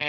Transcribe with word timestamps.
Hallo 0.00 0.08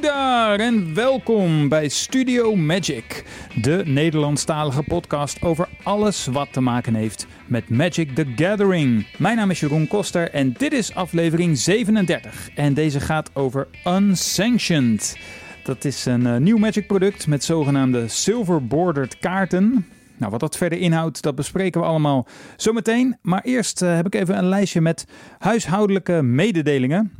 daar 0.00 0.60
en 0.60 0.94
welkom 0.94 1.68
bij 1.68 1.88
Studio 1.88 2.56
Magic, 2.56 3.24
de 3.54 3.82
Nederlandstalige 3.84 4.82
podcast 4.82 5.42
over 5.42 5.68
alles 5.82 6.26
wat 6.26 6.52
te 6.52 6.60
maken 6.60 6.94
heeft 6.94 7.26
met 7.46 7.68
Magic 7.68 8.14
the 8.14 8.32
Gathering. 8.36 9.06
Mijn 9.18 9.36
naam 9.36 9.50
is 9.50 9.60
Jeroen 9.60 9.88
Koster 9.88 10.30
en 10.30 10.52
dit 10.52 10.72
is 10.72 10.94
aflevering 10.94 11.58
37 11.58 12.50
en 12.54 12.74
deze 12.74 13.00
gaat 13.00 13.30
over 13.34 13.68
Unsanctioned. 13.84 15.16
Dat 15.64 15.84
is 15.84 16.04
een 16.04 16.20
uh, 16.20 16.36
nieuw 16.36 16.56
Magic 16.56 16.86
product 16.86 17.26
met 17.26 17.44
zogenaamde 17.44 18.08
silver 18.08 18.66
bordered 18.66 19.18
kaarten. 19.18 19.86
Nou, 20.16 20.30
wat 20.30 20.40
dat 20.40 20.56
verder 20.56 20.78
inhoudt, 20.78 21.22
dat 21.22 21.34
bespreken 21.34 21.80
we 21.80 21.86
allemaal 21.86 22.26
zometeen. 22.56 23.16
Maar 23.22 23.42
eerst 23.42 23.82
uh, 23.82 23.94
heb 23.94 24.06
ik 24.06 24.14
even 24.14 24.38
een 24.38 24.48
lijstje 24.48 24.80
met 24.80 25.06
huishoudelijke 25.38 26.22
mededelingen. 26.22 27.12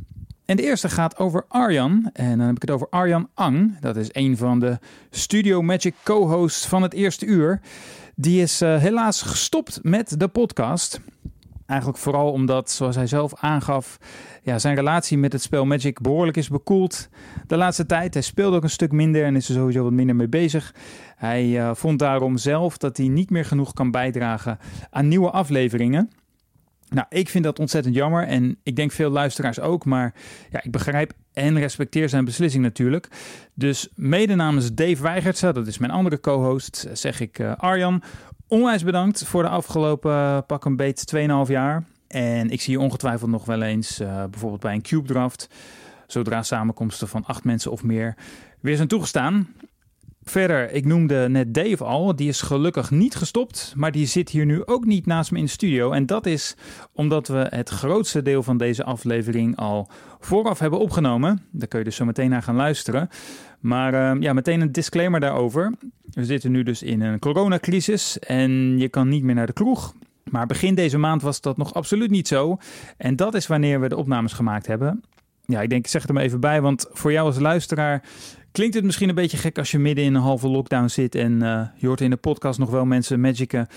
En 0.45 0.55
de 0.55 0.63
eerste 0.63 0.89
gaat 0.89 1.17
over 1.17 1.45
Arjan. 1.47 2.09
En 2.13 2.37
dan 2.37 2.47
heb 2.47 2.55
ik 2.55 2.61
het 2.61 2.71
over 2.71 2.87
Arjan 2.89 3.29
Ang. 3.33 3.79
Dat 3.79 3.95
is 3.95 4.09
een 4.11 4.37
van 4.37 4.59
de 4.59 4.79
Studio 5.09 5.61
Magic 5.61 5.95
co-hosts 6.03 6.67
van 6.67 6.81
het 6.81 6.93
eerste 6.93 7.25
uur. 7.25 7.61
Die 8.15 8.41
is 8.41 8.61
uh, 8.61 8.77
helaas 8.77 9.21
gestopt 9.21 9.79
met 9.81 10.19
de 10.19 10.27
podcast. 10.27 10.99
Eigenlijk 11.65 11.99
vooral 11.99 12.31
omdat, 12.31 12.71
zoals 12.71 12.95
hij 12.95 13.07
zelf 13.07 13.33
aangaf, 13.35 13.97
ja, 14.43 14.59
zijn 14.59 14.75
relatie 14.75 15.17
met 15.17 15.31
het 15.31 15.41
spel 15.41 15.65
Magic 15.65 16.01
behoorlijk 16.01 16.37
is 16.37 16.49
bekoeld 16.49 17.09
de 17.47 17.57
laatste 17.57 17.85
tijd. 17.85 18.13
Hij 18.13 18.23
speelde 18.23 18.55
ook 18.55 18.63
een 18.63 18.69
stuk 18.69 18.91
minder 18.91 19.23
en 19.23 19.35
is 19.35 19.47
er 19.49 19.55
sowieso 19.55 19.83
wat 19.83 19.91
minder 19.91 20.15
mee 20.15 20.27
bezig. 20.27 20.75
Hij 21.15 21.45
uh, 21.45 21.71
vond 21.73 21.99
daarom 21.99 22.37
zelf 22.37 22.77
dat 22.77 22.97
hij 22.97 23.07
niet 23.07 23.29
meer 23.29 23.45
genoeg 23.45 23.73
kan 23.73 23.91
bijdragen 23.91 24.57
aan 24.89 25.07
nieuwe 25.07 25.29
afleveringen. 25.29 26.09
Nou, 26.89 27.07
ik 27.09 27.29
vind 27.29 27.43
dat 27.43 27.59
ontzettend 27.59 27.95
jammer 27.95 28.27
en 28.27 28.57
ik 28.63 28.75
denk 28.75 28.91
veel 28.91 29.09
luisteraars 29.09 29.59
ook, 29.59 29.85
maar 29.85 30.13
ja, 30.51 30.63
ik 30.63 30.71
begrijp 30.71 31.13
en 31.33 31.59
respecteer 31.59 32.09
zijn 32.09 32.25
beslissing 32.25 32.63
natuurlijk. 32.63 33.07
Dus 33.53 33.89
mede 33.95 34.35
namens 34.35 34.73
Dave 34.73 35.01
Weigertse, 35.01 35.53
dat 35.53 35.67
is 35.67 35.77
mijn 35.77 35.91
andere 35.91 36.19
co-host, 36.19 36.87
zeg 36.93 37.19
ik 37.19 37.39
uh, 37.39 37.55
Arjan, 37.55 38.03
onwijs 38.47 38.83
bedankt 38.83 39.25
voor 39.25 39.43
de 39.43 39.49
afgelopen 39.49 40.11
uh, 40.11 40.37
pak 40.47 40.65
een 40.65 40.75
beet 40.75 41.15
2,5 41.15 41.21
jaar. 41.47 41.83
En 42.07 42.49
ik 42.49 42.61
zie 42.61 42.73
je 42.73 42.79
ongetwijfeld 42.79 43.29
nog 43.29 43.45
wel 43.45 43.61
eens, 43.61 44.01
uh, 44.01 44.23
bijvoorbeeld 44.29 44.61
bij 44.61 44.73
een 44.73 44.81
Cube 44.81 45.07
Draft, 45.07 45.49
zodra 46.07 46.43
samenkomsten 46.43 47.07
van 47.07 47.25
acht 47.25 47.43
mensen 47.43 47.71
of 47.71 47.83
meer 47.83 48.15
weer 48.59 48.75
zijn 48.75 48.87
toegestaan. 48.87 49.47
Verder, 50.23 50.71
ik 50.71 50.85
noemde 50.85 51.29
net 51.29 51.53
Dave 51.53 51.83
al, 51.83 52.15
die 52.15 52.27
is 52.27 52.41
gelukkig 52.41 52.91
niet 52.91 53.15
gestopt, 53.15 53.73
maar 53.75 53.91
die 53.91 54.05
zit 54.05 54.29
hier 54.29 54.45
nu 54.45 54.65
ook 54.65 54.85
niet 54.85 55.05
naast 55.05 55.31
me 55.31 55.37
in 55.37 55.43
de 55.43 55.49
studio. 55.49 55.91
En 55.91 56.05
dat 56.05 56.25
is 56.25 56.55
omdat 56.93 57.27
we 57.27 57.47
het 57.49 57.69
grootste 57.69 58.21
deel 58.21 58.43
van 58.43 58.57
deze 58.57 58.83
aflevering 58.83 59.57
al 59.57 59.89
vooraf 60.19 60.59
hebben 60.59 60.79
opgenomen. 60.79 61.45
Daar 61.51 61.67
kun 61.67 61.79
je 61.79 61.85
dus 61.85 61.95
zo 61.95 62.05
meteen 62.05 62.29
naar 62.29 62.43
gaan 62.43 62.55
luisteren. 62.55 63.09
Maar 63.65 63.93
uh, 63.93 64.21
ja, 64.21 64.33
meteen 64.33 64.61
een 64.61 64.71
disclaimer 64.71 65.19
daarover. 65.19 65.73
We 66.09 66.25
zitten 66.25 66.51
nu 66.51 66.63
dus 66.63 66.83
in 66.83 67.01
een 67.01 67.19
coronacrisis 67.19 68.19
en 68.19 68.77
je 68.77 68.89
kan 68.89 69.09
niet 69.09 69.23
meer 69.23 69.35
naar 69.35 69.45
de 69.45 69.53
kroeg. 69.53 69.93
Maar 70.23 70.45
begin 70.45 70.75
deze 70.75 70.97
maand 70.97 71.21
was 71.21 71.41
dat 71.41 71.57
nog 71.57 71.73
absoluut 71.73 72.09
niet 72.09 72.27
zo. 72.27 72.57
En 72.97 73.15
dat 73.15 73.33
is 73.33 73.47
wanneer 73.47 73.79
we 73.79 73.89
de 73.89 73.97
opnames 73.97 74.33
gemaakt 74.33 74.67
hebben. 74.67 75.03
Ja, 75.45 75.61
ik 75.61 75.69
denk, 75.69 75.85
ik 75.85 75.91
zeg 75.91 76.01
het 76.01 76.09
er 76.09 76.15
maar 76.15 76.25
even 76.25 76.39
bij, 76.39 76.61
want 76.61 76.85
voor 76.91 77.11
jou 77.11 77.25
als 77.25 77.39
luisteraar 77.39 78.03
Klinkt 78.55 78.75
het 78.75 78.83
misschien 78.83 79.09
een 79.09 79.15
beetje 79.15 79.37
gek 79.37 79.57
als 79.57 79.71
je 79.71 79.79
midden 79.79 80.03
in 80.03 80.15
een 80.15 80.21
halve 80.21 80.47
lockdown 80.47 80.87
zit 80.87 81.15
en 81.15 81.31
uh, 81.43 81.61
je 81.75 81.87
hoort 81.87 82.01
in 82.01 82.09
de 82.09 82.15
podcast 82.15 82.59
nog 82.59 82.69
wel 82.69 82.85
mensen 82.85 83.19
magicen 83.19 83.67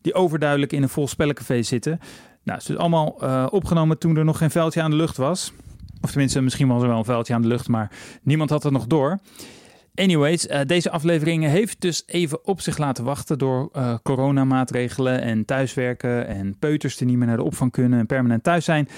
die 0.00 0.14
overduidelijk 0.14 0.72
in 0.72 0.82
een 0.82 0.88
vol 0.88 1.08
spellencafé 1.08 1.62
zitten. 1.62 2.00
Nou, 2.42 2.58
het 2.58 2.68
is 2.68 2.76
allemaal 2.76 3.16
uh, 3.22 3.46
opgenomen 3.50 3.98
toen 3.98 4.16
er 4.16 4.24
nog 4.24 4.38
geen 4.38 4.50
veldje 4.50 4.82
aan 4.82 4.90
de 4.90 4.96
lucht 4.96 5.16
was. 5.16 5.52
Of 6.00 6.10
tenminste, 6.10 6.40
misschien 6.40 6.68
was 6.68 6.82
er 6.82 6.88
wel 6.88 6.98
een 6.98 7.04
veldje 7.04 7.34
aan 7.34 7.42
de 7.42 7.48
lucht, 7.48 7.68
maar 7.68 7.90
niemand 8.22 8.50
had 8.50 8.62
het 8.62 8.72
nog 8.72 8.86
door. 8.86 9.18
Anyways, 9.94 10.46
uh, 10.46 10.60
deze 10.66 10.90
aflevering 10.90 11.44
heeft 11.44 11.80
dus 11.80 12.02
even 12.06 12.46
op 12.46 12.60
zich 12.60 12.78
laten 12.78 13.04
wachten 13.04 13.38
door 13.38 13.68
uh, 13.76 13.94
coronamaatregelen 14.02 15.20
en 15.20 15.44
thuiswerken 15.44 16.26
en 16.26 16.58
peuters 16.58 16.96
die 16.96 17.06
niet 17.06 17.16
meer 17.16 17.26
naar 17.26 17.36
de 17.36 17.42
opvang 17.42 17.72
kunnen 17.72 17.98
en 17.98 18.06
permanent 18.06 18.42
thuis 18.42 18.64
zijn. 18.64 18.88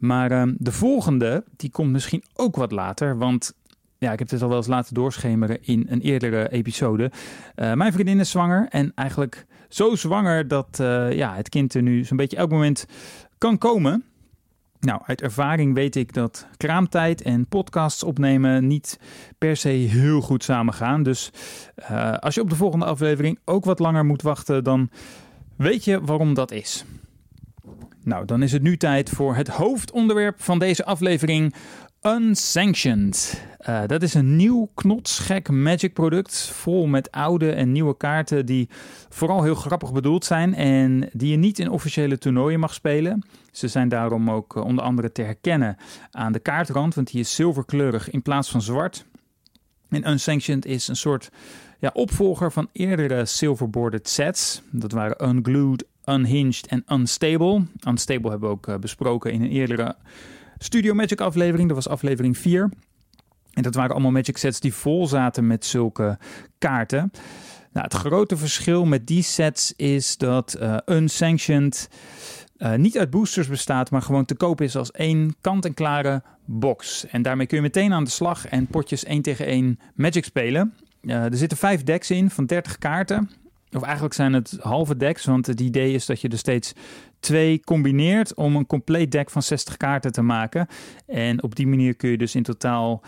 Maar 0.00 0.32
uh, 0.32 0.42
de 0.58 0.72
volgende, 0.72 1.44
die 1.56 1.70
komt 1.70 1.90
misschien 1.90 2.24
ook 2.34 2.56
wat 2.56 2.72
later, 2.72 3.18
want 3.18 3.52
ja, 3.98 4.12
ik 4.12 4.18
heb 4.18 4.28
dit 4.28 4.42
al 4.42 4.48
wel 4.48 4.56
eens 4.56 4.66
laten 4.66 4.94
doorschemeren 4.94 5.58
in 5.62 5.86
een 5.88 6.00
eerdere 6.00 6.48
episode. 6.50 7.10
Uh, 7.56 7.72
mijn 7.72 7.92
vriendin 7.92 8.20
is 8.20 8.30
zwanger 8.30 8.66
en 8.70 8.92
eigenlijk 8.94 9.46
zo 9.68 9.94
zwanger 9.94 10.48
dat 10.48 10.68
ja, 11.10 11.34
het 11.34 11.48
kind 11.48 11.74
er 11.74 11.82
nu 11.82 12.04
zo'n 12.04 12.16
beetje 12.16 12.36
elk 12.36 12.50
moment 12.50 12.86
kan 13.38 13.58
komen. 13.58 14.04
Nou, 14.86 15.00
uit 15.04 15.22
ervaring 15.22 15.74
weet 15.74 15.96
ik 15.96 16.12
dat 16.12 16.46
kraamtijd 16.56 17.22
en 17.22 17.46
podcasts 17.46 18.02
opnemen 18.02 18.66
niet 18.66 18.98
per 19.38 19.56
se 19.56 19.68
heel 19.68 20.20
goed 20.20 20.44
samengaan. 20.44 21.02
Dus 21.02 21.30
uh, 21.90 22.12
als 22.12 22.34
je 22.34 22.40
op 22.40 22.50
de 22.50 22.56
volgende 22.56 22.84
aflevering 22.84 23.38
ook 23.44 23.64
wat 23.64 23.78
langer 23.78 24.04
moet 24.04 24.22
wachten, 24.22 24.64
dan 24.64 24.90
weet 25.56 25.84
je 25.84 26.00
waarom 26.04 26.34
dat 26.34 26.52
is. 26.52 26.84
Nou, 28.02 28.24
dan 28.24 28.42
is 28.42 28.52
het 28.52 28.62
nu 28.62 28.76
tijd 28.76 29.10
voor 29.10 29.36
het 29.36 29.48
hoofdonderwerp 29.48 30.42
van 30.42 30.58
deze 30.58 30.84
aflevering: 30.84 31.54
Unsanctioned. 32.06 33.42
Uh, 33.68 33.82
dat 33.86 34.02
is 34.02 34.14
een 34.14 34.36
nieuw 34.36 34.70
knotsgek 34.74 35.50
Magic 35.50 35.92
product. 35.92 36.50
Vol 36.52 36.86
met 36.86 37.10
oude 37.10 37.50
en 37.52 37.72
nieuwe 37.72 37.96
kaarten 37.96 38.46
die 38.46 38.68
vooral 39.08 39.42
heel 39.42 39.54
grappig 39.54 39.92
bedoeld 39.92 40.24
zijn. 40.24 40.54
En 40.54 41.08
die 41.12 41.30
je 41.30 41.36
niet 41.36 41.58
in 41.58 41.70
officiële 41.70 42.18
toernooien 42.18 42.60
mag 42.60 42.74
spelen. 42.74 43.24
Ze 43.50 43.68
zijn 43.68 43.88
daarom 43.88 44.30
ook 44.30 44.56
uh, 44.56 44.64
onder 44.64 44.84
andere 44.84 45.12
te 45.12 45.22
herkennen 45.22 45.76
aan 46.10 46.32
de 46.32 46.38
kaartrand. 46.38 46.94
Want 46.94 47.10
die 47.10 47.20
is 47.20 47.34
zilverkleurig 47.34 48.10
in 48.10 48.22
plaats 48.22 48.50
van 48.50 48.62
zwart. 48.62 49.04
En 49.88 50.10
Unsanctioned 50.10 50.66
is 50.66 50.88
een 50.88 50.96
soort 50.96 51.30
ja, 51.78 51.90
opvolger 51.92 52.52
van 52.52 52.68
eerdere 52.72 53.24
silverboarded 53.24 54.08
sets. 54.08 54.62
Dat 54.70 54.92
waren 54.92 55.28
Unglued, 55.28 55.84
Unhinged 56.04 56.66
en 56.66 56.84
Unstable. 56.92 57.62
Unstable 57.88 58.30
hebben 58.30 58.48
we 58.48 58.54
ook 58.54 58.66
uh, 58.66 58.76
besproken 58.76 59.32
in 59.32 59.42
een 59.42 59.50
eerdere 59.50 59.96
Studio 60.58 60.94
Magic 60.94 61.20
aflevering. 61.20 61.68
Dat 61.68 61.76
was 61.76 61.88
aflevering 61.88 62.38
4. 62.38 62.70
En 63.52 63.62
dat 63.62 63.74
waren 63.74 63.90
allemaal 63.90 64.10
Magic 64.10 64.36
sets 64.36 64.60
die 64.60 64.74
vol 64.74 65.06
zaten 65.06 65.46
met 65.46 65.64
zulke 65.64 66.18
kaarten. 66.58 67.10
Nou, 67.72 67.84
het 67.84 67.94
grote 67.94 68.36
verschil 68.36 68.84
met 68.84 69.06
die 69.06 69.22
sets 69.22 69.72
is 69.76 70.16
dat 70.16 70.56
uh, 70.60 70.76
Unsanctioned 70.86 71.88
uh, 72.58 72.74
niet 72.74 72.98
uit 72.98 73.10
boosters 73.10 73.48
bestaat, 73.48 73.90
maar 73.90 74.02
gewoon 74.02 74.24
te 74.24 74.34
koop 74.34 74.60
is 74.60 74.76
als 74.76 74.90
één 74.90 75.36
kant-en-klare 75.40 76.22
box. 76.44 77.06
En 77.06 77.22
daarmee 77.22 77.46
kun 77.46 77.56
je 77.56 77.62
meteen 77.62 77.92
aan 77.92 78.04
de 78.04 78.10
slag 78.10 78.46
en 78.46 78.66
potjes 78.66 79.04
1 79.04 79.22
tegen 79.22 79.46
1 79.46 79.78
Magic 79.94 80.24
spelen. 80.24 80.74
Uh, 81.02 81.24
er 81.24 81.36
zitten 81.36 81.58
vijf 81.58 81.82
decks 81.82 82.10
in 82.10 82.30
van 82.30 82.46
30 82.46 82.78
kaarten. 82.78 83.30
Of 83.72 83.82
eigenlijk 83.82 84.14
zijn 84.14 84.32
het 84.32 84.58
halve 84.60 84.96
decks, 84.96 85.24
want 85.24 85.46
het 85.46 85.60
idee 85.60 85.92
is 85.92 86.06
dat 86.06 86.20
je 86.20 86.28
er 86.28 86.38
steeds 86.38 86.72
twee 87.20 87.60
combineert 87.60 88.34
om 88.34 88.56
een 88.56 88.66
compleet 88.66 89.12
deck 89.12 89.30
van 89.30 89.42
60 89.42 89.76
kaarten 89.76 90.12
te 90.12 90.22
maken. 90.22 90.66
En 91.06 91.42
op 91.42 91.54
die 91.54 91.66
manier 91.66 91.94
kun 91.94 92.10
je 92.10 92.18
dus 92.18 92.34
in 92.34 92.42
totaal 92.42 93.02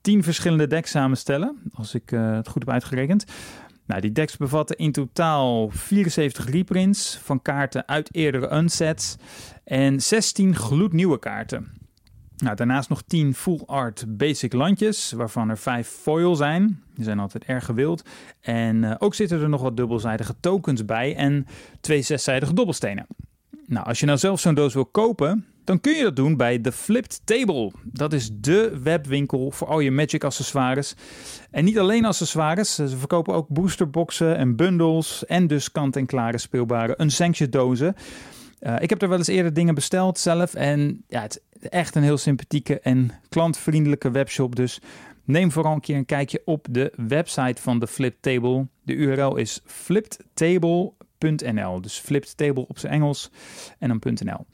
10 0.00 0.22
verschillende 0.22 0.66
decks 0.66 0.90
samenstellen, 0.90 1.62
als 1.72 1.94
ik 1.94 2.12
uh, 2.12 2.34
het 2.34 2.48
goed 2.48 2.64
heb 2.64 2.74
uitgerekend. 2.74 3.24
Nou, 3.86 4.00
die 4.00 4.12
decks 4.12 4.36
bevatten 4.36 4.76
in 4.76 4.92
totaal 4.92 5.70
74 5.70 6.50
reprints 6.50 7.18
van 7.22 7.42
kaarten 7.42 7.88
uit 7.88 8.14
eerdere 8.14 8.56
unsets 8.56 9.16
en 9.64 10.02
16 10.02 10.56
gloednieuwe 10.56 11.18
kaarten. 11.18 11.81
Nou, 12.42 12.56
daarnaast 12.56 12.88
nog 12.88 13.02
10 13.06 13.34
full 13.34 13.60
art 13.66 14.04
basic 14.08 14.52
landjes, 14.52 15.12
waarvan 15.12 15.48
er 15.48 15.58
5 15.58 15.88
foil 15.88 16.34
zijn. 16.34 16.82
Die 16.94 17.04
zijn 17.04 17.18
altijd 17.18 17.44
erg 17.44 17.64
gewild. 17.64 18.04
En 18.40 18.82
uh, 18.82 18.94
ook 18.98 19.14
zitten 19.14 19.40
er 19.40 19.48
nog 19.48 19.62
wat 19.62 19.76
dubbelzijdige 19.76 20.34
tokens 20.40 20.84
bij 20.84 21.16
en 21.16 21.46
twee 21.80 22.02
zeszijdige 22.02 22.54
dobbelstenen. 22.54 23.06
Nou, 23.66 23.86
als 23.86 24.00
je 24.00 24.06
nou 24.06 24.18
zelf 24.18 24.40
zo'n 24.40 24.54
doos 24.54 24.74
wil 24.74 24.86
kopen, 24.86 25.46
dan 25.64 25.80
kun 25.80 25.92
je 25.92 26.02
dat 26.02 26.16
doen 26.16 26.36
bij 26.36 26.58
The 26.58 26.72
Flipped 26.72 27.20
Table. 27.24 27.72
Dat 27.84 28.12
is 28.12 28.30
de 28.32 28.80
webwinkel 28.82 29.50
voor 29.50 29.68
al 29.68 29.80
je 29.80 29.90
Magic 29.90 30.24
accessoires. 30.24 30.94
En 31.50 31.64
niet 31.64 31.78
alleen 31.78 32.04
accessoires, 32.04 32.74
ze 32.74 32.88
verkopen 32.88 33.34
ook 33.34 33.48
boosterboxen 33.48 34.36
en 34.36 34.56
bundles 34.56 35.26
en 35.26 35.46
dus 35.46 35.72
kant-en-klare 35.72 36.38
speelbare 36.38 36.94
unsanctioned 37.00 37.52
dozen. 37.52 37.94
Uh, 38.60 38.76
ik 38.78 38.90
heb 38.90 39.02
er 39.02 39.08
wel 39.08 39.18
eens 39.18 39.26
eerder 39.26 39.52
dingen 39.52 39.74
besteld 39.74 40.18
zelf 40.18 40.54
en 40.54 41.04
ja, 41.08 41.22
het 41.22 41.42
echt 41.68 41.94
een 41.94 42.02
heel 42.02 42.18
sympathieke 42.18 42.80
en 42.80 43.10
klantvriendelijke 43.28 44.10
webshop. 44.10 44.56
Dus 44.56 44.80
neem 45.24 45.50
vooral 45.50 45.72
een 45.72 45.80
keer 45.80 45.96
een 45.96 46.04
kijkje 46.04 46.42
op 46.44 46.66
de 46.70 46.92
website 46.96 47.62
van 47.62 47.78
de 47.78 47.86
Flip 47.86 48.16
Table. 48.20 48.66
De 48.82 48.94
URL 48.94 49.36
is 49.36 49.60
flippedtable.nl. 49.64 51.80
Dus 51.80 51.98
Flipped 51.98 52.36
Table 52.36 52.68
op 52.68 52.78
zijn 52.78 52.92
Engels 52.92 53.30
en 53.78 53.88
dan 53.88 54.00
.nl. 54.24 54.46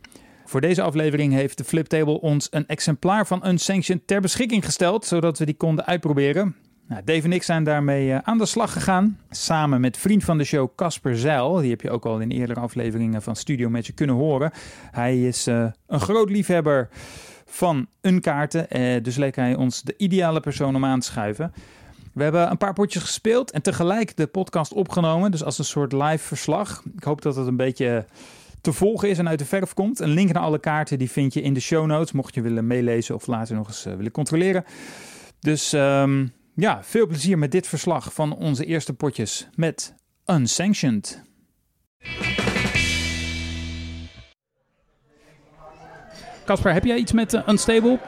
Voor 0.44 0.60
deze 0.60 0.82
aflevering 0.82 1.32
heeft 1.32 1.58
de 1.58 1.64
Flip 1.64 1.86
Table 1.86 2.20
ons 2.20 2.48
een 2.50 2.66
exemplaar 2.66 3.26
van 3.26 3.46
Unsanctioned 3.46 4.06
ter 4.06 4.20
beschikking 4.20 4.64
gesteld, 4.64 5.04
zodat 5.04 5.38
we 5.38 5.44
die 5.44 5.56
konden 5.56 5.86
uitproberen. 5.86 6.56
Nou, 6.88 7.02
Dave 7.04 7.22
en 7.22 7.32
ik 7.32 7.42
zijn 7.42 7.64
daarmee 7.64 8.12
eh, 8.12 8.18
aan 8.22 8.38
de 8.38 8.46
slag 8.46 8.72
gegaan. 8.72 9.18
Samen 9.30 9.80
met 9.80 9.96
vriend 9.96 10.24
van 10.24 10.38
de 10.38 10.44
show 10.44 10.68
Casper 10.76 11.18
Zeil. 11.18 11.56
Die 11.56 11.70
heb 11.70 11.80
je 11.80 11.90
ook 11.90 12.06
al 12.06 12.20
in 12.20 12.30
eerdere 12.30 12.60
afleveringen 12.60 13.22
van 13.22 13.36
Studio 13.36 13.68
Magic 13.68 13.94
kunnen 13.94 14.16
horen. 14.16 14.50
Hij 14.90 15.22
is 15.22 15.46
eh, 15.46 15.66
een 15.86 16.00
groot 16.00 16.30
liefhebber 16.30 16.88
van 17.44 17.86
unkaarten. 18.02 18.66
Uh, 18.70 19.02
dus 19.02 19.16
leek 19.16 19.36
hij 19.36 19.54
ons 19.54 19.82
de 19.82 19.94
ideale 19.96 20.40
persoon 20.40 20.76
om 20.76 20.84
aan 20.84 21.00
te 21.00 21.06
schuiven. 21.06 21.52
We 22.12 22.22
hebben 22.22 22.50
een 22.50 22.58
paar 22.58 22.72
potjes 22.72 23.02
gespeeld 23.02 23.50
en 23.50 23.62
tegelijk 23.62 24.16
de 24.16 24.26
podcast 24.26 24.72
opgenomen. 24.72 25.30
Dus 25.30 25.44
als 25.44 25.58
een 25.58 25.64
soort 25.64 25.92
live 25.92 26.24
verslag. 26.24 26.82
Ik 26.96 27.04
hoop 27.04 27.22
dat 27.22 27.36
het 27.36 27.46
een 27.46 27.56
beetje 27.56 28.04
te 28.60 28.72
volgen 28.72 29.08
is 29.08 29.18
en 29.18 29.28
uit 29.28 29.38
de 29.38 29.44
verf 29.44 29.74
komt. 29.74 30.00
Een 30.00 30.08
link 30.08 30.32
naar 30.32 30.42
alle 30.42 30.58
kaarten 30.58 30.98
die 30.98 31.10
vind 31.10 31.34
je 31.34 31.42
in 31.42 31.54
de 31.54 31.60
show 31.60 31.86
notes. 31.86 32.12
Mocht 32.12 32.34
je 32.34 32.42
willen 32.42 32.66
meelezen 32.66 33.14
of 33.14 33.26
later 33.26 33.54
nog 33.54 33.66
eens 33.66 33.84
willen 33.84 34.10
controleren. 34.10 34.64
Dus 35.40 35.72
um, 35.72 36.32
ja, 36.58 36.82
veel 36.82 37.06
plezier 37.06 37.38
met 37.38 37.50
dit 37.50 37.66
verslag 37.66 38.12
van 38.12 38.36
onze 38.36 38.64
eerste 38.64 38.92
potjes 38.94 39.48
met 39.54 39.94
Unsanctioned. 40.26 41.22
Casper, 46.44 46.72
heb 46.72 46.84
jij 46.84 46.96
iets 46.96 47.12
met 47.12 47.48
Unstable? 47.48 47.98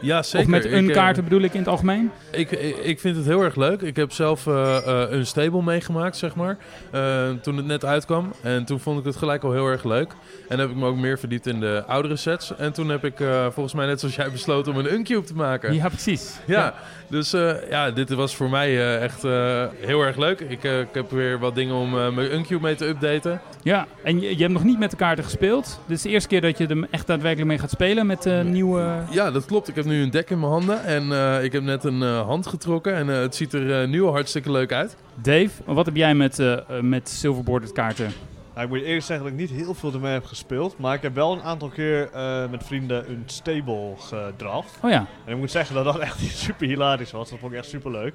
Ja, 0.00 0.22
zeker. 0.22 0.46
Of 0.46 0.46
met 0.46 0.64
een 0.64 0.90
kaarten 0.90 1.24
bedoel 1.24 1.40
ik 1.40 1.52
in 1.52 1.58
het 1.58 1.68
algemeen? 1.68 2.10
Ik, 2.30 2.50
ik, 2.82 3.00
vind 3.00 3.16
het 3.16 3.24
heel 3.24 3.42
erg 3.42 3.56
leuk. 3.56 3.80
Ik 3.80 3.96
heb 3.96 4.12
zelf 4.12 4.46
uh, 4.46 4.78
uh, 4.86 5.04
een 5.10 5.26
stable 5.26 5.62
meegemaakt, 5.62 6.16
zeg 6.16 6.34
maar. 6.34 6.56
Uh, 6.94 7.28
toen 7.42 7.56
het 7.56 7.66
net 7.66 7.84
uitkwam. 7.84 8.32
En 8.42 8.64
toen 8.64 8.80
vond 8.80 8.98
ik 8.98 9.04
het 9.04 9.16
gelijk 9.16 9.42
al 9.42 9.52
heel 9.52 9.66
erg 9.66 9.84
leuk. 9.84 10.12
En 10.48 10.58
heb 10.58 10.70
ik 10.70 10.76
me 10.76 10.86
ook 10.86 10.96
meer 10.96 11.18
verdiept 11.18 11.46
in 11.46 11.60
de 11.60 11.84
oudere 11.86 12.16
sets. 12.16 12.56
En 12.56 12.72
toen 12.72 12.88
heb 12.88 13.04
ik 13.04 13.14
volgens 13.52 13.74
mij 13.74 13.86
net 13.86 14.00
zoals 14.00 14.14
jij 14.14 14.30
besloten 14.30 14.72
om 14.72 14.78
een 14.78 14.92
Uncube 14.92 15.26
te 15.26 15.34
maken. 15.34 15.74
Ja, 15.74 15.88
precies. 15.88 16.38
Ja, 16.44 16.60
ja. 16.60 16.74
dus 17.08 17.30
ja, 17.70 17.90
dit 17.90 18.10
was 18.10 18.36
voor 18.36 18.50
mij 18.50 18.98
echt 19.00 19.22
heel 19.80 20.02
erg 20.02 20.16
leuk. 20.16 20.40
Ik, 20.40 20.62
ik, 20.62 20.88
heb 20.92 21.10
weer 21.10 21.38
wat 21.38 21.54
dingen 21.54 21.74
om 21.74 21.90
mijn 21.90 22.32
Uncube 22.32 22.62
mee 22.62 22.74
te 22.74 22.86
updaten. 22.86 23.40
Ja, 23.62 23.86
en 24.02 24.20
je, 24.20 24.36
je, 24.36 24.42
hebt 24.42 24.52
nog 24.52 24.64
niet 24.64 24.78
met 24.78 24.90
de 24.90 24.96
kaarten 24.96 25.24
gespeeld. 25.24 25.80
Dit 25.86 25.96
is 25.96 26.02
de 26.02 26.08
eerste 26.08 26.28
keer 26.28 26.40
dat 26.40 26.58
je 26.58 26.66
er 26.66 26.86
echt 26.90 27.06
daadwerkelijk 27.06 27.48
mee 27.48 27.58
gaat 27.58 27.70
spelen 27.70 28.06
met 28.06 28.44
nieuwe... 28.44 29.02
Ja, 29.10 29.30
dat 29.30 29.44
klopt. 29.44 29.68
Ik 29.68 29.74
heb 29.74 29.84
nu 29.84 30.02
een 30.02 30.10
deck 30.10 30.30
in 30.30 30.40
mijn 30.40 30.52
handen. 30.52 30.84
En 30.84 31.42
ik 31.42 31.52
heb 31.52 31.62
net 31.62 31.84
een 31.84 32.02
hand 32.18 32.46
getrokken. 32.46 32.94
En 32.94 33.06
het 33.06 33.34
ziet 33.34 33.52
er 33.52 33.88
nu 33.88 34.02
al 34.02 34.12
hartstikke 34.12 34.50
leuk 34.50 34.72
uit. 34.72 34.96
Dave, 35.14 35.50
wat 35.64 35.86
heb 35.86 35.96
jij 35.96 36.14
met, 36.14 36.42
met 36.80 37.08
silverboarded 37.08 37.72
kaarten? 37.72 38.12
Nou, 38.58 38.70
ik 38.70 38.76
moet 38.76 38.86
eerlijk 38.86 39.04
zeggen 39.04 39.24
dat 39.24 39.34
ik 39.34 39.40
niet 39.40 39.50
heel 39.50 39.74
veel 39.74 39.92
ermee 39.92 40.12
heb 40.12 40.24
gespeeld. 40.24 40.78
Maar 40.78 40.94
ik 40.94 41.02
heb 41.02 41.14
wel 41.14 41.32
een 41.32 41.42
aantal 41.42 41.68
keer 41.68 42.10
uh, 42.14 42.50
met 42.50 42.64
vrienden 42.64 43.10
een 43.10 43.22
stable 43.26 43.94
gedraft. 43.98 44.78
Oh 44.82 44.90
ja. 44.90 45.06
En 45.24 45.32
ik 45.32 45.38
moet 45.38 45.50
zeggen 45.50 45.74
dat 45.74 45.84
dat 45.84 45.98
echt 46.08 46.18
super 46.20 46.66
hilarisch 46.66 47.10
was. 47.10 47.30
Dat 47.30 47.38
vond 47.38 47.52
ik 47.52 47.58
echt 47.58 47.68
super 47.68 47.90
leuk. 47.90 48.14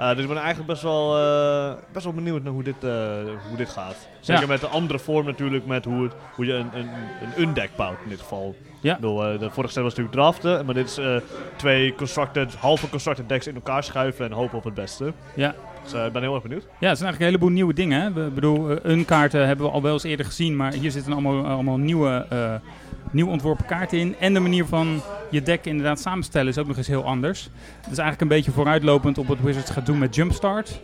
Uh, 0.00 0.10
dus 0.10 0.22
ik 0.22 0.28
ben 0.28 0.36
eigenlijk 0.36 0.66
best 0.66 0.82
wel, 0.82 1.18
uh, 1.18 1.72
best 1.92 2.04
wel 2.04 2.14
benieuwd 2.14 2.42
naar 2.42 2.52
hoe 2.52 2.62
dit, 2.62 2.82
hoe 3.48 3.56
dit 3.56 3.68
gaat. 3.68 4.08
Zeker 4.20 4.42
ja. 4.42 4.48
met 4.48 4.60
de 4.60 4.66
andere 4.66 4.98
vorm 4.98 5.26
natuurlijk, 5.26 5.66
met 5.66 5.84
hoe, 5.84 6.02
het, 6.02 6.12
hoe 6.34 6.46
je 6.46 6.52
een, 6.52 6.68
een, 6.74 6.88
een 7.22 7.42
undeck 7.42 7.70
bouwt 7.76 7.98
in 8.02 8.08
dit 8.08 8.20
geval. 8.20 8.54
Ja. 8.80 8.94
Ik 8.94 9.00
bedoel, 9.00 9.38
de 9.38 9.50
vorige 9.50 9.72
set 9.72 9.82
was 9.82 9.94
natuurlijk 9.94 10.16
draften, 10.16 10.64
maar 10.64 10.74
dit 10.74 10.86
is 10.86 11.22
twee 11.56 11.94
constructed, 11.94 12.54
halve 12.54 12.88
constructed 12.88 13.28
decks 13.28 13.46
in 13.46 13.54
elkaar 13.54 13.84
schuiven 13.84 14.24
en 14.24 14.32
hopen 14.32 14.58
op 14.58 14.64
het 14.64 14.74
beste. 14.74 15.12
Ja. 15.34 15.54
Dus 15.90 16.06
ik 16.06 16.12
ben 16.12 16.22
heel 16.22 16.34
erg 16.34 16.42
benieuwd. 16.42 16.62
Ja, 16.62 16.88
het 16.88 16.98
zijn 16.98 17.10
eigenlijk 17.10 17.20
een 17.20 17.26
heleboel 17.26 17.48
nieuwe 17.48 17.74
dingen. 17.74 18.00
Hè? 18.00 18.26
Ik 18.26 18.34
bedoel, 18.34 18.86
een 18.86 19.04
kaarten 19.04 19.46
hebben 19.46 19.66
we 19.66 19.72
al 19.72 19.82
wel 19.82 19.92
eens 19.92 20.02
eerder 20.02 20.26
gezien, 20.26 20.56
maar 20.56 20.72
hier 20.72 20.90
zitten 20.90 21.12
allemaal, 21.12 21.46
allemaal 21.46 21.76
nieuwe, 21.76 22.26
uh, 22.32 22.54
nieuw 23.10 23.26
ontworpen 23.26 23.66
kaarten 23.66 23.98
in. 23.98 24.16
En 24.18 24.34
de 24.34 24.40
manier 24.40 24.66
van 24.66 25.00
je 25.30 25.42
deck 25.42 25.64
inderdaad 25.64 26.00
samenstellen 26.00 26.48
is 26.48 26.58
ook 26.58 26.66
nog 26.66 26.76
eens 26.76 26.86
heel 26.86 27.04
anders. 27.04 27.42
Het 27.80 27.92
is 27.92 27.98
eigenlijk 27.98 28.20
een 28.20 28.36
beetje 28.36 28.50
vooruitlopend 28.50 29.18
op 29.18 29.26
wat 29.26 29.40
Wizards 29.40 29.70
gaat 29.70 29.86
doen 29.86 29.98
met 29.98 30.14
Jumpstart. 30.14 30.80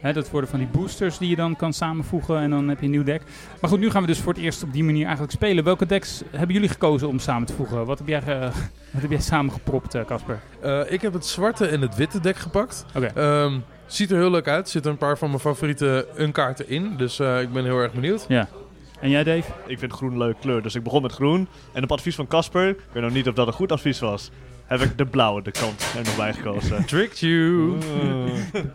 Hè, 0.00 0.12
dat 0.12 0.30
worden 0.30 0.50
van 0.50 0.58
die 0.58 0.68
boosters 0.68 1.18
die 1.18 1.28
je 1.28 1.36
dan 1.36 1.56
kan 1.56 1.72
samenvoegen 1.72 2.38
en 2.38 2.50
dan 2.50 2.68
heb 2.68 2.78
je 2.78 2.84
een 2.84 2.90
nieuw 2.90 3.02
deck. 3.02 3.22
Maar 3.60 3.70
goed, 3.70 3.80
nu 3.80 3.90
gaan 3.90 4.00
we 4.00 4.06
dus 4.06 4.18
voor 4.18 4.32
het 4.32 4.42
eerst 4.42 4.62
op 4.62 4.72
die 4.72 4.84
manier 4.84 5.02
eigenlijk 5.02 5.32
spelen. 5.32 5.64
Welke 5.64 5.86
decks 5.86 6.22
hebben 6.30 6.54
jullie 6.54 6.68
gekozen 6.70 7.08
om 7.08 7.18
samen 7.18 7.46
te 7.46 7.52
voegen? 7.52 7.86
Wat 7.86 7.98
heb 7.98 8.08
jij, 8.08 8.22
uh, 8.26 8.40
wat 8.92 9.02
heb 9.02 9.10
jij 9.10 9.20
samengepropt, 9.20 10.04
Casper? 10.06 10.40
Uh, 10.64 10.92
ik 10.92 11.00
heb 11.00 11.12
het 11.12 11.26
zwarte 11.26 11.66
en 11.66 11.80
het 11.80 11.96
witte 11.96 12.20
deck 12.20 12.36
gepakt. 12.36 12.84
Oké. 12.96 13.06
Okay. 13.06 13.42
Um, 13.42 13.64
Ziet 13.88 14.10
er 14.10 14.18
heel 14.18 14.30
leuk 14.30 14.48
uit. 14.48 14.64
Er 14.64 14.70
zitten 14.70 14.90
een 14.90 14.98
paar 14.98 15.18
van 15.18 15.28
mijn 15.28 15.40
favoriete 15.40 16.08
unkaarten 16.18 16.68
in. 16.68 16.96
Dus 16.96 17.20
uh, 17.20 17.40
ik 17.40 17.52
ben 17.52 17.64
heel 17.64 17.78
erg 17.78 17.92
benieuwd. 17.92 18.24
Ja. 18.28 18.48
En 19.00 19.10
jij, 19.10 19.24
Dave? 19.24 19.52
Ik 19.66 19.78
vind 19.78 19.92
groen 19.92 20.12
een 20.12 20.18
leuke 20.18 20.40
kleur. 20.40 20.62
Dus 20.62 20.74
ik 20.74 20.82
begon 20.82 21.02
met 21.02 21.12
groen. 21.12 21.48
En 21.72 21.82
op 21.82 21.92
advies 21.92 22.14
van 22.14 22.26
Casper, 22.26 22.68
ik 22.68 22.76
weet 22.92 23.02
nog 23.02 23.12
niet 23.12 23.28
of 23.28 23.34
dat 23.34 23.46
een 23.46 23.52
goed 23.52 23.72
advies 23.72 24.00
was, 24.00 24.30
heb 24.66 24.80
ik 24.80 24.98
de 24.98 25.06
blauwe 25.06 25.42
de 25.42 25.50
kant 25.50 25.92
er 25.96 26.04
nog 26.04 26.16
bij 26.16 26.32
gekozen. 26.32 26.84
Tricked 26.86 27.18
you. 27.18 27.78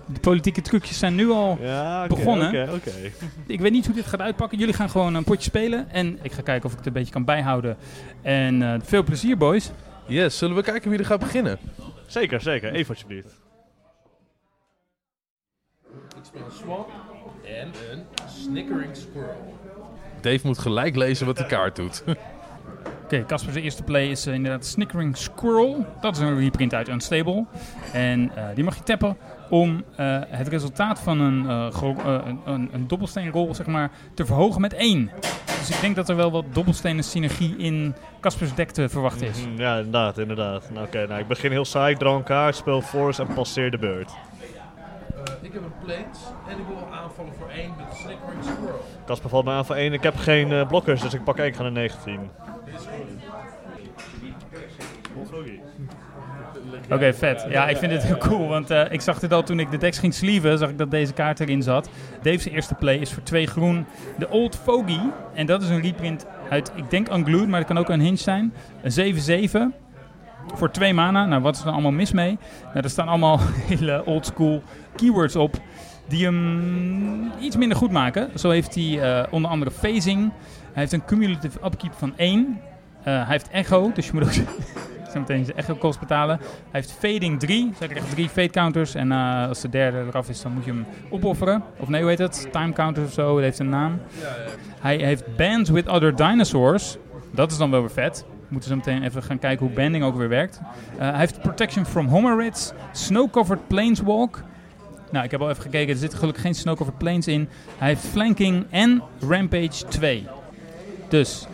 De 0.05 0.19
politieke 0.21 0.61
trucjes 0.61 0.99
zijn 0.99 1.15
nu 1.15 1.29
al 1.29 1.57
ja, 1.61 1.95
okay, 1.95 2.07
begonnen. 2.07 2.47
Oké, 2.47 2.61
okay, 2.61 2.75
okay. 2.75 3.13
Ik 3.47 3.59
weet 3.59 3.71
niet 3.71 3.85
hoe 3.85 3.95
dit 3.95 4.05
gaat 4.05 4.21
uitpakken. 4.21 4.57
Jullie 4.57 4.73
gaan 4.73 4.89
gewoon 4.89 5.13
een 5.13 5.23
potje 5.23 5.49
spelen. 5.49 5.89
En 5.89 6.19
ik 6.21 6.31
ga 6.31 6.41
kijken 6.41 6.65
of 6.65 6.71
ik 6.71 6.77
het 6.77 6.87
een 6.87 6.93
beetje 6.93 7.13
kan 7.13 7.25
bijhouden. 7.25 7.77
En 8.21 8.61
uh, 8.61 8.73
veel 8.83 9.03
plezier, 9.03 9.37
boys. 9.37 9.71
Yes, 10.07 10.37
zullen 10.37 10.55
we 10.55 10.63
kijken 10.63 10.89
wie 10.89 10.99
er 10.99 11.05
gaat 11.05 11.19
beginnen? 11.19 11.57
Zeker, 12.07 12.41
zeker. 12.41 12.73
Even 12.73 12.93
alsjeblieft. 12.93 13.42
Een 16.33 16.51
swamp 16.51 16.89
en 17.45 17.71
een 17.91 18.03
snickering 18.27 18.95
squirrel. 18.95 19.53
Dave 20.21 20.39
moet 20.43 20.57
gelijk 20.57 20.95
lezen 20.95 21.25
wat 21.25 21.37
de 21.37 21.45
kaart 21.45 21.75
doet. 21.75 22.03
Oké, 22.05 22.15
okay, 23.03 23.25
Casper's 23.25 23.55
eerste 23.55 23.83
play 23.83 24.07
is 24.07 24.27
uh, 24.27 24.33
inderdaad 24.33 24.65
Snickering 24.65 25.17
Squirrel. 25.17 25.85
Dat 26.01 26.15
is 26.15 26.21
een 26.21 26.39
reprint 26.39 26.73
uit 26.73 26.87
Unstable. 26.87 27.45
En 27.91 28.31
uh, 28.37 28.45
die 28.55 28.63
mag 28.63 28.75
je 28.75 28.83
tappen 28.83 29.17
om 29.49 29.83
uh, 29.99 30.21
het 30.27 30.47
resultaat 30.47 30.99
van 30.99 31.19
een, 31.19 31.49
een, 32.45 32.69
een 32.71 32.87
dobbelsteenrol 32.87 33.55
zeg 33.55 33.65
maar, 33.65 33.91
te 34.13 34.25
verhogen 34.25 34.61
met 34.61 34.73
1. 34.73 35.11
Dus 35.45 35.69
ik 35.69 35.81
denk 35.81 35.95
dat 35.95 36.09
er 36.09 36.15
wel 36.15 36.31
wat 36.31 36.45
dobbelstenen 36.53 37.03
synergie 37.03 37.57
in 37.57 37.95
Caspers 38.21 38.55
deck 38.55 38.69
te 38.69 38.89
verwachten 38.89 39.27
is. 39.27 39.45
Mm, 39.45 39.57
ja, 39.57 39.75
inderdaad, 39.75 40.17
inderdaad. 40.17 40.69
Nou, 40.69 40.85
Oké, 40.85 40.97
okay, 40.97 41.07
nou, 41.07 41.21
ik 41.21 41.27
begin 41.27 41.51
heel 41.51 41.65
saai, 41.65 41.93
ik 41.93 41.99
draw 41.99 42.15
een 42.15 42.23
kaart, 42.23 42.55
speel 42.55 42.81
force 42.81 43.21
en 43.21 43.33
passeer 43.33 43.71
de 43.71 43.77
beurt. 43.77 44.11
Ik 45.41 45.53
heb 45.53 45.63
een 45.63 45.85
plates 45.85 46.19
en 46.47 46.59
ik 46.59 46.65
wil 46.67 46.87
aanvallen 46.91 47.33
voor 47.33 47.49
1 47.49 47.73
met 47.77 47.89
de 47.89 47.95
Snickering 47.95 48.43
Squirrel. 48.43 48.85
Kasper 49.05 49.29
valt 49.29 49.45
me 49.45 49.51
aan 49.51 49.65
voor 49.65 49.75
1. 49.75 49.93
Ik 49.93 50.03
heb 50.03 50.15
geen 50.17 50.51
uh, 50.51 50.67
blokkers, 50.67 51.01
dus 51.01 51.13
ik 51.13 51.23
pak 51.23 51.37
1 51.37 51.53
ga 51.53 51.61
naar 51.61 51.71
19. 51.71 52.29
Oké, 56.83 56.93
okay, 56.93 57.13
vet. 57.13 57.45
Ja, 57.49 57.67
ik 57.67 57.77
vind 57.77 57.91
dit 57.91 58.03
heel 58.03 58.17
cool, 58.17 58.47
want 58.47 58.71
uh, 58.71 58.91
ik 58.91 59.01
zag 59.01 59.19
dit 59.19 59.33
al 59.33 59.43
toen 59.43 59.59
ik 59.59 59.71
de 59.71 59.77
decks 59.77 59.99
ging 59.99 60.13
sleeven, 60.13 60.57
zag 60.57 60.69
ik 60.69 60.77
dat 60.77 60.91
deze 60.91 61.13
kaart 61.13 61.39
erin 61.39 61.63
zat. 61.63 61.89
Dave's 62.21 62.45
eerste 62.45 62.75
play 62.75 62.97
is 62.97 63.13
voor 63.13 63.23
2 63.23 63.47
groen 63.47 63.85
de 64.17 64.29
Old 64.29 64.55
Fogey. 64.55 65.11
En 65.33 65.45
dat 65.45 65.61
is 65.61 65.69
een 65.69 65.81
reprint 65.81 66.25
uit, 66.49 66.71
ik 66.75 66.89
denk 66.89 67.09
Unglued, 67.09 67.47
maar 67.47 67.59
het 67.59 67.67
kan 67.67 67.77
ook 67.77 67.89
een 67.89 68.01
hinge 68.01 68.17
zijn. 68.17 68.53
Een 68.81 69.73
7-7 69.73 69.81
voor 70.53 70.71
2 70.71 70.93
mana. 70.93 71.25
Nou, 71.25 71.41
wat 71.41 71.55
is 71.55 71.61
er 71.61 71.71
allemaal 71.71 71.91
mis 71.91 72.11
mee? 72.11 72.37
Nou, 72.63 72.83
er 72.83 72.89
staan 72.89 73.07
allemaal 73.07 73.39
hele 73.69 74.05
old 74.05 74.25
school 74.25 74.63
keywords 74.95 75.35
op 75.35 75.61
die 76.07 76.25
hem 76.25 77.31
iets 77.39 77.55
minder 77.55 77.77
goed 77.77 77.91
maken. 77.91 78.39
Zo 78.39 78.49
heeft 78.49 78.75
hij 78.75 78.83
uh, 78.83 79.23
onder 79.29 79.51
andere 79.51 79.71
phasing. 79.71 80.31
Hij 80.71 80.81
heeft 80.81 80.91
een 80.91 81.05
cumulative 81.05 81.59
upkeep 81.65 81.93
van 81.93 82.13
1. 82.17 82.39
Uh, 82.39 83.03
hij 83.03 83.25
heeft 83.27 83.49
echo, 83.49 83.91
dus 83.93 84.05
je 84.05 84.13
moet 84.13 84.23
ook 84.23 84.31
zo 85.13 85.19
meteen 85.19 85.45
zijn 85.45 85.57
echo 85.57 85.75
kost 85.75 85.99
betalen. 85.99 86.37
Hij 86.37 86.47
heeft 86.71 86.91
fading 86.91 87.39
3, 87.39 87.69
dus 87.69 87.79
hij 87.79 87.87
krijgt 87.87 88.09
3 88.09 88.29
fade 88.29 88.49
counters. 88.49 88.95
En 88.95 89.11
uh, 89.11 89.47
als 89.47 89.61
de 89.61 89.69
derde 89.69 90.03
eraf 90.07 90.29
is, 90.29 90.41
dan 90.41 90.51
moet 90.51 90.65
je 90.65 90.71
hem 90.71 90.85
opofferen. 91.09 91.63
Of 91.79 91.87
nee, 91.87 92.01
hoe 92.01 92.09
heet 92.09 92.19
het? 92.19 92.47
Time 92.51 92.73
counters 92.73 93.07
of 93.07 93.13
zo, 93.13 93.33
dat 93.33 93.43
heeft 93.43 93.59
een 93.59 93.69
naam. 93.69 94.01
Hij 94.79 94.95
heeft 94.95 95.35
bands 95.35 95.69
with 95.69 95.87
other 95.87 96.15
dinosaurs. 96.15 96.97
Dat 97.31 97.51
is 97.51 97.57
dan 97.57 97.71
wel 97.71 97.79
weer 97.79 97.91
vet 97.91 98.25
moeten 98.53 98.69
zo 98.69 98.75
meteen 98.75 99.03
even 99.03 99.23
gaan 99.23 99.39
kijken 99.39 99.65
hoe 99.65 99.75
banding 99.75 100.03
ook 100.03 100.15
weer 100.15 100.29
werkt. 100.29 100.59
Hij 100.97 101.17
heeft 101.17 101.41
Protection 101.41 101.85
from 101.85 102.07
Homerids, 102.07 102.71
Snow-Covered 102.91 103.67
Planeswalk. 103.67 104.43
Nou, 105.13 105.25
ik 105.25 105.31
heb 105.31 105.41
al 105.41 105.49
even 105.49 105.61
gekeken, 105.61 105.93
er 105.93 105.99
zitten 105.99 106.19
gelukkig 106.19 106.43
geen 106.43 106.55
Snow-Covered 106.55 106.97
Planes 106.97 107.27
in. 107.27 107.49
Hij 107.77 107.87
heeft 107.87 108.05
Flanking 108.05 108.65
en 108.69 109.03
Rampage 109.29 109.85
2. 109.87 110.27
Dus, 111.09 111.47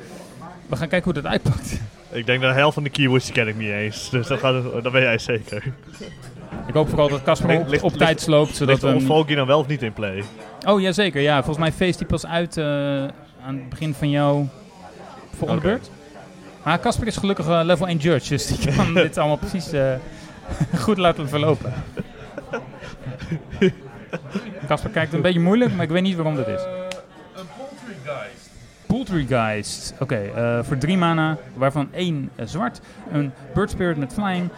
we 0.68 0.76
gaan 0.76 0.88
kijken 0.88 1.12
hoe 1.12 1.22
dat 1.22 1.32
uitpakt. 1.32 1.82
Ik 2.12 2.26
denk 2.26 2.42
dat 2.42 2.52
de 2.52 2.58
helft 2.58 2.74
van 2.74 2.84
de 2.84 2.90
keywords 2.90 3.32
ken 3.32 3.48
ik 3.48 3.56
niet 3.56 3.70
eens. 3.70 4.10
Dus 4.10 4.28
dat, 4.28 4.40
gaat, 4.40 4.84
dat 4.84 4.92
ben 4.92 5.02
jij 5.02 5.18
zeker. 5.18 5.64
Ik 6.68 6.74
hoop 6.74 6.90
vooral 6.90 7.10
dat 7.10 7.24
Casper 7.24 7.60
op, 7.60 7.84
op 7.84 7.94
tijd 7.94 8.22
sloopt. 8.22 8.56
Zodat 8.56 8.82
ligt 8.82 9.04
Volky 9.04 9.36
dan 9.36 9.48
wel 9.48 9.60
of 9.60 9.68
niet 9.68 9.82
in 9.82 9.94
play? 9.94 10.24
Oh, 10.66 10.82
jazeker. 10.82 11.22
Ja, 11.22 11.36
volgens 11.36 11.58
mij 11.58 11.72
feest 11.72 11.98
die 11.98 12.08
pas 12.08 12.26
uit 12.26 12.58
uh, 12.58 12.66
aan 13.46 13.56
het 13.56 13.70
begin 13.70 13.94
van 13.94 14.10
jouw 14.10 14.48
volgende 15.38 15.62
okay. 15.62 15.72
beurt. 15.72 15.90
Maar 16.64 16.80
Casper 16.80 17.08
is 17.08 17.18
gelukkig 17.18 17.48
uh, 17.48 17.62
level 17.64 17.88
1 17.88 17.98
judge, 17.98 18.30
dus 18.30 18.48
die 18.48 18.74
kan 18.76 18.94
dit 18.94 19.18
allemaal 19.18 19.38
precies 19.38 19.74
uh, 19.74 19.94
goed 20.84 20.98
laten 20.98 21.30
verlopen. 21.30 21.74
Casper 24.68 24.90
kijkt 24.90 25.14
een 25.14 25.22
beetje 25.22 25.40
moeilijk, 25.40 25.74
maar 25.74 25.84
ik 25.84 25.92
weet 25.92 26.02
niet 26.02 26.16
waarom 26.16 26.36
dat 26.36 26.48
is. 26.48 26.62
Een 27.36 27.48
Poultrygeist. 28.86 29.94
Oké, 30.00 30.32
uh, 30.36 30.64
voor 30.64 30.78
drie 30.78 30.98
mana, 30.98 31.38
waarvan 31.54 31.90
één 31.94 32.30
zwart. 32.46 32.82
Een 33.12 33.32
Bird 33.54 33.70
Spirit 33.70 33.98
met 33.98 34.14
Flying. 34.14 34.50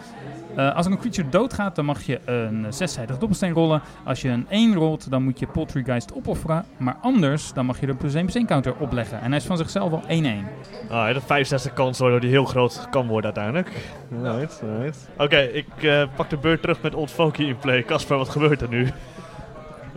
Eh, 0.56 0.76
als 0.76 0.86
er 0.86 0.92
een 0.92 0.98
creature 0.98 1.28
doodgaat, 1.28 1.76
dan 1.76 1.84
mag 1.84 2.02
je 2.02 2.20
een 2.24 2.66
zeszijdig 2.68 3.18
dobbelsteen 3.18 3.52
rollen. 3.52 3.82
Als 4.04 4.22
je 4.22 4.28
een 4.28 4.46
1 4.48 4.74
rolt, 4.74 5.10
dan 5.10 5.22
moet 5.22 5.38
je 5.38 5.46
Poltergeist 5.46 6.14
opofferen. 6.14 6.64
Maar 6.76 6.96
anders, 7.00 7.52
dan 7.52 7.66
mag 7.66 7.76
je 7.80 7.82
er 7.82 7.88
een 7.88 7.96
plus 7.96 8.14
1 8.14 8.22
plus 8.22 8.36
1 8.36 8.46
counter 8.46 8.74
opleggen. 8.78 9.20
En 9.20 9.28
hij 9.28 9.36
is 9.36 9.44
van 9.44 9.56
zichzelf 9.56 9.92
al 9.92 10.02
1-1. 10.08 10.48
Ah, 10.90 11.08
een 11.08 11.20
65 11.20 11.72
kans 11.72 11.98
waardoor 11.98 12.20
die 12.20 12.30
heel 12.30 12.44
groot 12.44 12.86
kan 12.90 13.06
worden 13.06 13.34
uiteindelijk. 13.34 13.70
Right, 14.22 14.62
right. 14.78 15.08
Oké, 15.16 15.38
ik 15.38 15.66
eh, 15.82 16.02
pak 16.16 16.30
de 16.30 16.36
beurt 16.36 16.60
terug 16.60 16.82
met 16.82 16.94
Old 16.94 17.10
Folky 17.10 17.42
in 17.42 17.58
play. 17.58 17.82
Casper, 17.82 18.16
wat 18.16 18.28
gebeurt 18.28 18.60
er 18.60 18.68
nu? 18.68 18.88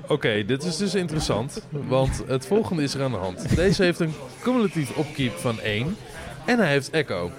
Oké, 0.07 0.45
dit 0.45 0.63
is 0.63 0.77
dus 0.77 0.95
interessant, 0.95 1.67
want 1.69 2.23
het 2.27 2.47
volgende 2.47 2.83
is 2.83 2.93
er 2.93 3.03
aan 3.03 3.11
de 3.11 3.17
hand. 3.17 3.55
Deze 3.55 3.83
heeft 3.83 3.99
een 3.99 4.13
cumulatief 4.41 4.97
upkeep 4.97 5.33
van 5.33 5.59
1 5.59 5.95
en 6.45 6.59
hij 6.59 6.69
heeft 6.69 6.89
Echo. 6.89 7.31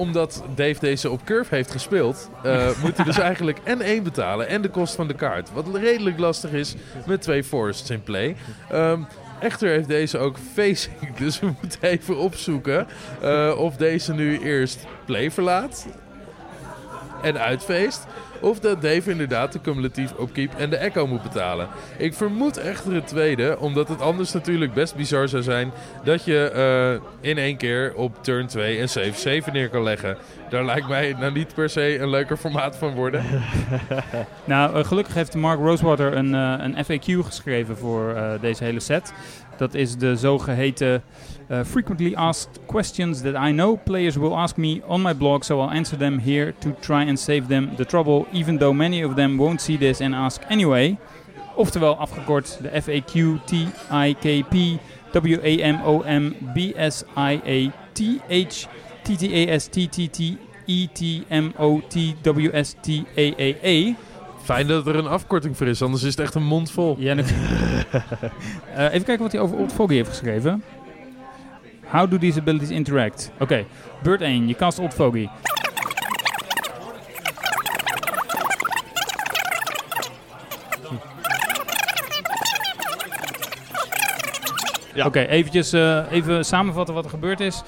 Omdat 0.00 0.42
Dave 0.54 0.80
deze 0.80 1.10
op 1.10 1.24
curve 1.24 1.54
heeft 1.54 1.70
gespeeld, 1.70 2.30
eh, 2.42 2.68
moet 2.82 2.96
hij 2.96 3.04
dus 3.04 3.18
eigenlijk 3.18 3.58
en 3.64 3.80
1 3.80 4.02
betalen 4.02 4.48
en 4.48 4.62
de 4.62 4.68
kost 4.68 4.94
van 4.94 5.08
de 5.08 5.14
kaart. 5.14 5.52
Wat 5.52 5.74
redelijk 5.74 6.18
lastig 6.18 6.52
is 6.52 6.74
met 7.06 7.22
twee 7.22 7.44
forests 7.44 7.90
in 7.90 8.02
play. 8.02 8.36
Ehm, 8.70 9.00
echter 9.40 9.68
heeft 9.68 9.88
deze 9.88 10.18
ook 10.18 10.36
facing, 10.54 11.14
dus 11.24 11.40
we 11.40 11.46
moeten 11.60 11.82
even 11.82 12.16
opzoeken 12.18 12.86
eh, 13.22 13.54
of 13.56 13.76
deze 13.76 14.14
nu 14.14 14.38
eerst 14.38 14.86
play 15.04 15.30
verlaat 15.30 15.86
en 17.22 17.38
uitfeest. 17.38 18.06
Of 18.40 18.60
dat 18.60 18.82
Dave 18.82 19.10
inderdaad 19.10 19.52
de 19.52 19.60
cumulatief 19.60 20.12
upkeep 20.20 20.54
en 20.58 20.70
de 20.70 20.76
echo 20.76 21.06
moet 21.06 21.22
betalen. 21.22 21.68
Ik 21.96 22.14
vermoed 22.14 22.56
echter 22.56 22.94
het 22.94 23.06
tweede, 23.06 23.56
omdat 23.58 23.88
het 23.88 24.00
anders 24.00 24.32
natuurlijk 24.32 24.74
best 24.74 24.94
bizar 24.94 25.28
zou 25.28 25.42
zijn 25.42 25.72
dat 26.04 26.24
je 26.24 26.50
eh, 26.50 27.28
in 27.30 27.38
één 27.38 27.56
keer 27.56 27.94
op 27.94 28.22
turn 28.22 28.46
2 28.46 28.80
een 28.80 29.42
7-7 29.42 29.52
neer 29.52 29.68
kan 29.68 29.82
leggen. 29.82 30.16
Daar 30.50 30.64
lijkt 30.64 30.88
mij 30.88 31.14
nou 31.18 31.32
niet 31.32 31.54
per 31.54 31.68
se 31.68 31.98
een 31.98 32.10
leuker 32.10 32.36
formaat 32.36 32.76
van 32.76 32.94
worden. 32.94 33.24
Nou, 34.44 34.76
eh, 34.76 34.84
gelukkig 34.84 35.14
heeft 35.14 35.34
Mark 35.34 35.58
Rosewater 35.58 36.16
een, 36.16 36.34
eh, 36.34 36.54
een 36.58 36.84
FAQ 36.84 37.24
geschreven 37.26 37.76
voor 37.76 38.14
deze 38.40 38.64
hele 38.64 38.80
set. 38.80 39.12
Dat 39.56 39.74
is 39.74 39.96
de 39.96 40.16
zogeheten 40.16 41.02
eh, 41.50 41.64
Frequently 41.64 42.14
Asked 42.16 42.60
Questions 42.66 43.22
that 43.22 43.34
I 43.34 43.52
know 43.52 43.76
players 43.76 44.16
will 44.16 44.36
ask 44.36 44.56
me 44.56 44.82
on 44.86 45.02
my 45.02 45.14
blog, 45.14 45.42
so 45.44 45.60
I'll 45.60 45.70
answer 45.76 45.98
them 45.98 46.18
here 46.18 46.54
to 46.60 46.70
try 46.80 47.02
and 47.08 47.18
save 47.18 47.48
them 47.48 47.70
the 47.76 47.84
trouble, 47.84 48.26
even 48.32 48.58
though 48.58 48.76
many 48.76 49.04
of 49.04 49.14
them 49.14 49.36
won't 49.36 49.60
see 49.60 49.76
this 49.78 50.00
and 50.00 50.14
ask 50.14 50.40
anyway. 50.48 50.96
Oftewel 51.56 51.96
afgekort 51.98 52.58
de 52.62 52.82
FAQ 52.82 53.40
TIKP 53.44 54.78
WAMOM 55.12 56.34
BSIATH 56.54 57.88
TTAS 59.02 59.68
E 60.66 60.86
TTMOTWSTAAA. 60.94 61.54
Fijn 64.42 64.66
dat 64.66 64.86
er 64.86 64.96
een 64.96 65.06
afkorting 65.06 65.56
voor 65.56 65.66
is, 65.66 65.82
anders 65.82 66.02
is 66.02 66.10
het 66.10 66.20
echt 66.20 66.34
een 66.34 66.44
mond 66.44 66.70
vol. 66.70 66.96
Ja, 66.98 67.14
Eh, 68.74 68.84
even 68.84 69.04
kijken 69.04 69.18
wat 69.18 69.32
hij 69.32 69.40
over 69.40 69.56
Old 69.56 69.72
Foggy 69.72 69.94
heeft 69.94 70.08
geschreven. 70.08 70.62
How 71.90 72.10
do 72.10 72.18
these 72.18 72.38
abilities 72.38 72.70
interact? 72.70 73.30
Oké, 73.38 73.64
beurt 74.02 74.20
1. 74.20 74.46
Je 74.46 74.54
cast 74.54 74.78
Old 74.78 74.94
Foggy. 74.94 75.28
Ja. 84.94 85.06
Oké, 85.06 85.20
eventjes 85.20 85.72
eh, 85.72 86.04
even 86.10 86.44
samenvatten 86.44 86.94
wat 86.94 87.04
er 87.04 87.10
gebeurd 87.10 87.40
is. 87.40 87.62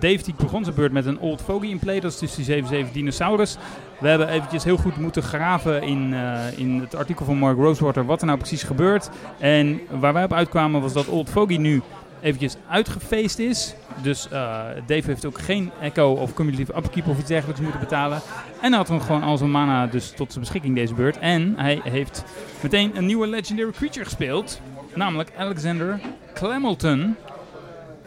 Dave 0.00 0.22
die 0.22 0.34
begon 0.36 0.64
zijn 0.64 0.76
beurt 0.76 0.92
met 0.92 1.06
een 1.06 1.18
Old 1.18 1.42
Foggy 1.42 1.66
in 1.66 1.78
play. 1.78 2.00
Dat 2.00 2.12
is 2.12 2.18
dus 2.18 2.34
die 2.34 2.44
77 2.44 2.92
Dinosaurus. 2.92 3.56
We 4.00 4.08
hebben 4.08 4.28
eventjes 4.28 4.64
heel 4.64 4.76
goed 4.76 4.96
moeten 4.96 5.22
graven 5.22 5.82
in, 5.82 6.14
eh, 6.14 6.58
in 6.58 6.80
het 6.80 6.94
artikel 6.94 7.24
van 7.24 7.36
Mark 7.36 7.56
Rosewater 7.56 8.06
wat 8.06 8.20
er 8.20 8.26
nou 8.26 8.38
precies 8.38 8.62
gebeurt. 8.62 9.10
En 9.38 9.80
waar 9.90 10.12
wij 10.12 10.24
op 10.24 10.32
uitkwamen 10.32 10.80
was 10.80 10.92
dat 10.92 11.08
Old 11.08 11.30
Foggy 11.30 11.56
nu 11.56 11.82
eventjes 12.20 12.56
uitgefeest 12.68 13.38
is. 13.38 13.74
Dus 14.02 14.28
eh, 14.28 14.64
Dave 14.86 15.02
heeft 15.06 15.24
ook 15.24 15.38
geen 15.40 15.70
echo 15.80 16.12
of 16.12 16.34
cumulative 16.34 16.76
upkeep 16.76 17.06
of 17.06 17.18
iets 17.18 17.28
dergelijks 17.28 17.60
moeten 17.60 17.80
betalen. 17.80 18.20
En 18.60 18.68
hij 18.68 18.76
had 18.76 18.88
hem 18.88 19.00
gewoon 19.00 19.22
al 19.22 19.36
zijn 19.36 19.50
mana 19.50 19.86
dus 19.86 20.10
tot 20.10 20.28
zijn 20.28 20.40
beschikking 20.44 20.74
deze 20.74 20.94
beurt. 20.94 21.18
En 21.18 21.54
hij 21.56 21.80
heeft 21.84 22.24
meteen 22.62 22.96
een 22.96 23.06
nieuwe 23.06 23.26
legendary 23.26 23.70
creature 23.70 24.04
gespeeld. 24.04 24.60
Namelijk 24.94 25.30
Alexander 25.38 26.00
Clamilton. 26.34 27.16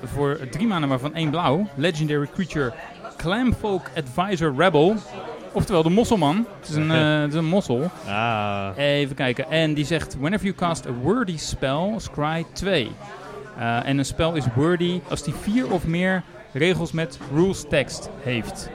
Voor 0.04 0.40
drie 0.52 0.68
mana 0.68 0.88
waarvan 0.88 1.14
één 1.16 1.30
blauw. 1.30 1.68
Legendary 1.76 2.28
creature 2.34 2.74
Clamfolk 3.18 3.82
Advisor 3.96 4.54
Rebel. 4.58 4.96
Oftewel 5.54 5.84
de 5.84 5.90
mosselman. 5.90 6.46
Het 6.60 6.70
is 6.70 6.76
een, 6.76 6.92
eh, 7.02 7.20
het 7.22 7.30
is 7.30 7.36
een 7.38 7.46
mossel. 7.46 7.92
Ah, 8.08 8.68
Even 8.76 9.16
kijken. 9.16 9.50
En 9.50 9.74
die 9.74 9.86
zegt: 9.86 10.16
Whenever 10.20 10.46
you 10.46 10.58
cast 10.58 10.88
a 10.88 10.92
wordy 10.92 11.38
spell, 11.38 11.94
scry 11.98 12.46
2. 12.54 12.92
Eh, 13.62 13.88
en 13.88 13.98
een 13.98 14.06
spel 14.06 14.34
is 14.34 14.46
wordy 14.56 15.02
als 15.10 15.24
die 15.24 15.34
vier 15.34 15.72
of 15.72 15.88
meer 15.88 16.24
regels 16.52 16.92
met 16.92 17.20
rules 17.34 17.66
tekst 17.70 18.10
heeft. 18.22 18.70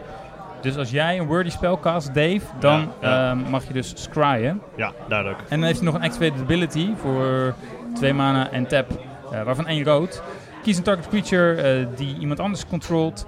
Dus 0.61 0.77
als 0.77 0.91
jij 0.91 1.19
een 1.19 1.27
wordy 1.27 1.51
spel 1.51 1.79
cast, 1.81 2.07
Dave, 2.15 2.41
dan 2.59 2.81
Ja, 3.01 3.09
ja. 3.09 3.31
ehm, 3.31 3.51
mag 3.51 3.67
je 3.67 3.73
dus 3.73 3.93
scryen. 4.03 4.63
ja, 4.77 4.93
duidelijk. 5.09 5.41
En 5.41 5.47
dan 5.59 5.63
heeft 5.63 5.77
hij 5.81 5.87
nog 5.87 5.95
een 5.95 6.03
activated 6.03 6.41
ability 6.41 6.91
voor 6.97 7.55
twee 7.95 8.13
mana 8.13 8.51
en 8.51 8.67
tap, 8.67 8.91
eh, 9.33 9.43
waarvan 9.43 9.67
één 9.67 9.85
rood. 9.85 10.23
Kies 10.63 10.77
een 10.77 10.83
target 10.83 11.09
creature 11.09 11.55
eh, 11.55 11.87
die 11.97 12.19
iemand 12.19 12.41
anders 12.41 12.67
controlt. 12.67 13.27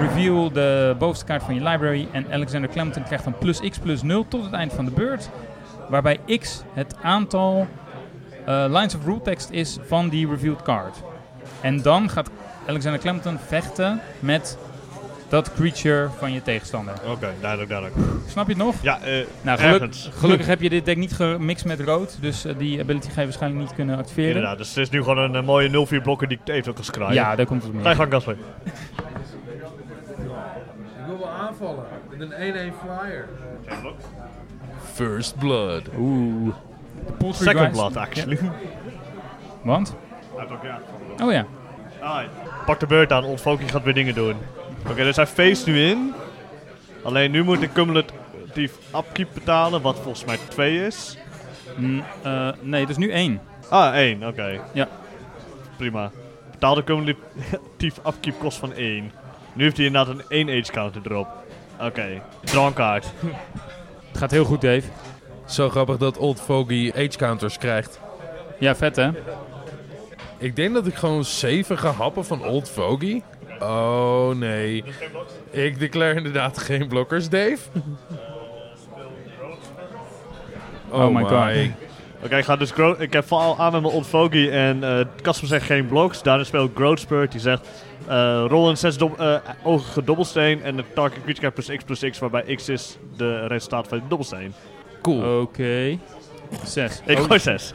Reveal 0.00 0.52
de 0.52 0.94
bovenste 0.98 1.24
kaart 1.24 1.42
van 1.42 1.54
je 1.54 1.62
library. 1.62 2.08
En 2.12 2.26
Alexander 2.32 2.70
Clementon 2.70 3.02
krijgt 3.02 3.24
dan 3.24 3.38
plus 3.38 3.60
x 3.60 3.78
plus 3.78 4.02
0 4.02 4.28
tot 4.28 4.44
het 4.44 4.52
eind 4.52 4.72
van 4.72 4.84
de 4.84 4.90
beurt. 4.90 5.30
Waarbij 5.88 6.18
x 6.38 6.62
het 6.72 6.94
aantal 7.02 7.66
eh, 8.48 8.64
lines 8.68 8.94
of 8.94 9.04
rule 9.04 9.20
text 9.22 9.50
is 9.50 9.78
van 9.86 10.08
die 10.08 10.28
revealed 10.28 10.62
card. 10.62 10.96
En 11.60 11.82
dan 11.82 12.10
gaat 12.10 12.30
Alexander 12.66 13.00
Clementon 13.00 13.38
vechten 13.46 14.00
met 14.20 14.58
dat 15.28 15.52
creature 15.54 16.08
van 16.18 16.32
je 16.32 16.42
tegenstander. 16.42 16.94
Oké, 17.06 17.28
duidelijk, 17.40 17.68
duidelijk. 17.70 17.96
Snap 18.26 18.46
je 18.46 18.52
het 18.52 18.62
nog? 18.62 18.74
Ja, 18.82 19.00
eh 19.00 19.24
Nou, 19.42 19.58
geluk- 19.58 19.94
gelukkig 20.18 20.46
heb 20.46 20.60
je 20.60 20.68
dit 20.68 20.84
deck 20.84 20.96
niet 20.96 21.12
gemixt 21.12 21.64
met 21.64 21.80
rood, 21.80 22.16
dus 22.20 22.44
eh, 22.44 22.54
die 22.58 22.80
ability 22.80 23.08
ga 23.10 23.20
je 23.20 23.26
waarschijnlijk 23.26 23.62
niet 23.62 23.74
kunnen 23.74 23.96
activeren. 23.98 24.28
Inderdaad, 24.28 24.58
dus 24.58 24.68
het 24.68 24.76
is 24.78 24.90
nu 24.90 25.02
gewoon 25.02 25.34
een, 25.34 25.44
mooie 25.44 25.68
0-4 26.00 26.02
blokker 26.02 26.28
die 26.28 26.38
ik 26.44 26.54
even 26.54 26.74
kan 26.74 26.84
scryen. 26.84 27.12
Ja, 27.14 27.36
daar 27.36 27.46
komt 27.46 27.62
het 27.62 27.72
op 27.72 27.82
Ga 27.82 27.88
je 27.90 27.96
gang, 27.96 28.10
Casper. 28.10 28.36
Ik 28.64 28.70
wil 31.06 31.18
wel 31.18 31.28
aanvallen 31.30 31.84
met 32.10 32.20
een 32.20 32.32
1-1 32.72 32.74
flyer. 32.84 33.28
First 34.94 35.38
Blood. 35.38 35.82
Oeh. 35.98 36.54
De 37.18 37.32
Second 37.32 37.72
blood, 37.72 37.96
actually. 37.96 38.38
Want? 39.62 39.94
Oh 41.22 41.32
ja. 41.32 41.46
Alright. 42.00 42.30
Pak 42.66 42.80
de 42.80 42.86
beurt 42.86 43.12
aan, 43.12 43.24
Old 43.24 43.42
gaat 43.66 43.82
weer 43.82 43.94
dingen 43.94 44.14
doen. 44.14 44.36
Oké, 44.90 45.04
dus 45.04 45.16
hij 45.16 45.26
face 45.26 45.70
nu 45.70 45.84
in. 45.84 46.14
Alleen 47.02 47.30
nu 47.30 47.42
moet 47.42 47.62
ik 47.62 47.72
cumulatief 47.72 48.72
upkeep 48.96 49.28
betalen, 49.34 49.82
wat 49.82 49.96
volgens 49.96 50.24
mij 50.24 50.38
2 50.48 50.86
is. 50.86 51.18
Mm, 51.76 52.02
eh, 52.22 52.48
nee, 52.60 52.80
het 52.80 52.90
is 52.90 52.96
nu 52.96 53.10
één. 53.10 53.40
Ah, 53.68 53.94
1, 53.94 54.26
oké. 54.26 54.60
Ja. 54.72 54.88
Prima. 55.76 56.10
Betaal 56.50 56.74
de 56.74 56.84
cumulatief 56.84 57.96
upkeep 58.06 58.38
kost 58.38 58.58
van 58.58 58.72
1. 58.72 59.12
Nu 59.52 59.62
heeft 59.62 59.76
hij 59.76 59.86
inderdaad 59.86 60.14
een 60.14 60.24
1 60.28 60.48
age 60.48 60.72
counter 60.72 61.02
erop. 61.04 61.28
Oké, 61.80 62.22
draw 62.40 62.66
een 62.66 62.72
kaart. 62.72 63.12
Het 64.08 64.18
gaat 64.18 64.30
heel 64.30 64.44
goed, 64.44 64.60
Dave. 64.60 64.88
Zo 65.48 65.68
grappig 65.68 65.96
dat 65.96 66.16
Old 66.18 66.40
Foggy 66.40 66.90
age 66.94 67.16
counters 67.16 67.58
krijgt. 67.58 68.00
Ja, 68.58 68.74
vet 68.76 68.96
hè? 68.96 69.08
Ik 70.38 70.56
denk 70.56 70.74
dat 70.74 70.86
ik 70.86 70.94
gewoon 70.94 71.24
7 71.24 71.78
ga 71.78 71.90
happen 71.90 72.24
van 72.24 72.44
Old 72.44 72.70
Foggy. 72.70 73.22
Oh 73.58 74.28
nee. 74.34 74.84
Ik 75.50 75.78
declare 75.78 76.14
inderdaad 76.14 76.58
geen 76.58 76.88
blokkers, 76.88 77.28
Dave. 77.28 77.58
Oh 80.90 81.08
my 81.14 81.22
god. 81.22 81.70
Oké, 82.24 82.36
ik 82.36 82.44
ga 82.44 82.56
dus 82.56 82.70
gro- 82.70 82.96
ik 82.98 83.12
heb 83.12 83.26
vooral 83.26 83.58
aan 83.58 83.72
met 83.72 83.82
mijn 83.82 83.94
Old 83.94 84.06
Fogey 84.06 84.50
en 84.50 84.84
eh 84.84 85.04
Casper 85.22 85.48
zegt 85.48 85.66
geen 85.66 85.86
blocks. 85.86 86.22
Daarna 86.22 86.44
speelt 86.44 86.70
Growth 86.74 87.00
Spurt, 87.00 87.32
die 87.32 87.40
zegt 87.40 87.68
eh 88.06 88.44
rol 88.48 88.68
een 88.68 88.76
6 88.76 88.96
dob- 88.96 89.20
eh, 89.20 89.36
ogige 89.62 90.04
dobbelsteen 90.04 90.62
en 90.62 90.76
de 90.76 90.84
target 90.94 91.22
creature 91.22 91.50
plus 91.50 91.66
x 91.76 91.84
plus 91.84 92.10
x, 92.10 92.18
waarbij 92.18 92.54
x 92.54 92.68
is 92.68 92.98
de 93.16 93.46
resultaat 93.46 93.88
van 93.88 93.98
de 93.98 94.04
dobbelsteen. 94.08 94.54
Cool. 95.02 95.40
Oké. 95.40 95.98
Zes. 96.64 97.02
Ik 97.06 97.18
Oh, 97.18 97.24
gooi 97.24 97.38
6. 97.38 97.72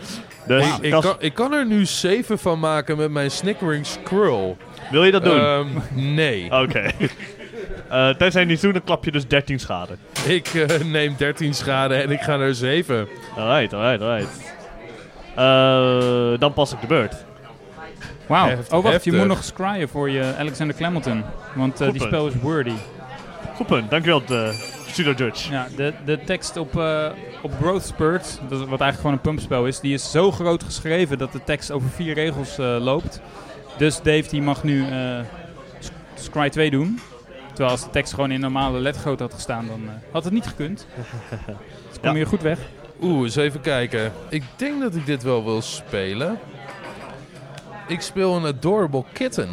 Dus 0.47 0.65
Ik, 0.81 0.91
kan, 0.91 1.15
ik 1.19 1.33
kan 1.33 1.53
er 1.53 1.65
nu 1.65 1.85
7 1.85 2.39
van 2.39 2.59
maken 2.59 2.97
met 2.97 3.11
mijn 3.11 3.31
Snickering 3.31 3.85
Scroll. 3.85 4.55
wil 4.91 5.03
je 5.03 5.11
dat 5.11 5.23
doen? 5.23 5.39
Ehm, 5.39 5.67
nee. 5.93 6.51
Oké. 6.61 6.91
Eh 7.89 8.09
tenzij 8.09 8.41
je 8.41 8.47
niet 8.47 8.61
doet, 8.61 8.73
dan 8.73 8.83
klap 8.83 9.05
je 9.05 9.11
dus 9.11 9.27
13 9.27 9.59
schade. 9.59 9.93
Ik 10.25 10.47
eh, 10.47 10.79
neem 10.83 11.15
13 11.17 11.53
schade 11.53 11.95
en 11.95 12.11
ik 12.11 12.21
ga 12.21 12.35
naar 12.37 12.53
7. 12.53 13.07
Alright, 13.37 13.73
alright, 13.73 14.01
alright. 14.01 14.53
Eh, 15.35 16.39
dan 16.39 16.53
pas 16.53 16.73
ik 16.73 16.81
de 16.81 16.87
beurt. 16.87 17.15
Wauw. 18.27 18.57
Oh, 18.69 18.83
wacht. 18.83 19.03
Je 19.03 19.11
moet 19.13 19.27
nog 19.27 19.43
scryen 19.43 19.89
voor 19.89 20.09
je 20.09 20.33
Alexander 20.37 20.75
Clementon. 20.75 21.23
Want 21.55 21.81
eh, 21.81 21.91
die 21.91 22.01
spel 22.01 22.27
is 22.27 22.33
wordy. 22.41 22.73
Goed 23.55 23.67
punt, 23.67 23.89
dankjewel 23.89 24.21
uh, 24.31 24.49
Pseudo 24.93 25.11
Judge. 25.23 25.51
Ja, 25.51 25.67
de, 25.75 25.93
de 26.05 26.19
tekst 26.25 26.57
op, 26.57 26.77
eh, 26.77 27.09
op 27.41 27.51
Growth 27.61 27.85
Spurt, 27.85 28.39
dat 28.49 28.59
wat 28.59 28.59
eigenlijk 28.81 28.95
gewoon 28.95 29.13
een 29.13 29.21
pumpspel 29.21 29.65
is, 29.67 29.79
die 29.79 29.93
is 29.93 30.11
zo 30.11 30.31
groot 30.31 30.63
geschreven 30.63 31.17
dat 31.17 31.31
de 31.31 31.43
tekst 31.43 31.71
over 31.71 31.89
vier 31.89 32.13
regels 32.13 32.57
eh, 32.57 32.77
loopt. 32.79 33.21
Dus 33.77 34.01
Dave 34.01 34.29
die 34.29 34.41
mag 34.41 34.63
nu 34.63 34.85
eh 34.89 35.19
S- 35.79 35.89
Scry 36.23 36.49
2 36.49 36.71
doen. 36.71 36.99
Terwijl 37.47 37.69
als 37.69 37.83
de 37.83 37.89
tekst 37.89 38.13
gewoon 38.13 38.31
in 38.31 38.39
normale 38.39 38.79
lettergrootte 38.79 39.23
had 39.23 39.33
gestaan, 39.33 39.67
dan 39.67 39.81
eh, 39.87 39.93
had 40.11 40.23
het 40.23 40.33
niet 40.33 40.45
gekund. 40.47 40.87
Dus 41.89 41.99
kom 42.01 42.11
Ja. 42.11 42.17
je 42.17 42.25
goed 42.25 42.41
weg. 42.41 42.59
Oeh, 43.01 43.23
eens 43.23 43.35
even 43.35 43.61
kijken. 43.61 44.11
Ik 44.29 44.43
denk 44.55 44.81
dat 44.81 44.95
ik 44.95 45.05
dit 45.05 45.23
wel 45.23 45.43
wil 45.43 45.61
spelen. 45.61 46.39
Ik 47.87 48.01
speel 48.01 48.35
een 48.35 48.45
Adorable 48.45 49.03
Kitten. 49.13 49.49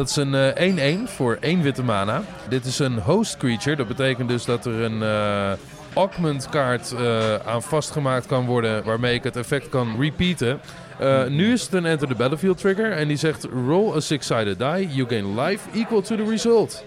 Dat 0.00 0.08
is 0.08 0.16
een 0.16 0.34
eh, 0.34 0.98
1-1 0.98 1.10
voor 1.10 1.38
1 1.40 1.62
witte 1.62 1.82
mana. 1.82 2.22
Dit 2.48 2.64
is 2.64 2.78
een 2.78 2.98
host 2.98 3.36
creature. 3.36 3.76
Dat 3.76 3.88
betekent 3.88 4.28
dus 4.28 4.44
dat 4.44 4.66
er 4.66 4.80
een 4.80 5.02
eh 5.02 5.52
augment 5.94 6.48
kaart 6.48 6.92
eh, 6.92 7.34
aan 7.34 7.62
vastgemaakt 7.62 8.26
kan 8.26 8.46
worden... 8.46 8.84
waarmee 8.84 9.14
ik 9.14 9.24
het 9.24 9.36
effect 9.36 9.68
kan 9.68 9.96
repeaten. 10.00 10.60
Eh, 10.98 11.26
nu 11.26 11.52
is 11.52 11.62
het 11.62 11.72
een 11.72 11.86
Enter 11.86 12.08
the 12.08 12.14
Battlefield 12.14 12.58
trigger. 12.58 12.92
En 12.92 13.08
die 13.08 13.16
zegt, 13.16 13.46
roll 13.66 13.96
a 13.96 14.00
six-sided 14.00 14.58
die. 14.58 14.88
You 14.88 15.08
gain 15.08 15.40
life 15.40 15.68
equal 15.78 16.00
to 16.00 16.16
the 16.16 16.24
result. 16.30 16.84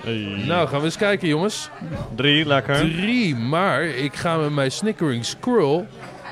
Hey. 0.00 0.42
Nou, 0.46 0.68
gaan 0.68 0.78
we 0.78 0.84
eens 0.84 0.96
kijken 0.96 1.28
jongens. 1.28 1.70
Drie, 2.14 2.46
lekker. 2.46 2.76
Drie, 2.76 3.36
maar 3.36 3.84
ik 3.84 4.14
ga 4.14 4.36
met 4.36 4.50
mijn 4.50 4.72
Snickering 4.72 5.24
Squirrel 5.24 5.86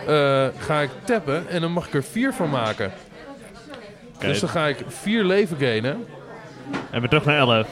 eh, 0.06 0.46
ga 0.58 0.80
ik 0.80 0.90
tappen 1.04 1.48
en 1.48 1.60
dan 1.60 1.72
mag 1.72 1.86
ik 1.86 1.94
er 1.94 2.04
vier 2.04 2.32
van 2.32 2.50
maken. 2.50 2.92
Dus 4.18 4.40
dan 4.40 4.48
ga 4.48 4.66
ik 4.66 4.78
vier 4.88 5.24
leven 5.24 5.56
gainen 5.56 6.04
En 6.90 7.00
weer 7.00 7.08
terug 7.08 7.24
naar 7.24 7.36
11. 7.36 7.66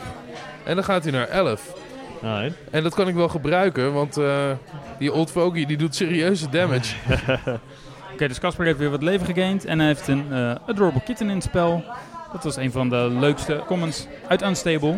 en 0.64 0.74
dan 0.74 0.84
gaat 0.84 1.02
hij 1.02 1.12
naar 1.12 1.28
11. 1.28 1.74
Alright. 2.22 2.56
En 2.70 2.82
dat 2.82 2.94
kan 2.94 3.08
ik 3.08 3.14
wel 3.14 3.28
gebruiken, 3.28 3.92
want 3.92 4.16
eh, 4.16 4.50
die 4.98 5.12
Old 5.12 5.30
Fogey 5.30 5.66
die 5.66 5.76
doet 5.76 5.94
serieuze 5.94 6.48
damage. 6.48 6.94
Oké, 8.12 8.28
dus 8.28 8.38
Casper 8.38 8.64
heeft 8.64 8.78
weer 8.78 8.90
wat 8.90 9.02
leven 9.02 9.26
gegained 9.26 9.64
en 9.64 9.78
hij 9.78 9.88
heeft 9.88 10.08
een 10.08 10.26
eh, 10.32 10.54
Adorable 10.66 11.02
Kitten 11.02 11.28
in 11.28 11.34
het 11.34 11.44
spel. 11.44 11.84
Dat 12.32 12.44
was 12.44 12.56
een 12.56 12.72
van 12.72 12.88
de 12.88 13.16
leukste 13.20 13.62
commons 13.66 14.06
uit 14.28 14.42
Unstable. 14.42 14.96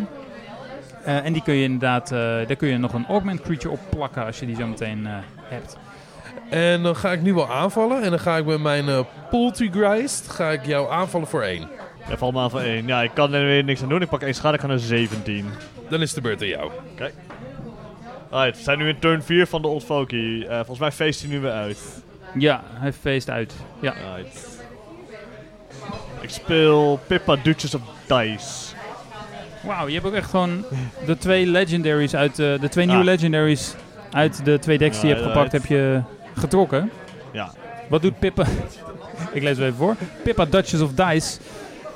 Eh, 1.05 1.25
en 1.25 1.33
die 1.33 1.41
kun 1.41 1.53
je 1.53 1.63
inderdaad, 1.63 2.11
eh, 2.11 2.17
daar 2.19 2.55
kun 2.55 2.67
je 2.67 2.77
nog 2.77 2.93
een 2.93 3.05
augment 3.07 3.41
creature 3.41 3.73
op 3.73 3.79
plakken 3.89 4.25
als 4.25 4.39
je 4.39 4.45
die 4.45 4.55
zo 4.55 4.67
meteen 4.67 5.07
eh, 5.07 5.13
hebt. 5.43 5.77
En 6.49 6.83
dan 6.83 6.95
ga 6.95 7.11
ik 7.11 7.21
nu 7.21 7.33
wel 7.33 7.51
aanvallen 7.51 8.01
en 8.03 8.09
dan 8.09 8.19
ga 8.19 8.37
ik 8.37 8.45
met 8.45 8.61
mijn 8.61 8.89
eh 8.89 8.99
Poltergeist 9.29 10.29
ga 10.29 10.49
ik 10.49 10.65
jou 10.65 10.91
aanvallen 10.91 11.27
voor 11.27 11.41
één. 11.41 11.69
Ja, 12.09 12.17
valt 12.17 12.33
me 12.33 12.39
aan 12.39 12.49
van 12.49 12.61
1. 12.61 12.87
Ja, 12.87 13.01
ik 13.01 13.11
kan 13.13 13.33
er 13.33 13.45
weer 13.45 13.63
niks 13.63 13.81
aan 13.81 13.89
doen. 13.89 14.01
Ik 14.01 14.09
pak 14.09 14.21
1 14.21 14.33
schade, 14.33 14.55
ik 14.55 14.61
ga 14.61 14.67
naar 14.67 14.79
17. 14.79 15.45
Dan 15.89 16.01
is 16.01 16.13
de 16.13 16.21
beurt 16.21 16.41
aan 16.41 16.47
jou. 16.47 16.71
Alright, 18.29 18.57
we 18.57 18.63
zijn 18.63 18.77
nu 18.77 18.87
in 18.89 18.99
turn 18.99 19.23
4 19.23 19.47
van 19.47 19.61
de 19.61 19.67
Old 19.67 19.83
Folky. 19.83 20.43
Eh, 20.49 20.55
volgens 20.55 20.79
mij 20.79 20.91
feest 20.91 21.21
hij 21.21 21.29
nu 21.29 21.39
weer 21.39 21.51
uit. 21.51 22.03
Ja, 22.37 22.63
hij 22.73 22.93
feest 22.93 23.29
uit. 23.29 23.53
Ja. 23.79 23.93
Alright. 24.11 24.59
Ik 26.21 26.29
speel 26.29 26.99
Pippa 27.07 27.35
Duchess 27.43 27.75
of 27.75 27.81
Dice. 28.07 28.75
Wauw, 29.63 29.87
je 29.87 29.93
hebt 29.93 30.05
ook 30.05 30.13
echt 30.13 30.29
gewoon 30.29 30.65
de 31.05 31.17
twee 31.17 31.45
legendaries 31.47 32.15
uit, 32.15 32.39
eh, 32.39 32.59
de 32.59 32.69
twee 32.69 32.85
Ah. 32.85 32.89
nieuwe 32.91 33.05
legendaries 33.05 33.75
uit 34.11 34.45
de 34.45 34.59
twee 34.59 34.77
decks 34.77 34.99
die 34.99 35.09
je 35.09 35.15
hebt 35.15 35.27
gepakt, 35.27 35.51
heb 35.51 35.65
je 35.65 36.01
getrokken. 36.35 36.91
Ja. 37.31 37.51
Wat 37.89 38.01
doet 38.01 38.19
Pippa? 38.19 38.45
Ik 39.33 39.41
lees 39.43 39.57
het 39.57 39.65
even 39.65 39.75
voor. 39.75 39.95
Pippa 40.23 40.45
Duchess 40.45 40.81
of 40.81 40.91
Dice 40.93 41.37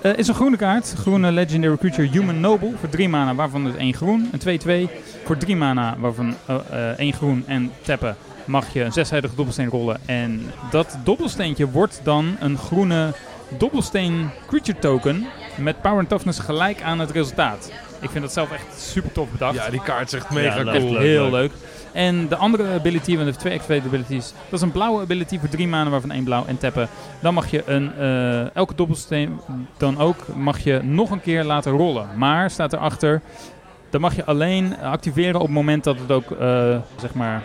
eh, 0.02 0.18
is 0.18 0.28
een 0.28 0.36
groene 0.36 0.58
kaart. 0.58 0.94
Groene 0.98 1.32
legendary 1.32 1.78
creature 1.78 2.08
Human 2.08 2.40
Noble 2.40 2.72
voor 2.80 2.90
3 2.90 3.10
mana, 3.10 3.36
waarvan 3.36 3.64
dus 3.64 3.76
1 3.76 3.94
groen. 3.94 4.30
Een 4.32 4.88
2-2 4.90 4.90
voor 5.26 5.38
3 5.38 5.56
mana, 5.56 5.96
waarvan 6.00 6.36
1 6.98 7.14
groen 7.14 7.44
en 7.48 7.72
tappen 7.82 8.16
mag 8.46 8.74
je 8.74 8.84
een 8.84 8.92
zeszijdige 8.92 9.36
dobbelsteen 9.36 9.70
rollen. 9.70 10.00
En 10.06 10.42
dat 10.72 10.98
dobbelsteentje 11.04 11.70
wordt 11.72 12.00
dan 12.04 12.36
een 12.40 12.58
groene 12.58 13.14
dobbelsteen 13.58 14.30
creature 14.48 14.80
token 14.80 15.26
met 15.58 15.82
power 15.82 16.00
en 16.00 16.08
toughness 16.08 16.40
gelijk 16.40 16.82
aan 16.82 17.00
het 17.00 17.12
resultaat. 17.12 17.72
Ik 18.02 18.10
vind 18.10 18.24
dat 18.24 18.34
zelf 18.34 18.52
echt 18.52 18.82
super 18.82 19.12
tof 19.12 19.30
bedacht. 19.32 19.56
Ja, 19.56 19.70
die 19.70 19.82
kaart 19.82 20.08
is 20.08 20.20
echt 20.20 20.30
mega 20.30 20.58
Ja, 20.58 20.64
cool. 20.64 20.92
leuk. 20.92 21.00
Heel 21.02 21.30
leuk. 21.32 21.52
En 21.92 22.28
de 22.28 22.36
andere 22.36 22.74
ability, 22.74 23.08
want 23.10 23.20
er 23.20 23.26
heeft 23.26 23.40
twee 23.40 23.54
activated 23.60 23.86
abilities. 23.86 24.34
Dat 24.50 24.60
is 24.60 24.62
een 24.62 24.72
blauwe 24.72 25.02
ability 25.02 25.40
voor 25.40 25.50
drie 25.50 25.68
maanden, 25.68 25.92
waarvan 25.92 26.12
één 26.12 26.24
blauw 26.24 26.46
en 26.46 26.58
tappen. 26.58 26.90
Dan 27.20 27.34
mag 27.34 27.52
je 27.52 27.64
een, 27.66 27.92
eh, 27.98 28.56
elke 28.56 28.76
dobbelsteen 28.76 29.40
dan 29.78 29.98
ook 30.00 30.36
mag 30.36 30.60
je 30.60 30.80
nog 30.84 31.12
een 31.12 31.22
keer 31.22 31.44
laten 31.44 31.72
rollen. 31.72 32.08
Maar 32.16 32.50
staat 32.52 32.74
erachter, 32.74 33.22
dan 33.90 34.02
mag 34.02 34.16
je 34.16 34.26
alleen 34.26 34.78
activeren 34.82 35.36
op 35.36 35.46
het 35.46 35.56
moment 35.56 35.84
dat 35.84 36.00
het 36.00 36.12
ook 36.12 36.32
eh, 36.32 36.78
zeg 37.02 37.14
maar 37.14 37.44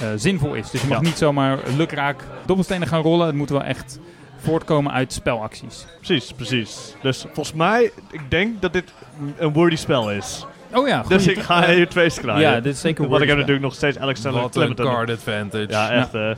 eh, 0.00 0.08
zinvol 0.16 0.54
is. 0.54 0.70
Dus 0.70 0.80
je 0.82 0.88
mag 0.88 0.98
Ja. 1.00 1.04
niet 1.04 1.18
zomaar 1.18 1.58
lukraak 1.76 2.24
dobbelstenen 2.46 2.88
gaan 2.88 3.02
rollen. 3.02 3.26
Het 3.26 3.34
moet 3.36 3.50
wel 3.50 3.62
echt 3.62 3.98
voortkomen 4.36 4.92
uit 4.92 5.12
spelacties. 5.12 5.86
Precies, 6.00 6.32
precies. 6.32 6.94
Dus 7.02 7.20
volgens 7.32 7.52
mij, 7.56 7.90
ik 8.10 8.30
denk 8.30 8.60
dat 8.62 8.72
dit 8.72 8.92
een 9.36 9.52
wordy 9.52 9.76
spel 9.76 10.10
is. 10.12 10.46
Oh 10.74 10.88
ja, 10.88 11.02
Dus 11.08 11.26
ik 11.26 11.38
ga 11.38 11.66
hier 11.70 11.88
twee 11.88 12.10
krijgen. 12.10 12.40
Ja, 12.42 12.60
dit 12.60 12.74
is 12.74 12.80
zeker 12.80 13.08
Want 13.08 13.22
ik 13.22 13.28
heb 13.28 13.36
natuurlijk 13.36 13.64
nog 13.64 13.74
steeds 13.74 13.98
Alexander 13.98 14.40
Wat 14.42 14.56
een 14.56 14.60
Clementon. 14.74 14.86
card 14.94 15.10
advantage. 15.10 15.66
Ja, 15.68 15.90
echt. 15.90 16.14
eh 16.14 16.30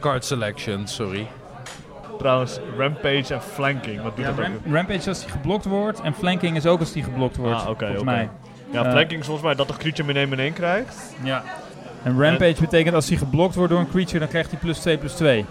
Card 0.00 0.24
selection, 0.24 0.86
sorry. 0.86 1.26
trouwens, 2.18 2.58
Rampage 2.78 3.34
en 3.34 3.42
Flanking. 3.42 4.02
Wat 4.02 4.16
doet 4.16 4.24
Ja, 4.24 4.30
dat 4.30 4.40
ram- 4.44 4.54
ook? 4.66 4.72
rampage 4.74 5.08
als 5.08 5.20
die 5.20 5.30
geblokt 5.30 5.64
wordt 5.64 6.00
en 6.00 6.14
flanking 6.14 6.56
is 6.56 6.66
ook 6.66 6.80
als 6.80 6.92
die 6.92 7.02
geblokt 7.02 7.36
wordt. 7.36 7.60
Ah, 7.60 7.68
oké, 7.68 7.78
volgens 7.78 8.00
oké. 8.02 8.10
mij. 8.10 8.28
Ja, 8.70 8.84
Eh, 8.84 8.90
Flanking 8.90 9.20
is 9.20 9.26
volgens 9.26 9.46
mij 9.46 9.54
dat 9.54 9.68
de 9.68 9.76
creature 9.76 10.06
min 10.06 10.16
1 10.16 10.28
min 10.28 10.38
1 10.40 10.52
krijgt. 10.52 11.14
Ja. 11.22 11.42
En 12.02 12.22
rampage 12.22 12.60
betekent 12.60 12.94
als 12.94 13.08
hij 13.08 13.16
geblokt 13.16 13.54
wordt 13.54 13.70
door 13.70 13.80
een 13.80 13.88
creature, 13.90 14.18
dan 14.18 14.28
krijgt 14.28 14.50
hij 14.50 14.58
plus 14.60 14.78
2 14.78 14.98
plus 14.98 15.12
2. 15.12 15.44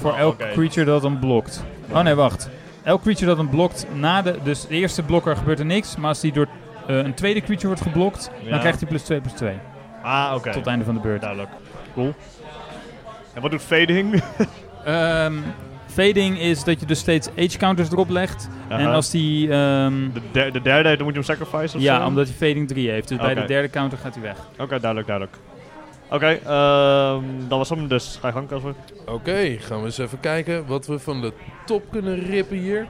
Voor 0.00 0.10
Oh, 0.12 0.18
elk 0.18 0.32
oké. 0.32 0.48
creature 0.52 0.84
dat 0.86 1.02
hem 1.02 1.18
blokt. 1.18 1.64
Oh 1.92 2.00
nee, 2.00 2.14
wacht. 2.14 2.48
Elk 2.82 3.02
creature 3.02 3.26
dat 3.26 3.36
hem 3.36 3.48
blokt 3.48 3.86
na 3.94 4.22
de... 4.22 4.34
Dus 4.42 4.66
de 4.66 4.74
eerste 4.74 5.02
blokker 5.02 5.36
gebeurt 5.36 5.58
er 5.58 5.64
niks, 5.66 5.96
maar 5.96 6.08
als 6.08 6.20
die 6.20 6.32
door 6.32 6.46
een 6.86 7.14
tweede 7.14 7.40
creature 7.40 7.66
wordt 7.66 7.82
geblokt, 7.82 8.30
Ja. 8.42 8.50
dan 8.50 8.58
krijgt 8.58 8.80
hij 8.80 8.88
plus 8.88 9.02
2 9.02 9.20
plus 9.20 9.32
2. 9.32 9.54
Ah, 10.02 10.32
oké. 10.34 10.44
Tot 10.44 10.54
het 10.54 10.66
einde 10.66 10.84
van 10.84 10.94
de 10.94 11.00
beurt. 11.00 11.20
Duidelijk. 11.20 11.50
Cool. 11.94 12.14
En 13.34 13.42
wat 13.42 13.50
doet 13.50 13.62
Fading? 13.62 14.22
Ehm, 14.84 15.34
fading 15.86 16.38
is 16.38 16.64
dat 16.64 16.80
je 16.80 16.86
dus 16.86 16.98
steeds 16.98 17.28
age 17.38 17.58
counters 17.58 17.90
erop 17.90 18.08
legt. 18.10 18.48
En 18.68 18.86
als 18.86 19.10
die... 19.10 19.50
ehm, 19.52 19.94
de, 20.12 20.20
der- 20.32 20.52
de 20.52 20.62
derde, 20.62 20.88
dan 20.96 21.04
moet 21.04 21.14
je 21.14 21.20
hem 21.20 21.36
sacrifice 21.38 21.76
of 21.76 21.82
ja, 21.82 22.00
zo? 22.00 22.06
omdat 22.06 22.26
hij 22.26 22.34
fading 22.36 22.68
3 22.68 22.90
heeft. 22.90 23.08
Dus 23.08 23.18
bij 23.18 23.34
de 23.34 23.44
derde 23.44 23.70
counter 23.70 23.98
gaat 23.98 24.14
hij 24.14 24.22
weg. 24.22 24.36
Oké, 24.58 24.80
duidelijk, 24.80 25.06
duidelijk. 25.06 25.36
Oké, 26.10 26.26
ehm 26.44 27.22
dat 27.48 27.58
was 27.58 27.68
hem 27.68 27.88
dus. 27.88 28.18
Ga 28.20 28.26
je 28.26 28.32
gang, 28.34 28.48
Casper. 28.48 28.74
Oké, 29.06 29.56
gaan 29.58 29.78
we 29.78 29.84
eens 29.84 29.98
even 29.98 30.20
kijken 30.20 30.66
wat 30.66 30.86
we 30.86 30.98
van 30.98 31.20
de 31.20 31.32
top 31.64 31.82
kunnen 31.90 32.18
rippen 32.24 32.56
hier. 32.56 32.86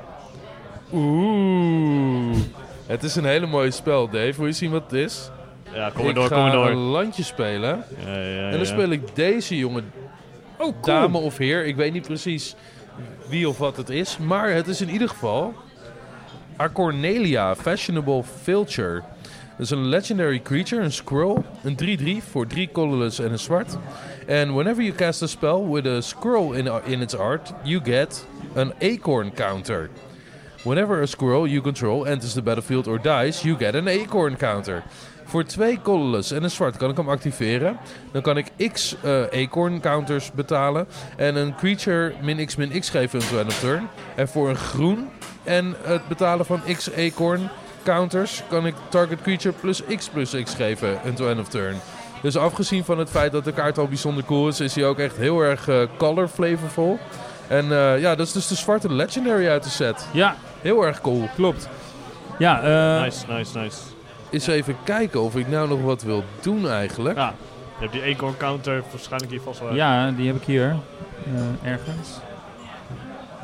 Oeh. 0.92 2.36
Het 2.86 3.02
is 3.02 3.16
een 3.16 3.24
hele 3.24 3.46
mooie 3.46 3.70
spel, 3.70 4.08
Dave. 4.08 4.32
Wil 4.36 4.46
je 4.46 4.52
zien 4.52 4.70
wat 4.70 4.82
het 4.82 4.92
is? 4.92 5.30
Ja, 5.72 5.88
kom 5.90 6.00
maar 6.00 6.08
ik 6.08 6.14
door, 6.14 6.26
ga 6.26 6.34
kom 6.34 6.42
maar 6.42 6.52
door. 6.52 6.66
een 6.70 6.76
landje 6.76 7.22
spelen. 7.22 7.84
Ja, 8.04 8.12
ja, 8.12 8.18
ja, 8.20 8.44
En 8.44 8.50
dan 8.50 8.60
ja. 8.60 8.64
speel 8.66 8.90
ik 8.90 9.14
deze 9.14 9.56
jongen, 9.58 9.92
Oh, 10.58 10.82
dame 10.82 11.18
of 11.18 11.36
heer. 11.38 11.66
Ik 11.66 11.76
weet 11.76 11.92
niet 11.92 12.06
precies 12.06 12.54
wie 13.28 13.48
of 13.48 13.58
wat 13.58 13.76
het 13.76 13.88
is. 13.90 14.18
Maar 14.18 14.50
het 14.50 14.66
is 14.66 14.80
in 14.80 14.88
ieder 14.90 15.08
geval 15.08 15.54
Acornelia, 16.56 17.54
Fashionable 17.56 18.22
Filcher. 18.42 19.02
Dat 19.56 19.66
is 19.66 19.70
een 19.70 19.86
legendary 19.86 20.40
creature, 20.42 20.82
een 20.82 20.92
squirrel. 20.92 21.44
Een 21.62 22.20
3-3 22.22 22.24
voor 22.30 22.46
3 22.46 22.68
colorless 22.72 23.18
en 23.18 23.32
een 23.32 23.38
zwart. 23.38 23.76
And 24.28 24.52
whenever 24.54 24.82
you 24.82 24.92
cast 24.94 25.22
a 25.22 25.26
spell 25.26 25.62
with 25.70 25.86
a 25.86 26.00
squirrel 26.00 26.52
in, 26.52 26.70
in 26.84 27.00
its 27.00 27.16
art, 27.16 27.52
you 27.62 27.80
get 27.84 28.26
an 28.56 28.72
acorn 28.82 29.32
counter. 29.34 29.90
Whenever 30.66 31.00
a 31.00 31.06
squirrel 31.06 31.46
you 31.46 31.62
control 31.62 32.06
enters 32.06 32.34
the 32.34 32.42
battlefield 32.42 32.88
or 32.88 32.98
dies, 32.98 33.44
you 33.44 33.56
get 33.56 33.74
an 33.76 33.86
acorn 33.86 34.36
counter. 34.36 34.82
Voor 35.24 35.44
twee 35.44 35.80
colorless 35.82 36.30
en 36.30 36.42
een 36.42 36.50
zwart 36.50 36.76
kan 36.76 36.90
ik 36.90 36.96
hem 36.96 37.08
activeren. 37.08 37.78
Dan 38.12 38.22
kan 38.22 38.36
ik 38.36 38.72
x 38.72 38.96
eh, 39.02 39.22
acorn 39.44 39.80
counters 39.80 40.32
betalen. 40.32 40.86
En 41.16 41.36
een 41.36 41.54
creature 41.54 42.12
min 42.20 42.46
x 42.46 42.56
min 42.56 42.80
x 42.80 42.90
geven 42.90 43.20
until 43.20 43.38
end 43.38 43.48
of 43.48 43.58
turn. 43.58 43.88
En 44.14 44.28
voor 44.28 44.48
een 44.48 44.56
groen 44.56 45.08
en 45.44 45.76
het 45.82 46.08
betalen 46.08 46.46
van 46.46 46.60
x 46.76 46.90
acorn 46.94 47.48
counters 47.84 48.42
kan 48.48 48.66
ik 48.66 48.74
target 48.88 49.22
creature 49.22 49.54
plus 49.60 49.82
x 49.96 50.08
plus 50.08 50.42
x 50.42 50.54
geven 50.54 50.98
until 51.04 51.28
end 51.28 51.40
of 51.40 51.48
turn. 51.48 51.76
Dus 52.22 52.36
afgezien 52.36 52.84
van 52.84 52.98
het 52.98 53.10
feit 53.10 53.32
dat 53.32 53.44
de 53.44 53.52
kaart 53.52 53.78
al 53.78 53.88
bijzonder 53.88 54.24
cool 54.24 54.48
is, 54.48 54.60
is 54.60 54.74
hij 54.74 54.86
ook 54.86 54.98
echt 54.98 55.16
heel 55.16 55.40
erg 55.40 55.68
eh, 55.68 55.82
color 55.96 56.28
flavorful. 56.28 56.98
En 57.48 57.72
eh, 57.72 58.00
ja, 58.00 58.14
dat 58.14 58.26
is 58.26 58.32
dus 58.32 58.46
de 58.48 58.54
zwarte 58.54 58.92
legendary 58.92 59.48
uit 59.48 59.62
de 59.62 59.70
set. 59.70 60.06
Ja, 60.12 60.36
Heel 60.62 60.82
erg 60.86 61.00
cool. 61.00 61.28
klopt. 61.34 61.68
Ja, 62.38 62.62
eh, 62.62 63.02
Nice, 63.02 63.24
nice, 63.28 63.58
nice. 63.58 63.78
Eens 64.30 64.46
even 64.46 64.76
kijken 64.84 65.20
of 65.22 65.36
ik 65.36 65.48
nou 65.48 65.68
nog 65.68 65.82
wat 65.82 66.02
wil 66.02 66.24
doen 66.40 66.68
eigenlijk. 66.68 67.16
Ja, 67.16 67.34
je 67.78 67.88
hebt 67.88 67.92
die 67.92 68.14
acorn 68.14 68.36
counter 68.36 68.82
waarschijnlijk 68.90 69.30
hier 69.32 69.40
vast 69.40 69.60
wel. 69.60 69.74
Ja, 69.74 70.10
die 70.10 70.26
heb 70.26 70.36
ik 70.36 70.42
hier. 70.44 70.76
eh, 71.62 71.70
ergens. 71.70 72.08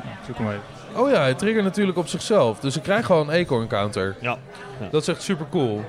Ja, 0.03 0.09
zoek 0.25 0.37
hem 0.37 0.47
even. 0.47 0.61
Oh 1.01 1.09
ja, 1.11 1.19
hij 1.21 1.33
triggert 1.33 1.63
natuurlijk 1.63 1.97
op 1.97 2.07
zichzelf. 2.07 2.59
Dus 2.59 2.75
ik 2.75 2.83
krijg 2.83 3.05
gewoon 3.05 3.29
een 3.29 3.41
acorn 3.45 3.67
counter. 3.67 4.15
Ja. 4.21 4.37
Dat 4.91 5.01
is 5.01 5.07
echt 5.07 5.21
super 5.21 5.45
cool. 5.51 5.83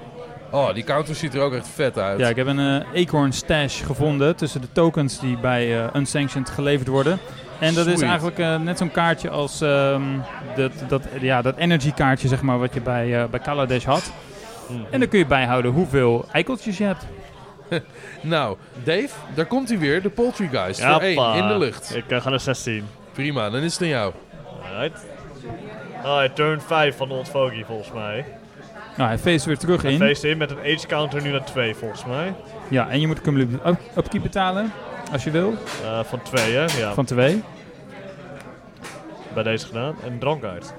Oh, 0.50 0.74
die 0.74 0.84
counter 0.84 1.14
ziet 1.14 1.34
er 1.34 1.40
ook 1.40 1.52
echt 1.54 1.68
vet 1.68 1.98
uit. 1.98 2.18
Ja, 2.18 2.28
ik 2.28 2.36
heb 2.36 2.46
een 2.46 2.82
eh, 2.92 3.02
Acorn 3.02 3.32
Stash 3.32 3.84
gevonden 3.86 4.36
tussen 4.36 4.60
de 4.60 4.66
tokens 4.72 5.18
die 5.20 5.36
bij 5.38 5.82
eh, 5.84 5.94
Unsanctioned 5.94 6.50
geleverd 6.50 6.88
worden. 6.88 7.18
En 7.64 7.74
dat 7.74 7.86
is 7.86 8.00
eigenlijk 8.00 8.38
eh, 8.38 8.56
net 8.60 8.78
zo'n 8.78 8.90
kaartje 8.90 9.30
als 9.30 9.60
ehm, 9.60 10.02
dat, 10.56 10.72
dat, 10.88 11.02
ja, 11.20 11.42
dat 11.42 11.56
energy 11.56 11.92
kaartje 11.92 12.28
zeg 12.28 12.42
maar, 12.42 12.58
wat 12.58 12.74
je 12.74 12.80
bij, 12.80 13.22
eh 13.22 13.28
bij 13.30 13.40
Kaladesh 13.40 13.84
had. 13.84 14.12
En 14.90 15.00
dan 15.00 15.08
kun 15.08 15.18
je 15.18 15.26
bijhouden 15.26 15.70
hoeveel 15.72 16.24
eikeltjes 16.32 16.78
je 16.78 16.84
hebt. 16.84 17.06
Nou, 18.20 18.56
Dave, 18.84 19.08
daar 19.34 19.46
komt 19.46 19.68
hij 19.68 19.78
weer. 19.78 20.02
De 20.02 20.08
Poultry 20.08 20.48
Guys. 20.52 20.80
Voor 20.80 20.88
Jappa. 20.88 21.04
één, 21.04 21.34
in 21.42 21.48
de 21.48 21.58
lucht. 21.58 21.96
Ik 21.96 22.10
eh, 22.10 22.20
ga 22.20 22.30
naar 22.30 22.40
16. 22.40 22.84
Prima, 23.12 23.50
dan 23.50 23.60
is 23.62 23.72
het 23.72 23.82
aan 23.82 23.88
jou. 23.88 24.12
Alright. 24.74 25.04
Ah, 26.04 26.24
turn 26.34 26.60
5 26.60 26.96
van 26.96 27.10
Old 27.10 27.28
Fogey 27.28 27.64
volgens 27.66 27.92
mij. 27.92 28.24
Nou, 28.96 29.08
hij 29.08 29.18
feest 29.18 29.44
weer 29.44 29.58
terug 29.58 29.82
Hij 29.82 29.92
in. 29.92 29.98
feest 29.98 30.24
in 30.24 30.36
met 30.36 30.50
een 30.50 30.58
age 30.58 30.86
counter 30.86 31.22
nu 31.22 31.30
naar 31.30 31.44
2 31.44 31.74
volgens 31.74 32.04
mij. 32.04 32.34
Ja, 32.68 32.88
en 32.88 33.00
je 33.00 33.06
moet 33.06 33.20
cumulative 33.20 33.68
up- 33.68 33.80
upkeep 33.96 34.22
betalen 34.22 34.72
als 35.12 35.24
je 35.24 35.30
wil. 35.30 35.54
Eh, 35.84 36.00
van 36.04 36.22
2 36.22 36.52
hè? 36.54 36.64
Ja, 36.78 36.92
Van 36.94 37.04
twee. 37.04 37.42
Bij 39.34 39.42
deze 39.42 39.66
gedaan. 39.66 39.94
En 40.04 40.18
drankaart. 40.18 40.74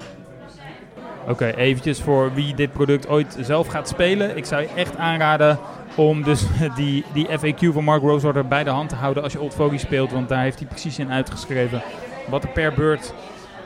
Oké, 1.28 1.46
eventjes 1.46 2.00
voor 2.00 2.34
wie 2.34 2.54
dit 2.54 2.72
product 2.72 3.08
ooit 3.08 3.36
zelf 3.40 3.66
gaat 3.66 3.88
spelen. 3.88 4.36
Ik 4.36 4.44
zou 4.44 4.62
je 4.62 4.68
echt 4.74 4.96
aanraden 4.96 5.58
om 5.94 6.22
dus 6.22 6.46
die, 6.76 7.04
die 7.12 7.28
FAQ 7.28 7.72
van 7.72 7.84
Mark 7.84 8.02
Rosewater 8.02 8.46
bij 8.46 8.64
de 8.64 8.70
hand 8.70 8.88
te 8.88 8.94
houden 8.94 9.22
als 9.22 9.32
je 9.32 9.40
Old 9.40 9.54
Fogey 9.54 9.78
speelt. 9.78 10.12
Want 10.12 10.28
daar 10.28 10.42
heeft 10.42 10.58
hij 10.58 10.68
precies 10.68 10.98
in 10.98 11.10
uitgeschreven 11.10 11.82
wat 12.28 12.42
er 12.42 12.50
per 12.50 12.72
beurt 12.72 13.14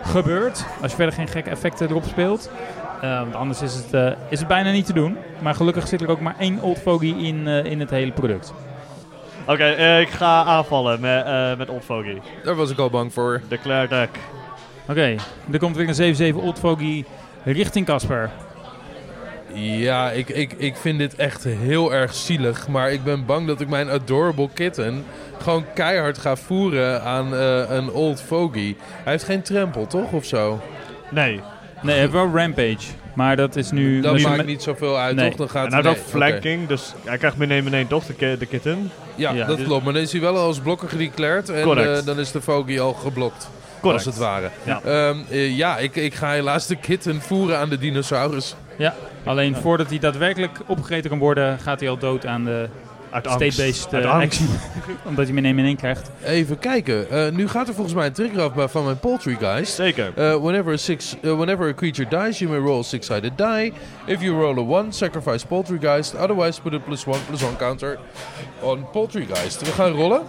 gebeurt. 0.03 0.65
Als 0.83 0.91
je 0.91 0.97
verder 0.97 1.15
geen 1.15 1.29
gekke 1.29 1.51
effecten 1.51 1.89
erop 1.89 2.05
speelt. 2.05 2.51
Eh, 3.01 3.19
want 3.21 3.35
anders 3.35 3.63
is 3.63 3.75
het, 3.75 3.95
eh, 3.95 4.13
is 4.29 4.39
het 4.39 4.49
bijna 4.49 4.71
niet 4.71 4.87
te 4.87 4.93
doen. 4.93 5.17
Maar 5.39 5.55
gelukkig 5.55 5.89
zit 5.89 6.01
er 6.01 6.11
ook 6.11 6.21
maar 6.21 6.35
één 6.39 6.61
Old 6.63 6.79
Fogey 6.79 7.09
in, 7.09 7.49
eh, 7.49 7.65
in 7.65 7.81
het 7.81 7.91
hele 7.91 8.13
product. 8.13 8.53
Oké, 9.47 9.65
eh, 9.65 10.01
ik 10.01 10.11
ga 10.11 10.45
aanvallen 10.45 11.01
met, 11.01 11.25
eh, 11.25 11.57
met 11.57 11.69
Old 11.69 11.85
Fogey. 11.85 12.21
Daar 12.45 12.55
was 12.55 12.71
ik 12.71 12.79
al 12.79 12.91
bang 12.91 13.13
voor. 13.13 13.41
Declare 13.49 13.89
deck. 13.89 14.09
Oké, 14.89 15.15
er 15.53 15.59
komt 15.59 15.77
weer 15.77 15.99
een 15.99 16.35
7-7 16.35 16.37
Old 16.37 16.59
Fogey 16.59 17.05
richting 17.45 17.87
Casper. 17.87 18.31
Ja, 19.55 20.11
ik, 20.11 20.29
ik, 20.29 20.53
ik 20.57 20.77
vind 20.77 20.99
dit 20.99 21.15
echt 21.15 21.45
heel 21.45 21.93
erg 21.95 22.15
zielig. 22.15 22.69
Maar 22.69 22.93
ik 22.93 23.05
ben 23.05 23.27
bang 23.27 23.47
dat 23.47 23.61
ik 23.61 23.69
mijn 23.69 23.91
adorable 23.91 24.49
kitten 24.55 25.05
gewoon 25.43 25.65
keihard 25.75 26.19
ga 26.19 26.37
voeren 26.37 27.03
aan 27.03 27.35
eh, 27.35 27.71
een 27.71 27.91
old 27.91 28.23
fogey. 28.23 28.77
Hij 29.03 29.13
heeft 29.13 29.25
geen 29.25 29.43
trempel, 29.43 29.87
toch? 29.87 30.13
Of 30.13 30.25
zo? 30.25 30.61
Nee. 31.11 31.41
Nee, 31.83 31.93
hij 31.93 31.99
heeft 32.01 32.13
wel 32.13 32.31
Rampage. 32.35 32.87
Maar 33.15 33.37
dat 33.37 33.57
is 33.57 33.71
nu... 33.71 34.01
Dat 34.01 34.15
nu 34.17 34.23
maakt 34.23 34.47
niet 34.47 34.63
zoveel 34.63 34.99
uit, 34.99 35.17
Nee. 35.17 35.29
toch? 35.29 35.37
Dan 35.39 35.49
gaat 35.49 35.67
En 35.67 35.73
hij 35.73 35.83
heeft 35.83 36.01
ook 36.01 36.07
flanking, 36.07 36.69
dus 36.69 36.93
hij 37.05 37.19
krijgt 37.19 37.37
meteen 37.37 37.65
meteen 37.65 37.87
toch 37.87 38.05
de, 38.07 38.37
de 38.39 38.47
kitten. 38.47 38.91
Ja, 39.15 39.33
Ja, 39.33 39.47
dat 39.47 39.57
dus- 39.57 39.67
klopt. 39.67 39.85
Maar 39.85 39.93
dan 39.93 40.03
is 40.03 40.13
hij 40.13 40.21
wel 40.21 40.37
als 40.37 40.59
blokker 40.61 40.89
gedeclared. 40.89 41.49
En 41.49 41.79
eh, 41.79 42.05
dan 42.05 42.19
is 42.19 42.31
de 42.33 42.41
fogey 42.41 42.81
al 42.81 42.93
geblokt. 42.93 43.49
Correct. 43.81 44.07
Als 44.07 44.15
het 44.15 44.25
ware. 44.25 44.51
Ja. 44.65 44.81
Ehm, 44.85 45.17
eh, 45.31 45.57
ja, 45.57 45.79
ik, 45.79 45.97
ik 45.97 46.15
ga 46.15 46.31
helaas 46.33 46.67
de 46.67 46.77
kitten 46.77 47.21
voeren 47.21 47.59
aan 47.59 47.69
de 47.69 47.79
dinosaurus. 47.79 48.55
Ja, 48.77 48.95
alleen 49.25 49.57
voordat 49.57 49.89
hij 49.89 49.99
daadwerkelijk 49.99 50.59
opgegeten 50.67 51.11
kan 51.11 51.19
worden, 51.19 51.59
gaat 51.59 51.81
hij 51.81 51.89
al 51.89 51.99
dood 51.99 52.27
aan 52.27 52.45
de 52.45 52.69
state-based 53.11 53.95
Uit 53.95 54.05
eh, 54.05 54.15
action. 54.15 54.49
Omdat 55.09 55.25
hij 55.25 55.35
meteen 55.35 55.59
in 55.59 55.77
krijgt. 55.77 56.11
Even 56.25 56.59
kijken. 56.59 57.11
Eh, 57.11 57.31
nu 57.33 57.49
gaat 57.49 57.69
er 57.69 57.75
volgens 57.75 57.95
mij 57.97 58.07
een 58.07 58.13
trigger 58.13 58.43
af 58.43 58.55
bij- 58.55 58.69
van 58.69 58.85
mijn 58.85 58.99
poultry 58.99 59.37
guys. 59.41 59.75
Zeker. 59.75 60.13
Uh, 60.19 60.35
whenever, 60.37 60.73
a 60.73 60.77
six, 60.77 61.17
uh, 61.23 61.33
whenever 61.37 61.69
a 61.69 61.75
creature 61.75 62.09
dies, 62.09 62.39
you 62.39 62.51
may 62.51 62.61
roll 62.61 62.79
a 62.79 62.83
six-sided 62.83 63.39
die. 63.39 63.73
If 64.07 64.21
you 64.23 64.41
roll 64.41 64.59
a 64.59 64.79
one, 64.79 64.93
sacrifice 64.93 65.47
Poltergeist. 65.47 66.15
Otherwise, 66.15 66.61
put 66.61 66.75
a 66.75 66.79
plus 66.79 67.05
one, 67.07 67.19
plus 67.29 67.43
one 67.43 67.57
counter 67.57 67.99
on 68.61 68.87
Poltergeist. 68.93 69.61
We 69.61 69.73
gaan 69.73 69.91
rollen. 69.93 70.23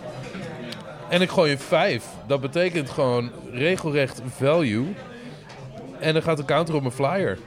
En 1.12 1.22
ik 1.22 1.30
gooi 1.30 1.52
een 1.52 1.60
5. 1.60 2.06
Dat 2.28 2.42
betekent 2.42 2.90
gewoon 2.90 3.32
regelrecht 3.52 4.22
value. 4.36 4.96
En 6.00 6.14
dan 6.14 6.22
gaat 6.22 6.38
de 6.38 6.46
counter 6.46 6.76
op 6.76 6.82
mijn 6.82 6.94
flyer. 6.94 7.38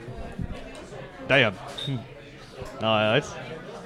Damn. 1.27 1.55
Hm. 1.85 1.97
Nou, 2.81 2.99
uit. 2.99 3.27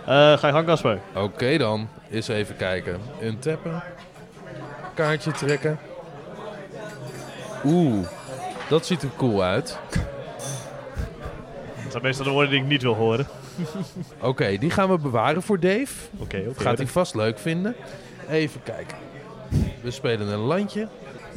Eh 0.00 0.38
ga 0.38 0.46
je 0.46 0.52
gang, 0.52 0.66
Casper. 0.66 1.00
Oké 1.14 1.58
dan, 1.58 1.88
eens 2.10 2.28
even 2.28 2.56
kijken. 2.56 3.00
Untappen. 3.22 3.82
Kaartje 4.94 5.32
trekken. 5.32 5.78
Oeh, 7.64 8.06
dat 8.68 8.86
ziet 8.86 9.02
er 9.02 9.10
cool 9.16 9.42
uit. 9.42 9.78
Dat 11.82 11.90
zijn 11.90 12.02
meestal 12.02 12.24
de 12.24 12.30
woorden 12.30 12.50
die 12.50 12.60
ik 12.60 12.66
niet 12.66 12.82
wil 12.82 12.94
horen. 12.94 13.26
Oké, 14.20 14.56
die 14.58 14.70
gaan 14.70 14.88
we 14.88 14.98
bewaren 14.98 15.42
voor 15.42 15.60
Dave. 15.60 15.94
Oké, 16.16 16.44
oké. 16.48 16.60
Gaat 16.60 16.78
hij 16.78 16.86
vast 16.86 17.14
leuk 17.14 17.38
vinden. 17.38 17.76
Even 18.28 18.62
kijken. 18.62 19.07
We 19.80 19.90
spelen 19.90 20.28
een 20.28 20.38
landje. 20.38 20.88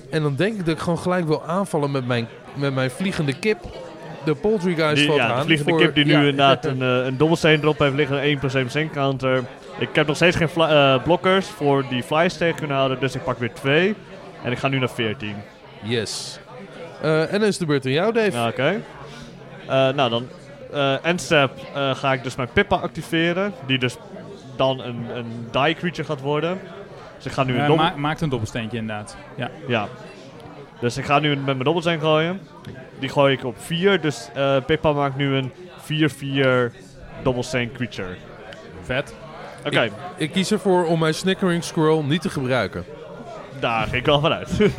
En 0.10 0.22
dan 0.22 0.36
denk 0.36 0.54
ik 0.60 0.66
dat 0.66 0.76
ik 0.76 0.82
gewoon 0.82 1.00
gelijk 1.00 1.26
wil 1.28 1.44
aanvallen 1.46 1.92
met 1.92 2.08
mijn, 2.08 2.28
met 2.54 2.74
mijn 2.74 2.92
vliegende 2.92 3.40
kip. 3.40 3.58
De 4.26 4.36
poultry 4.36 4.76
guys 4.76 5.00
Die, 5.00 5.08
valt 5.08 5.20
ja, 5.20 5.38
de 5.38 5.44
vliegende 5.44 5.72
voor- 5.72 5.82
kip 5.82 5.96
die 5.96 6.06
nu 6.06 6.12
ja. 6.12 6.18
inderdaad 6.20 6.66
een, 6.66 6.82
eh, 6.82 7.06
een 7.06 7.18
dobbelsteen 7.18 7.62
erop 7.62 7.80
heeft 7.80 7.96
liggen, 7.96 8.16
een 8.18 8.24
1 8.24 8.40
plus 8.40 8.54
1 8.54 8.62
plus 8.64 8.76
1 8.76 8.90
counter. 8.92 9.44
Ik 9.80 9.90
heb 9.96 10.08
nog 10.08 10.16
steeds 10.16 10.36
geen 10.36 10.50
eh, 10.56 11.04
blokkers 11.04 11.48
voor 11.48 11.86
die 11.90 12.04
flies 12.04 12.38
tegen 12.38 12.56
kunnen 12.56 12.76
houden, 12.78 13.00
dus 13.00 13.16
ik 13.16 13.24
pak 13.24 13.38
weer 13.40 13.54
2. 13.54 13.96
En 14.44 14.52
ik 14.52 14.58
ga 14.58 14.68
nu 14.68 14.80
naar 14.80 14.90
14. 14.90 15.36
Yes. 15.84 16.40
Eh, 17.02 17.34
en 17.34 17.40
dan 17.40 17.48
is 17.48 17.58
de 17.58 17.66
beurt 17.66 17.86
aan 17.86 17.92
jou, 17.92 18.14
Dave. 18.14 18.48
Oké. 18.48 18.82
Nou, 19.68 20.10
dan 20.10 20.28
eh 20.74 21.06
endstep 21.06 21.52
ga 21.94 22.14
ik 22.14 22.24
dus 22.24 22.36
mijn 22.36 22.50
Pippa 22.54 22.76
activeren, 22.76 23.54
die 23.66 23.78
dus 23.78 23.96
dan 24.56 24.80
een, 24.82 25.06
een 25.16 25.48
die 25.52 25.76
creature 25.76 26.04
gaat 26.04 26.22
worden. 26.22 26.60
Dus 27.24 27.26
ik 27.26 27.32
ga 27.32 27.44
nu 27.44 27.58
een 27.60 27.68
dobbel... 27.68 27.86
ma- 27.86 27.94
maakt 27.98 28.22
een 28.22 28.30
dobbelsteentje 28.30 28.78
inderdaad. 28.78 29.18
Ja. 29.36 29.50
Ja. 29.68 29.88
Dus 30.80 30.98
ik 30.98 31.06
ga 31.06 31.20
nu 31.20 31.30
met 31.36 31.46
mijn 31.46 31.58
dobbelsteen 31.64 32.00
gooien. 32.00 32.42
Die 33.00 33.10
gooi 33.10 33.34
ik 33.34 33.44
op 33.46 33.56
4. 33.60 34.02
Dus 34.02 34.30
eh 34.34 34.58
Pippa 34.66 34.92
maakt 34.92 35.16
nu 35.16 35.36
een 35.36 35.52
4-4 36.72 36.76
dobbelsteen 37.24 37.72
creature. 37.72 38.16
Vet. 38.84 39.16
Oké, 39.66 39.90
Ik 40.16 40.32
kies 40.32 40.52
ervoor 40.52 40.86
om 40.86 41.00
mijn 41.00 41.14
Snickering 41.14 41.64
Squirrel 41.64 42.04
niet 42.04 42.22
te 42.22 42.30
gebruiken. 42.30 42.86
daar 43.60 43.84
ging 43.84 43.96
ik 43.96 44.06
wel 44.06 44.20
vanuit. 44.20 44.50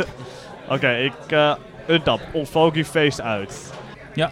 Oké, 0.69 0.95
ik 0.97 1.13
uh, 1.33 1.55
untap. 1.87 2.21
Old 2.33 2.49
Foggy 2.49 2.85
face 2.85 3.23
uit. 3.23 3.73
Ja. 4.15 4.31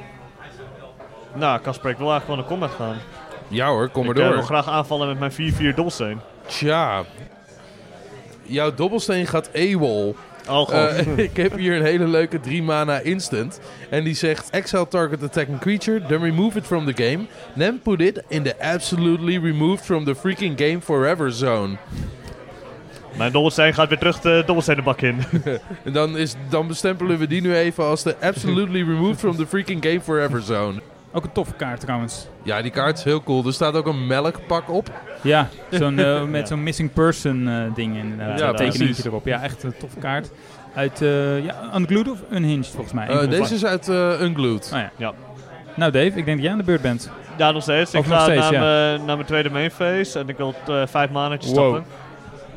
Nou, 1.35 1.61
Casper, 1.61 1.91
ik 1.91 1.97
wil 1.99 2.11
eigenlijk 2.11 2.41
gewoon 2.45 2.61
naar 2.61 2.77
combat 2.77 2.89
gaan. 2.89 3.03
Ja 3.49 3.67
hoor, 3.69 3.89
kom 3.89 4.07
maar 4.07 4.15
ik 4.15 4.21
eh, 4.21 4.27
door. 4.27 4.35
wil 4.37 4.45
graag 4.45 4.69
aanvallen 4.69 5.19
met 5.19 5.37
mijn 5.39 5.53
4-4 5.55 5.57
dobbelsteen. 5.75 6.21
Tja. 6.47 7.03
Jouw 8.51 8.75
dobbelsteen 8.75 9.27
gaat 9.27 9.51
AWOL. 9.55 10.17
Oh 10.49 10.69
god. 10.69 10.73
Eh, 10.73 11.19
ik 11.29 11.37
heb 11.37 11.57
hier 11.57 11.77
een 11.77 11.83
hele 11.83 12.07
leuke 12.07 12.41
3 12.41 12.63
mana 12.63 12.99
instant. 12.99 13.61
En 13.91 14.05
die 14.05 14.15
zegt: 14.15 14.51
Exile 14.51 14.89
target 14.89 15.23
attacking 15.23 15.61
creature, 15.61 16.03
then 16.07 16.23
remove 16.23 16.59
it 16.59 16.67
from 16.67 16.93
the 16.93 17.03
game. 17.03 17.27
Then 17.57 17.81
put 17.81 18.01
it 18.01 18.23
in 18.29 18.43
the 18.43 18.61
absolutely 18.61 19.39
removed 19.39 19.85
from 19.85 20.05
the 20.05 20.15
freaking 20.15 20.59
game 20.59 20.81
forever 20.81 21.33
zone. 21.33 21.77
mijn 23.17 23.33
dobbelsteen 23.33 23.75
gaat 23.75 23.89
weer 23.89 23.99
terug 23.99 24.21
de 24.21 24.43
dobbelstenenbak 24.47 25.01
in. 25.01 25.19
En 25.85 25.93
dan, 25.93 26.17
is, 26.17 26.35
dan 26.49 26.67
bestempelen 26.67 27.19
we 27.19 27.27
die 27.27 27.41
nu 27.41 27.55
even 27.55 27.85
als 27.85 28.03
de 28.03 28.17
absolutely 28.21 28.83
removed 28.83 29.19
from 29.19 29.37
the 29.37 29.47
freaking 29.47 29.85
game 29.85 30.01
forever 30.01 30.43
zone. 30.43 30.81
Ook 31.13 31.25
een 31.25 31.33
toffe 31.33 31.55
kaart 31.55 31.81
trouwens. 31.81 32.27
Ja, 32.43 32.63
die 32.63 32.71
kaart 32.71 32.99
is 32.99 33.05
heel 33.05 33.23
cool. 33.23 33.47
Er 33.47 33.53
staat 33.53 33.75
ook 33.75 33.87
een 33.87 34.07
melkpak 34.07 34.71
op. 34.71 34.91
Ja, 35.23 35.49
zo'n, 35.71 35.99
eh, 36.05 36.25
met 36.25 36.41
Ja. 36.41 36.47
zo'n 36.47 36.63
missing 36.63 36.93
person 36.93 37.49
eh, 37.49 37.75
ding 37.75 37.97
in. 37.97 38.15
Ja, 38.19 38.37
Ja, 38.37 38.53
tekeningetje 38.53 39.03
erop. 39.09 39.25
Ja, 39.27 39.43
echt 39.43 39.63
een 39.63 39.75
toffe 39.79 39.99
kaart. 39.99 40.31
Uit, 40.75 41.03
eh 41.03 41.45
ja, 41.45 41.55
Unglued 41.77 42.11
of 42.11 42.19
Unhinged 42.33 42.67
volgens 42.67 42.93
mij. 42.93 43.07
Eh, 43.09 43.31
deze 43.31 43.55
is 43.55 43.65
uit 43.65 43.89
eh 43.89 44.21
Unglued. 44.21 44.71
Oh, 44.75 44.79
ja. 44.79 44.91
Ja. 44.97 45.13
Nou 45.75 45.93
Dave, 45.93 46.07
ik 46.07 46.15
denk 46.25 46.27
dat 46.27 46.41
jij 46.41 46.51
aan 46.51 46.59
de 46.59 46.65
beurt 46.65 46.83
bent. 46.83 47.11
ja, 47.37 47.51
nog 47.51 47.63
steeds. 47.63 47.95
Ik 47.95 48.07
nog 48.07 48.17
ga 48.17 48.23
steeds, 48.23 48.41
naar, 48.41 48.53
ja. 48.53 48.61
mijn, 48.61 49.05
naar 49.05 49.15
mijn 49.17 49.27
tweede 49.29 49.51
main 49.51 49.71
phase. 49.71 50.19
En 50.19 50.29
ik 50.29 50.37
wil 50.37 50.55
uh, 50.69 50.83
vijf 50.87 51.11
manetjes 51.11 51.53
Wow. 51.53 51.59
stappen. 51.69 51.85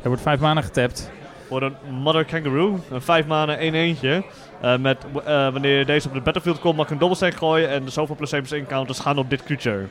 Er 0.02 0.08
wordt 0.08 0.22
vijf 0.22 0.40
maanden 0.40 0.64
getapt. 0.64 1.10
Voor 1.48 1.62
een 1.62 1.74
Mother 1.90 2.24
Kangaroo. 2.24 2.80
Een 2.90 3.02
5 3.02 3.26
mana 3.26 3.56
1 3.56 3.74
eentje. 3.74 4.24
Eh, 4.64 4.76
met, 4.78 4.98
eh, 5.24 5.48
wanneer 5.52 5.86
deze 5.86 6.08
op 6.08 6.14
de 6.14 6.20
battlefield 6.20 6.60
komt, 6.60 6.76
mag 6.76 6.84
ik 6.86 6.90
een 6.92 6.98
dobbelsteen 6.98 7.32
gooien. 7.32 7.68
En 7.68 7.84
de 7.84 7.90
zoveel 7.90 8.16
plus 8.16 8.32
1 8.32 8.40
plus 8.40 8.52
1 8.52 8.66
counters 8.66 8.98
gaan 8.98 9.18
op 9.18 9.30
dit 9.30 9.42
creature. 9.42 9.86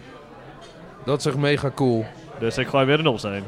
Dat 1.05 1.19
is 1.19 1.25
echt 1.25 1.38
mega 1.38 1.71
cool. 1.75 2.05
Dus 2.39 2.57
ik 2.57 2.67
gooi 2.67 2.86
weer 2.86 2.97
een 2.97 3.03
dobbelsteen. 3.03 3.43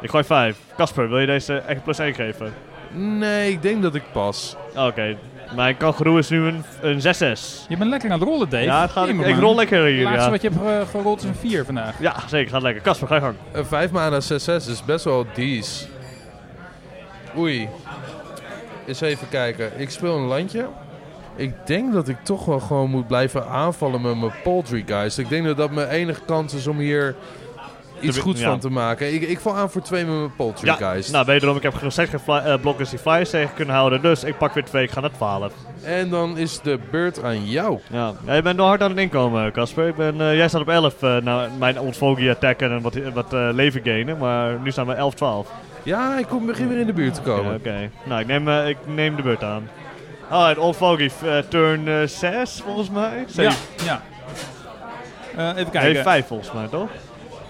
Ik 0.00 0.10
gooi 0.10 0.24
5. 0.24 0.58
Casper, 0.76 1.08
wil 1.08 1.18
je 1.18 1.26
deze 1.26 1.56
echt 1.56 1.82
plus 1.84 1.98
1 1.98 2.14
geven? 2.14 2.52
Nee, 2.92 3.50
ik 3.50 3.62
denk 3.62 3.82
dat 3.82 3.94
ik 3.94 4.02
pas. 4.12 4.56
Oké. 4.76 5.16
Mijn 5.56 5.76
kangaroo 5.76 6.16
is 6.16 6.28
nu 6.28 6.46
een, 6.46 6.64
een 6.80 7.00
6-6. 7.00 7.66
Je 7.68 7.76
bent 7.76 7.90
lekker 7.90 8.10
aan 8.10 8.18
het 8.18 8.28
rollen 8.28 8.48
Dave. 8.48 8.64
Ja, 8.64 8.80
het 8.80 8.90
gaat, 8.90 9.08
ik, 9.08 9.36
rol 9.38 9.54
lekker 9.54 9.84
hier. 9.84 9.96
Het 9.96 10.04
laatste 10.04 10.24
Ja. 10.24 10.30
wat 10.30 10.42
je 10.42 10.48
hebt 10.48 10.82
eh, 10.82 10.88
gerold 10.90 11.18
is 11.18 11.24
een 11.24 11.34
4 11.34 11.64
vandaag. 11.64 12.00
ja, 12.00 12.14
zeker. 12.26 12.50
Gaat 12.50 12.62
lekker. 12.62 12.82
Casper, 12.82 13.08
ga 13.08 13.14
je 13.14 13.20
gang. 13.20 13.34
Een 13.52 13.66
5 13.66 13.90
mana 13.90 14.20
6-6 14.20 14.68
is 14.68 14.84
best 14.84 15.04
wel 15.04 15.26
dies. 15.34 15.88
Oei. 17.36 17.68
Eens 18.88 19.00
even 19.00 19.28
kijken. 19.28 19.70
Ik 19.80 19.90
speel 19.90 20.16
een 20.16 20.26
landje. 20.26 20.66
Ik 21.36 21.66
denk 21.66 21.92
dat 21.92 22.08
ik 22.08 22.16
toch 22.24 22.44
wel 22.44 22.60
gewoon 22.60 22.90
moet 22.90 23.06
blijven 23.06 23.46
aanvallen 23.46 24.00
met 24.00 24.16
mijn 24.16 24.32
poultry 24.42 24.82
guys. 24.86 25.18
Ik 25.18 25.28
denk 25.28 25.44
dat 25.44 25.56
dat 25.56 25.70
mijn 25.70 25.88
enige 25.88 26.20
kans 26.26 26.54
is 26.54 26.66
om 26.66 26.78
hier 26.78 27.14
iets 28.00 28.18
goeds 28.18 28.40
ja. 28.40 28.48
van 28.48 28.58
te 28.58 28.70
maken. 28.70 29.14
Ik, 29.14 29.22
ik 29.22 29.40
val 29.40 29.56
aan 29.56 29.70
voor 29.70 29.82
twee 29.82 30.04
met 30.04 30.16
mijn 30.16 30.34
poultry 30.36 30.66
Ja, 30.66 30.74
guys. 30.74 31.10
nou 31.10 31.26
wederom, 31.26 31.56
ik 31.56 31.62
heb 31.62 31.74
steeds 31.88 32.10
geen 32.10 32.20
fly- 32.20 32.34
eh, 32.34 32.60
blokkers 32.60 32.90
die 32.90 32.98
flyers 32.98 33.30
tegen 33.30 33.54
kunnen 33.54 33.74
houden. 33.74 34.02
Dus 34.02 34.24
ik 34.24 34.38
pak 34.38 34.54
weer 34.54 34.64
twee, 34.64 34.82
ik 34.84 34.90
ga 34.90 35.00
naar 35.00 35.10
12. 35.10 35.52
En 35.82 36.08
dan 36.08 36.38
is 36.38 36.60
de 36.60 36.78
beurt 36.90 37.22
aan 37.22 37.44
jou. 37.44 37.78
Ja, 37.90 38.12
ja 38.26 38.34
je 38.34 38.42
bent 38.42 38.56
nog 38.56 38.66
hard 38.66 38.82
aan 38.82 38.90
het 38.90 38.98
inkomen, 38.98 39.52
Casper. 39.52 39.88
Ik 39.88 39.96
ben, 39.96 40.20
eh, 40.20 40.36
jij 40.36 40.48
staat 40.48 40.60
op 40.60 40.68
11, 40.68 41.02
eh 41.02 41.16
nou, 41.16 41.50
mijn 41.58 41.94
Fogey 41.94 42.30
attacken 42.30 42.70
en 42.70 42.80
wat, 42.80 42.94
wat 43.14 43.32
eh, 43.32 43.48
leven 43.52 43.80
gainen. 43.84 44.18
Maar 44.18 44.58
nu 44.60 44.70
staan 44.70 44.86
we 44.86 44.92
11, 44.92 45.14
12. 45.14 45.48
Ja, 45.82 46.18
ik 46.18 46.26
kom, 46.26 46.46
begin 46.46 46.68
weer 46.68 46.78
in 46.78 46.86
de 46.86 46.92
buurt 46.92 47.14
te 47.14 47.20
Oké, 47.20 47.28
komen. 47.30 47.54
oké. 47.54 47.90
Nou, 48.04 48.20
ik 48.20 48.26
neem, 48.26 48.48
eh, 48.48 48.68
ik 48.68 48.76
neem 48.86 49.16
de 49.16 49.22
beurt 49.22 49.42
aan. 49.44 49.68
Alright, 50.30 50.58
Old 50.58 50.76
Fogey, 50.76 51.10
eh, 51.24 51.38
turn 51.38 52.08
6 52.08 52.60
volgens 52.64 52.90
mij. 52.90 53.18
Ja, 53.18 53.24
Zeven. 53.32 53.56
ja. 53.84 54.02
Eh, 55.36 55.44
even 55.48 55.54
Nee, 55.54 55.64
kijken. 55.70 56.02
5 56.02 56.26
volgens 56.26 56.52
mij, 56.52 56.66
toch? 56.66 56.88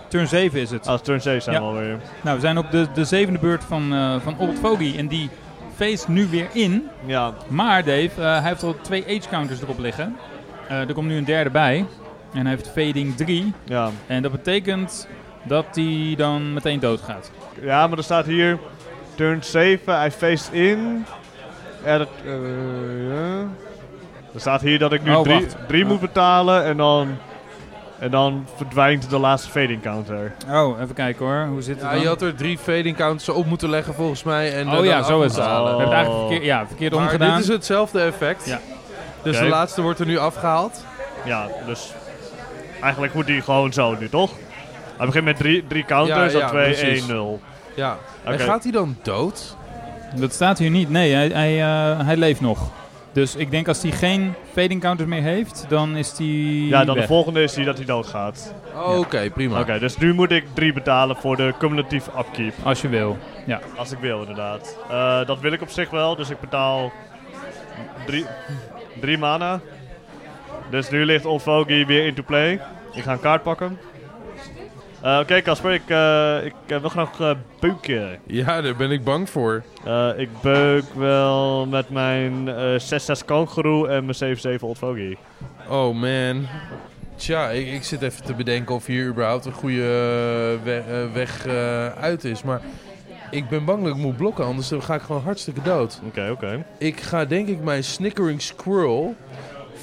Turn 0.08 0.26
7 0.28 0.60
is 0.60 0.70
het. 0.70 0.86
Als 0.88 1.02
turn 1.02 1.20
7 1.20 1.42
zijn 1.42 1.56
Ja. 1.56 1.62
we 1.62 1.66
alweer. 1.68 1.98
Nou, 2.22 2.34
we 2.36 2.40
zijn 2.42 2.58
op 2.58 2.70
de, 2.70 2.86
de 2.94 3.04
zevende 3.04 3.38
beurt 3.38 3.64
van, 3.64 3.94
eh, 3.94 4.14
van 4.22 4.38
Old 4.38 4.58
Fogey. 4.58 4.94
En 4.98 5.06
die 5.08 5.30
feest 5.74 6.08
nu 6.08 6.26
weer 6.30 6.46
in. 6.52 6.88
Ja, 7.06 7.32
Maar 7.48 7.84
Dave, 7.84 8.10
eh, 8.16 8.22
hij 8.40 8.48
heeft 8.48 8.62
al 8.62 8.76
twee 8.82 9.04
age 9.04 9.28
counters 9.30 9.62
erop 9.62 9.78
liggen. 9.78 10.16
Eh, 10.68 10.88
er 10.88 10.92
komt 10.94 11.08
nu 11.08 11.16
een 11.16 11.24
derde 11.24 11.50
bij. 11.50 11.84
En 12.32 12.40
hij 12.40 12.50
heeft 12.50 12.68
fading 12.68 13.16
3. 13.16 13.52
ja. 13.64 13.90
En 14.06 14.22
dat 14.22 14.32
betekent 14.32 15.08
dat 15.42 15.64
hij 15.72 16.14
dan 16.16 16.52
meteen 16.52 16.80
doodgaat. 16.80 17.30
Ja, 17.62 17.86
maar 17.86 17.98
er 17.98 18.04
staat 18.04 18.26
hier 18.26 18.58
turn 19.14 19.42
7, 19.44 19.96
hij 19.98 20.10
face 20.10 20.52
in. 20.52 21.04
Ja, 21.84 21.98
dat, 21.98 22.08
eh, 22.24 22.32
ja. 23.08 23.46
Er 24.34 24.40
staat 24.40 24.60
hier 24.60 24.78
dat 24.78 24.92
ik 24.92 25.02
nu 25.04 25.14
Oh, 25.14 25.22
3 25.22 25.34
wacht. 25.40 25.56
drie 25.68 25.82
Oh. 25.82 25.88
moet 25.88 26.00
betalen 26.00 26.64
en 26.64 26.76
dan, 26.76 27.16
en 27.98 28.10
dan 28.10 28.46
verdwijnt 28.56 29.10
de 29.10 29.18
laatste 29.18 29.50
fading 29.50 29.82
counter. 29.82 30.32
Oh, 30.50 30.80
even 30.80 30.94
kijken 30.94 31.26
hoor. 31.26 31.46
Hoe 31.50 31.62
zit 31.62 31.74
het 31.74 31.84
Ja, 31.84 31.90
dan? 31.92 32.00
je 32.00 32.06
had 32.06 32.22
er 32.22 32.34
drie 32.34 32.58
fading 32.58 32.96
counters 32.96 33.28
op 33.28 33.46
moeten 33.46 33.70
leggen 33.70 33.94
volgens 33.94 34.22
mij. 34.22 34.54
En 34.54 34.68
Oh 34.68 34.74
eh, 34.78 34.84
ja, 34.84 34.96
dan 34.96 35.04
zo 35.04 35.22
is 35.22 35.34
het. 35.36 35.44
halen. 35.44 35.62
We 35.62 35.68
hebben 35.68 35.84
het 35.86 35.94
eigenlijk 35.94 36.22
Oh. 36.22 36.28
verkeerd, 36.30 36.44
ja, 36.50 36.66
verkeerd 36.66 36.92
Maar 36.94 37.02
omgedaan. 37.02 37.34
dit 37.36 37.42
is 37.44 37.48
hetzelfde 37.48 38.00
effect. 38.00 38.46
Ja. 38.46 38.58
Dus 39.22 39.38
de 39.38 39.48
laatste 39.48 39.82
wordt 39.82 40.00
er 40.00 40.06
nu 40.06 40.18
afgehaald. 40.18 40.84
Ja, 41.24 41.46
dus 41.66 41.92
eigenlijk 42.82 43.14
moet 43.14 43.26
die 43.26 43.40
gewoon 43.42 43.72
zo 43.72 43.96
nu, 43.98 44.08
toch? 44.08 44.30
Hij 44.96 45.06
begint 45.06 45.24
met 45.24 45.36
drie, 45.36 45.64
drie 45.68 45.84
counters, 45.84 46.32
Ja, 46.32 46.38
dan 46.38 46.40
ja, 46.40 46.48
2, 46.48 46.64
precies. 46.64 47.00
1, 47.00 47.08
0. 47.16 47.40
Ja. 47.78 47.98
En 48.24 48.38
gaat 48.38 48.62
hij 48.62 48.72
dan 48.72 48.96
dood? 49.02 49.56
Dat 50.16 50.32
staat 50.32 50.58
hier 50.58 50.70
niet. 50.70 50.90
Nee, 50.90 51.12
hij, 51.14 51.26
hij, 51.28 51.60
eh, 51.62 52.06
hij 52.06 52.16
leeft 52.16 52.40
nog. 52.40 52.70
Dus 53.12 53.36
ik 53.36 53.50
denk 53.50 53.68
als 53.68 53.82
hij 53.82 53.90
geen 53.90 54.34
fading 54.52 54.80
counters 54.80 55.08
meer 55.08 55.22
heeft, 55.22 55.64
dan 55.68 55.96
is 55.96 56.18
hij 56.18 56.26
Ja, 56.26 56.84
dan 56.84 56.94
weg. 56.94 57.02
de 57.04 57.08
volgende 57.12 57.42
is 57.42 57.52
die 57.52 57.64
dat 57.64 57.76
hij 57.76 57.86
doodgaat. 57.86 58.54
Oh, 58.74 58.98
Oké, 58.98 59.30
prima. 59.30 59.60
Oké, 59.60 59.78
dus 59.78 59.96
nu 59.96 60.14
moet 60.14 60.30
ik 60.30 60.44
3 60.54 60.72
betalen 60.72 61.16
voor 61.16 61.36
de 61.36 61.54
cumulatieve 61.58 62.10
upkeep. 62.18 62.54
Als 62.62 62.80
je 62.80 62.88
wil. 62.88 63.16
Ja. 63.46 63.60
Als 63.76 63.92
ik 63.92 63.98
wil, 63.98 64.20
inderdaad. 64.20 64.76
Eh, 64.90 65.26
dat 65.26 65.40
wil 65.40 65.52
ik 65.52 65.62
op 65.62 65.68
zich 65.70 65.90
wel, 65.90 66.16
dus 66.16 66.30
ik 66.30 66.40
betaal 66.40 66.92
drie, 68.06 68.26
drie 69.00 69.18
mana. 69.18 69.60
Dus 70.70 70.90
nu 70.90 71.04
ligt 71.04 71.24
Old 71.24 71.42
Fogey 71.42 71.86
weer 71.86 72.06
into 72.06 72.22
play. 72.22 72.60
Ik 72.92 73.02
ga 73.02 73.12
een 73.12 73.20
kaart 73.20 73.42
pakken. 73.42 73.78
Eh, 75.02 75.18
Oké, 75.22 75.42
Casper, 75.42 75.72
ik, 75.72 75.88
eh, 75.88 76.44
ik 76.44 76.54
eh, 76.66 76.80
wil 76.80 76.88
graag 76.88 77.36
beuken. 77.60 78.18
Ja, 78.26 78.60
daar 78.60 78.76
ben 78.76 78.90
ik 78.90 79.04
bang 79.04 79.30
voor. 79.30 79.62
Ik 80.16 80.28
beuk 80.42 80.84
wel 80.94 81.66
met 81.66 81.90
mijn 81.90 82.48
eh 82.48 82.78
6-6 82.78 83.24
kangaroo 83.24 83.84
en 83.86 84.04
mijn 84.04 84.36
7-7 84.58 84.60
Old. 84.60 84.78
Oh 85.68 85.94
man. 85.94 86.46
Tja, 87.16 87.48
ik, 87.50 87.66
ik 87.72 87.84
zit 87.84 88.02
even 88.02 88.24
te 88.24 88.34
bedenken 88.34 88.74
of 88.74 88.86
hier 88.86 89.06
überhaupt 89.06 89.44
een 89.44 89.52
goede 89.52 89.82
we- 90.62 91.08
weg 91.12 91.46
eh, 91.46 91.86
uit 91.86 92.24
is. 92.24 92.42
Maar 92.42 92.60
ik 93.30 93.48
ben 93.48 93.64
bang 93.64 93.82
dat 93.84 93.96
ik 93.96 94.02
moet 94.02 94.16
blokken, 94.16 94.44
anders 94.44 94.72
ga 94.78 94.94
ik 94.94 95.02
gewoon 95.02 95.22
hartstikke 95.22 95.62
dood. 95.62 96.00
Oké, 96.06 96.28
oké. 96.30 96.64
Ik 96.78 97.00
ga 97.00 97.24
denk 97.24 97.48
ik 97.48 97.62
mijn 97.62 97.84
Snickering 97.84 98.42
Squirrel 98.42 99.14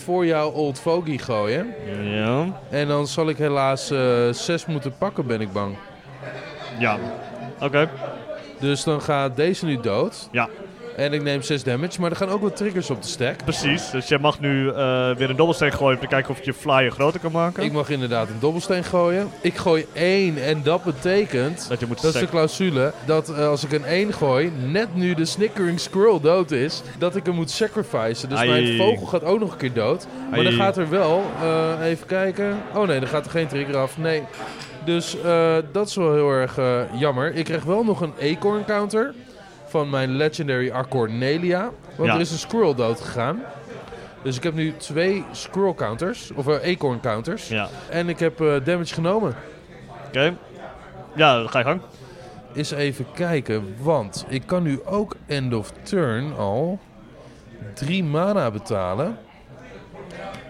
voor 0.05 0.25
jouw 0.25 0.51
Old 0.51 0.79
Fogey 0.79 1.17
gooien. 1.17 1.73
Ja. 2.03 2.61
En 2.69 2.87
dan 2.87 3.07
zal 3.07 3.29
ik 3.29 3.37
helaas 3.37 3.91
eh 3.91 4.29
6 4.31 4.65
moeten 4.65 4.97
pakken, 4.97 5.27
ben 5.27 5.41
ik 5.41 5.51
bang. 5.51 5.75
Ja. 6.79 6.97
Oké. 7.59 7.89
Dus 8.59 8.83
dan 8.83 9.01
gaat 9.01 9.35
deze 9.35 9.65
nu 9.65 9.79
dood. 9.79 10.29
Ja. 10.31 10.49
En 10.95 11.13
ik 11.13 11.23
neem 11.23 11.41
6 11.41 11.63
damage, 11.63 12.01
maar 12.01 12.09
er 12.09 12.15
gaan 12.15 12.29
ook 12.29 12.41
wat 12.41 12.55
triggers 12.55 12.89
op 12.89 13.01
de 13.01 13.07
stack. 13.07 13.43
Precies, 13.43 13.89
dus 13.89 14.07
jij 14.07 14.17
mag 14.17 14.39
nu 14.39 14.69
eh, 14.69 15.15
weer 15.15 15.29
een 15.29 15.35
dobbelsteen 15.35 15.71
gooien 15.71 15.95
om 15.95 16.01
te 16.01 16.07
kijken 16.07 16.31
of 16.31 16.45
je 16.45 16.53
flyer 16.53 16.91
groter 16.91 17.19
kan 17.19 17.31
maken. 17.31 17.63
Ik 17.63 17.71
mag 17.71 17.89
inderdaad 17.89 18.29
een 18.29 18.39
dobbelsteen 18.39 18.83
gooien. 18.83 19.29
Ik 19.41 19.57
gooi 19.57 19.85
1 19.93 20.43
en 20.43 20.63
dat 20.63 20.83
betekent... 20.83 21.65
dat 21.69 21.79
je 21.79 21.85
moet 21.85 22.01
Dat 22.01 22.13
is 22.13 22.19
de 22.19 22.29
clausule. 22.29 22.93
Dat 23.05 23.29
eh, 23.29 23.47
als 23.47 23.63
ik 23.63 23.71
een 23.71 23.85
1 23.85 24.13
gooi, 24.13 24.51
net 24.65 24.95
nu 24.95 25.13
de 25.13 25.25
Snickering 25.25 25.79
Squirrel 25.79 26.19
dood 26.19 26.51
is, 26.51 26.81
dat 26.97 27.15
ik 27.15 27.25
hem 27.25 27.35
moet 27.35 27.51
sacrificen. 27.51 28.29
Dus 28.29 28.37
Ai. 28.37 28.49
mijn 28.49 28.77
vogel 28.77 29.05
gaat 29.05 29.23
ook 29.23 29.39
nog 29.39 29.51
een 29.51 29.57
keer 29.57 29.73
dood. 29.73 30.07
Maar 30.31 30.43
dan 30.43 30.53
gaat 30.53 30.77
er 30.77 30.89
wel, 30.89 31.23
eh, 31.41 31.85
even 31.85 32.07
kijken. 32.07 32.57
Oh 32.73 32.87
nee, 32.87 32.99
dan 32.99 33.09
gaat 33.09 33.25
er 33.25 33.31
geen 33.31 33.47
trigger 33.47 33.77
af. 33.77 33.97
Nee. 33.97 34.23
Dus 34.85 35.17
dat 35.71 35.87
is 35.87 35.95
wel 35.95 36.13
heel 36.13 36.29
erg 36.29 36.59
jammer. 36.99 37.35
Ik 37.35 37.45
krijg 37.45 37.63
wel 37.63 37.83
nog 37.83 38.01
een 38.01 38.13
acorn 38.21 38.65
counter 38.65 39.13
van 39.75 39.89
mijn 39.89 40.15
legendary 40.15 40.71
Arcornelia. 40.71 41.69
Want 41.95 42.09
Ja. 42.09 42.15
er 42.15 42.21
is 42.21 42.31
een 42.31 42.37
squirrel 42.37 42.75
dood 42.75 43.01
gegaan. 43.01 43.41
Dus 44.23 44.37
ik 44.37 44.43
heb 44.43 44.53
nu 44.53 44.73
twee 44.77 45.23
squirrel 45.31 45.73
counters, 45.73 46.31
of 46.35 46.47
eh, 46.47 46.73
acorn 46.73 46.99
counters. 46.99 47.47
Ja, 47.47 47.69
En 47.89 48.09
ik 48.09 48.19
heb 48.19 48.41
eh, 48.41 48.53
damage 48.63 48.93
genomen. 48.93 49.35
oké. 50.07 50.35
Ja, 51.15 51.37
dan 51.37 51.49
ga 51.49 51.59
je 51.59 51.65
gang. 51.65 51.81
Eens 52.53 52.71
even 52.71 53.05
kijken, 53.13 53.75
want 53.81 54.25
ik 54.29 54.43
kan 54.45 54.63
nu 54.63 54.79
ook 54.85 55.15
end 55.25 55.53
of 55.53 55.71
turn 55.83 56.35
al 56.37 56.79
drie 57.73 58.03
mana 58.03 58.51
betalen. 58.51 59.17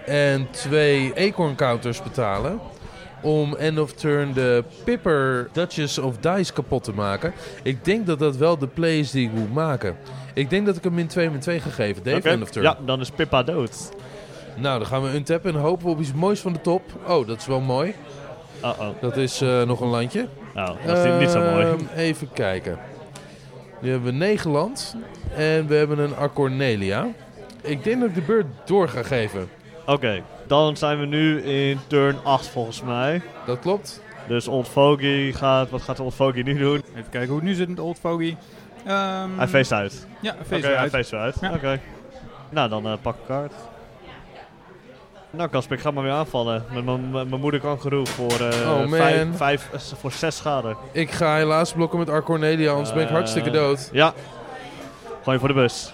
En 0.05 0.47
twee 0.51 1.13
acorn 1.29 1.55
counters 1.55 2.03
betalen. 2.03 2.59
Om 3.25 3.55
end 3.55 3.79
of 3.79 3.93
turn 3.93 4.33
de 4.33 4.63
Pipper 4.83 5.49
Duchess 5.51 5.97
of 5.97 6.17
Dice 6.17 6.53
kapot 6.53 6.83
te 6.83 6.93
maken. 6.93 7.33
Ik 7.63 7.85
denk 7.85 8.05
dat 8.07 8.19
dat 8.19 8.35
wel 8.35 8.57
de 8.57 8.67
play 8.67 8.99
is 8.99 9.11
die 9.11 9.27
ik 9.27 9.33
moet 9.33 9.53
maken. 9.53 9.97
Ik 10.33 10.49
denk 10.49 10.65
dat 10.65 10.75
ik 10.75 10.83
hem 10.83 10.93
min 10.93 11.07
2 11.07 11.29
min 11.29 11.39
2 11.39 11.59
ga 11.59 11.69
geven. 11.69 12.03
Dave, 12.03 12.29
end 12.29 12.41
of 12.43 12.49
turn. 12.49 12.65
Ja, 12.65 12.77
dan 12.85 12.99
is 12.99 13.09
Pippa 13.09 13.43
dood. 13.43 13.89
Nou, 14.55 14.77
dan 14.79 14.87
gaan 14.87 15.03
we 15.03 15.13
untappen 15.15 15.53
en 15.53 15.59
hopen 15.59 15.89
op 15.89 15.99
iets 15.99 16.13
moois 16.13 16.39
van 16.39 16.53
de 16.53 16.61
top. 16.61 16.81
Oh, 17.07 17.27
dat 17.27 17.37
is 17.39 17.45
wel 17.45 17.59
mooi. 17.61 17.93
Uh-oh. 18.63 18.87
Dat 19.01 19.17
is 19.17 19.39
nog 19.65 19.79
een 19.81 19.87
landje. 19.87 20.27
Nou, 20.53 20.75
dat 20.85 20.97
is 20.97 21.03
niet- 21.11 21.19
niet 21.19 21.29
zo 21.29 21.39
mooi. 21.39 21.65
Ehm, 21.65 21.79
Even 21.95 22.29
kijken. 22.33 22.77
Nu 23.81 23.89
hebben 23.89 24.11
we 24.11 24.17
Negeland 24.17 24.95
en 25.35 25.67
we 25.67 25.75
hebben 25.75 25.99
een 25.99 26.15
Acornelia. 26.15 27.07
Ik 27.61 27.83
denk 27.83 27.99
dat 27.99 28.09
ik 28.09 28.15
de 28.15 28.21
beurt 28.21 28.45
door 28.65 28.89
ga 28.89 29.03
geven. 29.03 29.49
Oké, 29.85 30.21
dan 30.47 30.77
zijn 30.77 30.99
we 30.99 31.05
nu 31.05 31.41
in 31.41 31.79
turn 31.87 32.17
8 32.23 32.47
volgens 32.47 32.81
mij. 32.81 33.21
Dat 33.45 33.59
klopt. 33.59 34.01
Dus 34.27 34.47
Old 34.47 34.67
Fogey 34.67 35.31
gaat... 35.31 35.69
Wat 35.69 35.81
gaat 35.81 35.99
Old 35.99 36.13
Fogey 36.13 36.41
nu 36.41 36.57
doen? 36.57 36.83
Even 36.95 37.09
kijken 37.09 37.27
hoe 37.29 37.37
het 37.39 37.47
nu 37.47 37.53
zit 37.53 37.69
met 37.69 37.79
Old 37.79 37.99
Fogey. 37.99 38.37
Ehm, 38.85 39.29
Hij 39.37 39.47
face 39.47 39.75
uit. 39.75 40.07
Ja, 40.19 40.31
Oké, 40.33 40.43
face 40.45 40.65
hij 40.67 40.75
uit. 40.75 40.91
face 40.91 41.15
uit. 41.17 41.35
Ja. 41.41 41.53
Oké. 41.53 41.79
Nou, 42.49 42.69
dan 42.69 42.85
eh, 42.85 42.93
pak 43.01 43.15
ik 43.15 43.25
kaart. 43.27 43.53
Nou, 45.29 45.49
Casper, 45.49 45.75
ik 45.75 45.81
ga 45.81 45.91
maar 45.91 46.03
weer 46.03 46.11
aanvallen. 46.11 46.63
Met 46.73 46.85
mijn- 47.29 47.39
moeder 47.39 47.59
kangeroe 47.59 48.05
voor, 48.05 48.31
eh 48.39 48.71
Oh, 48.71 48.77
man. 48.79 48.89
vijf, 48.89 49.27
vijf, 49.37 49.69
eh, 49.73 49.79
voor 49.79 50.11
6 50.11 50.35
schade. 50.35 50.75
Ik 50.91 51.11
ga 51.11 51.35
helaas 51.35 51.73
blokken 51.73 51.99
met 51.99 52.09
Arcornelia, 52.09 52.71
anders 52.71 52.93
ben 52.93 53.03
ik 53.03 53.09
hartstikke 53.09 53.49
dood. 53.49 53.89
Ja. 53.91 54.13
Gooi 55.23 55.39
voor 55.39 55.47
de 55.47 55.53
bus. 55.53 55.93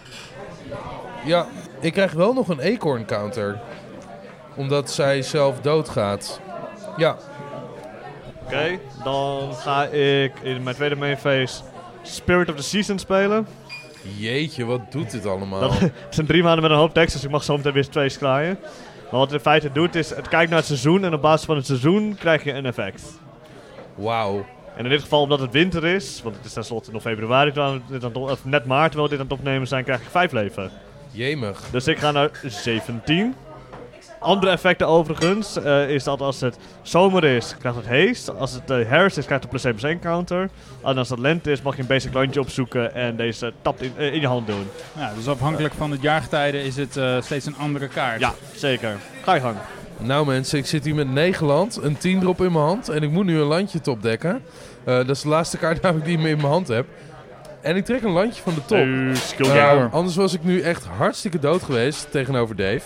Ja, 1.25 1.45
ik 1.80 1.93
krijg 1.93 2.12
wel 2.12 2.34
nog 2.34 2.47
een 2.47 2.62
acorn 2.62 3.06
counter. 3.06 3.60
Omdat 4.62 4.91
zij 4.91 5.21
zelf 5.21 5.62
doodgaat. 5.62 6.41
Ja, 6.97 7.17
Oké, 8.45 8.80
dan 9.04 9.54
ga 9.56 9.86
ik 9.86 10.39
in 10.41 10.63
mijn 10.63 10.76
tweede 10.76 10.95
main 10.95 11.17
phase 11.17 11.63
Spirit 12.02 12.50
of 12.50 12.56
the 12.56 12.63
Season 12.63 13.00
spelen. 13.00 13.47
jeetje, 14.17 14.65
wat 14.65 14.91
doet 14.91 15.12
dit 15.12 15.26
allemaal? 15.26 15.60
Dat 15.60 15.80
het 15.80 15.93
zijn 16.10 16.28
drie 16.28 16.43
maanden 16.43 16.62
met 16.62 16.71
een 16.71 16.78
hoop 16.78 16.93
tekst, 16.93 17.13
dus 17.13 17.24
ik 17.24 17.30
mag 17.30 17.43
zo 17.43 17.58
meteen 17.58 17.74
weer 17.74 17.89
twee 17.89 18.17
kraaien. 18.17 18.58
Maar 19.02 19.19
wat 19.19 19.21
het 19.21 19.32
in 19.32 19.39
feite 19.39 19.71
doet 19.71 19.95
is, 19.95 20.10
het 20.10 20.28
kijkt 20.28 20.50
naar 20.50 20.60
het 20.60 20.67
seizoen 20.67 21.06
en 21.06 21.13
op 21.13 21.21
basis 21.21 21.45
van 21.45 21.56
het 21.56 21.65
seizoen 21.65 22.15
krijg 22.19 22.43
je 22.43 22.54
een 22.54 22.65
effect. 22.65 23.04
Wauw. 23.95 24.45
En 24.76 24.84
in 24.84 24.89
dit 24.89 25.02
geval, 25.02 25.21
omdat 25.21 25.39
het 25.39 25.52
winter 25.52 25.86
is, 25.86 26.21
want 26.24 26.36
het 26.36 26.45
is 26.45 26.54
tenslotte 26.54 26.91
nog 26.91 27.02
februari, 27.02 27.52
of 28.13 28.45
net 28.45 28.65
maart 28.65 28.91
terwijl 28.91 29.10
we 29.10 29.15
dit 29.15 29.19
aan 29.19 29.30
het 29.30 29.39
opnemen 29.39 29.67
zijn, 29.67 29.84
krijg 29.84 30.02
ik 30.02 30.10
vijf 30.10 30.32
leven. 30.32 30.71
Jemig. 31.12 31.63
Dus 31.71 31.88
ik 31.88 31.97
ga 31.97 32.12
naar 32.12 32.30
17. 32.45 33.36
Andere 34.21 34.51
effecten 34.51 34.88
overigens 34.88 35.55
eh, 35.55 35.89
is 35.89 36.03
dat 36.03 36.21
als 36.21 36.41
het 36.41 36.57
zomer 36.81 37.23
is, 37.23 37.55
krijgt 37.60 37.77
het 37.77 37.88
haste. 37.88 38.31
Als 38.31 38.53
het 38.53 38.69
eh, 38.69 38.88
herfst 38.88 39.17
is, 39.17 39.25
krijgt 39.25 39.43
het 39.43 39.51
plus 39.51 39.63
1 39.63 39.75
plus 39.75 39.91
1 39.91 39.99
counter. 39.99 40.49
En 40.84 40.97
als 40.97 41.10
het 41.10 41.19
lente 41.19 41.51
is, 41.51 41.62
mag 41.62 41.75
je 41.75 41.81
een 41.81 41.88
basic 41.88 42.13
landje 42.13 42.39
opzoeken 42.39 42.93
en 42.93 43.15
deze 43.15 43.53
tapt 43.62 43.81
in, 43.81 43.91
eh, 43.97 44.13
in 44.13 44.19
je 44.19 44.27
hand 44.27 44.47
doen. 44.47 44.67
Ja, 44.97 45.12
dus 45.15 45.27
afhankelijk 45.27 45.73
van 45.73 45.91
het 45.91 46.01
jaargetijde 46.01 46.63
is 46.63 46.75
het 46.75 46.97
eh, 46.97 47.21
steeds 47.21 47.45
een 47.45 47.55
andere 47.57 47.88
kaart. 47.88 48.19
Ja, 48.19 48.34
zeker. 48.55 48.97
Ga 49.23 49.34
je 49.34 49.41
gang. 49.41 49.55
Nou 49.97 50.25
mensen, 50.25 50.57
ik 50.57 50.65
zit 50.65 50.86
hier 50.86 50.95
met 50.95 51.10
9 51.10 51.45
land, 51.45 51.79
een 51.81 51.97
10 51.97 52.19
drop 52.19 52.41
in 52.41 52.51
mijn 52.51 52.65
hand 52.65 52.89
en 52.89 53.03
ik 53.03 53.12
moet 53.12 53.25
nu 53.25 53.39
een 53.39 53.47
landje 53.47 53.81
topdekken. 53.81 54.43
Eh 54.84 54.95
dat 54.95 55.10
is 55.10 55.21
de 55.21 55.29
laatste 55.29 55.57
kaart 55.57 55.81
namelijk 55.81 56.05
die 56.05 56.17
ik 56.17 56.25
in 56.25 56.38
mijn 56.38 56.47
hand 56.47 56.67
heb. 56.67 56.86
En 57.62 57.75
ik 57.75 57.86
trek 57.86 58.03
een 58.03 58.12
landje 58.12 58.41
van 58.41 58.53
de 58.53 58.65
top. 58.65 59.15
Skill 59.15 59.45
game. 59.45 59.89
anders 59.91 60.15
was 60.15 60.34
ik 60.34 60.43
nu 60.43 60.62
echt 60.62 60.86
hartstikke 60.86 61.39
dood 61.39 61.63
geweest 61.63 62.12
tegenover 62.12 62.55
Dave. 62.55 62.81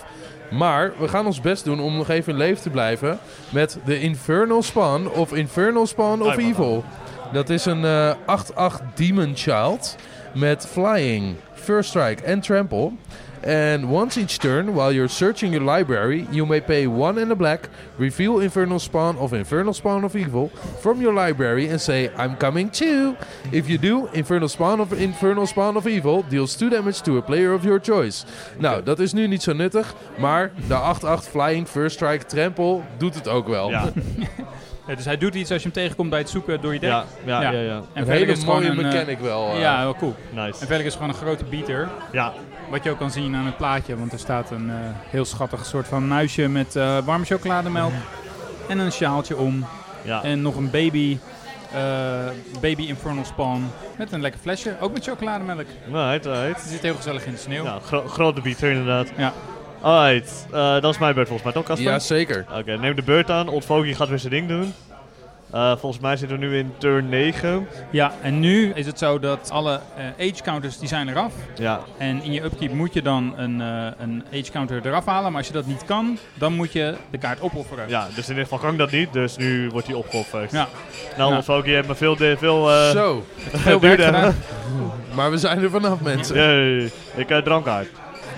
Maar 0.50 0.92
we 0.98 1.08
gaan 1.08 1.26
ons 1.26 1.40
best 1.40 1.64
doen 1.64 1.80
om 1.80 1.96
nog 1.96 2.08
even 2.08 2.32
in 2.32 2.38
leven 2.38 2.62
te 2.62 2.70
blijven 2.70 3.18
met 3.48 3.78
de 3.84 4.00
Infernal 4.00 4.62
Spawn 4.62 5.06
of 5.06 5.34
Infernal 5.34 5.86
Spawn 5.86 6.22
of. 6.22 6.36
Evil. 6.36 6.84
Dat 7.32 7.50
is 7.50 7.64
een 7.64 7.84
eh 7.84 8.14
8-8 8.80 8.82
Demon 8.94 9.32
Child 9.36 9.96
met 10.34 10.66
Flying, 10.66 11.36
First 11.52 11.88
Strike 11.88 12.22
en 12.22 12.40
Trample. 12.40 12.90
And 13.46 13.90
once 13.90 14.18
each 14.20 14.38
turn, 14.38 14.74
while 14.74 14.90
you're 14.92 15.08
searching 15.08 15.52
your 15.52 15.62
library, 15.76 16.26
you 16.32 16.44
may 16.46 16.60
pay 16.60 16.86
one 16.88 17.16
and 17.22 17.30
a 17.30 17.34
black, 17.36 17.68
reveal 17.98 18.40
Infernal 18.40 18.78
Spawn 18.80 19.16
of 19.18 19.32
Infernal 19.32 19.72
Spawn 19.72 20.04
of 20.04 20.14
Evil 20.16 20.50
from 20.80 21.00
your 21.00 21.12
library 21.14 21.68
and 21.70 21.80
say, 21.80 22.10
I'm 22.18 22.36
coming 22.36 22.70
too. 22.72 23.14
If 23.52 23.68
you 23.68 23.78
do, 23.78 24.08
Infernal 24.12 24.48
Spawn 24.48 24.80
of 24.80 24.92
Infernal 24.92 25.46
Spawn 25.46 25.76
of 25.76 25.86
Evil 25.86 26.24
deals 26.28 26.56
2 26.56 26.70
damage 26.70 27.02
to 27.02 27.16
a 27.18 27.22
player 27.22 27.52
of 27.54 27.62
your 27.64 27.80
choice. 27.82 28.24
Nou, 28.58 28.82
dat 28.82 28.98
is 28.98 29.12
nu 29.12 29.26
niet 29.28 29.42
zo 29.42 29.52
nuttig, 29.52 29.94
maar 30.18 30.50
de 30.68 30.74
8-8 30.74 31.28
Flying 31.30 31.68
First 31.68 31.96
Strike 31.96 32.24
Trample 32.24 32.80
doet 32.98 33.14
het 33.14 33.28
ook 33.28 33.48
wel. 33.48 33.70
Ja, 33.70 33.84
Ja, 34.88 34.94
dus 34.94 35.04
hij 35.04 35.16
doet 35.18 35.34
iets 35.34 35.50
als 35.50 35.62
je 35.62 35.68
hem 35.68 35.76
tegenkomt 35.82 36.10
bij 36.10 36.18
het 36.18 36.30
zoeken 36.30 36.60
door 36.60 36.72
je 36.72 36.80
deck. 36.80 36.88
ja, 36.90 37.04
ja, 37.24 37.40
Ja. 37.42 37.50
ja, 37.50 37.60
ja. 37.60 37.74
En 37.76 37.76
Een 37.76 37.84
verder 37.94 38.12
hele 38.12 38.24
is 38.26 38.30
het 38.38 38.38
gewoon 38.46 38.54
mooie 38.62 38.70
een, 38.70 38.78
eh, 38.78 38.84
mechanic 38.92 39.18
wel. 39.18 39.50
eh. 39.52 39.60
ja, 39.60 39.82
wel 39.82 39.94
cool. 39.96 40.14
Nice. 40.30 40.60
En 40.60 40.66
verder 40.66 40.86
is 40.86 40.92
gewoon 40.92 41.08
een 41.08 41.14
grote 41.14 41.44
beater. 41.44 41.88
Ja, 42.12 42.32
Wat 42.70 42.84
je 42.84 42.90
ook 42.90 42.98
kan 42.98 43.10
zien 43.10 43.34
aan 43.36 43.46
het 43.46 43.56
plaatje. 43.56 43.96
Want 43.98 44.12
er 44.12 44.18
staat 44.18 44.50
een 44.50 44.70
eh, 44.70 44.76
heel 45.10 45.24
schattig 45.24 45.66
soort 45.66 45.88
van 45.88 46.08
muisje 46.08 46.48
met 46.48 46.76
eh, 46.76 46.98
warme 47.04 47.24
chocolademelk. 47.24 47.92
En 48.68 48.78
een 48.78 48.92
sjaaltje 48.92 49.36
om. 49.36 49.66
ja. 50.02 50.22
En 50.22 50.42
nog 50.42 50.56
een 50.56 50.70
baby. 50.70 51.18
eh, 51.72 51.80
baby 52.60 52.82
Infernal 52.82 53.24
Spawn. 53.24 53.70
Met 53.98 54.12
een 54.12 54.20
lekker 54.20 54.40
flesje. 54.40 54.76
Ook 54.80 54.92
met 54.92 55.04
chocolademelk. 55.04 55.66
Right, 55.92 56.24
Het 56.24 56.60
zit 56.68 56.82
heel 56.82 56.94
gezellig 56.94 57.24
in 57.26 57.32
de 57.32 57.38
sneeuw. 57.38 57.64
Ja, 57.64 57.78
gro- 57.84 58.06
grote 58.08 58.40
beater 58.40 58.70
inderdaad. 58.70 59.08
Ja. 59.16 59.32
Alright, 59.80 60.46
eh, 60.52 60.80
dat 60.80 60.84
is 60.92 60.98
mijn 60.98 61.14
beurt 61.14 61.28
volgens 61.28 61.42
mij, 61.46 61.52
toch 61.62 61.64
Casper? 61.64 61.92
Ja, 61.92 61.98
zeker. 61.98 62.44
Oké, 62.58 62.76
neem 62.76 62.94
de 62.94 63.02
beurt 63.02 63.30
aan. 63.30 63.48
Old 63.48 63.64
Foggy 63.64 63.92
gaat 63.94 64.08
weer 64.08 64.18
zijn 64.18 64.32
ding 64.32 64.48
doen. 64.48 64.72
Eh, 65.50 65.76
volgens 65.76 66.02
mij 66.02 66.16
zitten 66.16 66.38
we 66.38 66.46
nu 66.46 66.58
in 66.58 66.72
turn 66.78 67.08
9. 67.08 67.68
Ja, 67.90 68.12
en 68.22 68.40
nu 68.40 68.72
is 68.74 68.86
het 68.86 68.98
zo 68.98 69.18
dat 69.18 69.50
alle 69.52 69.80
eh, 69.96 70.28
age 70.32 70.42
counters 70.42 70.78
die 70.78 70.88
zijn 70.88 71.08
eraf. 71.08 71.32
Ja, 71.58 71.80
En 71.98 72.22
in 72.22 72.32
je 72.32 72.42
upkeep 72.44 72.72
moet 72.72 72.92
je 72.94 73.02
dan 73.02 73.34
een, 73.36 73.60
eh, 73.60 73.86
een 73.98 74.24
age 74.32 74.50
counter 74.52 74.80
eraf 74.86 75.04
halen. 75.06 75.28
Maar 75.30 75.38
als 75.38 75.46
je 75.46 75.52
dat 75.52 75.66
niet 75.66 75.84
kan, 75.84 76.18
dan 76.34 76.52
moet 76.52 76.72
je 76.72 76.94
de 77.10 77.18
kaart 77.18 77.40
opofferen. 77.40 77.88
ja, 77.88 78.06
dus 78.14 78.28
in 78.28 78.34
dit 78.34 78.42
geval 78.44 78.58
kan 78.58 78.72
ik 78.72 78.78
dat 78.78 78.90
niet, 78.90 79.12
dus 79.12 79.36
nu 79.36 79.68
wordt 79.70 79.86
hij 79.86 79.96
opgeofferd. 79.96 80.50
Ja. 80.50 80.68
Nou, 81.16 81.30
Ja. 81.30 81.36
Old 81.36 81.44
Foggy 81.44 81.70
heeft 81.70 81.88
me 81.88 81.94
veel... 81.94 82.16
de- 82.16 82.36
veel 82.38 82.70
eh, 82.70 82.90
Zo, 82.90 83.24
Veel 83.52 83.80
werk 83.80 83.96
duurder. 83.96 84.34
maar 85.16 85.30
we 85.30 85.38
zijn 85.38 85.62
er 85.62 85.70
vanaf 85.70 86.00
mensen. 86.00 86.36
Yay, 86.36 86.90
ik 87.14 87.28
heb 87.28 87.44
drankkaart. 87.44 87.88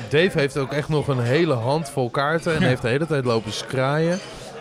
Dave 0.08 0.38
heeft 0.38 0.56
ook 0.56 0.72
echt 0.72 0.88
nog 0.88 1.08
een 1.08 1.20
hele 1.20 1.54
handvol 1.54 2.10
kaarten 2.10 2.54
en 2.54 2.62
heeft 2.70 2.82
de 2.82 2.88
hele 2.88 3.06
tijd 3.06 3.24
lopen 3.24 3.52
skraaien. 3.52 4.18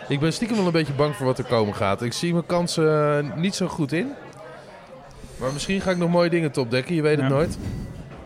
Ik 0.08 0.20
ben 0.20 0.32
stiekem 0.32 0.56
wel 0.56 0.66
een 0.66 0.72
beetje 0.72 0.92
bang 0.92 1.16
voor 1.16 1.26
wat 1.26 1.38
er 1.38 1.44
komen 1.44 1.74
gaat. 1.74 2.02
Ik 2.02 2.12
zie 2.12 2.32
mijn 2.32 2.46
kansen 2.46 3.18
eh, 3.18 3.36
niet 3.36 3.54
zo 3.54 3.66
goed 3.68 3.92
in. 3.92 4.12
Maar 5.36 5.52
misschien 5.52 5.80
ga 5.80 5.90
ik 5.90 5.96
nog 5.96 6.10
mooie 6.10 6.30
dingen 6.30 6.50
topdekken, 6.52 6.94
je 6.94 7.02
weet 7.02 7.16
het 7.16 7.24
Ja. 7.28 7.28
nooit. 7.28 7.58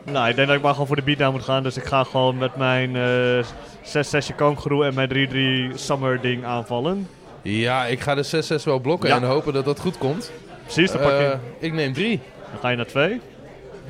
Nou, 0.04 0.28
ik 0.28 0.34
denk 0.36 0.46
dat 0.48 0.56
ik 0.56 0.62
maar 0.62 0.72
gewoon 0.72 0.86
voor 0.86 0.96
de 0.96 1.02
beatdown 1.02 1.32
moet 1.32 1.42
gaan, 1.42 1.62
dus 1.62 1.76
ik 1.76 1.84
ga 1.84 2.04
gewoon 2.04 2.38
met 2.38 2.56
mijn 2.56 2.96
eh 2.96 3.44
6-6 3.82 4.34
kangaroo 4.36 4.82
en 4.82 4.94
mijn 4.94 5.08
3-3 5.08 5.78
summer 5.78 6.20
ding 6.20 6.44
aanvallen. 6.44 7.08
Ja, 7.42 7.86
ik 7.86 8.00
ga 8.00 8.14
de 8.14 8.22
6-6 8.22 8.64
wel 8.64 8.78
blokken 8.78 9.08
Ja. 9.08 9.16
en 9.16 9.22
hopen 9.22 9.52
dat 9.52 9.64
dat 9.64 9.80
goed 9.80 9.98
komt. 9.98 10.32
Precies, 10.62 10.90
dan, 10.92 11.00
pak 11.00 11.10
je, 11.10 11.16
Eh, 11.26 11.38
ik 11.58 11.72
neem 11.72 11.92
drie. 11.92 12.20
dan 12.50 12.60
ga 12.60 12.68
je 12.68 12.76
naar 12.76 12.86
2. 12.86 13.20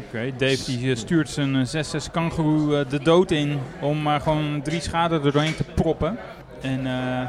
Oké, 0.07 0.33
Dave 0.39 0.65
die 0.65 0.91
eh, 0.91 0.97
stuurt 0.97 1.29
zijn 1.31 1.57
eh, 1.57 1.67
6-6 1.67 2.11
kangaroo 2.13 2.85
de 2.89 3.03
dood 3.03 3.31
in 3.31 3.59
om 3.81 4.03
maar 4.03 4.21
gewoon 4.21 4.61
drie 4.63 4.81
schade 4.81 5.15
er 5.15 5.33
doorheen 5.33 5.55
te 5.57 5.65
proppen. 5.75 6.19
En 6.61 6.87
eh, 6.87 7.29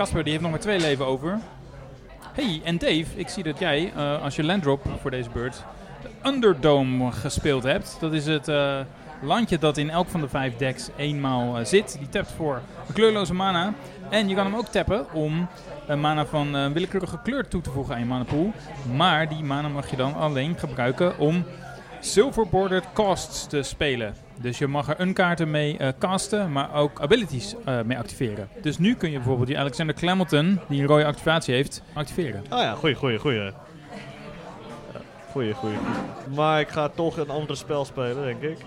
Casper 0.00 0.22
die 0.22 0.32
heeft 0.32 0.42
nog 0.42 0.52
maar 0.52 0.60
twee 0.60 0.80
leven 0.80 1.06
over. 1.06 1.38
Hey, 2.32 2.60
en 2.64 2.78
Dave, 2.78 3.06
ik 3.14 3.28
zie 3.28 3.42
dat 3.42 3.58
jij, 3.58 3.92
eh, 3.96 4.22
als 4.22 4.36
je 4.36 4.44
landdrop 4.44 4.86
voor 5.00 5.10
deze 5.10 5.30
beurt, 5.30 5.64
de 6.02 6.28
Underdome 6.28 7.12
gespeeld 7.12 7.62
hebt. 7.62 7.96
Dat 8.00 8.12
is 8.12 8.26
het 8.26 8.48
eh, 8.48 8.80
landje 9.22 9.58
dat 9.58 9.76
in 9.76 9.90
elk 9.90 10.08
van 10.08 10.20
de 10.20 10.28
vijf 10.28 10.56
decks 10.56 10.88
eenmaal 10.96 11.58
eh, 11.58 11.64
zit. 11.64 11.96
Die 11.98 12.08
tapt 12.08 12.32
voor 12.32 12.60
een 12.88 12.94
kleurloze 12.94 13.34
mana. 13.34 13.74
En 14.10 14.28
je 14.28 14.34
kan 14.34 14.44
hem 14.44 14.54
ook 14.56 14.66
tappen 14.66 15.12
om 15.12 15.48
een 15.86 16.00
mana 16.00 16.26
van 16.26 16.54
een 16.54 16.72
willekeurige 16.72 17.18
kleur 17.22 17.48
toe 17.48 17.60
te 17.60 17.70
voegen 17.70 17.94
aan 17.94 18.00
je 18.00 18.06
mana 18.06 18.24
pool. 18.24 18.52
Maar 18.96 19.28
die 19.28 19.42
mana 19.42 19.68
mag 19.68 19.90
je 19.90 19.96
dan 19.96 20.14
alleen 20.14 20.58
gebruiken 20.58 21.18
om 21.18 21.44
Silver 22.00 22.48
Bordered 22.48 22.84
Costs 22.92 23.46
te 23.46 23.62
spelen. 23.62 24.14
Dus 24.40 24.58
je 24.58 24.66
mag 24.66 24.88
er 24.88 25.00
een 25.00 25.12
kaarten 25.12 25.50
mee 25.50 25.76
eh, 25.76 25.88
casten, 25.98 26.52
maar 26.52 26.74
ook 26.74 27.00
abilities 27.00 27.54
eh, 27.64 27.80
mee 27.82 27.98
activeren. 27.98 28.48
Dus 28.62 28.78
nu 28.78 28.94
kun 28.94 29.10
je 29.10 29.16
bijvoorbeeld 29.16 29.46
die 29.48 29.58
Alexander 29.58 29.94
Clemelton, 29.94 30.60
die 30.68 30.80
een 30.80 30.86
rode 30.86 31.04
activatie 31.04 31.54
heeft, 31.54 31.82
activeren. 31.92 32.44
Ah 32.48 32.60
ja, 32.62 32.74
goeie, 32.74 32.94
goeie, 32.94 33.18
goeie. 33.18 33.38
Ja, 33.38 33.52
Goeie, 35.30 35.54
goeie. 35.54 35.76
Maar 36.34 36.60
ik 36.60 36.68
ga 36.68 36.88
toch 36.88 37.16
een 37.16 37.30
ander 37.30 37.56
spel 37.56 37.84
spelen, 37.84 38.24
denk 38.24 38.42
ik. 38.42 38.58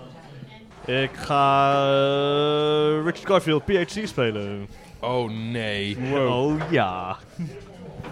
Ik 0.84 1.10
ga 1.16 1.72
eh, 1.82 3.04
Richard 3.04 3.26
Garfield 3.26 3.64
PhD 3.64 4.08
spelen. 4.08 4.68
Oh 5.00 5.30
nee. 5.30 5.96
Oh 6.14 6.60
ja. 6.70 7.16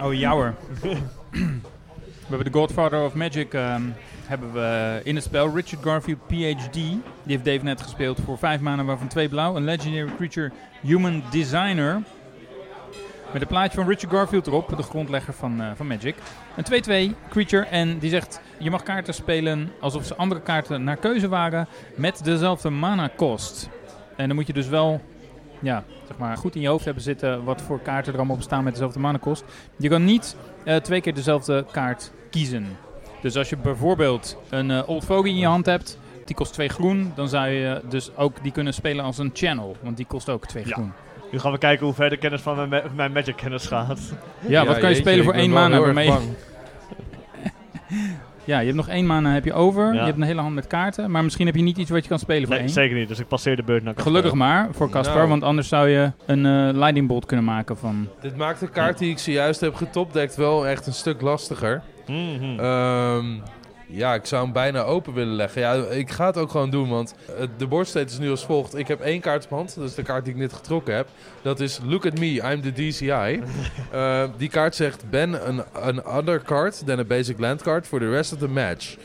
Oh, 0.01 0.13
jouwer. 0.13 0.55
we 1.31 2.29
hebben 2.29 2.51
de 2.51 2.57
Godfather 2.57 3.03
of 3.03 3.13
Magic 3.13 3.53
ehm, 3.53 3.81
hebben 4.25 4.53
we 4.53 4.99
in 5.03 5.15
het 5.15 5.23
spel. 5.23 5.55
Richard 5.55 5.83
Garfield 5.83 6.27
PhD. 6.27 6.73
Die 6.73 7.01
heeft 7.25 7.45
Dave 7.45 7.63
net 7.63 7.81
gespeeld 7.81 8.19
voor 8.25 8.37
5 8.37 8.59
maanden, 8.59 8.85
waarvan 8.85 9.07
2 9.07 9.29
blauw. 9.29 9.55
Een 9.55 9.63
Legendary 9.63 10.11
Creature 10.15 10.51
Human 10.81 11.23
Designer. 11.31 12.01
Met 13.33 13.41
een 13.41 13.47
plaatje 13.47 13.77
van 13.77 13.87
Richard 13.87 14.13
Garfield 14.13 14.47
erop, 14.47 14.73
de 14.77 14.83
grondlegger 14.83 15.33
van, 15.33 15.61
eh, 15.61 15.67
van 15.75 15.87
Magic. 15.87 16.15
Een 16.55 16.63
2-2 16.63 17.15
creature 17.29 17.65
en 17.65 17.99
die 17.99 18.09
zegt... 18.09 18.41
Je 18.57 18.69
mag 18.69 18.83
kaarten 18.83 19.13
spelen 19.13 19.71
alsof 19.79 20.05
ze 20.05 20.15
andere 20.15 20.41
kaarten 20.41 20.83
naar 20.83 20.97
keuze 20.97 21.27
waren... 21.27 21.67
met 21.95 22.23
dezelfde 22.23 22.69
mana 22.69 23.09
kost. 23.15 23.69
En 24.15 24.27
dan 24.27 24.35
moet 24.35 24.47
je 24.47 24.53
dus 24.53 24.67
wel 24.67 25.01
ja, 25.59 25.83
zeg 26.07 26.17
maar, 26.17 26.37
goed 26.37 26.55
in 26.55 26.61
je 26.61 26.67
hoofd 26.67 26.85
hebben 26.85 27.03
zitten... 27.03 27.43
wat 27.43 27.61
voor 27.61 27.79
kaarten 27.79 28.11
er 28.11 28.17
allemaal 28.17 28.35
op 28.35 28.41
staan 28.41 28.63
met 28.63 28.73
dezelfde 28.73 28.99
mana 28.99 29.17
kost. 29.17 29.43
Je 29.77 29.89
kan 29.89 30.05
niet 30.05 30.35
eh, 30.63 30.75
twee 30.75 31.01
keer 31.01 31.13
dezelfde 31.13 31.65
kaart 31.71 32.11
kiezen. 32.29 32.77
Dus 33.23 33.35
als 33.37 33.49
je 33.49 33.57
bijvoorbeeld 33.57 34.37
een 34.49 34.71
eh, 34.71 34.89
Old 34.89 35.03
Fogey 35.05 35.29
in 35.29 35.37
je 35.37 35.45
hand 35.45 35.65
hebt... 35.65 35.99
die 36.25 36.35
kost 36.35 36.53
2 36.53 36.67
groen... 36.69 37.11
dan 37.15 37.29
zou 37.29 37.47
je 37.47 37.81
dus 37.89 38.15
ook 38.15 38.43
die 38.43 38.51
kunnen 38.51 38.73
spelen 38.73 39.05
als 39.05 39.17
een 39.17 39.29
channel. 39.33 39.75
Want 39.81 39.97
die 39.97 40.05
kost 40.05 40.29
ook 40.29 40.45
2 40.47 40.63
Ja. 40.67 40.73
groen. 40.73 40.91
Nu 41.31 41.39
gaan 41.39 41.51
we 41.51 41.57
kijken 41.57 41.85
hoe 41.85 41.95
ver 41.95 42.09
de 42.09 42.17
kennis 42.17 42.41
van 42.41 42.55
mijn, 42.55 42.69
ma- 42.69 42.83
mijn 42.95 43.11
Magic 43.11 43.35
kennis 43.35 43.65
gaat. 43.65 43.99
Ja, 44.47 44.65
wat 44.65 44.77
kan 44.77 44.89
je 44.89 44.95
jeetje, 44.95 45.01
spelen 45.01 45.23
voor 45.23 45.33
één 45.33 45.49
mana? 45.49 45.79
Waarmee 45.79 46.07
bang. 46.07 46.21
Ja, 48.45 48.59
je 48.59 48.65
hebt 48.65 48.77
nog 48.77 48.87
één 48.87 49.05
mana 49.05 49.33
heb 49.33 49.45
je 49.45 49.53
over. 49.53 49.85
Ja. 49.93 49.99
Je 49.99 50.05
hebt 50.05 50.17
een 50.17 50.23
hele 50.23 50.41
hand 50.41 50.55
met 50.55 50.67
kaarten. 50.67 51.11
Maar 51.11 51.23
misschien 51.23 51.45
heb 51.45 51.55
je 51.55 51.61
niet 51.61 51.77
iets 51.77 51.89
wat 51.89 52.03
je 52.03 52.09
kan 52.09 52.19
spelen 52.19 52.41
voor 52.47 52.49
Nee, 52.55 52.59
één. 52.63 52.69
zeker 52.73 52.95
niet. 52.97 53.07
Dus 53.07 53.19
ik 53.19 53.27
passeer 53.27 53.55
de 53.55 53.63
beurt 53.63 53.83
naar 53.83 53.93
Casper. 53.93 54.11
Gelukkig 54.11 54.37
maar 54.37 54.67
voor 54.71 54.89
Caspar, 54.89 55.15
Nou. 55.17 55.27
want 55.29 55.43
anders 55.43 55.67
zou 55.67 55.87
je 55.89 56.11
een 56.25 56.45
eh 56.45 56.75
lightning 56.77 57.07
bolt 57.07 57.25
kunnen 57.25 57.45
maken 57.45 57.77
van... 57.77 58.07
Dit 58.21 58.37
maakt 58.37 58.59
de 58.59 58.67
kaart 58.69 58.97
die 58.97 59.09
ik 59.11 59.17
zojuist 59.17 59.61
heb 59.61 59.75
getopdekt 59.75 60.35
wel 60.35 60.67
echt 60.67 60.87
een 60.87 60.93
stuk 60.93 61.21
lastiger. 61.21 61.81
Mhm. 62.07 62.59
Ehm, 62.59 63.25
ja, 63.87 64.13
ik 64.13 64.25
zou 64.25 64.43
hem 64.43 64.53
bijna 64.53 64.81
open 64.81 65.13
willen 65.13 65.35
leggen. 65.35 65.61
Ja, 65.61 65.73
ik 65.73 66.11
ga 66.11 66.25
het 66.25 66.37
ook 66.37 66.51
gewoon 66.51 66.69
doen, 66.69 66.89
want 66.89 67.15
de 67.57 67.67
boardstate 67.67 68.05
is 68.05 68.19
nu 68.19 68.29
als 68.29 68.45
volgt. 68.45 68.77
Ik 68.77 68.87
heb 68.87 69.01
één 69.01 69.21
kaart 69.21 69.43
op 69.43 69.49
hand, 69.49 69.75
dat 69.75 69.89
is 69.89 69.95
de 69.95 70.03
kaart 70.03 70.25
die 70.25 70.33
ik 70.33 70.39
net 70.39 70.53
getrokken 70.53 70.95
heb. 70.95 71.07
Dat 71.41 71.59
is 71.59 71.79
Look 71.83 72.05
at 72.05 72.19
me, 72.19 72.27
I'm 72.27 72.61
the 72.61 72.71
DCI. 72.71 73.11
Eh, 73.91 74.23
die 74.37 74.49
kaart 74.49 74.75
zegt, 74.75 75.09
ben 75.09 75.45
an, 75.45 75.73
an 75.73 76.05
other 76.05 76.41
card 76.41 76.85
than 76.85 76.99
a 76.99 77.03
basic 77.03 77.39
land 77.39 77.61
card 77.61 77.87
for 77.87 77.99
the 77.99 78.09
rest 78.09 78.33
of 78.33 78.39
the 78.39 78.47
match. 78.47 78.95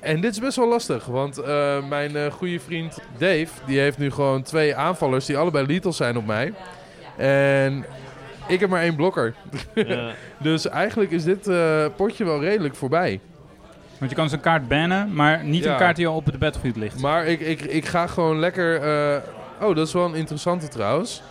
En 0.00 0.20
dit 0.20 0.30
is 0.30 0.40
best 0.40 0.56
wel 0.56 0.68
lastig, 0.68 1.04
want 1.04 1.38
eh, 1.38 1.88
mijn 1.88 2.16
eh, 2.16 2.32
goede 2.32 2.60
vriend 2.60 2.98
Dave, 3.18 3.48
die 3.66 3.78
heeft 3.78 3.98
nu 3.98 4.10
gewoon 4.10 4.42
twee 4.42 4.76
aanvallers 4.76 5.26
die 5.26 5.36
allebei 5.36 5.66
lethal 5.66 5.92
zijn 5.92 6.16
op 6.16 6.26
mij. 6.26 6.52
En 7.16 7.84
ik 8.50 8.60
heb 8.60 8.68
maar 8.70 8.82
één 8.82 8.94
blokker. 8.96 9.34
Ja. 9.74 10.10
Dus 10.38 10.68
eigenlijk 10.68 11.10
is 11.10 11.24
dit 11.24 11.48
eh, 11.48 11.86
potje 11.96 12.24
wel 12.24 12.40
redelijk 12.40 12.74
voorbij. 12.74 13.20
Want 13.98 14.10
je 14.10 14.16
kan 14.16 14.28
zo'n 14.28 14.40
kaart 14.40 14.68
bannen, 14.68 15.14
maar 15.14 15.44
niet 15.44 15.64
Ja. 15.64 15.72
een 15.72 15.78
kaart 15.78 15.96
die 15.96 16.06
al 16.06 16.16
op 16.16 16.26
de 16.32 16.38
battlefield 16.38 16.76
ligt. 16.76 17.00
Maar 17.00 17.26
ik, 17.26 17.40
ik, 17.40 17.60
ik 17.60 17.86
ga 17.86 18.06
gewoon 18.06 18.38
lekker 18.38 18.82
eh, 18.82 19.16
Oh, 19.60 19.74
dat 19.76 19.86
is 19.86 19.92
wel 19.92 20.04
een 20.04 20.14
interessante 20.14 20.68
trouwens. 20.68 21.22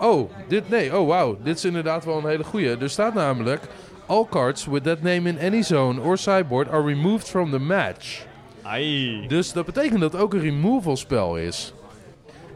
Oh, 0.00 0.30
dit, 0.48 0.68
nee, 0.68 0.98
oh 0.98 1.06
wauw. 1.08 1.38
Dit 1.42 1.56
is 1.56 1.64
inderdaad 1.64 2.04
wel 2.04 2.18
een 2.18 2.26
hele 2.28 2.44
goeie. 2.44 2.76
Er 2.76 2.90
staat 2.90 3.14
namelijk... 3.14 3.60
All 4.06 4.26
cards 4.30 4.66
with 4.66 4.82
that 4.82 5.02
name 5.02 5.28
in 5.28 5.38
any 5.40 5.62
zone 5.62 6.00
or 6.00 6.18
sideboard 6.18 6.70
are 6.70 6.82
removed 6.84 7.28
from 7.28 7.50
the 7.50 7.58
match. 7.58 8.24
Ai. 8.62 9.24
Dus 9.28 9.52
dat 9.52 9.64
betekent 9.66 10.00
dat 10.00 10.12
het 10.12 10.20
ook 10.20 10.34
een 10.34 10.40
removal 10.40 10.96
spel 10.96 11.36
is. 11.36 11.74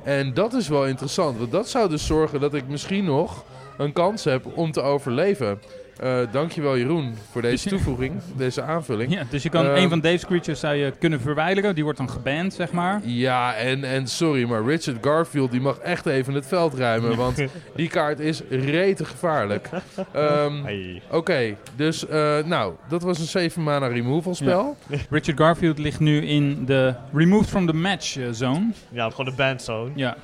En 0.06 0.34
dat 0.34 0.54
is 0.54 0.68
wel 0.68 0.86
interessant, 0.86 1.38
want 1.38 1.50
dat 1.50 1.68
zou 1.68 1.88
dus 1.88 2.06
zorgen 2.06 2.40
dat 2.40 2.54
ik 2.54 2.68
misschien 2.68 3.04
nog 3.04 3.44
een 3.78 3.92
kans 3.92 4.24
heb 4.24 4.46
om 4.54 4.72
te 4.72 4.80
overleven. 4.80 5.60
Eh 6.00 6.18
dankjewel 6.30 6.78
Jeroen 6.78 7.14
voor 7.30 7.42
deze 7.42 7.68
toevoeging, 7.72 8.12
deze 8.36 8.62
aanvulling. 8.62 9.12
Ja, 9.14 9.22
dus 9.30 9.42
je 9.42 9.48
kan 9.48 9.64
Ehm, 9.66 9.76
een 9.82 9.88
van 9.88 10.00
Dave's 10.00 10.24
creatures 10.26 10.60
zou 10.60 10.74
je 10.74 10.92
kunnen 10.98 11.20
verwijderen. 11.20 11.74
Die 11.74 11.84
wordt 11.84 11.98
dan 11.98 12.10
geband, 12.10 12.54
zeg 12.54 12.72
maar. 12.72 13.00
Ja, 13.04 13.54
en, 13.54 13.84
en 13.84 14.06
sorry, 14.06 14.44
maar 14.48 14.64
Richard 14.64 14.96
Garfield 15.00 15.50
die 15.50 15.60
mag 15.60 15.78
echt 15.78 16.06
even 16.06 16.34
het 16.34 16.46
veld 16.46 16.74
ruimen, 16.74 17.16
want 17.24 17.42
die 17.76 17.88
kaart 17.88 18.20
is 18.20 18.42
rete 18.50 19.04
gevaarlijk. 19.04 19.68
Ehm. 20.12 20.54
Oké, 21.10 21.56
dus 21.76 22.06
eh, 22.06 22.36
nou, 22.44 22.74
dat 22.88 23.02
was 23.02 23.18
een 23.18 23.26
7 23.26 23.62
mana 23.62 23.86
removal 23.86 24.34
spel. 24.34 24.76
Richard 25.10 25.38
Garfield 25.38 25.78
ligt 25.78 26.00
nu 26.00 26.26
in 26.26 26.64
de 26.64 26.94
removed 27.12 27.48
from 27.48 27.66
the 27.66 27.74
match 27.74 28.16
eh, 28.18 28.24
zone. 28.30 28.70
Ja, 28.88 29.10
gewoon 29.10 29.26
de 29.26 29.32
bandzone. 29.36 29.90
Ja, 29.94 30.16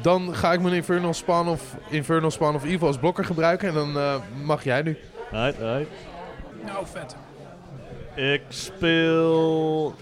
Dan 0.00 0.34
ga 0.34 0.52
ik 0.52 0.60
mijn 0.60 0.74
Infernal 0.74 1.14
Spawn 1.14 1.48
of, 1.48 1.76
Infernal 1.88 2.30
Spawn 2.30 2.54
of 2.54 2.64
Evil 2.64 2.86
als 2.86 2.98
blokker 2.98 3.24
gebruiken 3.24 3.68
en 3.68 3.74
dan 3.74 3.98
eh, 3.98 4.14
mag 4.44 4.64
jij 4.64 4.82
nu. 4.82 4.98
Right, 5.30 5.58
right. 5.58 5.88
nou 6.64 6.86
vet. 6.86 7.16
Ik 8.14 8.42
speel 8.48 9.94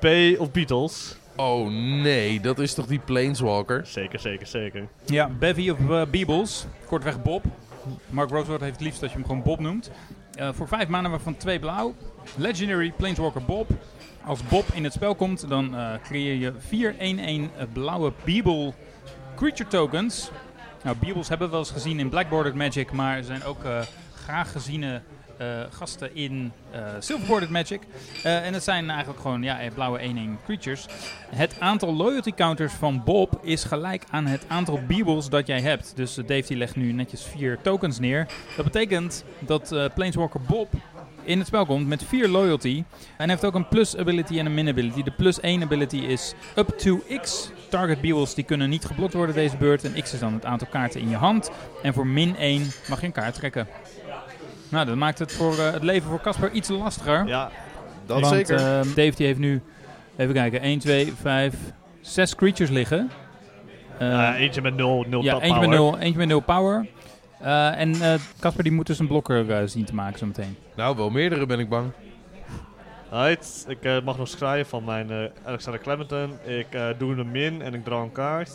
B 0.00 0.06
of 0.38 0.50
Beatles. 0.50 1.16
Oh 1.36 1.68
nee, 2.02 2.40
dat 2.40 2.58
is 2.58 2.74
toch 2.74 2.86
die 2.86 2.98
Planeswalker? 2.98 3.86
Zeker, 3.86 4.20
zeker, 4.20 4.46
zeker. 4.46 4.88
Ja, 5.04 5.28
Bevy 5.38 5.70
of 5.70 5.78
uh, 5.78 6.02
Beebles. 6.10 6.66
Kortweg 6.86 7.22
Bob. 7.22 7.44
Mark 8.10 8.30
Rosewood 8.30 8.60
heeft 8.60 8.72
het 8.72 8.80
liefst 8.80 9.00
dat 9.00 9.10
je 9.10 9.16
hem 9.16 9.26
gewoon 9.26 9.42
Bob 9.42 9.60
noemt. 9.60 9.90
Eh, 10.32 10.48
voor 10.52 10.68
vijf 10.68 10.88
maanden 10.88 11.10
waarvan 11.10 11.36
twee 11.36 11.58
blauw. 11.58 11.94
Legendary 12.36 12.92
Planeswalker 12.96 13.42
Bob. 13.42 13.70
Als 14.24 14.42
Bob 14.42 14.64
in 14.74 14.84
het 14.84 14.92
spel 14.92 15.14
komt, 15.14 15.48
dan 15.48 15.76
eh, 15.76 15.92
creëer 16.02 16.34
je 16.34 16.52
4-1-1 17.68 17.72
blauwe 17.72 18.12
Beeble 18.24 18.72
creature 19.38 19.68
tokens. 19.68 20.30
Nou, 20.82 20.96
Beebles 20.96 21.28
hebben 21.28 21.46
we 21.46 21.52
wel 21.52 21.62
eens 21.62 21.72
gezien 21.72 21.98
in 21.98 22.08
Blackboarded 22.08 22.54
Magic, 22.54 22.92
maar 22.92 23.22
zijn 23.22 23.44
ook 23.44 23.64
eh, 23.64 23.80
graag 24.24 24.52
geziene 24.52 25.00
eh, 25.36 25.46
gasten 25.70 26.14
in 26.14 26.52
eh 26.70 26.80
Silverboarded 26.98 27.50
Magic. 27.50 27.80
En 28.22 28.52
het 28.54 28.62
zijn 28.62 28.90
eigenlijk 28.90 29.20
gewoon 29.20 29.42
ja, 29.42 29.58
blauwe 29.74 30.00
1-1 30.00 30.44
creatures. 30.44 30.86
Het 31.30 31.60
aantal 31.60 31.94
loyalty 31.94 32.32
counters 32.32 32.72
van 32.72 33.02
Bob 33.04 33.38
is 33.42 33.64
gelijk 33.64 34.04
aan 34.10 34.26
het 34.26 34.44
aantal 34.48 34.80
Beebles 34.86 35.28
dat 35.28 35.46
jij 35.46 35.60
hebt. 35.60 35.92
Dus 35.96 36.14
Dave 36.14 36.56
legt 36.56 36.76
nu 36.76 36.92
netjes 36.92 37.22
vier 37.22 37.58
tokens 37.62 37.98
neer. 37.98 38.26
Dat 38.56 38.64
betekent 38.64 39.24
dat 39.38 39.74
Planeswalker 39.94 40.40
Bob 40.40 40.72
in 41.22 41.38
het 41.38 41.46
spel 41.46 41.66
komt 41.66 41.88
met 41.88 42.04
4 42.04 42.28
loyalty. 42.28 42.76
En 42.76 42.84
hij 43.16 43.28
heeft 43.28 43.44
ook 43.44 43.54
een 43.54 43.68
plus 43.68 43.96
ability 43.96 44.38
en 44.38 44.46
een 44.46 44.54
min 44.54 44.68
ability. 44.68 45.02
De 45.02 45.10
plus 45.10 45.40
1 45.40 45.62
ability 45.62 45.96
is 45.96 46.34
up 46.56 46.68
to 46.68 47.02
x. 47.20 47.50
Target 47.68 48.00
Beewles 48.00 48.34
die 48.34 48.44
kunnen 48.44 48.68
niet 48.68 48.84
geblokt 48.84 49.12
worden 49.12 49.34
deze 49.34 49.56
beurt. 49.56 49.84
En 49.84 50.02
x 50.02 50.12
is 50.12 50.20
dan 50.20 50.32
het 50.34 50.44
aantal 50.44 50.68
kaarten 50.70 51.00
in 51.00 51.08
je 51.08 51.16
hand. 51.16 51.50
En 51.82 51.94
voor 51.94 52.06
min 52.06 52.36
1 52.36 52.66
mag 52.88 53.00
je 53.00 53.06
een 53.06 53.12
kaart 53.12 53.34
trekken. 53.34 53.66
Nou, 54.68 54.86
dat 54.86 54.96
maakt 54.96 55.18
het 55.18 55.32
voor 55.32 55.58
eh, 55.58 55.72
het 55.72 55.82
leven 55.82 56.08
voor 56.08 56.20
Casper 56.20 56.50
iets 56.52 56.68
lastiger. 56.68 57.26
Ja, 57.26 57.50
Dat 58.06 58.20
Want, 58.20 58.34
zeker. 58.34 58.56
eh, 58.56 58.80
Dave 58.82 59.12
die 59.16 59.26
heeft 59.26 59.38
nu, 59.38 59.62
even 60.16 60.34
kijken, 60.34 60.60
1, 60.60 60.78
2, 60.78 61.12
5, 61.20 61.54
6 62.00 62.34
creatures 62.34 62.70
liggen. 62.70 63.10
Eh, 63.98 64.08
ja, 64.08 64.36
eentje 64.36 64.62
met 64.62 64.76
0 64.76 65.04
nul 65.08 65.22
ja, 65.22 65.32
tap 65.32 65.42
eentje 65.42 65.60
met, 65.60 65.68
power. 65.68 65.90
0, 65.92 65.98
eentje 65.98 66.18
met 66.18 66.28
0 66.28 66.40
power. 66.40 66.86
Eh, 67.40 67.80
en 67.80 67.94
eh, 68.02 68.14
Casper 68.40 68.62
die 68.62 68.72
moet 68.72 68.86
dus 68.86 68.98
een 68.98 69.06
blokker 69.06 69.68
zien 69.68 69.84
te 69.84 69.94
maken 69.94 70.18
zometeen. 70.18 70.56
nou, 70.76 70.96
wel 70.96 71.10
meerdere 71.10 71.46
ben 71.46 71.58
ik 71.58 71.68
bang. 71.68 71.90
Right, 73.10 73.64
ik 73.68 73.84
eh, 73.84 73.96
mag 74.04 74.18
nog 74.18 74.28
schraaien 74.28 74.66
van 74.66 74.84
mijn 74.84 75.10
eh, 75.10 75.24
Alexander 75.44 75.80
Clementon. 75.80 76.32
Ik 76.44 76.66
eh, 76.70 76.88
doe 76.98 77.16
een 77.16 77.30
min 77.30 77.62
en 77.62 77.74
ik 77.74 77.84
draw 77.84 78.02
een 78.02 78.12
kaart. 78.12 78.50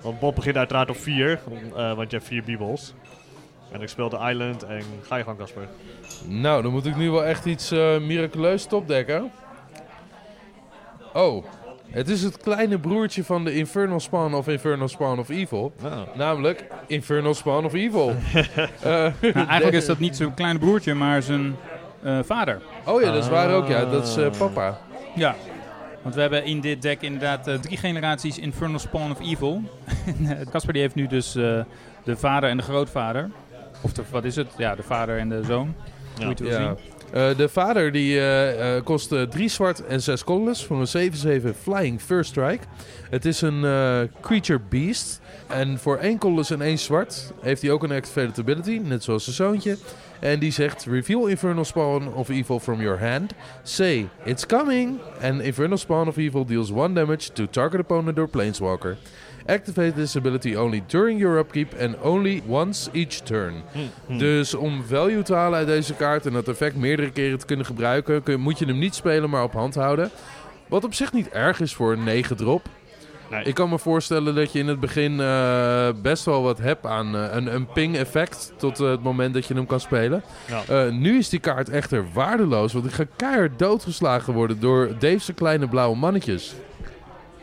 Want 0.00 0.20
Bob 0.20 0.34
begint 0.34 0.56
uiteraard 0.56 0.90
op 0.90 0.96
4, 0.96 1.40
want 1.72 2.10
je 2.10 2.16
hebt 2.16 2.28
4 2.28 2.42
Beebles. 2.44 2.94
En 3.72 3.82
ik 3.82 3.88
speel 3.88 4.08
de 4.08 4.18
Island 4.30 4.62
en 4.62 4.82
ga 5.02 5.16
je 5.16 5.24
gang, 5.24 5.38
Casper. 5.38 5.68
Nou, 6.26 6.62
dan 6.62 6.72
moet 6.72 6.86
ik 6.86 6.96
nu 6.96 7.10
wel 7.10 7.24
echt 7.24 7.44
iets 7.44 7.70
eh 7.70 7.98
miraculeus 7.98 8.66
topdekken. 8.66 9.30
Oh, 11.12 11.44
het 11.90 12.08
is 12.08 12.22
het 12.22 12.36
kleine 12.36 12.78
broertje 12.78 13.24
van 13.24 13.44
de 13.44 13.54
Infernal 13.54 14.00
Spawn 14.00 14.34
of 14.34 14.48
Infernal 14.48 14.88
Spawn 14.88 15.18
of 15.18 15.28
Evil. 15.28 15.72
Namelijk 16.14 16.64
Infernal 16.86 17.34
Spawn 17.34 17.64
of 17.64 17.74
Evil. 17.74 18.14
Eh, 18.82 19.06
Nou, 19.34 19.46
eigenlijk 19.46 19.72
is 19.72 19.86
dat 19.86 19.98
niet 19.98 20.16
zijn 20.16 20.34
kleine 20.34 20.58
broertje, 20.58 20.94
maar 20.94 21.22
zijn 21.22 21.56
vader. 22.24 22.60
oh 22.86 23.02
ja, 23.02 23.12
dat 23.12 23.22
is 23.22 23.28
waar 23.30 23.54
ook. 23.54 23.68
Ja, 23.68 23.84
dat 23.84 24.06
is 24.06 24.16
eh, 24.16 24.30
papa. 24.38 24.78
Ja. 25.14 25.34
Want 26.02 26.14
we 26.14 26.20
hebben 26.20 26.44
in 26.44 26.60
dit 26.60 26.82
deck 26.82 27.02
inderdaad 27.02 27.46
eh, 27.48 27.54
drie 27.54 27.76
generaties 27.76 28.38
Infernal 28.38 28.78
Spawn 28.78 29.10
of 29.10 29.20
Evil. 29.20 29.62
En, 30.06 30.38
eh, 30.38 30.46
Casper 30.50 30.72
die 30.72 30.82
heeft 30.82 30.94
nu 30.94 31.06
dus 31.06 31.34
eh, 31.36 31.60
de 32.04 32.16
vader 32.16 32.48
en 32.50 32.56
de 32.56 32.62
grootvader. 32.62 33.30
Of 33.80 33.92
de, 33.92 34.02
wat 34.10 34.24
is 34.24 34.36
het? 34.36 34.48
Ja, 34.56 34.74
de 34.74 34.82
vader 34.82 35.18
en 35.18 35.28
de 35.28 35.42
zoon. 35.44 35.74
Hoe 36.16 36.24
je 36.24 36.28
het 36.28 36.40
wil 36.40 36.50
Ja. 36.50 36.56
zien. 36.56 36.76
Eh, 37.12 37.36
de 37.36 37.48
vader 37.48 37.92
die 37.92 38.18
eh, 38.18 38.76
eh, 38.76 38.84
kost 38.84 39.12
eh, 39.12 39.22
drie 39.22 39.48
zwart 39.48 39.86
en 39.86 40.02
zes 40.02 40.24
colorless 40.24 40.64
voor 40.64 40.80
een 40.80 41.12
7-7 41.12 41.54
Flying 41.62 42.00
First 42.00 42.30
Strike. 42.30 42.64
Het 43.10 43.24
is 43.24 43.40
een 43.40 43.64
eh, 43.64 44.00
creature 44.20 44.60
beast. 44.68 45.20
En 45.46 45.78
voor 45.78 45.96
één 45.96 46.18
colorless 46.18 46.50
en 46.50 46.62
één 46.62 46.78
zwart 46.78 47.32
heeft 47.42 47.62
hij 47.62 47.70
ook 47.70 47.82
een 47.82 47.92
activated 47.92 48.38
ability, 48.38 48.80
net 48.84 49.04
zoals 49.04 49.24
zijn 49.24 49.36
zoontje. 49.36 49.76
En 50.20 50.38
die 50.38 50.50
zegt, 50.52 50.84
reveal 50.84 51.26
Infernal 51.26 51.64
Spawn 51.64 52.12
of 52.14 52.28
Evil 52.28 52.60
from 52.60 52.80
your 52.80 52.98
hand. 52.98 53.32
Say, 53.62 54.08
it's 54.24 54.46
coming! 54.46 54.98
And 55.22 55.40
Infernal 55.40 55.78
Spawn 55.78 56.08
of 56.08 56.16
Evil 56.16 56.44
deals 56.44 56.70
one 56.70 56.94
damage 56.94 57.32
to 57.32 57.46
target 57.50 57.80
opponent 57.80 58.18
or 58.18 58.28
Planeswalker. 58.28 58.96
Activate 59.46 59.94
this 59.94 60.16
ability 60.16 60.56
only 60.56 60.82
during 60.86 61.18
your 61.20 61.38
upkeep 61.38 61.74
and 61.80 61.96
only 62.02 62.42
once 62.48 62.88
each 62.92 63.20
turn. 63.22 63.54
Hm. 64.06 64.18
Dus 64.18 64.54
om 64.54 64.84
value 64.84 65.22
te 65.22 65.34
halen 65.34 65.58
uit 65.58 65.66
deze 65.66 65.94
kaart 65.94 66.26
en 66.26 66.32
dat 66.32 66.48
effect 66.48 66.76
meerdere 66.76 67.10
keren 67.10 67.38
te 67.38 67.46
kunnen 67.46 67.66
gebruiken, 67.66 68.22
kun- 68.22 68.40
moet 68.40 68.58
je 68.58 68.64
hem 68.66 68.78
niet 68.78 68.94
spelen, 68.94 69.30
maar 69.30 69.42
op 69.42 69.52
hand 69.52 69.74
houden. 69.74 70.10
Wat 70.68 70.84
op 70.84 70.94
zich 70.94 71.12
niet 71.12 71.28
erg 71.28 71.60
is 71.60 71.74
voor 71.74 71.92
een 71.92 72.04
9 72.04 72.36
drop. 72.36 72.68
Nee. 73.30 73.44
Ik 73.44 73.54
kan 73.54 73.68
me 73.68 73.78
voorstellen 73.78 74.34
dat 74.34 74.52
je 74.52 74.58
in 74.58 74.68
het 74.68 74.80
begin 74.80 75.20
eh, 75.20 75.88
best 76.02 76.24
wel 76.24 76.42
wat 76.42 76.58
hebt 76.58 76.86
aan 76.86 77.16
eh, 77.16 77.26
een, 77.30 77.54
een 77.54 77.66
ping 77.66 77.96
effect 77.96 78.52
tot 78.56 78.80
eh, 78.80 78.90
het 78.90 79.02
moment 79.02 79.34
dat 79.34 79.46
je 79.46 79.54
hem 79.54 79.66
kan 79.66 79.80
spelen. 79.80 80.22
Ja. 80.68 80.90
Nu 80.90 81.18
is 81.18 81.28
die 81.28 81.40
kaart 81.40 81.68
echter 81.68 82.04
waardeloos, 82.12 82.72
want 82.72 82.84
ik 82.84 82.92
ga 82.92 83.04
keihard 83.16 83.58
doodgeslagen 83.58 84.32
worden 84.34 84.60
door 84.60 84.90
Dave's 84.98 85.30
kleine 85.34 85.68
blauwe 85.68 85.96
mannetjes. 85.96 86.54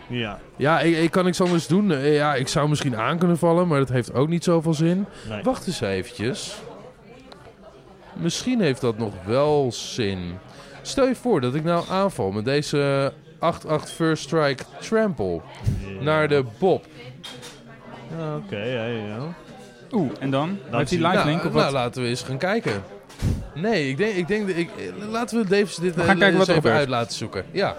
ja, 0.08 0.40
Ja, 0.56 0.80
ik, 0.80 0.98
ik 0.98 1.12
kan 1.12 1.24
niks 1.26 1.42
anders 1.42 1.68
doen. 1.68 2.02
Ja, 2.02 2.36
ik 2.36 2.48
zou 2.48 2.70
misschien 2.70 2.98
aan 2.98 3.18
kunnen 3.18 3.38
vallen, 3.38 3.68
maar 3.68 3.80
dat 3.80 3.90
heeft 3.90 4.14
ook 4.14 4.28
niet 4.28 4.44
zoveel 4.44 4.74
zin. 4.74 5.06
nee. 5.30 5.44
Wacht 5.44 5.68
eens 5.68 5.82
eventjes. 5.82 6.56
Misschien 8.14 8.62
heeft 8.62 8.82
dat 8.82 8.98
nog 8.98 9.14
wel 9.26 9.72
zin. 9.72 10.20
Stel 10.82 11.08
je 11.08 11.16
voor 11.16 11.42
dat 11.42 11.56
ik 11.56 11.64
nou 11.64 11.84
aanval 11.90 12.32
met 12.32 12.46
deze 12.46 13.14
8-8 13.44 13.94
First 13.96 14.24
Strike 14.24 14.64
Trample 14.80 15.42
naar 16.00 16.28
de 16.28 16.44
Bob. 16.58 16.86
Oké, 18.36 18.64
ja, 18.64 18.86
ja, 18.86 19.06
ja. 19.08 19.36
Oeh, 19.92 20.12
en 20.20 20.32
dan? 20.32 20.58
heeft 20.72 20.90
hij 20.90 21.00
lifelink 21.00 21.44
nou, 21.44 21.48
of 21.48 21.54
nou, 21.54 21.72
laten 21.72 22.02
we 22.02 22.08
eens 22.08 22.22
gaan 22.22 22.38
kijken. 22.38 22.84
Nee, 23.54 23.90
ik 23.90 23.98
denk, 23.98 24.16
ik 24.16 24.28
denk 24.28 24.48
dat 24.48 24.58
ik, 24.58 24.70
eh, 24.70 25.10
laten 25.10 25.38
we 25.38 25.48
Dave 25.48 25.82
dit 25.82 25.96
We 25.96 26.02
eh, 26.02 26.08
gaan 26.08 26.18
kijken 26.18 26.38
wat 26.38 26.48
er 26.48 26.56
even 26.56 26.72
uit 26.72 26.90
laten 26.90 27.18
zoeken. 27.18 27.46
Ja. 27.52 27.76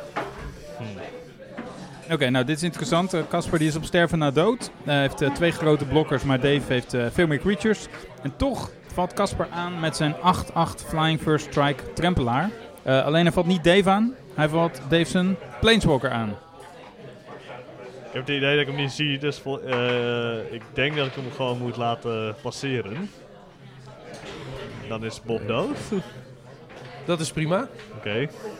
Oké, 2.10 2.30
nou 2.30 2.44
dit 2.44 2.56
is 2.56 2.62
interessant. 2.62 3.14
Eh, 3.14 3.20
Casper 3.28 3.58
die 3.58 3.68
is 3.68 3.76
op 3.76 3.84
sterven 3.84 4.18
na 4.18 4.30
dood. 4.30 4.70
Hij 4.84 5.00
heeft 5.00 5.34
twee 5.34 5.50
grote 5.50 5.84
blokkers, 5.84 6.22
maar 6.22 6.40
Dave 6.40 6.72
heeft 6.72 6.94
eh, 6.94 7.06
veel 7.12 7.26
meer 7.26 7.38
creatures. 7.38 7.86
En 8.22 8.36
toch 8.36 8.70
valt 8.94 9.12
Casper 9.12 9.46
aan 9.50 9.80
met 9.80 9.96
zijn 9.96 10.14
8-8 10.14 10.84
Flying 10.86 11.20
First 11.20 11.46
Strike 11.46 11.92
Trempelaar. 11.94 12.50
Eh, 12.82 13.04
alleen 13.04 13.22
hij 13.22 13.32
valt 13.32 13.46
niet 13.46 13.64
Dave 13.64 13.90
aan. 13.90 14.14
Hij 14.34 14.48
valt 14.48 14.80
Dave 14.88 15.04
zijn 15.04 15.36
Planeswalker 15.60 16.10
aan. 16.10 16.28
Ik 18.06 18.20
heb 18.20 18.26
het 18.26 18.36
idee 18.36 18.50
dat 18.52 18.60
ik 18.60 18.66
hem 18.66 18.76
niet 18.76 18.92
zie, 18.92 19.18
dus 19.18 19.38
vol- 19.38 19.60
eh, 19.62 20.52
ik 20.52 20.62
denk 20.72 20.96
dat 20.96 21.06
ik 21.06 21.14
hem 21.14 21.24
gewoon 21.36 21.58
moet 21.58 21.76
laten 21.76 22.34
passeren. 22.42 23.10
Dan 24.88 25.04
is 25.04 25.22
Bob 25.22 25.48
dood. 25.48 25.76
Oké. 25.92 26.02
Dat 27.06 27.20
is 27.20 27.30
prima. 27.32 27.68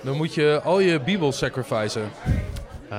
Dan 0.02 0.16
moet 0.16 0.34
je 0.34 0.60
al 0.64 0.78
je 0.80 1.00
Bibel 1.00 1.32
sacrificen. 1.32 2.10
Eh, 2.88 2.98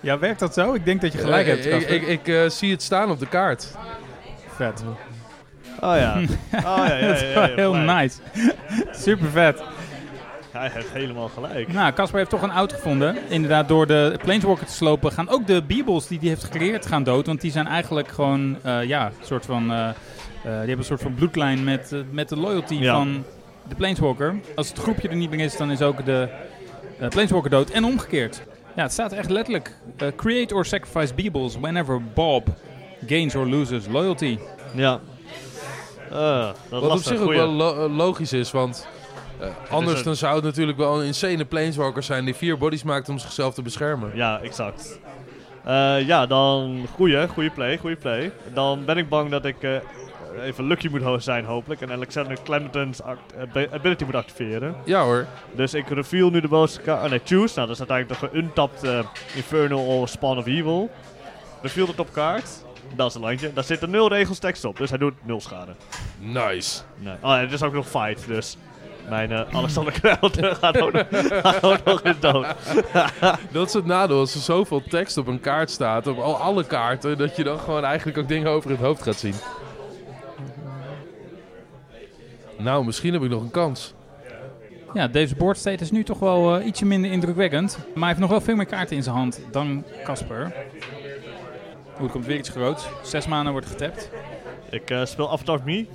Ja, 0.00 0.18
werkt 0.18 0.38
dat 0.40 0.54
zo? 0.54 0.74
Ik 0.74 0.84
denk 0.84 1.00
dat 1.00 1.12
je 1.12 1.18
gelijk 1.18 1.46
hebt, 1.46 1.66
ik, 1.66 1.88
ik, 1.88 2.02
ik 2.06 2.28
eh, 2.28 2.48
zie 2.48 2.70
het 2.70 2.82
staan 2.82 3.10
op 3.10 3.18
de 3.18 3.26
kaart. 3.26 3.74
Vet. 4.56 4.82
oh 5.80 5.96
ja. 5.96 6.16
Oh 6.70 6.84
ja, 6.86 6.96
ja, 6.96 6.96
ja, 6.96 6.98
ja, 6.98 7.06
dat 7.06 7.16
is 7.16 7.34
wel 7.34 7.48
ja, 7.48 7.54
heel 7.54 7.74
nice. 7.74 8.18
Super 9.04 9.30
vet. 9.30 9.62
Hij 10.58 10.70
heeft 10.72 10.90
helemaal 10.92 11.28
gelijk. 11.28 11.72
Nou, 11.72 11.92
Casper 11.92 12.18
heeft 12.18 12.30
toch 12.30 12.42
een 12.42 12.50
out 12.50 12.72
gevonden. 12.72 13.16
Inderdaad, 13.28 13.68
door 13.68 13.86
de 13.86 14.18
Planeswalker 14.22 14.66
te 14.66 14.72
slopen 14.72 15.12
gaan 15.12 15.28
ook 15.28 15.46
de 15.46 15.62
Beebles 15.62 16.06
die 16.06 16.18
hij 16.18 16.28
heeft 16.28 16.44
gecreëerd 16.44 16.86
gaan 16.86 17.02
dood. 17.02 17.26
Want 17.26 17.40
die 17.40 17.50
zijn 17.50 17.66
eigenlijk 17.66 18.08
gewoon, 18.08 18.56
eh, 18.62 18.82
ja, 18.84 19.06
een 19.06 19.12
soort 19.26 19.46
van... 19.46 19.70
eh, 19.72 19.88
eh, 19.88 19.94
die 20.42 20.50
hebben 20.50 20.78
een 20.78 20.84
soort 20.84 21.02
van 21.02 21.14
bloedlijn 21.14 21.64
met, 21.64 21.94
met 22.10 22.28
de 22.28 22.36
loyalty 22.36 22.74
Ja. 22.74 22.94
van 22.94 23.24
de 23.68 23.74
Planeswalker. 23.74 24.40
Als 24.56 24.68
het 24.68 24.78
groepje 24.78 25.08
er 25.08 25.16
niet 25.16 25.30
meer 25.30 25.40
is, 25.44 25.56
dan 25.56 25.70
is 25.70 25.82
ook 25.82 26.04
de 26.04 26.28
Planeswalker 27.08 27.50
dood. 27.50 27.70
En 27.70 27.84
omgekeerd. 27.84 28.42
Ja, 28.76 28.82
het 28.82 28.92
staat 28.92 29.12
echt 29.12 29.30
letterlijk. 29.30 29.74
create 30.16 30.54
or 30.54 30.64
sacrifice 30.66 31.14
Beebles 31.14 31.56
whenever 31.60 32.02
Bob 32.14 32.48
gains 33.06 33.34
or 33.34 33.46
loses 33.46 33.86
loyalty. 33.88 34.38
Ja. 34.74 35.00
Eh, 36.10 36.48
dat 36.70 36.82
Wat 36.82 36.90
op 36.90 36.98
zich 37.02 37.16
ook 37.18 37.22
Goeie. 37.22 37.38
wel 37.38 37.48
lo- 37.50 37.88
logisch 37.88 38.32
is, 38.32 38.50
want 38.50 38.86
anders 39.70 39.98
een- 39.98 40.04
dan 40.04 40.16
zou 40.16 40.34
het 40.34 40.44
natuurlijk 40.44 40.78
wel 40.78 41.00
een 41.00 41.06
insane 41.06 41.44
planeswalker 41.44 42.02
zijn 42.02 42.24
die 42.24 42.34
vier 42.34 42.58
bodies 42.58 42.82
maakt 42.82 43.08
om 43.08 43.18
zichzelf 43.18 43.54
te 43.54 43.62
beschermen. 43.62 44.10
Ja, 44.14 44.40
exact. 44.40 44.98
Eh, 45.64 46.06
ja, 46.06 46.26
dan 46.26 46.86
goeie, 46.94 47.28
goeie 47.28 47.50
play, 47.50 47.78
goeie 47.78 47.96
play. 47.96 48.32
Dan 48.54 48.84
ben 48.84 48.96
ik 48.96 49.08
bang 49.08 49.30
dat 49.30 49.44
ik 49.44 49.62
eh, 49.62 49.76
even 50.42 50.64
lucky 50.64 50.88
moet 50.88 51.22
zijn 51.22 51.44
hopelijk. 51.44 51.80
En 51.80 51.92
Alexander 51.92 52.36
Clementons 52.44 53.00
ability 53.72 54.04
moet 54.04 54.14
activeren. 54.14 54.74
Ja 54.84 55.02
hoor. 55.02 55.26
Dus 55.52 55.74
ik 55.74 55.88
reveal 55.88 56.30
nu 56.30 56.40
de 56.40 56.48
bovenste 56.48 56.80
kaart. 56.80 57.04
Oh 57.04 57.10
nee, 57.10 57.20
choose. 57.24 57.54
Nou, 57.54 57.66
dat 57.68 57.80
is 57.80 57.88
uiteindelijk 57.88 58.20
de 58.20 58.28
geuntapt 58.28 58.84
eh, 58.84 58.98
Infernal 59.34 59.86
or 59.86 60.08
Spawn 60.08 60.38
of 60.38 60.46
Evil. 60.46 60.90
Reveal 61.62 61.86
de 61.86 61.94
topkaart. 61.94 62.48
Dat 62.94 63.08
is 63.08 63.14
een 63.14 63.20
landje. 63.20 63.52
Daar 63.52 63.64
zitten 63.64 63.90
nul 63.90 64.08
regels 64.08 64.38
tekst 64.38 64.64
op, 64.64 64.76
dus 64.76 64.88
hij 64.90 64.98
doet 64.98 65.14
nul 65.22 65.40
schade. 65.40 65.72
Nice. 66.18 66.80
Nee. 66.98 67.14
Oh, 67.22 67.34
en 67.34 67.40
het 67.40 67.52
is 67.52 67.62
ook 67.62 67.72
nog 67.72 67.88
fight, 67.88 68.26
dus 68.26 68.56
mijn 69.10 69.32
eh, 69.32 69.54
Alexander 69.54 69.92
Clementon 69.92 70.56
gaat 70.56 70.80
ook, 70.80 70.92
gaat 71.10 71.62
ook 71.62 71.84
nog 71.84 72.02
eens 72.02 72.20
dood. 72.20 72.46
Dat 73.52 73.66
is 73.66 73.72
het 73.72 73.86
nadeel 73.86 74.18
als 74.18 74.34
er 74.34 74.40
zoveel 74.40 74.82
tekst 74.82 75.16
op 75.16 75.26
een 75.26 75.40
kaart 75.40 75.70
staat, 75.70 76.06
op 76.06 76.18
al 76.18 76.36
alle 76.36 76.64
kaarten, 76.64 77.18
dat 77.18 77.36
je 77.36 77.44
dan 77.44 77.58
gewoon 77.58 77.84
eigenlijk 77.84 78.18
ook 78.18 78.28
dingen 78.28 78.50
over 78.50 78.70
het 78.70 78.80
hoofd 78.80 79.02
gaat 79.02 79.18
zien. 79.18 79.34
Nou, 82.58 82.84
misschien 82.84 83.12
heb 83.12 83.22
ik 83.22 83.30
nog 83.30 83.42
een 83.42 83.50
kans. 83.50 83.94
Ja, 84.94 85.08
Dave's 85.08 85.36
board 85.36 85.58
state 85.58 85.82
is 85.82 85.90
nu 85.90 86.04
toch 86.04 86.18
wel 86.18 86.56
eh, 86.56 86.66
ietsje 86.66 86.84
minder 86.86 87.10
indrukwekkend. 87.10 87.78
Maar 87.78 87.98
hij 87.98 88.08
heeft 88.08 88.20
nog 88.20 88.30
wel 88.30 88.40
veel 88.40 88.56
meer 88.56 88.66
kaarten 88.66 88.96
in 88.96 89.02
zijn 89.02 89.16
hand 89.16 89.40
dan 89.50 89.84
Casper. 90.04 90.52
Oeh, 91.94 92.02
er 92.02 92.10
komt 92.10 92.26
weer 92.26 92.36
iets 92.36 92.48
groots. 92.48 92.86
Zes 93.02 93.26
maanden 93.26 93.52
wordt 93.52 93.66
getapt. 93.66 94.10
Ik 94.70 94.90
eh, 94.90 95.04
speel 95.04 95.30
Avatar 95.30 95.60
Me. 95.64 95.86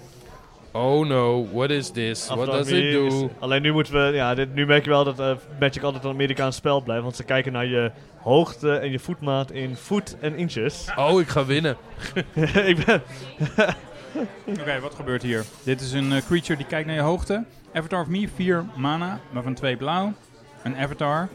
Oh 0.76 1.06
no, 1.06 1.48
what 1.52 1.70
is 1.70 1.90
this? 1.90 2.28
What 2.28 2.46
does 2.46 2.70
it 2.70 2.92
do? 2.92 3.30
alleen 3.40 3.62
nu 3.62 3.72
moeten 3.72 3.94
we, 3.94 4.16
ja, 4.16 4.36
dit, 4.36 4.54
nu 4.54 4.66
merk 4.66 4.84
je 4.84 4.90
wel 4.90 5.04
dat 5.04 5.20
eh, 5.20 5.32
Magic 5.60 5.84
altijd 5.84 6.04
een 6.04 6.10
Amerikaans 6.10 6.56
spel 6.56 6.82
blijft. 6.82 7.04
Want 7.04 7.16
ze 7.16 7.24
kijken 7.24 7.52
naar 7.52 7.66
je 7.66 7.92
hoogte 8.18 8.76
en 8.76 8.92
je 8.92 9.00
voetmaat 9.00 9.52
in 9.52 9.76
voet 9.76 10.16
en 10.20 10.36
inches. 10.36 10.88
Oh, 10.96 11.22
ik 11.22 11.28
ga 11.28 11.46
winnen. 11.46 11.78
ik 12.72 12.86
ben, 12.86 13.02
Oké, 14.60 14.80
wat 14.80 14.96
gebeurt 14.96 15.22
hier? 15.22 15.46
Dit 15.64 15.82
is 15.82 15.92
een 15.92 16.12
eh, 16.12 16.22
creature 16.26 16.58
die 16.58 16.66
kijkt 16.66 16.88
naar 16.88 16.96
je 16.96 17.02
hoogte. 17.02 17.44
Avatar 17.74 18.02
of 18.02 18.08
Me, 18.08 18.28
4 18.36 18.66
mana, 18.76 19.20
waarvan 19.32 19.54
2 19.54 19.76
blauw. 19.78 20.14
Een 20.64 20.78
avatar. 20.78 21.30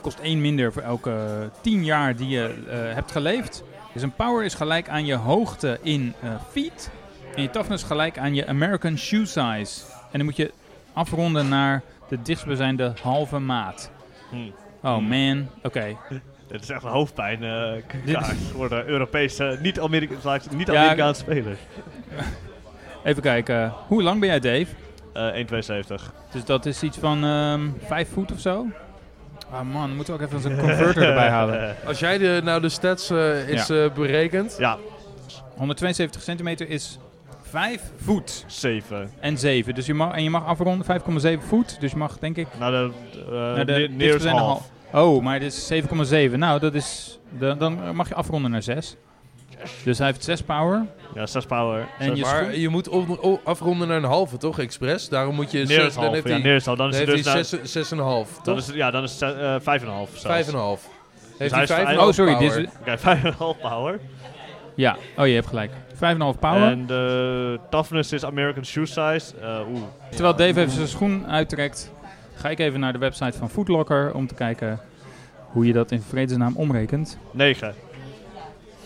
Kost 0.00 0.20
1 0.20 0.40
minder 0.40 0.72
voor 0.72 0.82
elke 0.82 1.50
10 1.60 1.84
jaar 1.84 2.16
die 2.16 2.28
je 2.28 2.64
eh, 2.68 2.94
hebt 2.94 3.12
geleefd. 3.12 3.62
Dus 3.92 4.02
een 4.02 4.14
power 4.14 4.44
is 4.44 4.54
gelijk 4.54 4.88
aan 4.88 5.06
je 5.06 5.14
hoogte 5.14 5.78
in 5.82 6.14
eh, 6.20 6.30
feet. 6.50 6.90
En 7.36 7.42
je 7.42 7.50
toughness 7.50 7.84
gelijk 7.84 8.18
aan 8.18 8.34
je 8.34 8.46
American 8.46 8.98
shoe 8.98 9.26
size. 9.26 9.80
En 10.10 10.18
dan 10.18 10.24
moet 10.24 10.36
je 10.36 10.52
afronden 10.92 11.48
naar 11.48 11.82
de 12.08 12.22
dichtstbijzijnde 12.22 12.92
halve 13.02 13.38
maat. 13.38 13.90
Hmm. 14.30 14.52
Oh 14.82 14.98
man, 14.98 15.48
oké. 15.62 15.96
dit 16.48 16.62
is 16.62 16.70
echt 16.70 16.82
een 16.82 16.90
hoofdpijn 16.90 17.42
eh, 17.42 18.12
kaart 18.12 18.36
voor 18.52 18.68
de 18.68 18.84
Europese, 18.84 19.58
niet-Amerikaanse 19.62 20.48
niet 20.56 20.66
Ja, 20.66 20.76
Amerikaanse 20.76 21.20
spelers. 21.20 21.58
Even 23.04 23.22
kijken. 23.22 23.72
Hoe 23.86 24.02
lang 24.02 24.20
ben 24.20 24.28
jij 24.28 24.40
Dave? 24.40 24.66
Eh 25.12 25.44
1,72. 25.98 26.12
Dus 26.30 26.44
dat 26.44 26.66
is 26.66 26.82
iets 26.82 26.98
van 26.98 27.24
ehm 27.24 27.68
5 27.86 28.08
voet 28.12 28.32
of 28.32 28.40
zo? 28.40 28.66
Ah 29.50 29.60
man, 29.60 29.86
dan 29.86 29.96
moeten 29.96 30.16
we 30.16 30.22
ook 30.22 30.32
even 30.32 30.50
een 30.50 30.58
converter 30.58 31.02
erbij 31.02 31.28
halen. 31.28 31.76
Als 31.86 31.98
jij 31.98 32.18
de, 32.18 32.40
nou 32.44 32.60
de 32.60 32.68
stats 32.68 33.10
eh, 33.10 33.48
is 33.48 33.70
eh, 33.70 33.92
berekend. 33.92 34.56
Ja, 34.58 34.78
172 35.56 36.22
centimeter 36.22 36.68
is 36.68 36.98
5 37.50 37.82
voet 37.96 38.44
7. 38.46 39.10
en 39.20 39.38
7. 39.38 39.74
Dus 39.74 39.86
je 39.86 39.94
mag, 39.94 40.14
en 40.14 40.22
je 40.22 40.30
mag 40.30 40.44
afronden 40.46 40.86
5,7 40.86 41.42
voet. 41.46 41.80
Dus 41.80 41.90
je 41.90 41.96
mag 41.96 42.18
denk 42.18 42.36
ik 42.36 42.46
Nou, 42.58 42.72
de, 42.72 42.90
uh, 43.18 43.30
naar 43.32 43.54
de 43.54 43.72
neer- 43.72 43.76
nearest 43.78 43.98
dichtstbijzijnde 43.98 44.40
half. 44.40 44.70
hal- 44.90 45.14
Oh, 45.16 45.22
maar 45.22 45.40
dit 45.40 45.52
is 45.52 45.66
7,7. 45.66 46.38
Nou, 46.38 46.60
dat 46.60 46.74
is, 46.74 47.18
de, 47.38 47.56
dan 47.58 47.94
mag 47.96 48.08
je 48.08 48.14
afronden 48.14 48.50
naar 48.50 48.62
6. 48.62 48.96
Dus 49.84 49.98
hij 49.98 50.06
heeft 50.06 50.24
6 50.24 50.42
power. 50.42 50.86
Ja, 51.14 51.26
6 51.26 51.44
power. 51.46 51.86
En 51.98 52.06
Zes- 52.08 52.16
je 52.18 52.24
Maar 52.24 52.44
schoen- 52.44 52.60
je 52.60 52.68
moet 52.68 52.88
op- 52.88 53.40
afronden 53.44 53.88
naar 53.88 53.96
een 53.96 54.04
halve, 54.04 54.36
toch? 54.36 54.58
Expres. 54.58 55.08
Daarom 55.08 55.34
moet 55.34 55.50
je... 55.50 55.64
dan 55.66 55.76
half. 56.04 56.12
heeft 56.12 56.26
Ja, 56.26 56.32
hij, 56.32 56.42
nearest 56.42 56.66
half. 56.66 56.78
Dan 56.78 56.90
dan 56.90 57.00
is 57.00 57.06
dus 57.06 57.24
hij 57.24 57.34
naar- 57.34 57.44
zes, 57.44 57.72
zes 57.72 57.90
en 57.90 57.98
een 57.98 58.04
half, 58.04 58.32
dan 58.34 58.42
toch? 58.42 58.56
is 58.56 58.66
het, 58.66 58.76
ja, 58.76 58.90
dan 58.90 59.02
is 59.02 59.20
het 59.20 59.36
eh, 59.36 59.54
vijf 59.60 59.82
en 59.82 59.88
een 59.88 59.94
half. 59.94 60.08
zelfs. 60.08 60.22
Vijf 60.26 60.46
en 60.48 60.54
een 60.54 60.60
half. 60.60 60.88
Heeft 61.38 61.38
hij 61.38 61.48
hij 61.48 61.62
is 61.62 61.68
vijf 61.68 61.70
en 61.70 61.76
vijf- 61.76 61.88
een 61.88 61.96
half 61.96 62.08
Oh, 62.08 62.14
sorry. 62.14 62.38
Dit 62.38 62.48
power? 62.48 62.62
is, 62.64 62.70
Oké, 62.80 62.98
vijf 62.98 63.20
en 63.22 63.26
een 63.26 63.34
half 63.38 63.58
power. 63.60 64.00
ja, 64.74 64.96
oh 65.16 65.26
je 65.26 65.34
hebt 65.34 65.46
gelijk. 65.46 65.70
5,5 65.96 66.38
power. 66.40 66.70
En 66.70 66.86
de 66.86 67.58
toughness 67.70 68.12
is 68.12 68.24
American 68.24 68.64
shoe 68.64 68.86
size. 68.86 69.36
Eh, 69.40 69.58
Oeh. 69.70 69.80
Terwijl 70.10 70.36
Dave 70.36 70.60
even 70.60 70.70
zijn 70.70 70.88
schoen 70.88 71.26
uittrekt, 71.26 71.92
ga 72.34 72.48
ik 72.48 72.58
even 72.58 72.80
naar 72.80 72.92
de 72.92 72.98
website 72.98 73.38
van 73.38 73.50
Footlocker 73.50 74.14
om 74.14 74.26
te 74.26 74.34
kijken 74.34 74.80
hoe 75.50 75.66
je 75.66 75.72
dat 75.72 75.90
in 75.90 76.02
vredesnaam 76.02 76.56
omrekent. 76.56 77.18
9. 77.30 77.74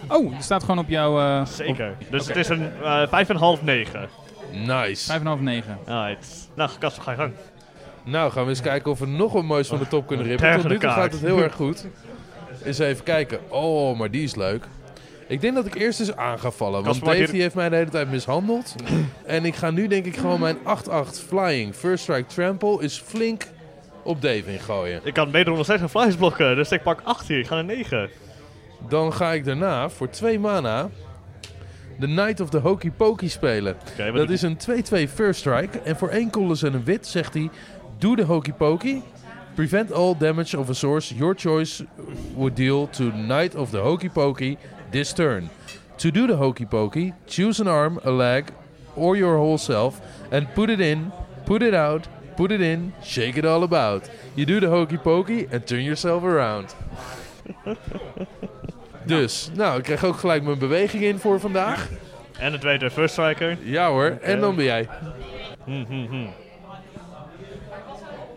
Oh, 0.08 0.34
er 0.36 0.42
staat 0.42 0.61
gewoon 0.61 0.78
op 0.78 0.88
jouw... 0.88 1.18
eh, 1.20 1.46
Zeker. 1.46 1.94
Dus 2.11 2.20
Oké. 2.22 2.28
het 2.32 2.36
is 2.36 2.48
een 2.48 2.70
eh, 2.82 3.02
vijf 3.08 3.28
en 3.28 3.34
een 3.34 3.40
half, 3.40 3.62
9. 3.62 4.08
Nice. 4.52 5.18
5,5, 5.20 5.24
9. 5.40 5.78
Right. 5.86 6.48
Nou, 6.54 6.70
Kasper, 6.78 7.02
ga 7.02 7.11
je 7.11 7.16
gang. 7.16 7.32
Nou, 8.04 8.32
gaan 8.32 8.42
we 8.44 8.48
eens 8.48 8.61
kijken 8.61 8.90
of 8.90 8.98
we 8.98 9.06
nog 9.06 9.32
wat 9.32 9.44
moois 9.44 9.68
van 9.68 9.78
de 9.78 9.88
top 9.88 10.06
kunnen 10.06 10.26
rippen. 10.26 10.54
Tot 10.61 10.68
nu 10.68 10.78
toe 10.78 10.90
gaat 10.90 11.12
het 11.12 11.20
heel 11.20 11.42
erg 11.42 11.54
goed. 11.54 11.86
Eens 12.64 12.78
even 12.78 13.04
kijken. 13.04 13.38
Oh, 13.48 13.98
maar 13.98 14.11
die 14.11 14.22
is 14.22 14.34
leuk. 14.34 14.64
Ik 15.31 15.41
denk 15.41 15.55
dat 15.55 15.66
ik 15.66 15.74
eerst 15.74 16.01
eens 16.01 16.16
aan 16.16 16.39
ga 16.39 16.51
vallen. 16.51 16.85
Want 16.85 17.05
Dave 17.05 17.31
die 17.33 17.41
heeft 17.41 17.55
mij 17.55 17.68
de 17.68 17.76
hele 17.76 17.91
tijd 17.91 18.11
mishandeld. 18.11 18.74
en 19.26 19.45
ik 19.45 19.55
ga 19.55 19.70
nu 19.70 19.87
denk 19.87 20.07
ik 20.07 20.16
gewoon 20.16 20.41
mijn 20.41 20.57
8-8 20.57 20.61
Flying 21.26 21.74
First 21.74 22.03
Strike 22.03 22.26
Trample 22.26 22.83
is 22.83 22.99
flink 22.99 23.47
op 24.03 24.22
Dave 24.22 24.53
ingooien. 24.53 25.01
Ik 25.05 25.14
kan 25.14 25.31
wederom 25.31 25.57
nog 25.57 25.64
steeds 25.64 25.83
een 25.83 25.89
flies 25.89 26.14
blokken, 26.14 26.57
dus 26.57 26.70
ik 26.70 26.83
pak 26.83 27.01
8 27.05 27.28
hier. 27.28 27.39
Ik 27.39 27.47
ga 27.47 27.55
naar 27.55 27.64
9. 27.64 28.11
Dan 28.89 29.12
ga 29.12 29.33
ik 29.33 29.45
daarna 29.45 29.89
voor 29.91 30.11
2 30.11 30.39
mana 30.39 30.91
de 31.99 32.07
Knight 32.07 32.41
of 32.41 32.51
the 32.51 32.59
Hokey 32.59 32.91
Pokey 32.91 33.28
spelen. 33.28 33.76
Dat 34.14 34.31
is 34.31 34.43
een 34.43 34.59
2-2 35.09 35.12
first 35.14 35.41
strike. 35.41 35.81
En 35.81 35.97
voor 35.97 36.09
één 36.09 36.31
colors 36.31 36.62
en 36.62 36.74
een 36.74 36.85
wit 36.85 37.07
zegt 37.07 37.35
hij... 37.35 37.51
Doe 37.99 38.16
de 38.16 38.24
hokey 38.24 38.53
pokey. 38.53 39.03
Prevent 39.55 39.93
all 39.93 40.14
damage 40.18 40.59
of 40.59 40.68
a 40.68 40.72
source 40.72 41.14
your 41.14 41.35
choice 41.37 41.85
would 42.35 42.57
deal 42.57 42.89
to 42.89 43.11
Knight 43.11 43.55
of 43.55 43.70
the 43.70 43.76
Hokey 43.76 44.11
Pokey 44.11 44.59
this 44.91 45.12
turn. 45.12 45.51
To 45.99 46.11
do 46.11 46.26
the 46.26 46.36
hokey 46.36 46.64
pokey, 46.64 47.12
choose 47.26 47.61
an 47.61 47.68
arm, 47.68 48.01
a 48.05 48.11
leg, 48.11 48.53
or 48.97 49.16
your 49.16 49.36
whole 49.36 49.59
self 49.59 50.01
and 50.30 50.55
put 50.55 50.70
it 50.70 50.80
in, 50.80 51.12
put 51.45 51.62
it 51.62 51.74
out, 51.74 52.09
put 52.36 52.51
it 52.53 52.61
in, 52.61 52.93
shake 53.03 53.36
it 53.36 53.45
all 53.45 53.62
about. 53.62 54.09
You 54.34 54.47
do 54.47 54.61
the 54.61 54.68
hokey 54.68 54.99
pokey 54.99 55.49
and 55.53 55.66
turn 55.66 55.82
yourself 55.82 56.22
around. 56.24 56.74
dus, 59.07 59.51
nou, 59.55 59.78
ik 59.78 59.82
krijg 59.84 60.05
ook 60.05 60.16
gelijk 60.16 60.43
mijn 60.43 60.59
beweging 60.59 61.03
in 61.03 61.18
voor 61.18 61.41
vandaag. 61.41 61.88
En 62.38 62.53
de 62.53 62.59
tweede 62.59 62.91
first 62.91 63.12
striker. 63.12 63.59
Ja 63.62 63.88
hoor, 63.88 64.18
en 64.22 64.41
dan 64.41 64.57
ben 64.57 64.64
jij. 64.64 64.88
Hm, 65.64 65.84
hm, 65.84 66.07
hm. 66.07 66.26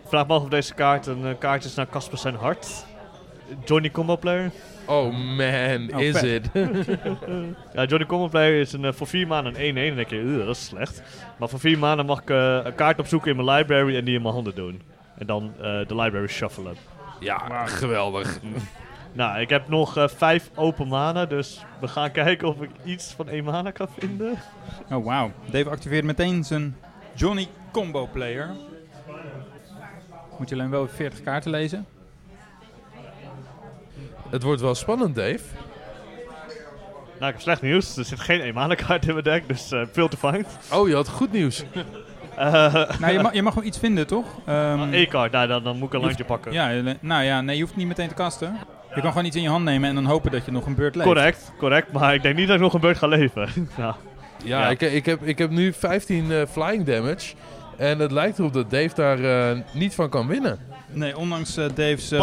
Vraag 0.06 0.26
me 0.26 0.34
af 0.34 0.42
of 0.42 0.48
deze 0.48 0.74
kaart 0.74 1.06
een 1.06 1.26
eh, 1.26 1.38
kaart 1.38 1.64
is 1.64 1.74
naar 1.74 1.88
Casper 1.88 2.18
zijn 2.18 2.34
hart. 2.34 2.84
Johnny 3.64 3.90
Combo 3.90 4.16
Player. 4.16 4.50
Oh 4.86 5.12
man, 5.12 5.90
Oh, 5.94 6.00
is 6.00 6.18
vet. 6.18 6.24
it? 6.24 6.50
Ja, 7.74 7.84
Johnny 7.84 8.06
Combo 8.06 8.28
Player 8.28 8.60
is 8.60 8.72
een, 8.72 8.84
eh, 8.84 8.92
voor 8.92 9.06
4 9.06 9.26
maanden 9.26 9.54
een 9.54 9.60
1-1. 9.76 9.86
Dan 9.86 9.96
denk 9.96 10.10
je, 10.10 10.16
"Ugh, 10.18 10.46
dat 10.46 10.56
is 10.56 10.64
slecht. 10.64 11.02
Maar 11.38 11.48
voor 11.48 11.60
4 11.60 11.78
maanden 11.78 12.06
mag 12.06 12.20
ik 12.20 12.30
eh, 12.30 12.60
een 12.64 12.74
kaart 12.74 12.98
opzoeken 12.98 13.30
in 13.30 13.44
mijn 13.44 13.56
library 13.56 13.96
en 13.96 14.04
die 14.04 14.14
in 14.14 14.22
mijn 14.22 14.34
handen 14.34 14.54
doen. 14.54 14.82
En 15.18 15.26
dan 15.26 15.52
eh, 15.56 15.62
de 15.62 15.94
library 15.96 16.26
shuffelen. 16.28 16.76
Ja, 17.20 17.66
geweldig. 17.66 18.38
Nou, 19.16 19.40
ik 19.40 19.48
heb 19.48 19.68
nog 19.68 19.96
5 20.16 20.50
open 20.54 20.88
mana, 20.88 21.26
dus 21.26 21.64
we 21.80 21.88
gaan 21.88 22.10
kijken 22.22 22.48
of 22.48 22.62
ik 22.62 22.70
iets 22.84 23.12
van 23.12 23.28
1 23.28 23.44
mana 23.44 23.70
kan 23.70 23.88
vinden. 23.98 24.34
Oh, 24.90 25.04
wauw. 25.04 25.30
Dave 25.50 25.70
activeert 25.70 26.04
meteen 26.04 26.44
zijn 26.44 26.76
Johnny 27.14 27.48
Combo 27.72 28.08
Player. 28.12 28.50
Moet 30.38 30.48
je 30.48 30.54
alleen 30.54 30.70
wel 30.70 30.88
40 30.88 31.22
kaarten 31.22 31.50
lezen. 31.50 31.86
Het 34.30 34.42
wordt 34.42 34.60
wel 34.60 34.74
spannend, 34.74 35.14
Dave. 35.14 35.40
Nou, 37.18 37.26
ik 37.26 37.32
heb 37.32 37.40
slecht 37.40 37.62
nieuws. 37.62 37.96
Er 37.96 38.04
zit 38.04 38.20
geen 38.20 38.40
1 38.40 38.54
mana 38.54 38.74
kaart 38.74 39.06
in 39.06 39.12
mijn 39.12 39.24
deck, 39.24 39.48
dus 39.48 39.72
eh 39.72 39.82
veel 39.92 40.08
te 40.08 40.16
find. 40.16 40.46
Oh, 40.72 40.88
je 40.88 40.94
had 40.94 41.08
goed 41.08 41.32
nieuws. 41.32 41.64
Eh, 42.36 42.74
Nou, 42.98 43.12
je, 43.12 43.18
mag, 43.22 43.32
je 43.32 43.42
mag 43.42 43.54
wel 43.54 43.64
iets 43.64 43.78
vinden, 43.78 44.06
toch? 44.06 44.24
Ehm, 44.46 44.92
E-card, 44.92 45.32
nou, 45.32 45.46
dan, 45.46 45.62
dan 45.64 45.76
moet 45.78 45.86
ik 45.86 45.92
een 45.94 46.00
je 46.00 46.06
landje 46.06 46.24
pakken. 46.24 46.52
ja, 46.52 46.96
nou 47.00 47.24
ja, 47.24 47.40
nee, 47.40 47.56
je 47.56 47.62
hoeft 47.62 47.76
niet 47.76 47.86
meteen 47.86 48.08
te 48.08 48.14
kasten. 48.14 48.56
Je 48.94 49.00
kan 49.00 49.10
gewoon 49.10 49.26
iets 49.26 49.36
in 49.36 49.42
je 49.42 49.48
hand 49.48 49.64
nemen 49.64 49.88
en 49.88 49.94
dan 49.94 50.04
hopen 50.04 50.30
dat 50.30 50.44
je 50.44 50.50
nog 50.50 50.66
een 50.66 50.74
beurt 50.74 50.94
leeft. 50.94 51.08
Correct, 51.08 51.52
correct. 51.58 51.92
Maar 51.92 52.14
ik 52.14 52.22
denk 52.22 52.36
niet 52.36 52.46
dat 52.46 52.56
ik 52.56 52.62
nog 52.62 52.74
een 52.74 52.80
beurt 52.80 52.98
ga 52.98 53.06
leven. 53.06 53.48
nou, 53.76 53.94
Ja, 54.44 54.60
Ja. 54.60 54.68
Ik, 54.68 54.80
ik, 54.80 55.06
heb, 55.06 55.22
ik 55.22 55.38
heb 55.38 55.50
nu 55.50 55.72
15 55.72 56.32
eh, 56.32 56.42
flying 56.50 56.84
damage. 56.84 57.34
En 57.76 57.98
het 57.98 58.10
lijkt 58.10 58.38
erop 58.38 58.52
dat 58.52 58.70
Dave 58.70 58.94
daar 58.94 59.50
eh, 59.50 59.58
niet 59.72 59.94
van 59.94 60.08
kan 60.08 60.26
winnen. 60.26 60.58
Nee, 60.94 61.16
ondanks 61.16 61.56
eh, 61.56 61.64
Dave's, 61.74 62.10
eh, 62.10 62.18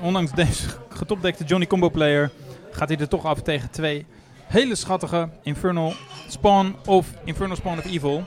ondanks 0.00 0.32
Dave's 0.32 0.66
getopdekte 0.88 1.44
Johnny 1.44 1.66
Combo 1.66 1.90
Player 1.90 2.30
gaat 2.70 2.88
hij 2.88 2.98
er 2.98 3.08
toch 3.08 3.24
af 3.24 3.42
tegen 3.42 3.70
twee 3.70 4.06
hele 4.46 4.74
schattige 4.74 5.28
Infernal 5.42 5.92
Spawn 6.28 6.76
of 6.86 7.06
Infernal 7.24 7.56
Spawn 7.56 7.78
of 7.78 7.84
Evil. 7.84 8.24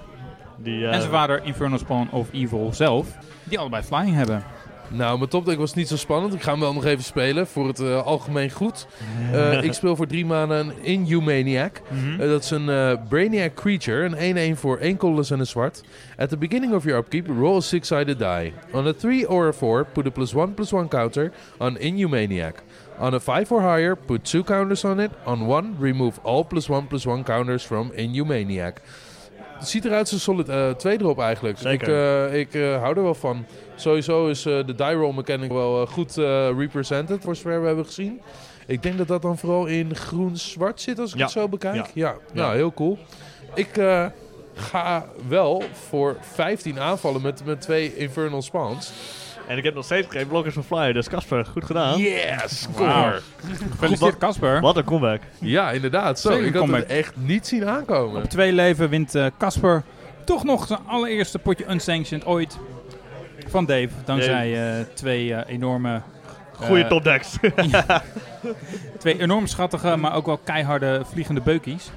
Die, 0.57 0.85
eh, 0.87 0.93
En 0.93 0.99
zijn 0.99 1.11
vader 1.13 1.43
Infernal 1.43 1.77
Spawn 1.77 2.07
of 2.11 2.27
Evil 2.31 2.69
zelf. 2.73 3.07
Die 3.43 3.59
allebei 3.59 3.83
flying 3.83 4.15
hebben. 4.15 4.43
Nou, 4.89 5.17
mijn 5.17 5.29
topdeck 5.29 5.57
was 5.57 5.73
niet 5.73 5.87
zo 5.87 5.97
spannend. 5.97 6.33
Ik 6.33 6.41
ga 6.41 6.51
hem 6.51 6.59
wel 6.59 6.73
nog 6.73 6.85
even 6.85 7.03
spelen 7.03 7.47
voor 7.47 7.67
het 7.67 7.79
eh, 7.79 8.05
algemeen 8.05 8.51
goed. 8.51 8.87
Eh, 9.31 9.63
ik 9.63 9.73
speel 9.73 9.95
voor 9.95 10.07
drie 10.07 10.25
maanden 10.25 10.57
een 10.57 10.73
Inhumaniac. 10.81 11.81
Mhm. 11.89 12.21
Eh, 12.21 12.27
dat 12.27 12.43
is 12.43 12.49
een 12.49 12.99
Brainiac 13.09 13.53
Creature, 13.53 14.03
een 14.05 14.53
1-1 14.53 14.57
voor 14.57 14.77
één 14.77 14.97
colorless 14.97 15.31
en 15.31 15.39
een 15.39 15.47
zwart. 15.47 15.83
At 16.17 16.29
the 16.29 16.37
beginning 16.37 16.73
of 16.73 16.83
your 16.83 16.99
upkeep, 16.99 17.27
roll 17.27 17.55
a 17.55 17.59
six-sided 17.59 18.19
die. 18.19 18.53
On 18.71 18.87
a 18.87 18.93
3 18.93 19.29
or 19.29 19.47
a 19.47 19.53
4, 19.53 19.85
put 19.93 20.05
a 20.05 20.09
plus 20.09 20.33
1 20.33 20.53
plus 20.53 20.73
1 20.73 20.87
counter 20.87 21.31
on 21.57 21.77
Inhumaniac. 21.77 22.63
On 22.99 23.13
a 23.13 23.19
5 23.19 23.51
or 23.51 23.61
higher, 23.61 23.97
put 23.97 24.23
2 24.23 24.43
counters 24.43 24.83
on 24.83 24.99
it. 24.99 25.09
On 25.25 25.47
1, 25.47 25.75
remove 25.79 26.19
all 26.23 26.43
plus 26.43 26.69
1 26.69 26.87
plus 26.87 27.05
1 27.05 27.23
counters 27.23 27.65
from 27.65 27.91
Inhumaniac. 27.95 28.81
Het 29.57 29.67
ziet 29.67 29.85
eruit 29.85 29.99
als 30.01 30.11
een 30.11 30.19
solid 30.19 30.49
eh 30.49 30.69
2 30.69 30.97
drop 30.97 31.19
eigenlijk. 31.19 31.57
Zeker. 31.57 32.33
Ik, 32.33 32.53
ik 32.53 32.61
hou 32.61 32.95
er 32.95 33.03
wel 33.03 33.15
van. 33.15 33.45
Sowieso 33.77 34.27
is 34.27 34.45
eh, 34.45 34.53
de 34.65 34.75
die 34.75 34.91
roll 34.93 35.13
mechanic 35.13 35.51
wel 35.51 35.81
eh, 35.81 35.87
goed 35.87 36.17
eh, 36.17 36.49
represented 36.57 37.23
voor 37.23 37.35
zover 37.35 37.61
we 37.61 37.67
hebben 37.67 37.85
gezien. 37.85 38.21
Ik 38.67 38.83
denk 38.83 38.97
dat 38.97 39.07
dat 39.07 39.21
dan 39.21 39.37
vooral 39.37 39.65
in 39.65 39.95
groen-zwart 39.95 40.81
zit 40.81 40.99
als 40.99 41.11
ik 41.11 41.17
Ja. 41.17 41.23
het 41.23 41.31
zo 41.33 41.47
bekijk. 41.47 41.75
Ja. 41.75 41.85
Ja, 41.93 42.15
Ja. 42.33 42.41
nou 42.41 42.55
heel 42.55 42.73
cool. 42.73 42.97
Ik 43.53 43.77
eh, 43.77 44.05
ga 44.55 45.05
wel 45.27 45.63
voor 45.89 46.17
15 46.21 46.79
aanvallen 46.79 47.21
met, 47.21 47.45
met 47.45 47.61
twee 47.61 47.95
Infernal 47.97 48.41
Spawns. 48.41 48.91
En 49.47 49.57
ik 49.57 49.63
heb 49.63 49.73
nog 49.73 49.85
steeds 49.85 50.07
geen 50.09 50.27
blokkers 50.27 50.53
van 50.53 50.63
Flyer, 50.63 50.93
dus 50.93 51.09
Casper, 51.09 51.45
goed 51.45 51.65
gedaan. 51.65 51.99
Yes, 51.99 52.61
score! 52.61 53.19
Gefeliciteerd 53.71 54.17
Casper. 54.17 54.61
Wat 54.61 54.77
een 54.77 54.83
comeback. 54.83 55.21
Ja, 55.39 55.71
inderdaad. 55.71 56.19
Zo, 56.19 56.29
Zeker 56.31 56.45
ik 56.45 56.53
had 56.53 56.61
comeback. 56.61 56.81
het 56.87 56.97
echt 56.97 57.13
niet 57.15 57.47
zien 57.47 57.67
aankomen. 57.67 58.23
Op 58.23 58.29
twee 58.29 58.51
leven 58.51 58.89
wint 58.89 59.15
eh, 59.15 59.25
Casper 59.37 59.83
toch 60.25 60.43
nog 60.43 60.67
zijn 60.67 60.79
allereerste 60.87 61.39
potje 61.39 61.65
unsanctioned 61.69 62.25
ooit 62.25 62.57
van 63.49 63.65
Dave. 63.65 63.89
Dankzij 64.05 64.77
eh, 64.77 64.85
twee 64.93 65.33
eh, 65.33 65.53
enorme... 65.53 66.01
Goeie 66.53 66.83
eh, 66.83 66.89
topdecks. 66.89 67.37
Twee 68.99 69.21
enorm 69.21 69.47
schattige, 69.47 69.95
maar 69.95 70.15
ook 70.15 70.25
wel 70.25 70.37
keiharde 70.37 71.01
vliegende 71.05 71.41
beukies. 71.41 71.91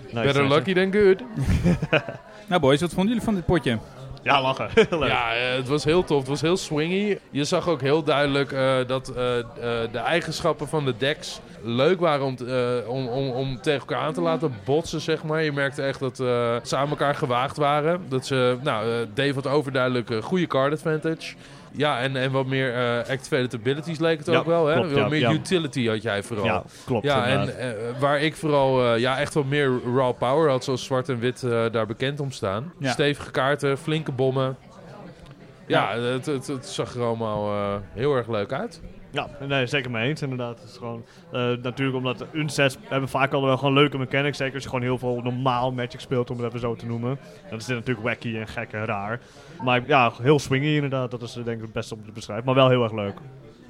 Nice, 0.00 0.26
Better 0.26 0.42
nice. 0.42 0.54
lucky 0.54 0.74
than 0.74 0.92
good. 0.92 1.22
Nou 2.48 2.60
boys, 2.60 2.80
wat 2.80 2.90
vonden 2.90 3.08
jullie 3.08 3.24
van 3.24 3.34
dit 3.34 3.46
potje? 3.46 3.78
Ja, 4.26 4.42
lachen. 4.42 4.68
Leuk. 4.90 5.08
Ja, 5.08 5.34
eh, 5.34 5.56
het 5.56 5.68
was 5.68 5.84
heel 5.84 6.04
tof. 6.04 6.18
Het 6.18 6.28
was 6.28 6.40
heel 6.40 6.56
swingy. 6.56 7.18
Je 7.30 7.44
zag 7.44 7.68
ook 7.68 7.80
heel 7.80 8.02
duidelijk 8.02 8.52
eh, 8.52 8.74
dat 8.86 9.08
eh, 9.08 9.38
eh, 9.38 9.44
de 9.92 9.98
eigenschappen 9.98 10.68
van 10.68 10.84
de 10.84 10.94
decks 10.98 11.40
leuk 11.62 12.00
waren 12.00 12.24
om, 12.26 12.36
eh, 12.48 12.88
om, 12.88 13.06
om, 13.08 13.30
om 13.30 13.60
tegen 13.60 13.80
elkaar 13.80 13.98
aan 14.00 14.12
te 14.12 14.20
laten 14.20 14.54
botsen, 14.64 15.00
zeg 15.00 15.22
maar. 15.22 15.42
Je 15.42 15.52
merkte 15.52 15.82
echt 15.82 16.00
dat 16.00 16.20
eh, 16.20 16.56
ze 16.62 16.76
aan 16.76 16.88
elkaar 16.88 17.14
gewaagd 17.14 17.56
waren. 17.56 18.04
Dat 18.08 18.26
ze, 18.26 18.56
nou, 18.62 18.90
eh, 18.90 18.94
Dave 19.14 19.34
had 19.34 19.46
overduidelijk 19.46 20.10
een 20.10 20.22
goede 20.22 20.46
card 20.46 20.72
advantage. 20.72 21.34
Ja, 21.72 22.00
en, 22.00 22.16
en 22.16 22.30
wat 22.32 22.46
meer 22.46 22.74
eh 22.74 22.98
activated 23.10 23.54
abilities 23.54 23.98
leek 23.98 24.18
het 24.18 24.26
Ja, 24.26 24.38
ook 24.38 24.46
wel. 24.46 24.66
Hè? 24.66 24.74
klopt, 24.74 24.90
wat 24.90 24.98
ja, 24.98 25.08
meer 25.08 25.20
ja. 25.20 25.32
utility 25.32 25.86
had 25.86 26.02
jij 26.02 26.22
vooral. 26.22 26.44
Ja, 26.44 26.62
klopt. 26.84 27.04
Ja, 27.04 27.26
en 27.26 27.58
eh, 27.58 27.68
waar 27.98 28.20
ik 28.20 28.36
vooral 28.36 28.84
eh, 28.84 29.00
ja, 29.00 29.18
echt 29.18 29.34
wat 29.34 29.44
meer 29.44 29.80
raw 29.94 30.16
power 30.18 30.50
had, 30.50 30.64
zoals 30.64 30.84
zwart 30.84 31.08
en 31.08 31.18
wit 31.18 31.40
daar 31.72 31.86
bekend 31.86 32.20
om 32.20 32.30
staan. 32.30 32.72
Stevige 32.80 33.30
kaarten, 33.30 33.78
flinke 33.78 34.12
bommen. 34.12 34.56
Ja, 35.66 35.98
het, 35.98 36.26
het, 36.26 36.46
het 36.46 36.66
zag 36.66 36.94
er 36.94 37.02
allemaal 37.02 37.80
heel 37.92 38.16
erg 38.16 38.28
leuk 38.28 38.52
uit. 38.52 38.80
Ja, 39.16 39.46
nee, 39.46 39.66
zeker 39.66 39.90
mee 39.90 40.08
eens 40.08 40.22
inderdaad. 40.22 40.60
Het 40.60 40.70
is 40.70 40.76
gewoon, 40.76 41.04
eh, 41.32 41.40
natuurlijk 41.62 41.96
omdat 41.96 42.24
unsets 42.32 42.76
hebben 42.88 43.08
vaak 43.08 43.32
al 43.32 43.42
wel 43.44 43.56
gewoon 43.56 43.74
leuke 43.74 43.98
mechanics. 43.98 44.38
Zeker 44.38 44.54
als 44.54 44.62
je 44.62 44.68
gewoon 44.68 44.84
heel 44.84 44.98
veel 44.98 45.20
normaal 45.22 45.72
Magic 45.72 46.00
speelt, 46.00 46.30
om 46.30 46.36
het 46.36 46.46
even 46.46 46.60
zo 46.60 46.74
te 46.74 46.86
noemen. 46.86 47.18
Dan 47.50 47.58
is 47.58 47.64
dit 47.64 47.76
natuurlijk 47.76 48.06
wacky 48.06 48.36
en 48.36 48.46
gek 48.48 48.72
en 48.72 48.84
raar. 48.84 49.20
Maar 49.62 49.82
ja, 49.86 50.12
heel 50.22 50.38
swingy 50.38 50.74
inderdaad. 50.74 51.10
Dat 51.10 51.22
is 51.22 51.32
denk 51.32 51.56
ik 51.56 51.60
het 51.62 51.72
beste 51.72 51.94
om 51.94 52.04
te 52.04 52.12
beschrijven. 52.12 52.44
Maar 52.44 52.54
wel 52.54 52.68
heel 52.68 52.82
erg 52.82 52.92
leuk. 52.92 53.14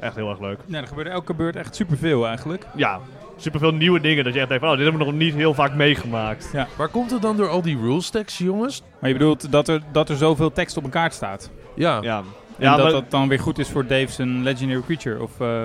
Echt 0.01 0.15
heel 0.17 0.31
erg 0.31 0.41
leuk. 0.41 0.59
Ja, 0.67 0.81
er 0.81 0.87
gebeurde 0.87 1.11
elke 1.11 1.35
beurt 1.35 1.57
echt 1.57 1.75
superveel 1.75 2.27
eigenlijk. 2.27 2.67
Ja, 2.77 3.01
superveel 3.37 3.73
nieuwe 3.73 4.01
dingen. 4.01 4.25
Dat 4.25 4.33
je 4.35 4.39
echt 4.41 4.49
denkt 4.49 4.65
van, 4.65 4.73
oh, 4.73 4.79
dit 4.79 4.87
hebben 4.89 5.07
we 5.07 5.13
nog 5.13 5.21
niet 5.21 5.35
heel 5.35 5.55
vaak 5.55 5.75
meegemaakt. 5.75 6.53
Maar 6.79 6.89
komt 6.89 7.11
het 7.11 7.23
dan 7.23 7.37
door 7.37 7.49
al 7.49 7.63
die 7.63 7.79
rules 7.79 8.11
tekst, 8.11 8.39
jongens? 8.39 8.83
Maar 9.01 9.11
je 9.11 9.17
bedoelt 9.17 9.53
dat 9.53 9.69
er, 9.69 9.83
dat 9.93 10.09
er 10.09 10.17
zoveel 10.17 10.53
tekst 10.53 10.77
op 10.77 10.85
een 10.85 10.91
kaart 10.91 11.15
staat. 11.15 11.51
Ja, 11.75 11.99
Ja, 12.03 12.23
En 12.59 12.65
ja 12.65 12.75
dat 12.77 12.83
maar- 12.85 12.93
dat 12.93 13.11
dan 13.11 13.29
weer 13.29 13.41
goed 13.41 13.59
is 13.59 13.69
voor 13.69 13.87
Dave 13.87 14.13
zijn 14.13 14.43
Legendary 14.43 14.81
Creature. 14.83 15.23
Of, 15.23 15.41
eh, 15.41 15.65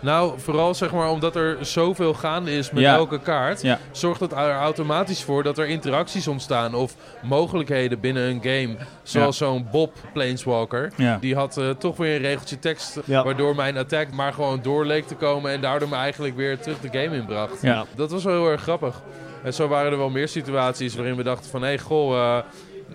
nou 0.00 0.32
vooral 0.40 0.74
zeg 0.74 0.92
maar 0.92 1.10
omdat 1.10 1.36
er 1.36 1.56
zoveel 1.60 2.14
gaande 2.14 2.56
is 2.56 2.70
met 2.70 2.82
Ja. 2.82 2.94
elke 2.94 3.20
kaart. 3.20 3.62
ja. 3.62 3.78
Zorgt 3.90 4.20
het 4.20 4.32
er 4.32 4.52
automatisch 4.54 5.22
voor 5.24 5.42
dat 5.42 5.58
er 5.58 5.66
interacties 5.68 6.28
ontstaan 6.28 6.74
of 6.74 6.94
mogelijkheden 7.22 8.00
binnen 8.00 8.22
een 8.30 8.40
game. 8.42 8.76
Zoals 9.02 9.36
zo'n 9.36 9.66
Bob 9.70 9.92
Planeswalker. 10.12 10.92
Ja. 10.96 11.18
Die 11.20 11.34
had 11.34 11.56
eh, 11.56 11.70
toch 11.70 11.96
weer 11.96 12.14
een 12.16 12.22
regeltje 12.22 12.58
tekst, 12.58 12.98
Ja. 13.04 13.24
waardoor 13.24 13.54
mijn 13.54 13.76
attack 13.76 14.12
maar 14.12 14.32
gewoon 14.32 14.60
door 14.62 14.86
leek 14.86 15.06
te 15.06 15.14
komen 15.14 15.50
en 15.52 15.60
daardoor 15.60 15.88
me 15.88 15.96
eigenlijk 15.96 16.36
weer 16.36 16.58
terug 16.58 16.80
de 16.80 16.98
game 16.98 17.16
inbracht. 17.16 17.62
Ja. 17.62 17.84
Dat 17.96 18.10
was 18.10 18.24
wel 18.24 18.34
heel 18.42 18.50
erg 18.50 18.62
grappig. 18.62 19.02
En 19.44 19.54
zo 19.54 19.68
waren 19.68 19.92
er 19.92 19.98
wel 19.98 20.10
meer 20.10 20.28
situaties 20.28 20.94
waarin 20.94 21.16
we 21.16 21.22
dachten 21.22 21.50
van, 21.50 21.60
hé, 21.60 21.66
hey, 21.66 21.78
goh, 21.78 22.14
eh, 22.36 22.38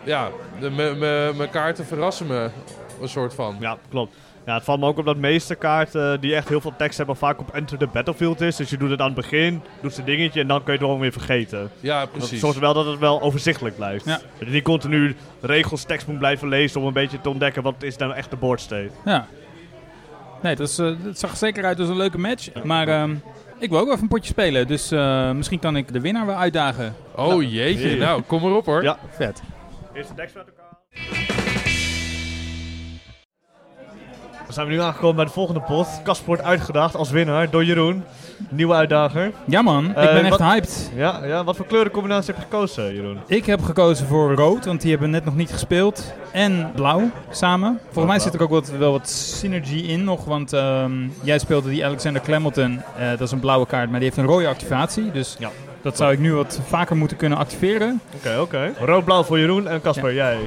ja, 0.03 0.29
mijn 1.37 1.49
kaarten 1.49 1.85
verrassen 1.85 2.27
me, 2.27 2.49
een 3.01 3.09
soort 3.09 3.33
van. 3.33 3.55
Ja, 3.59 3.77
klopt. 3.89 4.15
Ja, 4.45 4.53
het 4.53 4.63
valt 4.63 4.79
me 4.79 4.85
ook 4.85 4.97
op 4.97 5.05
dat 5.05 5.13
de 5.15 5.21
meeste 5.21 5.55
kaarten 5.55 6.21
die 6.21 6.35
echt 6.35 6.49
heel 6.49 6.61
veel 6.61 6.73
tekst 6.77 6.97
hebben, 6.97 7.15
vaak 7.15 7.39
op 7.39 7.53
Enter 7.53 7.77
the 7.77 7.87
Battlefield 7.87 8.41
is. 8.41 8.55
Dus 8.55 8.69
je 8.69 8.77
doet 8.77 8.89
het 8.89 8.99
aan 8.99 9.05
het 9.05 9.15
begin, 9.15 9.61
doet 9.81 9.93
ze 9.93 10.03
dingetje 10.03 10.41
en 10.41 10.47
dan 10.47 10.57
kun 10.57 10.65
je 10.65 10.71
het 10.79 10.81
gewoon 10.81 10.99
weer 10.99 11.11
vergeten. 11.11 11.71
Ja, 11.79 11.99
Dat 11.99 12.11
precies. 12.11 12.39
zorgt 12.39 12.55
er 12.55 12.61
wel 12.61 12.73
dat 12.73 12.85
het 12.85 12.99
wel 12.99 13.21
overzichtelijk 13.21 13.75
blijft. 13.75 14.05
Ja. 14.05 14.11
Dat 14.39 14.47
je 14.47 14.53
niet 14.53 14.63
continu 14.63 15.15
regels 15.41 15.83
tekst 15.83 16.07
moet 16.07 16.17
blijven 16.17 16.47
lezen 16.47 16.81
om 16.81 16.87
een 16.87 16.93
beetje 16.93 17.21
te 17.21 17.29
ontdekken 17.29 17.63
wat 17.63 17.83
is 17.83 17.97
nou 17.97 18.13
echt 18.13 18.29
de 18.29 18.35
board 18.35 18.61
state. 18.61 18.89
ja. 19.05 19.27
Nee, 20.41 20.55
dat, 20.55 20.67
is, 20.69 20.77
eh, 20.79 20.91
dat 21.03 21.19
zag 21.19 21.31
er 21.31 21.37
zeker 21.37 21.65
uit 21.65 21.79
als 21.79 21.89
een 21.89 21.97
leuke 21.97 22.17
match. 22.17 22.49
Maar 22.63 22.87
ehm, 22.87 23.15
ik 23.59 23.69
wil 23.69 23.77
ook 23.79 23.83
wel 23.85 23.93
even 23.93 24.03
een 24.03 24.09
potje 24.09 24.31
spelen. 24.31 24.67
Dus 24.67 24.91
eh, 24.91 25.31
misschien 25.31 25.59
kan 25.59 25.75
ik 25.75 25.93
de 25.93 26.01
winnaar 26.01 26.25
wel 26.25 26.35
uitdagen. 26.35 26.95
Oh 27.15 27.41
jeetje, 27.43 27.87
Jee. 27.89 27.97
nou, 27.97 28.21
kom 28.21 28.43
erop 28.43 28.65
hoor. 28.65 28.83
Ja. 28.83 28.97
Vet. 29.09 29.41
Eerste 29.93 30.13
decks 30.13 30.33
met 30.33 30.43
elkaar. 30.47 31.46
Dan 34.47 34.55
zijn 34.55 34.67
we 34.67 34.73
nu 34.73 34.81
aangekomen 34.81 35.15
bij 35.15 35.25
de 35.25 35.31
volgende 35.31 35.59
pot. 35.61 35.87
Kasper 36.03 36.27
wordt 36.27 36.43
uitgedaagd 36.43 36.95
als 36.95 37.09
winnaar 37.09 37.49
door 37.49 37.63
Jeroen. 37.65 38.03
Nieuwe 38.49 38.73
uitdager. 38.73 39.31
Ja 39.45 39.61
man, 39.61 39.89
ik 39.89 39.95
Eh, 39.95 40.03
ben 40.03 40.19
echt 40.21 40.29
wat- 40.29 40.39
hyped. 40.39 40.91
Ja, 40.95 41.25
ja, 41.25 41.43
wat 41.43 41.55
voor 41.55 41.65
kleurencombinatie 41.65 42.33
heb 42.33 42.35
je 42.35 42.41
gekozen, 42.41 42.93
Jeroen? 42.95 43.17
Ik 43.27 43.45
heb 43.45 43.63
gekozen 43.63 44.07
voor 44.07 44.33
rood, 44.35 44.65
want 44.65 44.81
die 44.81 44.91
hebben 44.91 45.09
net 45.09 45.25
nog 45.25 45.35
niet 45.35 45.51
gespeeld. 45.51 46.13
En 46.31 46.71
blauw 46.75 47.09
samen. 47.31 47.79
Volgens 47.91 48.05
mij 48.13 48.19
zit 48.23 48.33
er 48.33 48.41
ook 48.41 48.49
wat, 48.49 48.69
wel 48.69 48.91
wat 48.91 49.09
synergy 49.09 49.75
in 49.77 50.03
nog. 50.03 50.25
Want 50.25 50.53
ehm, 50.53 50.91
jij 51.21 51.39
speelde 51.39 51.69
die 51.69 51.85
Alexander 51.85 52.21
Clemelton. 52.21 52.81
Eh, 52.97 53.09
dat 53.09 53.21
is 53.21 53.31
een 53.31 53.39
blauwe 53.39 53.65
kaart, 53.65 53.89
maar 53.89 53.99
die 53.99 54.07
heeft 54.09 54.21
een 54.21 54.33
rode 54.33 54.47
activatie. 54.47 55.11
Dus 55.11 55.35
Ja. 55.39 55.49
dat 55.81 55.97
zou 55.97 56.11
ik 56.11 56.19
nu 56.19 56.33
wat 56.33 56.59
vaker 56.67 56.95
moeten 56.97 57.17
kunnen 57.17 57.37
activeren. 57.37 58.01
Oké, 58.15 58.37
oké. 58.39 58.73
Rood-blauw 58.79 59.23
voor 59.23 59.39
Jeroen 59.39 59.67
en 59.67 59.81
Kasper, 59.81 60.13
jij. 60.13 60.37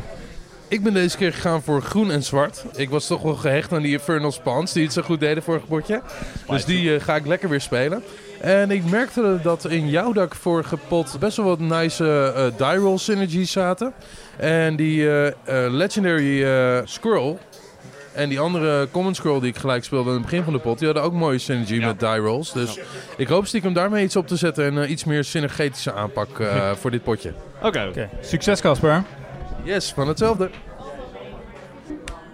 Ik 0.71 0.83
ben 0.83 0.93
deze 0.95 1.16
keer 1.16 1.33
gegaan 1.33 1.62
voor 1.62 1.83
groen 1.83 2.11
en 2.11 2.23
zwart. 2.23 2.64
Ik 2.77 2.91
was 2.91 3.07
toch 3.07 3.23
wel 3.23 3.35
gehecht 3.35 3.73
aan 3.73 3.83
die 3.83 3.93
Infernal 3.93 4.33
Spawns 4.33 4.73
die 4.73 4.83
het 4.85 4.93
zo 4.93 5.03
goed 5.03 5.21
deden 5.21 5.43
vorige 5.43 5.66
potje. 5.66 6.01
Dus 6.49 6.64
die 6.64 6.95
eh, 6.95 7.01
ga 7.03 7.16
ik 7.16 7.27
lekker 7.27 7.49
weer 7.49 7.61
spelen. 7.61 8.03
En 8.41 8.71
ik 8.71 8.85
merkte 8.85 9.39
dat 9.43 9.64
in 9.64 9.89
jouw 9.89 10.12
dak 10.12 10.35
vorige 10.35 10.77
pot 10.89 11.16
best 11.18 11.37
wel 11.37 11.47
wat 11.47 11.59
nice 11.59 12.33
eh, 12.59 12.68
die 12.73 12.79
roll 12.83 12.99
synergies 12.99 13.53
zaten. 13.53 13.93
En 14.37 14.77
die 14.77 15.09
eh, 15.11 15.27
eh, 15.27 15.73
Legendary 15.73 16.45
eh, 16.45 16.79
Squirrel 16.85 17.39
en 18.12 18.29
die 18.29 18.41
andere 18.41 18.89
Common 18.91 19.14
Scroll 19.14 19.41
die 19.41 19.49
ik 19.49 19.57
gelijk 19.57 19.85
speelde 19.85 20.09
aan 20.09 20.14
het 20.16 20.23
begin 20.25 20.43
van 20.43 20.53
de 20.53 20.59
pot, 20.59 20.79
die 20.79 20.87
hadden 20.87 21.05
ook 21.07 21.12
mooie 21.12 21.39
synergy 21.39 21.75
Ja. 21.75 21.87
met 21.87 22.01
die 22.01 22.09
rolls. 22.16 22.53
Dus 22.53 22.79
ik 23.16 23.29
hoop 23.29 23.47
stiekem 23.47 23.73
daarmee 23.73 24.05
iets 24.05 24.16
op 24.16 24.27
te 24.27 24.37
zetten 24.37 24.64
en 24.64 24.83
eh, 24.83 24.91
iets 24.91 25.05
meer 25.05 25.25
synergetische 25.25 25.93
aanpak 25.93 26.39
eh, 26.41 26.71
voor 26.81 26.91
dit 26.91 27.03
potje. 27.03 27.33
Oké. 27.62 27.87
Oké, 27.89 28.09
succes 28.21 28.61
Casper. 28.61 29.03
Yes, 29.65 29.93
van 29.93 30.09
hetzelfde. 30.09 30.51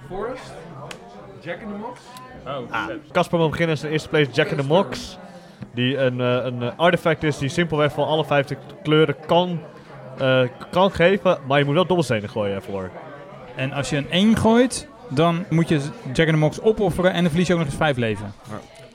Forest, 0.08 0.52
Jack 1.40 1.60
in 1.60 1.68
the 1.68 1.78
Box. 1.80 2.00
Casper 3.12 3.38
wil 3.38 3.48
beginnen 3.48 3.74
in 3.74 3.80
zijn 3.80 3.92
eerste 3.92 4.08
place 4.08 4.30
Jack 4.30 4.48
in 4.48 4.56
the 4.56 4.62
Mox. 4.62 5.18
Die 5.74 5.98
een, 5.98 6.20
eh, 6.20 6.44
een 6.44 6.62
eh, 6.62 6.68
artefact 6.76 7.22
is 7.22 7.38
die 7.38 7.48
simpelweg 7.48 7.92
van 7.92 8.06
alle 8.06 8.24
vijf 8.24 8.46
de 8.46 8.56
kleuren 8.82 9.16
kan 9.26 9.60
eh, 10.18 10.42
kan 10.70 10.90
geven, 10.90 11.38
maar 11.46 11.58
je 11.58 11.64
moet 11.64 11.74
wel 11.74 11.86
dobbelstenen 11.86 12.28
gooien 12.28 12.54
ervoor. 12.54 12.90
En 13.56 13.72
als 13.72 13.90
je 13.90 13.96
een 13.96 14.10
1 14.10 14.36
gooit, 14.36 14.88
dan 15.08 15.44
moet 15.50 15.68
je 15.68 15.80
Jack 16.12 16.26
in 16.26 16.34
the 16.34 16.40
Box 16.40 16.60
opofferen 16.60 17.12
en 17.12 17.20
dan 17.20 17.28
verlies 17.28 17.46
je 17.46 17.52
ook 17.52 17.58
nog 17.58 17.68
eens 17.68 17.76
5 17.76 17.96
leven. 17.96 18.32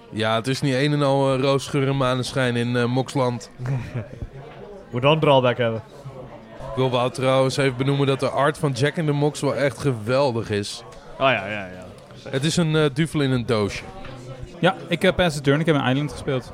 Ja, 0.10 0.36
het 0.36 0.48
is 0.48 0.62
niet 0.62 0.74
een 0.74 0.94
en 0.94 1.02
al 1.02 1.36
uh, 1.36 1.42
roosgeur 1.42 1.88
en 1.88 1.98
maneschijn 1.98 2.56
in 2.56 2.90
Moksland. 2.90 3.52
Moet 4.92 5.04
een 5.04 5.20
drawback 5.20 5.58
hebben. 5.58 5.82
Ik 6.72 6.78
wil 6.78 6.92
wel 6.92 7.10
trouwens 7.10 7.58
even 7.58 7.78
benoemen 7.78 8.08
dat 8.08 8.20
de 8.20 8.30
art 8.30 8.58
van 8.58 8.72
Jack 8.72 8.96
in 8.96 9.06
the 9.06 9.12
Mox 9.12 9.40
wel 9.40 9.56
echt 9.56 9.78
geweldig 9.78 10.50
is. 10.50 10.84
Oh 11.14 11.18
ja, 11.18 11.48
ja, 11.48 11.68
ja. 11.68 11.86
Het 12.30 12.44
is 12.44 12.58
een 12.58 12.76
eh, 12.76 12.86
duvel 12.94 13.22
in 13.22 13.32
een 13.32 13.46
doosje. 13.46 13.84
Ja, 14.60 14.76
ik 14.88 15.02
heb 15.02 15.16
Pass 15.16 15.36
the 15.36 15.42
Turn. 15.42 15.60
Ik 15.60 15.66
heb 15.66 15.76
een 15.76 15.90
Island 15.90 16.12
gespeeld. 16.12 16.52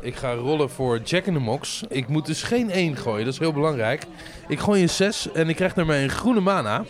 Ik 0.00 0.16
ga 0.16 0.32
rollen 0.32 0.70
voor 0.70 0.98
Jack 0.98 1.24
in 1.24 1.32
the 1.32 1.38
Mox. 1.38 1.84
Ik 1.88 2.08
moet 2.08 2.26
dus 2.26 2.42
geen 2.42 2.70
1 2.70 2.96
gooien, 2.96 3.24
dat 3.24 3.32
is 3.32 3.40
heel 3.40 3.52
belangrijk. 3.52 4.02
Ik 4.48 4.58
gooi 4.58 4.82
een 4.82 4.88
6 4.88 5.32
en 5.32 5.48
ik 5.48 5.56
krijg 5.56 5.74
daarmee 5.74 6.02
een 6.02 6.10
groene 6.10 6.40
mana. 6.40 6.84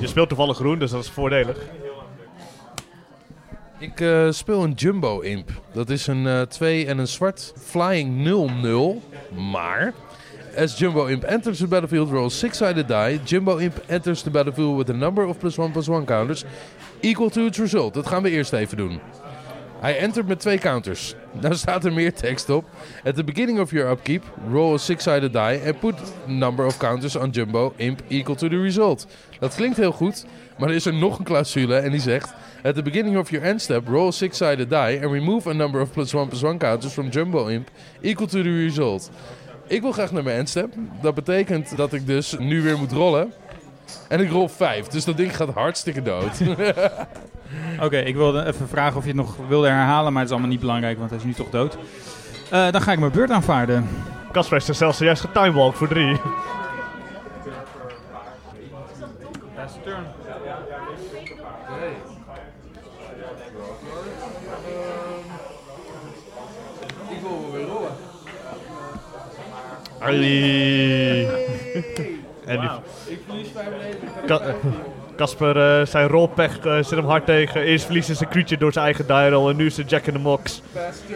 Je 0.00 0.06
speelt 0.06 0.28
toevallig 0.28 0.56
groen, 0.56 0.78
dus 0.78 0.90
dat 0.90 1.02
is 1.02 1.10
voordelig. 1.10 1.56
Ik 3.78 4.00
eh, 4.00 4.30
speel 4.30 4.64
een 4.64 4.72
Jumbo 4.72 5.20
Imp. 5.20 5.50
Dat 5.72 5.90
is 5.90 6.06
een 6.06 6.46
2 6.48 6.86
en 6.86 6.98
een 6.98 7.08
zwart 7.08 7.52
flying 7.56 8.28
0-0. 9.00 9.34
Maar 9.34 9.94
as 10.54 10.74
Jumbo 10.74 11.08
Imp 11.08 11.24
enters 11.24 11.58
the 11.58 11.66
battlefield, 11.66 12.10
roll 12.10 12.30
6-sided 12.30 12.86
die. 12.86 13.18
Jumbo 13.24 13.58
Imp 13.58 13.80
enters 13.88 14.22
the 14.22 14.30
battlefield 14.30 14.76
with 14.76 14.90
a 14.90 14.92
number 14.92 15.22
of 15.22 15.38
plus 15.38 15.58
1 15.58 15.72
plus 15.72 15.88
1 15.88 16.06
counters 16.06 16.44
equal 17.02 17.30
to 17.30 17.46
its 17.46 17.58
result. 17.58 17.94
Dat 17.94 18.06
gaan 18.06 18.22
we 18.22 18.30
eerst 18.30 18.52
even 18.52 18.76
doen. 18.76 19.00
Hij 19.80 19.98
entert 19.98 20.26
met 20.26 20.40
twee 20.40 20.58
counters. 20.58 21.14
Daar 21.40 21.54
staat 21.54 21.84
er 21.84 21.92
meer 21.92 22.14
tekst 22.14 22.50
op. 22.50 22.64
At 23.04 23.14
the 23.14 23.24
beginning 23.24 23.60
of 23.60 23.70
your 23.70 23.90
upkeep, 23.90 24.24
roll 24.50 24.74
a 24.74 24.76
six-sided 24.76 25.32
die 25.32 25.60
and 25.66 25.80
put 25.80 25.94
number 26.26 26.66
of 26.66 26.76
counters 26.76 27.16
on 27.16 27.30
Jumbo 27.30 27.72
Imp 27.76 28.00
equal 28.08 28.36
to 28.36 28.48
the 28.48 28.62
result. 28.62 29.06
Dat 29.38 29.54
klinkt 29.54 29.76
heel 29.76 29.92
goed, 29.92 30.24
maar 30.58 30.68
er 30.68 30.74
is 30.74 30.86
er 30.86 30.94
nog 30.94 31.18
een 31.18 31.24
clausule 31.24 31.76
en 31.76 31.90
die 31.90 32.00
zegt... 32.00 32.34
At 32.62 32.74
the 32.74 32.82
beginning 32.82 33.16
of 33.16 33.30
your 33.30 33.46
end 33.46 33.62
step, 33.62 33.88
roll 33.88 34.08
a 34.08 34.10
six-sided 34.10 34.68
die 34.68 35.00
and 35.02 35.12
remove 35.12 35.48
a 35.48 35.52
number 35.52 35.80
of 35.80 35.92
plus 35.92 36.14
one 36.14 36.28
plus 36.28 36.42
one 36.42 36.58
counters 36.58 36.92
from 36.92 37.08
Jumbo 37.08 37.48
Imp 37.48 37.70
equal 38.00 38.26
to 38.26 38.42
the 38.42 38.64
result. 38.64 39.10
Ik 39.70 39.82
wil 39.82 39.92
graag 39.92 40.12
naar 40.12 40.22
mijn 40.22 40.36
endstep. 40.36 40.72
Dat 41.00 41.14
betekent 41.14 41.76
dat 41.76 41.92
ik 41.92 42.06
dus 42.06 42.36
nu 42.38 42.62
weer 42.62 42.78
moet 42.78 42.92
rollen. 42.92 43.32
En 44.08 44.20
ik 44.20 44.30
rol 44.30 44.48
5, 44.48 44.86
dus 44.86 45.04
dat 45.04 45.16
ding 45.16 45.36
gaat 45.36 45.48
hartstikke 45.54 46.02
dood. 46.02 46.40
Oké, 47.84 47.96
ik 47.98 48.14
wilde 48.14 48.46
even 48.46 48.68
vragen 48.68 48.96
of 48.96 49.02
je 49.02 49.08
het 49.08 49.16
nog 49.16 49.36
wilde 49.48 49.68
herhalen, 49.68 50.12
maar 50.12 50.22
het 50.22 50.30
is 50.30 50.30
allemaal 50.30 50.50
niet 50.50 50.60
belangrijk, 50.60 50.98
want 50.98 51.10
hij 51.10 51.18
is 51.18 51.24
nu 51.24 51.32
toch 51.32 51.50
dood. 51.50 51.74
Uh, 52.52 52.70
dan 52.70 52.80
ga 52.80 52.92
ik 52.92 52.98
mijn 52.98 53.12
beurt 53.12 53.30
aanvaarden. 53.30 53.88
Kasper 54.32 54.56
is 54.56 54.68
er 54.68 54.74
zelfs 54.74 54.98
zojuist 54.98 55.20
getimewalk 55.20 55.74
voor 55.74 55.88
3. 55.88 56.20
turn. 59.84 60.04
Ik 67.08 67.20
wil 67.20 67.52
weer 67.52 67.66
rollen. 67.66 67.92
Allee. 70.00 71.26
En 72.46 72.60
die... 72.60 72.70
Ik 73.06 73.18
verlies 73.26 73.48
5 73.54 73.66
leven. 73.82 74.26
Ka- 74.26 74.54
Kasper, 75.16 75.80
uh, 75.80 75.86
zijn 75.86 76.08
rolpech 76.08 76.64
uh, 76.64 76.74
zit 76.74 76.90
hem 76.90 77.04
hard 77.04 77.26
tegen. 77.26 77.62
Eerst 77.62 77.84
verliest 77.84 78.06
hij 78.06 78.16
zijn 78.16 78.30
creature 78.30 78.60
door 78.60 78.72
zijn 78.72 78.84
eigen 78.84 79.30
roll 79.30 79.50
en 79.50 79.56
nu 79.56 79.66
is 79.66 79.76
het 79.76 79.90
Jack 79.90 80.06
in 80.06 80.12
the 80.12 80.18
Mox. 80.18 80.62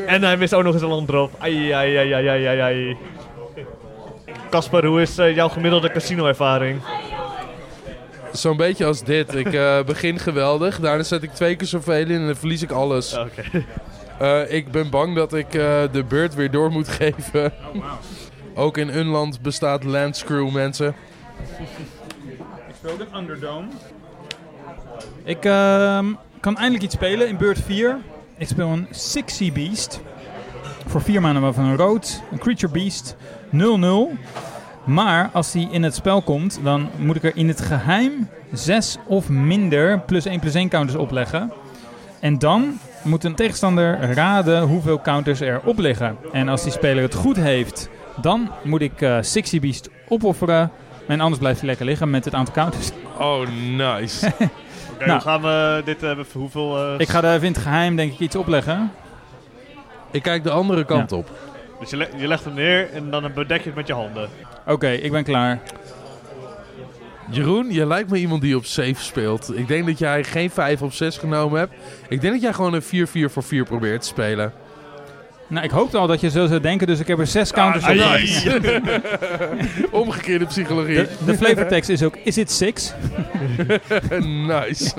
En 0.06 0.22
hij 0.22 0.36
mist 0.36 0.54
ook 0.54 0.62
nog 0.62 0.72
eens 0.72 0.82
een 0.82 0.88
land 0.88 1.08
erop. 1.08 1.30
Ai, 1.38 1.70
ai, 1.70 1.96
ai, 1.96 2.12
ai, 2.12 2.26
ai, 2.26 2.46
ai, 2.46 2.60
ai. 2.60 2.96
Kasper, 4.50 4.86
hoe 4.86 5.00
is 5.00 5.18
uh, 5.18 5.34
jouw 5.34 5.48
gemiddelde 5.48 5.90
casino-ervaring? 5.90 6.80
Zo'n 8.32 8.56
beetje 8.56 8.84
als 8.84 9.02
dit. 9.04 9.34
Ik 9.34 9.52
uh, 9.52 9.82
begin 9.86 10.18
geweldig, 10.18 10.80
daarna 10.80 11.02
zet 11.02 11.22
ik 11.22 11.32
twee 11.32 11.56
keer 11.56 11.66
zoveel 11.66 11.94
in 11.94 12.10
en 12.10 12.26
dan 12.26 12.36
verlies 12.36 12.62
ik 12.62 12.70
alles. 12.70 13.18
Oké. 13.18 13.64
Uh, 14.22 14.52
ik 14.52 14.70
ben 14.70 14.90
bang 14.90 15.14
dat 15.16 15.34
ik 15.34 15.54
uh, 15.54 15.82
de 15.92 16.04
beurt 16.08 16.34
weer 16.34 16.50
door 16.50 16.70
moet 16.70 16.88
geven. 16.88 17.44
Oh, 17.44 17.72
wow. 17.72 17.82
Ook 18.54 18.78
in 18.78 18.96
Unland 18.96 19.40
bestaat 19.40 19.84
Landscrew, 19.84 20.50
mensen. 20.50 20.94
Ik 22.68 22.74
speel 22.76 22.96
een 23.00 23.18
Underdome. 23.18 23.66
Ik 25.24 25.44
uh, 25.44 25.98
kan 26.40 26.56
eindelijk 26.56 26.84
iets 26.84 26.94
spelen 26.94 27.28
in 27.28 27.36
beurt 27.36 27.60
4. 27.60 27.98
Ik 28.36 28.48
speel 28.48 28.68
een 28.68 28.86
Sixy 28.90 29.52
Beast. 29.52 30.00
Voor 30.86 31.02
4 31.02 31.20
maanden 31.20 31.42
waarvan 31.42 31.64
een 31.64 31.76
rood. 31.76 32.22
Een 32.32 32.38
Creature 32.38 32.72
Beast. 32.72 33.16
0-0. 33.52 33.58
Maar 34.84 35.30
als 35.32 35.52
die 35.52 35.68
in 35.70 35.82
het 35.82 35.94
spel 35.94 36.22
komt, 36.22 36.60
dan 36.62 36.88
moet 36.98 37.16
ik 37.16 37.24
er 37.24 37.36
in 37.36 37.48
het 37.48 37.60
geheim 37.60 38.28
6 38.52 38.98
of 39.06 39.28
minder 39.28 40.00
plus 40.00 40.24
1 40.24 40.40
plus 40.40 40.54
1 40.54 40.68
counters 40.68 40.98
opleggen. 40.98 41.52
En 42.20 42.38
dan 42.38 42.78
moet 43.02 43.24
een 43.24 43.34
tegenstander 43.34 44.12
raden 44.12 44.62
hoeveel 44.62 45.00
counters 45.00 45.40
er 45.40 45.60
op 45.64 45.78
liggen. 45.78 46.16
En 46.32 46.48
als 46.48 46.62
die 46.62 46.72
speler 46.72 47.02
het 47.02 47.14
goed 47.14 47.36
heeft, 47.36 47.88
dan 48.16 48.50
moet 48.62 48.80
ik 48.80 49.00
uh, 49.00 49.16
Sixy 49.20 49.60
Beast 49.60 49.88
opofferen. 50.08 50.70
En 51.06 51.20
anders 51.20 51.40
blijft 51.40 51.58
hij 51.58 51.68
lekker 51.68 51.86
liggen 51.86 52.10
met 52.10 52.24
het 52.24 52.34
aantal 52.34 52.54
counters. 52.54 52.90
Oh, 53.18 53.40
nice. 53.76 54.26
Oké, 54.34 54.48
okay, 54.94 55.06
nou, 55.06 55.20
gaan 55.20 55.42
we 55.42 55.82
dit 55.84 56.00
hebben? 56.00 56.24
Uh, 56.28 56.32
hoeveel... 56.32 56.92
Uh... 56.92 56.98
Ik 56.98 57.08
ga 57.08 57.20
daar 57.20 57.42
in 57.42 57.52
het 57.52 57.62
geheim 57.62 57.96
denk 57.96 58.12
ik 58.12 58.18
iets 58.18 58.36
opleggen. 58.36 58.92
Ik 60.10 60.22
kijk 60.22 60.42
de 60.42 60.50
andere 60.50 60.84
kant 60.84 61.10
ja. 61.10 61.16
op. 61.16 61.30
Dus 61.80 61.90
je, 61.90 61.96
le 61.96 62.08
je, 62.16 62.28
legt 62.28 62.44
hem 62.44 62.54
neer 62.54 62.90
en 62.92 63.10
dan 63.10 63.32
bedek 63.34 63.58
je 63.58 63.66
het 63.66 63.74
met 63.74 63.86
je 63.86 63.92
handen. 63.92 64.28
Oké, 64.62 64.72
okay, 64.72 64.94
ik 64.94 65.10
ben 65.10 65.24
klaar. 65.24 65.60
Jeroen, 67.30 67.72
je 67.72 67.86
lijkt 67.86 68.10
me 68.10 68.18
iemand 68.18 68.42
die 68.42 68.56
op 68.56 68.64
safe 68.64 68.94
speelt. 69.02 69.56
Ik 69.58 69.68
denk 69.68 69.86
dat 69.86 69.98
jij 69.98 70.24
geen 70.24 70.50
5 70.50 70.82
of 70.82 70.94
6 70.94 71.18
genomen 71.18 71.58
hebt. 71.58 71.72
Ik 72.08 72.20
denk 72.20 72.32
dat 72.32 72.42
jij 72.42 72.52
gewoon 72.52 72.74
een 72.74 73.08
4-4 73.28 73.32
voor 73.32 73.42
4 73.42 73.64
probeert 73.64 74.00
te 74.00 74.06
spelen. 74.06 74.52
Nou, 75.54 75.66
ik 75.66 75.72
hoopte 75.72 75.96
al 75.96 76.06
dat 76.06 76.20
je 76.20 76.30
zo 76.30 76.46
zou 76.46 76.60
denken, 76.60 76.86
dus 76.86 77.00
ik 77.00 77.06
heb 77.06 77.18
er 77.18 77.26
6 77.26 77.52
counters 77.52 77.84
ah, 77.84 78.14
op. 79.90 80.00
Omgekeerde 80.02 80.46
psychologie. 80.46 80.94
De, 80.94 81.08
de 81.26 81.36
flavortekst 81.36 81.90
is 81.90 82.02
ook, 82.02 82.16
is 82.16 82.38
it 82.38 82.52
6? 82.52 82.94
nice. 84.46 84.94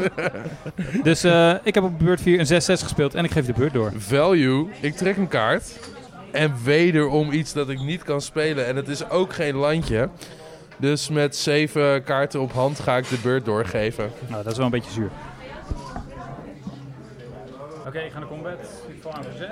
dus 1.04 1.26
uh, 1.26 1.54
ik 1.64 1.74
heb 1.74 1.84
op 1.84 2.00
beurt 2.00 2.22
4 2.22 2.40
een 2.40 2.62
6-6 2.62 2.84
gespeeld 2.84 3.16
en 3.16 3.24
ik 3.24 3.32
geef 3.32 3.46
de 3.46 3.54
beurt 3.54 3.74
door. 3.74 3.94
Value, 3.98 4.68
ik 4.80 4.96
trek 4.96 5.18
een 5.18 5.28
kaart. 5.28 5.80
En 6.32 6.54
wederom 6.64 7.32
iets 7.32 7.54
dat 7.54 7.70
ik 7.70 7.80
niet 7.80 8.04
kan 8.04 8.22
spelen. 8.22 8.68
En 8.68 8.76
het 8.76 8.88
is 8.88 9.10
ook 9.10 9.34
geen 9.34 9.56
landje. 9.56 10.10
Dus 10.78 11.10
met 11.10 11.36
zeven 11.36 12.04
kaarten 12.04 12.42
op 12.42 12.52
hand 12.52 12.80
ga 12.80 12.98
ik 12.98 13.10
de 13.10 13.18
beurt 13.24 13.46
doorgeven. 13.46 14.12
Nou, 14.28 14.44
dat 14.44 14.52
is 14.52 14.58
wel 14.58 14.66
een 14.66 14.72
beetje 14.72 14.92
zuur. 14.92 15.10
Oké, 17.86 17.96
okay, 17.96 18.06
ik 18.06 18.12
ga 18.12 18.20
naar 18.20 18.28
combat. 18.28 18.84
Ik 18.88 19.02
val 19.02 19.12
aan 19.12 19.24
voor 19.24 19.34
6. 19.34 19.50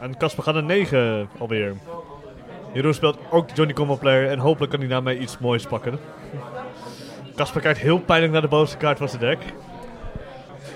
En 0.00 0.16
Casper 0.16 0.42
gaat 0.42 0.54
naar 0.54 0.62
9 0.62 1.28
alweer. 1.38 1.74
Jeroen 2.72 2.94
speelt 2.94 3.18
ook 3.30 3.50
Johnny 3.54 3.74
Combo 3.74 3.96
Player 3.96 4.30
en 4.30 4.38
hopelijk 4.38 4.70
kan 4.70 4.80
hij 4.80 4.88
daarmee 4.88 5.18
iets 5.18 5.38
moois 5.38 5.66
pakken. 5.66 5.98
Casper 7.36 7.60
kijkt 7.60 7.78
heel 7.78 7.98
pijnlijk 7.98 8.32
naar 8.32 8.40
de 8.40 8.48
bovenste 8.48 8.76
kaart 8.76 8.98
van 8.98 9.08
zijn 9.08 9.20
deck. 9.20 9.38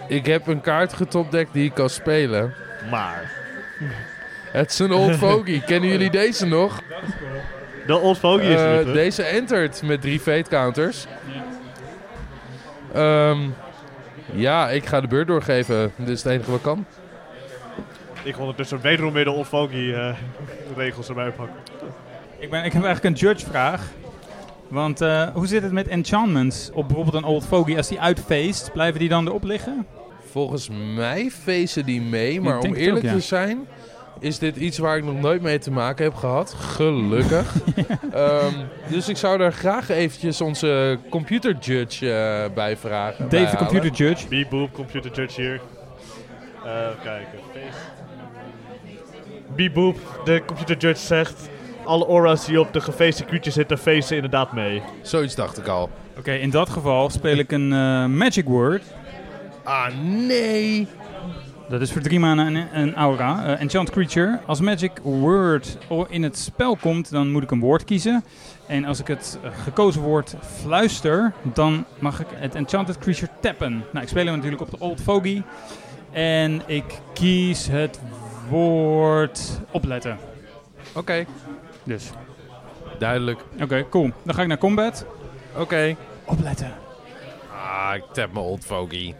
Ik 0.08 0.26
heb 0.26 0.46
een 0.46 0.60
kaart 0.60 0.92
getopdekt 0.92 1.52
die 1.52 1.64
ik 1.64 1.74
kan 1.74 1.90
spelen. 1.90 2.54
Maar. 2.90 3.32
Het 4.52 4.70
is 4.70 4.78
een 4.78 4.92
old 4.92 5.16
fogey. 5.24 5.62
Kennen 5.66 5.90
jullie 5.90 6.10
deze 6.10 6.46
nog? 6.46 6.82
De 7.86 7.98
Old 7.98 8.18
Fogey 8.18 8.46
is 8.46 8.60
uh, 8.60 8.74
het. 8.74 8.92
Deze 8.92 9.22
entert 9.22 9.82
met 9.82 10.00
drie 10.00 10.20
fate 10.20 10.50
counters. 10.50 11.06
Ja. 12.92 13.30
Um, 13.30 13.54
ja, 14.32 14.70
ik 14.70 14.86
ga 14.86 15.00
de 15.00 15.06
beurt 15.06 15.26
doorgeven. 15.26 15.92
Dit 15.96 16.08
is 16.08 16.22
het 16.22 16.32
enige 16.32 16.50
wat 16.50 16.60
kan. 16.60 16.84
Ik 18.22 18.38
ondertussen 18.38 18.80
wederom 18.80 19.12
weer 19.12 19.24
de 19.24 19.30
Old 19.30 19.46
Fogey 19.46 19.80
uh, 19.80 20.14
regels 20.76 21.08
erbij 21.08 21.30
pakken. 21.30 21.56
Ik, 22.38 22.50
ben, 22.50 22.64
ik 22.64 22.72
heb 22.72 22.84
eigenlijk 22.84 23.14
een 23.14 23.28
judge 23.28 23.46
vraag. 23.46 23.86
Want 24.68 25.00
uh, 25.00 25.28
hoe 25.28 25.46
zit 25.46 25.62
het 25.62 25.72
met 25.72 25.88
enchantments 25.88 26.70
op 26.72 26.86
bijvoorbeeld 26.86 27.16
een 27.16 27.24
Old 27.24 27.46
Fogey? 27.46 27.76
Als 27.76 27.88
die 27.88 28.00
uitfeest, 28.00 28.72
blijven 28.72 29.00
die 29.00 29.08
dan 29.08 29.26
erop 29.26 29.44
liggen? 29.44 29.86
Volgens 30.30 30.68
mij 30.94 31.30
feesten 31.30 31.84
die 31.84 32.00
mee, 32.00 32.40
maar 32.40 32.58
om 32.58 32.74
eerlijk 32.74 33.04
ook, 33.04 33.10
ja. 33.10 33.16
te 33.16 33.20
zijn 33.20 33.66
is 34.20 34.38
dit 34.38 34.56
iets 34.56 34.78
waar 34.78 34.96
ik 34.96 35.04
nog 35.04 35.20
nooit 35.20 35.42
mee 35.42 35.58
te 35.58 35.70
maken 35.70 36.04
heb 36.04 36.14
gehad. 36.14 36.54
Gelukkig. 36.58 37.54
ja. 38.12 38.42
um, 38.44 38.54
dus 38.88 39.08
ik 39.08 39.16
zou 39.16 39.38
daar 39.38 39.52
graag 39.52 39.88
eventjes 39.88 40.40
onze 40.40 40.98
computer 41.10 41.56
judge 41.60 42.06
uh, 42.06 42.54
bij 42.54 42.76
vragen. 42.76 43.28
Dave, 43.28 43.50
de 43.50 43.56
computer 43.56 43.90
judge. 43.90 44.28
Beep 44.28 44.50
boop, 44.50 44.72
computer 44.72 45.10
judge 45.12 45.40
hier. 45.40 45.60
Uh, 46.64 46.72
kijken. 47.02 47.38
Beep 49.56 49.74
boop, 49.74 49.98
de 50.24 50.42
computer 50.46 50.76
judge 50.76 51.06
zegt... 51.06 51.48
Alle 51.84 52.06
aura's 52.06 52.46
die 52.46 52.60
op 52.60 52.72
de 52.72 52.80
gefeeste 52.80 53.24
creatures 53.24 53.54
zitten, 53.54 53.78
feesten 53.78 54.16
inderdaad 54.16 54.52
mee. 54.52 54.82
Zoiets 55.02 55.34
dacht 55.34 55.58
ik 55.58 55.66
al. 55.66 55.82
Oké, 55.82 56.18
okay, 56.18 56.38
in 56.38 56.50
dat 56.50 56.68
geval 56.68 57.10
speel 57.10 57.36
ik 57.36 57.52
een 57.52 57.72
uh, 57.72 58.04
magic 58.06 58.44
word. 58.44 58.82
Ah, 59.64 59.86
nee. 60.02 60.88
Dat 61.68 61.80
is 61.80 61.92
voor 61.92 62.00
drie 62.00 62.20
maanden 62.20 62.54
een, 62.54 62.80
een 62.80 62.94
aura. 62.94 63.46
Uh, 63.46 63.60
enchant 63.60 63.90
creature. 63.90 64.40
Als 64.46 64.60
magic 64.60 64.92
word 65.02 65.78
in 66.08 66.22
het 66.22 66.38
spel 66.38 66.76
komt, 66.76 67.10
dan 67.10 67.30
moet 67.30 67.42
ik 67.42 67.50
een 67.50 67.60
woord 67.60 67.84
kiezen. 67.84 68.24
En 68.66 68.84
als 68.84 69.00
ik 69.00 69.06
het 69.06 69.38
uh, 69.44 69.50
gekozen 69.64 70.02
woord 70.02 70.34
fluister, 70.62 71.32
dan 71.42 71.84
mag 71.98 72.20
ik 72.20 72.26
het 72.34 72.54
enchanted 72.54 72.98
creature 72.98 73.30
tappen. 73.40 73.84
Nou, 73.92 74.04
ik 74.04 74.08
speel 74.08 74.24
hem 74.24 74.34
natuurlijk 74.34 74.62
op 74.62 74.70
de 74.70 74.78
Old 74.78 75.00
Fogey. 75.00 75.42
En 76.10 76.62
ik 76.66 76.84
kies 77.12 77.66
het 77.66 78.00
woord 78.48 79.60
opletten. 79.70 80.18
Oké. 80.94 81.24
Dus. 81.84 82.10
Duidelijk. 82.98 83.40
Oké, 83.62 83.88
cool. 83.90 84.10
Dan 84.22 84.34
ga 84.34 84.42
ik 84.42 84.48
naar 84.48 84.58
combat. 84.58 85.04
Oké. 85.56 85.96
Opletten. 86.24 86.72
Ah, 87.52 87.94
ik 87.94 88.04
tap 88.12 88.32
mijn 88.32 88.44
Old 88.44 88.64
Fogey. 88.64 89.14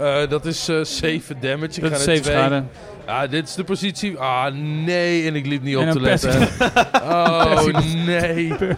Uh, 0.00 0.28
dat 0.28 0.44
is 0.44 0.68
uh, 0.68 0.84
7 0.84 1.36
damage. 1.40 1.74
Ik 1.74 1.80
dat 1.80 1.90
ga 1.90 1.96
is 1.96 2.04
7 2.04 2.24
schade. 2.24 2.64
Ah, 3.06 3.30
dit 3.30 3.48
is 3.48 3.54
de 3.54 3.64
positie. 3.64 4.18
Ah, 4.18 4.54
nee. 4.84 5.26
En 5.26 5.34
ik 5.34 5.46
liep 5.46 5.62
niet 5.62 5.76
op 5.76 5.90
te 5.90 6.00
letten. 6.00 6.48
oh, 7.02 7.66
nee. 8.06 8.52
Oké, 8.52 8.76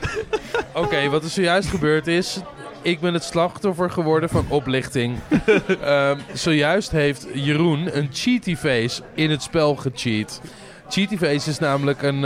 okay, 0.73 1.09
wat 1.09 1.23
er 1.23 1.31
zojuist 1.31 1.69
gebeurd 1.69 2.07
is... 2.07 2.41
Ik 2.83 3.01
ben 3.01 3.15
het 3.15 3.25
slachtoffer 3.25 3.91
geworden 3.91 4.29
van 4.29 4.47
oplichting. 4.49 5.19
um, 5.85 6.19
zojuist 6.33 6.91
heeft 6.91 7.27
Jeroen 7.35 7.97
een 7.97 8.09
cheaty 8.13 8.57
face 8.57 9.03
in 9.15 9.31
het 9.31 9.43
spel 9.43 9.77
gecheat. 9.77 10.41
Cheaty 10.89 11.17
face 11.17 11.51
is 11.51 11.59
namelijk 11.59 12.03
een 12.03 12.21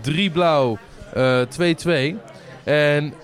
3 0.00 0.26
uh, 0.26 0.32
blauw 0.32 0.78
2-2. 1.14 2.14
En 2.64 3.14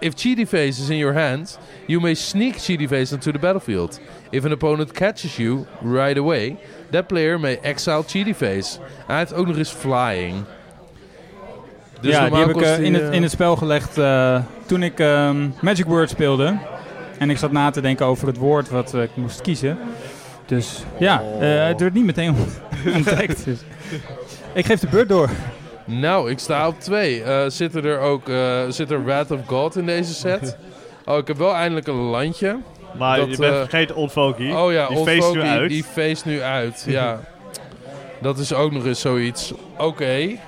if 0.00 0.14
cheaty 0.14 0.46
face 0.46 0.82
is 0.82 0.88
in 0.88 0.96
your 0.96 1.14
hand, 1.14 1.58
you 1.86 2.00
may 2.00 2.14
sneak 2.14 2.56
cheaty 2.56 2.88
face 2.88 3.12
onto 3.12 3.32
the 3.32 3.38
battlefield. 3.38 4.00
If 4.30 4.44
an 4.44 4.52
opponent 4.52 4.92
catches 4.92 5.36
you 5.36 5.66
right 5.82 6.18
away, 6.18 6.56
that 6.90 7.08
player 7.08 7.38
may 7.38 7.58
exile 7.62 8.02
cheaty 8.02 8.34
face. 8.34 8.78
Hij 9.06 9.18
heeft 9.18 9.34
ook 9.34 9.46
nog 9.46 9.56
eens 9.56 9.70
flying. 9.70 10.44
Dus 12.00 12.12
ja, 12.12 12.28
die 12.28 12.38
heb 12.38 12.48
ik 12.48 12.60
uh, 12.60 12.78
in, 12.78 12.94
het, 12.94 13.12
in 13.12 13.22
het 13.22 13.30
spel 13.30 13.56
gelegd 13.56 13.98
uh, 13.98 14.40
toen 14.66 14.82
ik 14.82 14.98
um, 14.98 15.54
Magic 15.60 15.84
Word 15.84 16.10
speelde. 16.10 16.58
En 17.18 17.30
ik 17.30 17.38
zat 17.38 17.52
na 17.52 17.70
te 17.70 17.80
denken 17.80 18.06
over 18.06 18.26
het 18.26 18.36
woord 18.36 18.68
wat 18.68 18.94
uh, 18.94 19.02
ik 19.02 19.10
moest 19.14 19.40
kiezen. 19.40 19.78
Dus 20.46 20.84
ja, 20.98 21.22
het 21.40 21.80
werd 21.80 21.94
niet 21.94 22.04
meteen 22.04 22.34
ontdekt. 22.94 23.44
dus. 23.44 23.58
Ik 24.54 24.66
geef 24.66 24.80
de 24.80 24.86
beurt 24.86 25.08
door. 25.08 25.30
Nou, 25.84 26.30
ik 26.30 26.38
sta 26.38 26.68
op 26.68 26.80
twee. 26.80 27.20
Uh, 27.20 27.44
zit 27.46 27.74
er 27.74 27.98
ook 27.98 28.28
uh, 28.28 28.62
zit 28.68 28.90
er 28.90 29.04
Wrath 29.04 29.30
of 29.30 29.40
God 29.46 29.76
in 29.76 29.86
deze 29.86 30.14
set? 30.14 30.56
Oh, 31.06 31.18
ik 31.18 31.26
heb 31.26 31.36
wel 31.36 31.54
eindelijk 31.54 31.86
een 31.86 31.94
landje. 31.94 32.58
Maar 32.98 33.18
dat, 33.18 33.30
je 33.30 33.36
bent 33.36 33.52
uh, 33.52 33.58
vergeten 33.58 33.96
Old. 33.96 34.16
Oh 34.16 34.72
ja, 34.72 34.86
die 34.86 34.96
Old 34.96 35.08
feest 35.08 35.34
nu 35.34 35.40
uit. 35.40 35.68
die 35.68 35.84
feest 35.84 36.24
nu 36.24 36.42
uit. 36.42 36.84
ja. 36.88 37.20
Dat 38.20 38.38
is 38.38 38.52
ook 38.52 38.72
nog 38.72 38.84
eens 38.84 39.00
zoiets. 39.00 39.52
Oké. 39.52 39.82
Okay. 39.82 40.40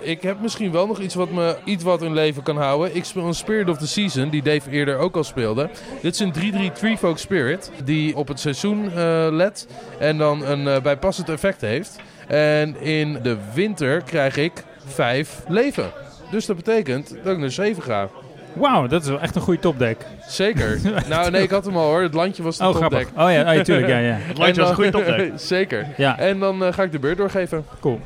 Ik 0.00 0.22
heb 0.22 0.40
misschien 0.40 0.72
wel 0.72 0.86
nog 0.86 0.98
iets 1.00 1.14
wat 1.14 1.30
me 1.30 1.56
iets 1.64 1.84
wat 1.84 2.02
in 2.02 2.14
leven 2.14 2.42
kan 2.42 2.56
houden. 2.56 2.96
Ik 2.96 3.04
speel 3.04 3.26
een 3.26 3.34
Spirit 3.34 3.68
of 3.68 3.78
the 3.78 3.86
Season, 3.86 4.28
die 4.28 4.42
Dave 4.42 4.70
eerder 4.70 4.98
ook 4.98 5.16
al 5.16 5.24
speelde. 5.24 5.70
Dit 6.00 6.14
is 6.14 6.20
een 6.20 6.70
3-3 6.70 6.72
Treefolk 6.72 7.18
Spirit, 7.18 7.70
die 7.84 8.16
op 8.16 8.28
het 8.28 8.40
seizoen 8.40 8.84
uh, 8.84 9.26
let 9.30 9.66
en 9.98 10.18
dan 10.18 10.44
een 10.46 10.82
bijpassend 10.82 11.28
effect 11.28 11.60
heeft. 11.60 12.00
En 12.28 12.80
in 12.80 13.18
de 13.22 13.36
winter 13.54 14.02
krijg 14.02 14.36
ik 14.36 14.64
vijf 14.86 15.42
leven. 15.48 15.90
Dus 16.30 16.46
dat 16.46 16.56
betekent 16.56 17.14
dat 17.24 17.32
ik 17.32 17.38
naar 17.38 17.50
7 17.50 17.82
ga. 17.82 18.08
Wauw, 18.52 18.86
dat 18.86 19.02
is 19.02 19.08
wel 19.08 19.20
echt 19.20 19.36
een 19.36 19.42
goede 19.42 19.60
topdeck. 19.60 20.06
Zeker. 20.26 20.80
nou, 21.08 21.30
nee, 21.30 21.42
ik 21.42 21.50
had 21.50 21.64
hem 21.64 21.76
al 21.76 21.88
hoor. 21.88 22.02
Het 22.02 22.14
landje 22.14 22.42
was 22.42 22.56
de 22.56 22.64
oh, 22.64 22.70
topdeck. 22.70 22.90
Grappig. 22.90 23.22
Oh 23.24 23.32
ja, 23.32 23.42
natuurlijk. 23.42 23.88
ja, 23.88 23.98
ja. 23.98 24.16
Het 24.28 24.38
landje 24.38 24.60
was 24.60 24.70
een 24.70 24.76
goede 24.76 24.90
topdeck. 24.90 25.32
Zeker. 25.56 25.86
Ja. 25.96 26.18
En 26.18 26.38
dan 26.38 26.62
uh, 26.62 26.72
ga 26.72 26.82
ik 26.82 26.92
de 26.92 26.98
beurt 26.98 27.16
doorgeven. 27.16 27.66
Cool. 27.80 28.00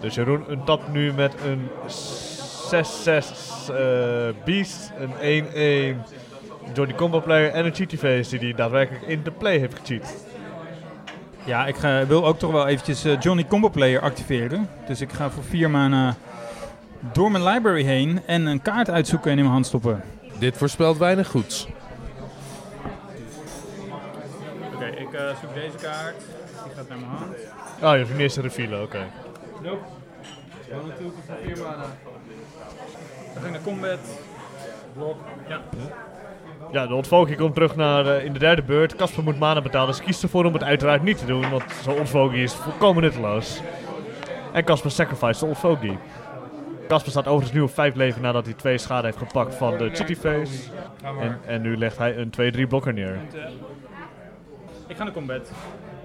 Dus 0.00 0.14
Jeroen 0.14 0.44
een 0.48 0.64
tap 0.64 0.92
nu 0.92 1.12
met 1.12 1.34
een 1.46 1.68
6-6 1.88 1.90
uh, 3.70 3.76
Beast, 4.44 4.92
een 5.20 5.96
1-1 5.96 6.74
Johnny 6.74 6.94
Combo 6.94 7.20
Player 7.20 7.50
en 7.50 7.64
een 7.64 7.74
Cheaty 7.74 7.96
Face 7.96 8.30
die 8.30 8.38
hij 8.38 8.54
daadwerkelijk 8.54 9.06
in 9.06 9.22
de 9.22 9.30
play 9.30 9.58
heeft 9.58 9.78
gecheat. 9.78 10.27
Ja, 11.48 11.66
ik 11.66 11.76
ga, 11.76 12.06
wil 12.06 12.26
ook 12.26 12.38
toch 12.38 12.52
wel 12.52 12.66
eventjes 12.66 13.04
uh, 13.04 13.20
Johnny 13.20 13.46
Combo 13.46 13.68
Player 13.68 14.00
activeren. 14.00 14.68
Dus 14.86 15.00
ik 15.00 15.12
ga 15.12 15.30
voor 15.30 15.44
vier 15.44 15.70
mana 15.70 16.16
door 17.12 17.30
mijn 17.30 17.44
library 17.44 17.82
heen 17.82 18.20
en 18.26 18.46
een 18.46 18.62
kaart 18.62 18.90
uitzoeken 18.90 19.30
en 19.30 19.36
in 19.36 19.42
mijn 19.42 19.52
hand 19.52 19.66
stoppen. 19.66 20.02
Dit 20.38 20.56
voorspelt 20.56 20.98
weinig 20.98 21.28
goeds. 21.28 21.68
Oké, 24.66 24.74
okay, 24.74 24.90
ik 24.90 25.12
uh, 25.12 25.20
zoek 25.40 25.54
deze 25.54 25.76
kaart. 25.76 26.16
Die 26.64 26.74
gaat 26.74 26.88
naar 26.88 26.98
mijn 26.98 27.10
hand. 27.10 27.34
Oh, 27.82 27.92
je 27.92 27.98
hebt 27.98 28.10
een 28.10 28.20
eerste 28.20 28.40
reveal, 28.40 28.72
oké. 28.72 28.82
Okay. 28.82 29.06
Nope. 29.62 29.84
Ja, 30.68 30.76
natuurlijk 30.76 31.16
voor 31.26 31.36
vier 31.44 31.56
mana. 31.56 31.86
Dan 33.34 33.42
ga 33.42 33.46
ik 33.46 33.52
naar 33.52 33.62
combat. 33.62 33.98
Blok. 34.92 35.20
Ja. 35.48 35.60
Ja, 35.76 35.92
de 36.72 36.94
ontvolking 36.94 37.38
komt 37.38 37.54
terug 37.54 37.76
naar 37.76 38.06
uh, 38.06 38.24
in 38.24 38.32
de 38.32 38.38
derde 38.38 38.62
beurt. 38.62 38.96
Casper 38.96 39.22
moet 39.22 39.38
mana 39.38 39.60
betalen, 39.60 39.86
dus 39.86 40.00
kiest 40.00 40.22
ervoor 40.22 40.44
om 40.44 40.52
het 40.52 40.62
uiteraard 40.62 41.02
niet 41.02 41.18
te 41.18 41.26
doen, 41.26 41.50
want 41.50 41.62
zo'n 41.82 41.98
ontvolking 41.98 42.42
is 42.42 42.54
volkomen 42.54 43.02
nutteloos. 43.02 43.60
En 44.52 44.64
Casper 44.64 44.90
sacrifice 44.90 45.40
de 45.40 45.46
ontvolking. 45.46 45.98
Casper 46.88 47.10
staat 47.10 47.26
overigens 47.26 47.52
nu 47.52 47.60
op 47.60 47.70
5 47.70 47.94
leven 47.94 48.22
nadat 48.22 48.44
hij 48.44 48.54
2 48.54 48.78
schade 48.78 49.06
heeft 49.06 49.18
gepakt 49.18 49.54
van 49.54 49.76
de 49.76 49.90
Chitty 49.92 50.14
Face. 50.14 50.70
En, 51.20 51.38
en 51.46 51.62
nu 51.62 51.76
legt 51.76 51.98
hij 51.98 52.16
een 52.16 52.64
2-3 52.64 52.68
blokker 52.68 52.92
neer. 52.92 53.18
Ik 54.86 54.96
ga 54.96 55.04
naar 55.04 55.12
combat. 55.12 55.52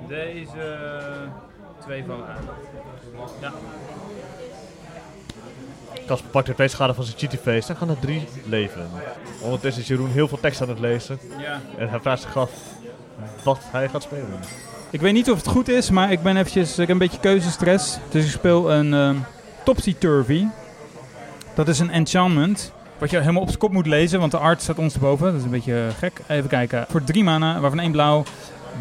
Deze 0.08 0.88
twee 1.80 2.04
vallen 2.08 2.28
aan. 2.28 2.44
Ja. 3.42 3.52
Casper 6.06 6.30
pakt 6.30 6.48
er 6.48 6.54
twee 6.54 6.68
schade 6.68 6.94
van 6.94 7.04
zijn 7.04 7.18
Chitty 7.18 7.38
Face 7.38 7.70
en 7.70 7.78
gaan 7.78 7.90
er 7.90 8.00
drie 8.00 8.28
leven. 8.46 8.90
Ondertussen 9.42 9.82
is 9.82 9.88
Jeroen 9.88 10.10
heel 10.10 10.28
veel 10.28 10.40
tekst 10.40 10.62
aan 10.62 10.70
het 10.70 10.80
lezen. 10.80 11.20
Ja. 11.38 11.62
En 11.78 11.90
hij 11.90 12.00
vraagt 12.00 12.22
zich 12.22 12.38
af 12.38 12.52
wat 13.44 13.60
hij 13.72 13.90
gaat 13.90 14.04
spelen. 14.04 14.40
Ik 14.90 15.02
weet 15.02 15.14
niet 15.14 15.32
of 15.32 15.38
het 15.38 15.48
goed 15.48 15.68
is, 15.68 15.90
maar 15.90 16.12
ik 16.12 16.22
ben 16.22 16.38
eventjes 16.38 16.72
ik 16.72 16.78
heb 16.78 16.90
een 16.90 16.98
beetje 16.98 17.20
keuzestress. 17.20 17.98
Dus 18.10 18.26
ik 18.26 18.32
speel 18.32 18.72
een 18.72 18.94
uh, 18.94 19.10
Topsy 19.64 19.96
Turvy. 19.98 20.46
Dat 21.56 21.68
is 21.68 21.80
een 21.80 21.90
enchantment. 21.90 22.72
Wat 22.98 23.10
je 23.10 23.20
helemaal 23.20 23.42
op 23.42 23.48
zijn 23.48 23.60
kop 23.60 23.72
moet 23.72 23.88
lezen, 23.88 24.20
want 24.20 24.32
de 24.32 24.38
art 24.38 24.62
staat 24.62 24.78
ons 24.78 24.94
erboven. 24.94 25.26
Dat 25.26 25.36
is 25.36 25.44
een 25.44 25.50
beetje 25.50 25.88
gek. 25.98 26.22
Even 26.28 26.50
kijken. 26.50 26.86
Voor 26.90 27.04
drie 27.04 27.24
mana, 27.24 27.60
waarvan 27.60 27.80
één 27.80 27.92
blauw. 27.92 28.24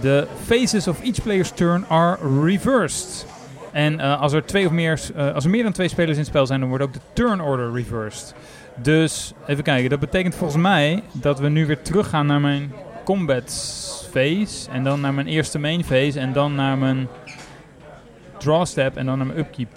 The 0.00 0.26
phases 0.46 0.88
of 0.88 1.02
each 1.02 1.22
player's 1.22 1.50
turn 1.50 1.84
are 1.88 2.18
reversed. 2.44 3.26
En 3.72 3.94
uh, 3.94 4.20
als, 4.20 4.32
er 4.32 4.44
twee 4.44 4.66
of 4.66 4.72
meer, 4.72 5.00
uh, 5.16 5.34
als 5.34 5.44
er 5.44 5.50
meer 5.50 5.62
dan 5.62 5.72
twee 5.72 5.88
spelers 5.88 6.12
in 6.12 6.18
het 6.18 6.26
spel 6.26 6.46
zijn, 6.46 6.60
dan 6.60 6.68
wordt 6.68 6.84
ook 6.84 6.92
de 6.92 7.00
turn 7.12 7.40
order 7.40 7.72
reversed. 7.72 8.34
Dus 8.76 9.32
even 9.46 9.64
kijken, 9.64 9.90
dat 9.90 10.00
betekent 10.00 10.34
volgens 10.34 10.62
mij 10.62 11.02
dat 11.12 11.38
we 11.38 11.48
nu 11.48 11.66
weer 11.66 11.82
teruggaan 11.82 12.26
naar 12.26 12.40
mijn 12.40 12.72
combat 13.04 13.50
phase. 14.10 14.70
En 14.70 14.84
dan 14.84 15.00
naar 15.00 15.14
mijn 15.14 15.26
eerste 15.26 15.58
main 15.58 15.84
phase. 15.84 16.20
En 16.20 16.32
dan 16.32 16.54
naar 16.54 16.78
mijn 16.78 17.08
draw 18.38 18.66
step. 18.66 18.96
En 18.96 19.06
dan 19.06 19.18
naar 19.18 19.26
mijn 19.26 19.38
upkeep. 19.38 19.70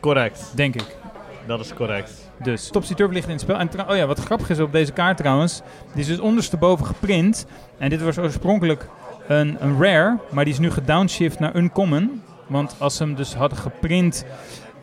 Correct. 0.00 0.52
Denk 0.54 0.74
ik. 0.74 0.96
Dat 1.46 1.60
is 1.60 1.74
correct. 1.74 2.30
Dus 2.42 2.68
Topsy 2.68 2.94
Turf 2.94 3.12
ligt 3.12 3.26
in 3.26 3.32
het 3.32 3.40
spel. 3.40 3.58
En 3.58 3.68
oh 3.88 3.96
ja, 3.96 4.06
wat 4.06 4.18
grappig 4.18 4.50
is 4.50 4.60
op 4.60 4.72
deze 4.72 4.92
kaart 4.92 5.16
trouwens. 5.16 5.62
Die 5.92 6.00
is 6.00 6.06
dus 6.06 6.18
ondersteboven 6.18 6.86
geprint. 6.86 7.46
En 7.78 7.88
dit 7.90 8.02
was 8.02 8.18
oorspronkelijk 8.18 8.88
een, 9.28 9.56
een 9.60 9.82
rare. 9.82 10.18
Maar 10.30 10.44
die 10.44 10.52
is 10.52 10.58
nu 10.58 10.70
gedownshift 10.70 11.38
naar 11.38 11.56
uncommon. 11.56 12.22
Want 12.50 12.74
als 12.78 12.96
ze 12.96 13.02
hem 13.02 13.14
dus 13.14 13.34
hadden 13.34 13.58
geprint 13.58 14.24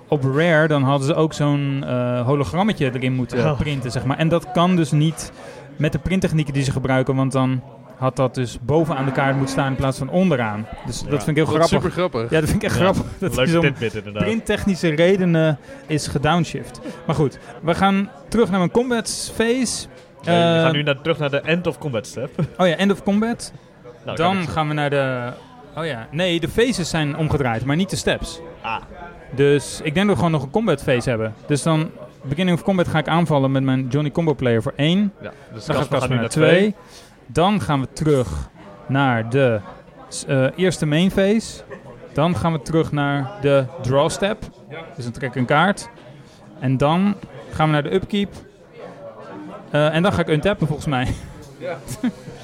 op 0.07 0.23
Rare, 0.23 0.67
dan 0.67 0.83
hadden 0.83 1.07
ze 1.07 1.15
ook 1.15 1.33
zo'n 1.33 1.83
uh, 1.85 2.25
hologrammetje 2.25 2.91
erin 2.93 3.13
moeten 3.13 3.39
oh. 3.39 3.59
printen, 3.59 3.91
zeg 3.91 4.05
maar. 4.05 4.17
En 4.17 4.27
dat 4.27 4.51
kan 4.51 4.75
dus 4.75 4.91
niet 4.91 5.31
met 5.75 5.91
de 5.91 5.99
printtechnieken 5.99 6.53
die 6.53 6.63
ze 6.63 6.71
gebruiken, 6.71 7.15
want 7.15 7.31
dan 7.31 7.61
had 7.97 8.15
dat 8.15 8.35
dus 8.35 8.57
bovenaan 8.61 9.05
de 9.05 9.11
kaart 9.11 9.35
moeten 9.35 9.51
staan 9.51 9.67
in 9.67 9.75
plaats 9.75 9.97
van 9.97 10.09
onderaan. 10.09 10.67
Dus 10.85 11.01
ja, 11.01 11.09
dat 11.09 11.23
vind 11.23 11.37
ik 11.37 11.43
heel 11.43 11.55
grappig. 11.55 11.67
super 11.67 11.91
grappig. 11.91 12.29
Ja, 12.29 12.39
dat 12.39 12.49
vind 12.49 12.63
ik 12.63 12.69
echt 12.69 12.77
ja, 12.77 12.81
grappig. 12.81 13.05
Dat 13.19 13.35
Leuk 13.35 13.47
zo'n 13.47 13.61
tidbit 13.61 13.95
inderdaad. 13.95 14.23
printtechnische 14.23 14.89
redenen 14.89 15.59
is 15.87 16.07
gedownshift. 16.07 16.79
Maar 17.05 17.15
goed, 17.15 17.39
we 17.61 17.75
gaan 17.75 18.09
terug 18.29 18.49
naar 18.49 18.59
mijn 18.59 18.71
combat 18.71 19.31
phase. 19.35 19.87
We 20.21 20.31
gaan 20.31 20.73
nu 20.73 20.83
naar, 20.83 21.01
terug 21.01 21.17
naar 21.17 21.29
de 21.29 21.41
end 21.41 21.67
of 21.67 21.77
combat 21.77 22.07
step. 22.07 22.29
Oh 22.57 22.67
ja, 22.67 22.75
end 22.75 22.91
of 22.91 23.03
combat. 23.03 23.53
Nou, 24.05 24.17
dan 24.17 24.47
gaan 24.47 24.67
we 24.67 24.73
naar 24.73 24.89
de... 24.89 25.31
Oh 25.77 25.85
ja, 25.85 26.07
nee, 26.11 26.39
de 26.39 26.47
phases 26.47 26.89
zijn 26.89 27.17
omgedraaid, 27.17 27.65
maar 27.65 27.75
niet 27.75 27.89
de 27.89 27.95
steps. 27.95 28.39
Ah. 28.61 28.81
Dus 29.35 29.79
ik 29.83 29.93
denk 29.93 29.95
dat 29.95 30.05
we 30.05 30.15
gewoon 30.15 30.31
nog 30.31 30.43
een 30.43 30.49
combat 30.49 30.83
phase 30.83 31.09
hebben. 31.09 31.33
Dus 31.47 31.63
dan, 31.63 31.91
beginning 32.21 32.57
of 32.57 32.63
combat, 32.63 32.87
ga 32.87 32.99
ik 32.99 33.07
aanvallen 33.07 33.51
met 33.51 33.63
mijn 33.63 33.87
Johnny 33.87 34.11
Combo 34.11 34.33
Player 34.33 34.61
voor 34.61 34.73
1. 34.75 35.13
Ja, 35.21 35.31
dus 35.53 35.65
dan 35.65 35.75
gaat 35.75 35.87
Casper 35.87 36.15
naar 36.15 36.29
2. 36.29 36.75
Dan 37.25 37.61
gaan 37.61 37.81
we 37.81 37.87
terug 37.93 38.49
naar 38.87 39.29
de 39.29 39.59
uh, 40.27 40.47
eerste 40.55 40.85
main 40.85 41.11
phase. 41.11 41.63
Dan 42.13 42.35
gaan 42.35 42.51
we 42.51 42.61
terug 42.61 42.91
naar 42.91 43.31
de 43.41 43.65
draw 43.81 44.09
step. 44.09 44.43
Dus 44.95 45.03
dan 45.03 45.13
trek 45.13 45.29
ik 45.29 45.35
een 45.35 45.45
kaart. 45.45 45.89
En 46.59 46.77
dan 46.77 47.15
gaan 47.51 47.65
we 47.65 47.71
naar 47.71 47.83
de 47.83 47.93
upkeep. 47.93 48.33
Uh, 49.71 49.93
en 49.93 50.03
dan 50.03 50.13
ga 50.13 50.21
ik 50.21 50.27
untappen 50.27 50.67
volgens 50.67 50.87
mij. 50.87 51.13
Ja. 51.57 51.77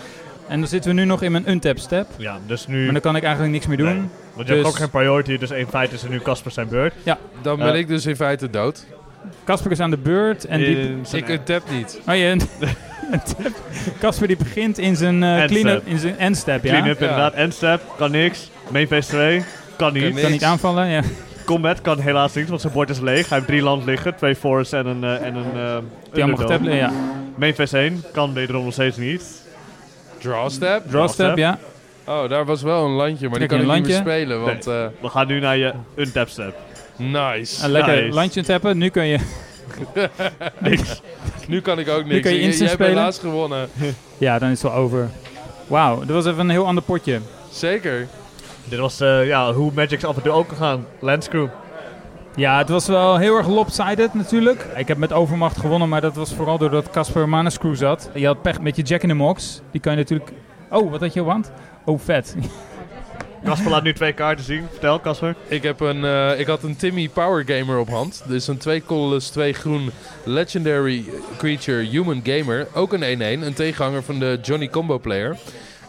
En 0.54 0.60
dan 0.60 0.68
zitten 0.68 0.96
we 0.96 1.00
nu 1.00 1.06
nog 1.06 1.22
in 1.22 1.32
mijn 1.32 1.50
untap 1.50 1.78
step. 1.78 2.08
Ja, 2.18 2.38
dus 2.48 2.68
nu... 2.68 2.84
Maar 2.84 2.94
dan 2.94 3.02
kan 3.02 3.16
ik 3.16 3.24
eigenlijk 3.24 3.54
niks 3.54 3.68
meer 3.68 3.78
doen. 3.78 3.88
Nee. 3.88 3.96
Want 4.34 4.48
je 4.48 4.54
hebt 4.54 4.66
Dus- 4.66 4.74
ook 4.74 4.80
geen 4.80 4.90
priority, 4.90 5.38
dus 5.38 5.52
in 5.52 5.68
feite 5.68 5.96
is 5.96 6.02
het 6.02 6.12
nu 6.12 6.20
Casper 6.20 6.52
zijn 6.52 6.68
beurt. 6.68 6.94
Dan 7.42 7.58
ben 7.58 7.74
Eh. 7.74 7.80
ik 7.80 7.88
dus 7.88 8.06
in 8.06 8.16
feite 8.16 8.50
dood. 8.50 8.86
Casper 9.46 9.72
is 9.72 9.80
aan 9.80 9.90
de 9.90 9.98
beurt. 9.98 10.46
En 10.46 10.60
die, 10.60 10.96
Ik 11.12 11.30
een 11.30 11.44
tap 11.44 11.62
niet. 11.72 12.00
oh, 12.08 12.16
je, 12.16 12.38
Casper 14.00 14.28
die 14.28 14.38
begint 14.38 14.78
in 14.78 14.96
zijn 14.96 15.24
eh, 15.24 15.30
Endstep. 15.42 15.62
clean-up, 15.62 15.88
in 15.88 15.98
zijn 16.00 16.18
endstep, 16.18 16.64
ja. 16.64 16.70
clean-up 16.70 17.00
Ja. 17.00 17.06
inderdaad. 17.06 17.34
Endstep, 17.34 17.82
kan 17.98 18.12
niks. 18.12 18.50
Main 18.72 18.88
phase 18.88 19.10
2, 19.10 19.44
kan 19.78 19.94
niet. 19.94 20.14
Kan 20.14 20.22
Kan 20.22 20.32
niet 20.32 20.44
aanvallen, 20.44 20.88
ja. 20.88 21.02
Combat 21.46 21.82
kan 21.82 22.00
helaas 22.00 22.34
niks, 22.34 22.50
want 22.50 22.62
zijn 22.62 22.74
bord 22.74 22.90
is 22.90 23.00
leeg. 23.00 23.30
Hij 23.30 23.38
heeft 23.38 23.50
drie 23.50 23.62
land 23.62 23.86
liggen, 23.86 24.16
twee 24.16 24.36
forests 24.36 24.74
en 24.74 24.86
een, 24.86 25.04
eh, 25.04 25.26
en 25.26 25.36
een 25.36 25.54
eh 25.56 25.78
Die 26.14 26.24
allemaal 26.24 26.48
getapt, 26.48 26.66
ja. 26.66 26.92
Main 27.36 27.54
phase 27.54 27.78
1 27.80 28.04
kan 28.12 28.34
wederom 28.34 28.64
nog 28.64 28.74
steeds 28.74 28.98
niet. 28.98 29.42
Draw 30.24 30.50
step. 30.50 30.90
Draw 30.90 31.10
step, 31.10 31.26
step. 31.26 31.38
ja. 31.38 31.60
Oh, 32.06 32.30
daar 32.30 32.46
was 32.46 32.62
wel 32.62 32.86
een 32.86 32.92
landje, 32.92 33.30
maar 33.30 33.40
die 33.40 33.48
kan 33.48 33.60
ik 33.62 33.68
een 33.68 33.74
niet 33.76 33.88
meer 33.88 33.96
spelen, 33.96 34.42
want 34.42 34.68
eh, 34.68 34.86
We 35.02 35.10
gaan 35.10 35.28
nu 35.28 35.40
naar 35.40 35.58
je 35.58 35.74
untap 35.96 36.28
step. 36.30 36.56
nice. 36.98 37.64
En 37.64 37.70
lekker 37.72 38.02
Nice. 38.02 38.14
landje 38.14 38.44
tappen. 38.44 38.78
Nu 38.78 38.90
kun 38.90 39.06
je... 39.06 39.18
Niks. 40.60 41.02
Nu 41.48 41.62
kan 41.62 41.80
ik 41.80 41.90
ook 41.90 42.06
niks. 42.06 42.22
kan 42.22 42.32
je 42.34 42.40
J- 42.40 42.44
instant 42.44 42.70
Jij 42.70 42.78
hebt 42.78 42.90
helaas 42.98 43.20
gewonnen. 43.20 43.70
Ja, 44.18 44.40
dan 44.40 44.50
is 44.50 44.62
het 44.62 44.72
wel 44.72 44.82
over. 44.82 45.10
Wauw, 45.68 46.00
dat 46.00 46.10
was 46.10 46.26
even 46.26 46.40
een 46.40 46.50
heel 46.50 46.66
ander 46.66 46.84
potje. 46.84 47.20
Zeker. 47.52 48.08
Dit 48.66 48.80
was 48.80 49.00
eh, 49.00 49.28
ja, 49.28 49.54
hoe 49.54 49.72
Magic's 49.76 50.04
af 50.04 50.16
en 50.16 50.22
toe 50.22 50.32
ook 50.32 50.48
kan 50.48 50.58
gaan. 50.58 50.86
Landscrew. 51.00 51.48
Ja, 52.36 52.58
het 52.58 52.70
was 52.70 52.88
wel 52.88 53.18
heel 53.18 53.38
erg 53.38 53.48
lopsided 53.48 54.14
natuurlijk. 54.14 54.66
Ik 54.76 54.88
heb 54.88 54.98
met 54.98 55.14
overmacht 55.14 55.58
gewonnen, 55.58 55.90
maar 55.90 56.02
dat 56.02 56.16
was 56.16 56.34
vooral 56.34 56.58
doordat 56.58 56.90
Casper 56.90 57.30
Manascrew 57.30 57.76
zat. 57.76 58.10
Je 58.14 58.26
had 58.26 58.42
pech 58.42 58.62
met 58.62 58.76
je 58.76 58.82
Jack 58.82 59.02
in 59.02 59.10
the 59.10 59.16
Mox. 59.16 59.62
Die 59.72 59.82
kan 59.82 59.92
je 59.92 59.98
natuurlijk... 59.98 60.32
Oh, 60.70 60.92
wat 60.92 61.00
had 61.00 61.14
je 61.14 61.24
hand? 61.24 61.52
Oh, 61.86 62.00
vet. 62.00 62.36
Casper 63.44 63.72
laat 63.72 63.84
nu 63.84 63.94
twee 63.94 64.14
kaarten 64.14 64.46
zien. 64.46 64.68
Vertel, 64.72 65.00
Casper. 65.00 65.36
Ik, 65.48 65.64
heb 65.64 65.80
een, 65.80 66.06
eh, 66.06 66.40
ik 66.40 66.48
had 66.48 66.64
een 66.64 66.76
Timmy 66.76 67.10
Power 67.10 67.44
Gamer 67.46 67.78
op 67.78 67.90
hand. 67.90 68.24
Dus 68.28 68.48
een 68.48 68.58
2 68.58 68.84
colorless, 68.86 69.30
2 69.30 69.54
groen 69.54 69.92
Legendary 70.24 71.06
Creature 71.38 71.84
Human 71.84 72.22
Gamer. 72.24 72.68
Ook 72.74 72.94
een 72.94 73.04
1-1. 73.04 73.44
Een 73.44 73.54
tegenhanger 73.54 74.04
van 74.04 74.20
de 74.20 74.40
Johnny 74.42 74.70
Combo 74.70 75.00
Player. 75.00 75.38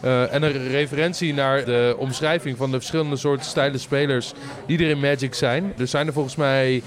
Eh, 0.05 0.33
en 0.33 0.43
een 0.43 0.67
referentie 0.67 1.33
naar 1.33 1.65
de 1.65 1.95
omschrijving 1.97 2.57
van 2.57 2.71
de 2.71 2.77
verschillende 2.77 3.15
soorten 3.15 3.45
stijlen 3.45 3.79
spelers 3.79 4.33
die 4.67 4.77
er 4.79 4.89
in 4.89 4.99
Magic 4.99 5.33
zijn. 5.33 5.73
Er 5.77 5.87
zijn 5.87 6.07
er 6.07 6.13
volgens 6.13 6.35
mij 6.35 6.81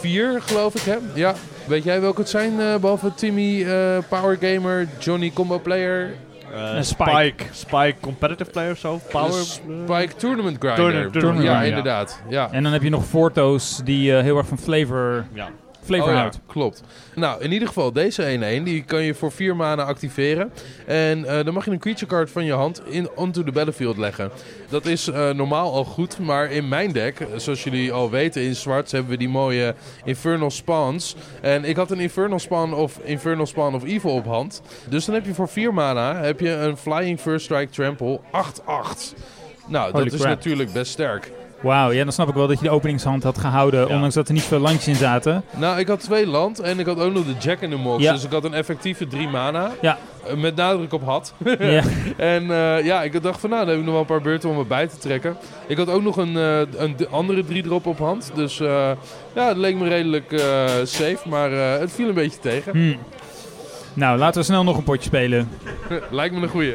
vier, 0.00 0.42
geloof 0.42 0.74
ik. 0.74 0.82
Hè? 0.82 0.96
Ja. 1.14 1.34
Weet 1.66 1.84
jij 1.84 2.00
welke 2.00 2.20
het 2.20 2.30
zijn? 2.30 2.60
eh, 2.60 2.76
behalve 2.76 3.14
Timmy 3.14 3.64
eh, 3.64 3.98
Power 4.08 4.38
Gamer, 4.40 4.86
Johnny 4.98 5.30
Combo 5.34 5.58
Player, 5.58 6.10
Eh, 6.54 6.80
Spike. 6.82 7.10
Spike. 7.10 7.44
Spike 7.52 7.94
competitive 8.00 8.50
player 8.50 8.70
of 8.72 8.78
zo. 8.78 9.00
Power. 9.10 9.32
Spike 9.44 10.14
Tournament 10.16 10.56
Grinder. 10.58 10.76
Tournament- 10.84 11.12
Tournament 11.12 11.44
ja, 11.44 11.50
Grinder, 11.58 11.70
ja. 11.70 11.76
inderdaad. 11.76 12.20
Ja. 12.28 12.48
En 12.52 12.62
dan 12.62 12.72
heb 12.72 12.82
je 12.82 12.90
nog 12.90 13.04
Forto's 13.04 13.80
die 13.84 14.16
eh, 14.16 14.22
heel 14.22 14.36
erg 14.36 14.46
van 14.46 14.58
flavor, 14.58 15.24
Ja. 15.32 15.48
Flavor 15.84 16.08
Oh 16.08 16.14
ja, 16.14 16.30
klopt. 16.46 16.82
Nou, 17.14 17.42
in 17.42 17.52
ieder 17.52 17.68
geval, 17.68 17.92
deze 17.92 18.58
1-1 18.60 18.62
die 18.62 18.84
kan 18.84 19.02
je 19.02 19.14
voor 19.14 19.32
vier 19.32 19.56
maanden 19.56 19.86
activeren. 19.86 20.52
En 20.86 21.24
eh, 21.24 21.44
dan 21.44 21.54
mag 21.54 21.64
je 21.64 21.70
een 21.70 21.78
creature 21.78 22.06
card 22.06 22.30
van 22.30 22.44
je 22.44 22.52
hand 22.52 22.82
in, 22.86 23.08
onto 23.14 23.42
the 23.42 23.52
battlefield 23.52 23.96
leggen. 23.96 24.30
Dat 24.68 24.86
is 24.86 25.08
eh, 25.08 25.30
normaal 25.30 25.72
al 25.72 25.84
goed, 25.84 26.18
maar 26.18 26.50
in 26.50 26.68
mijn 26.68 26.92
deck, 26.92 27.20
eh, 27.20 27.26
zoals 27.36 27.64
jullie 27.64 27.92
al 27.92 28.10
weten, 28.10 28.42
in 28.42 28.56
zwart 28.56 28.90
hebben 28.90 29.10
we 29.10 29.16
die 29.16 29.28
mooie 29.28 29.74
Infernal 30.04 30.50
Spawns. 30.50 31.16
En 31.40 31.64
ik 31.64 31.76
had 31.76 31.90
een 31.90 32.00
Infernal 32.00 32.38
Spawn 32.38 32.72
of 32.72 32.98
Infernal 33.02 33.46
Spawn 33.46 33.74
of 33.74 33.84
Evil 33.84 34.10
op 34.10 34.24
hand. 34.24 34.62
Dus 34.88 35.04
dan 35.04 35.14
heb 35.14 35.26
je 35.26 35.34
voor 35.34 35.48
vier 35.48 35.74
mana 35.74 36.16
heb 36.16 36.40
je 36.40 36.50
een 36.50 36.76
Flying 36.76 37.20
First 37.20 37.44
Strike 37.44 37.72
Trample 37.72 38.20
8-8. 38.32 39.14
Nou, 39.66 39.92
Holy 39.92 40.04
dat 40.04 40.12
is 40.12 40.20
natuurlijk 40.20 40.72
best 40.72 40.92
sterk. 40.92 41.30
Wauw, 41.64 41.90
ja, 41.92 42.04
dan 42.04 42.12
snap 42.12 42.28
ik 42.28 42.34
wel 42.34 42.46
dat 42.46 42.58
je 42.58 42.64
de 42.64 42.70
openingshand 42.70 43.22
had 43.22 43.38
gehouden, 43.38 43.88
Ja. 43.88 43.94
ondanks 43.94 44.14
dat 44.14 44.28
er 44.28 44.34
niet 44.34 44.42
veel 44.42 44.58
landjes 44.58 44.86
in 44.88 44.94
zaten. 44.94 45.44
Nou, 45.56 45.78
ik 45.78 45.86
had 45.88 46.00
twee 46.00 46.26
land 46.26 46.60
en 46.60 46.78
ik 46.78 46.86
had 46.86 47.00
ook 47.00 47.12
nog 47.12 47.24
de 47.24 47.34
Jack 47.40 47.60
in 47.60 47.70
the 47.70 47.76
Mox. 47.76 48.02
Ja. 48.02 48.12
Dus 48.12 48.24
ik 48.24 48.30
had 48.32 48.44
een 48.44 48.54
effectieve 48.54 49.06
drie 49.06 49.28
mana. 49.28 49.70
Ja. 49.80 49.98
Eh, 50.26 50.34
Met 50.36 50.56
nadruk 50.56 50.92
op 50.92 51.04
had. 51.04 51.34
ja. 51.58 51.82
En 52.16 52.50
eh, 52.50 52.84
ja, 52.84 53.02
ik 53.02 53.22
dacht 53.22 53.40
van 53.40 53.50
nou, 53.50 53.60
dan 53.64 53.70
heb 53.70 53.78
ik 53.78 53.84
nog 53.84 53.92
wel 53.92 54.00
een 54.02 54.08
paar 54.08 54.20
beurten 54.22 54.48
om 54.50 54.56
me 54.56 54.64
bij 54.64 54.86
te 54.86 54.98
trekken. 54.98 55.36
Ik 55.66 55.76
had 55.76 55.88
ook 55.90 56.02
nog 56.02 56.16
een, 56.16 56.36
eh, 56.36 56.60
een 56.76 56.96
andere 57.10 57.44
drie 57.44 57.62
drop 57.62 57.86
op 57.86 57.98
hand. 57.98 58.30
Dus 58.34 58.56
ja, 58.58 58.96
het 59.48 59.56
leek 59.56 59.76
me 59.76 59.88
redelijk 59.88 60.30
safe. 60.84 61.18
Maar 61.28 61.50
het 61.50 61.92
viel 61.92 62.08
een 62.08 62.14
beetje 62.14 62.38
tegen. 62.40 62.72
Hm. 62.72 62.96
Nou, 63.94 64.18
laten 64.18 64.40
we 64.40 64.46
snel 64.46 64.64
nog 64.64 64.76
een 64.76 64.84
potje 64.84 65.02
spelen. 65.08 65.48
Lijkt 66.10 66.34
me 66.34 66.42
een 66.42 66.48
goeie. 66.48 66.74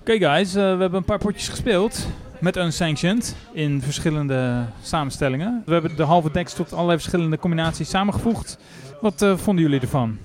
Oké 0.00 0.18
guys, 0.18 0.54
eh, 0.54 0.62
we 0.62 0.80
hebben 0.80 0.94
een 0.94 1.04
paar 1.04 1.18
potjes 1.18 1.48
gespeeld 1.48 2.06
met 2.38 2.56
Unsanctioned 2.56 3.36
in 3.52 3.82
verschillende 3.82 4.64
samenstellingen. 4.82 5.62
We 5.66 5.72
hebben 5.72 5.96
de 5.96 6.02
halve 6.02 6.30
decks 6.30 6.52
tot 6.52 6.72
allerlei 6.72 6.98
verschillende 6.98 7.38
combinaties 7.38 7.88
samengevoegd. 7.88 8.58
Wat 9.00 9.22
eh, 9.22 9.36
vonden 9.36 9.64
jullie 9.64 9.80
ervan? 9.80 10.18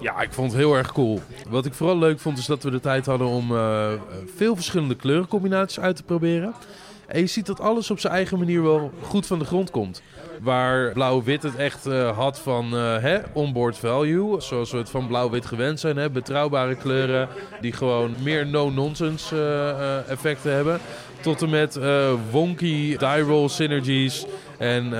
Ja, 0.00 0.20
ik 0.20 0.32
vond 0.32 0.50
het 0.50 0.60
heel 0.60 0.76
erg 0.76 0.92
cool. 0.92 1.20
Wat 1.48 1.66
ik 1.66 1.74
vooral 1.74 1.98
leuk 1.98 2.20
vond 2.20 2.38
is 2.38 2.46
dat 2.46 2.62
we 2.62 2.70
de 2.70 2.80
tijd 2.80 3.06
hadden 3.06 3.26
om 3.26 3.56
eh, 3.56 3.88
veel 4.36 4.54
verschillende 4.54 4.94
kleurencombinaties 4.94 5.80
uit 5.80 5.96
te 5.96 6.02
proberen. 6.02 6.54
En 7.10 7.20
je 7.20 7.26
ziet 7.26 7.46
dat 7.46 7.60
alles 7.60 7.90
op 7.90 7.98
zijn 7.98 8.12
eigen 8.12 8.38
manier 8.38 8.62
wel 8.62 8.92
goed 9.02 9.26
van 9.26 9.38
de 9.38 9.44
grond 9.44 9.70
komt. 9.70 10.02
Waar 10.40 10.92
blauw-wit 10.92 11.42
het 11.42 11.56
echt 11.56 11.86
eh, 11.86 12.16
had 12.16 12.38
van 12.38 12.76
eh, 12.76 12.98
hè, 12.98 13.18
onboard 13.32 13.78
value, 13.78 14.40
zoals 14.40 14.70
we 14.70 14.78
het 14.78 14.90
van 14.90 15.06
blauw-wit 15.06 15.46
gewend 15.46 15.80
zijn. 15.80 15.96
Hè, 15.96 16.10
betrouwbare 16.10 16.74
kleuren 16.74 17.28
die 17.60 17.72
gewoon 17.72 18.14
meer 18.22 18.46
no-nonsense 18.46 19.36
eh, 19.36 20.12
effecten 20.12 20.52
hebben. 20.52 20.80
Tot 21.20 21.42
en 21.42 21.50
met 21.50 21.78
wonky 22.30 22.96
die 22.96 23.20
roll 23.20 23.48
synergies 23.48 24.26
en 24.58 24.92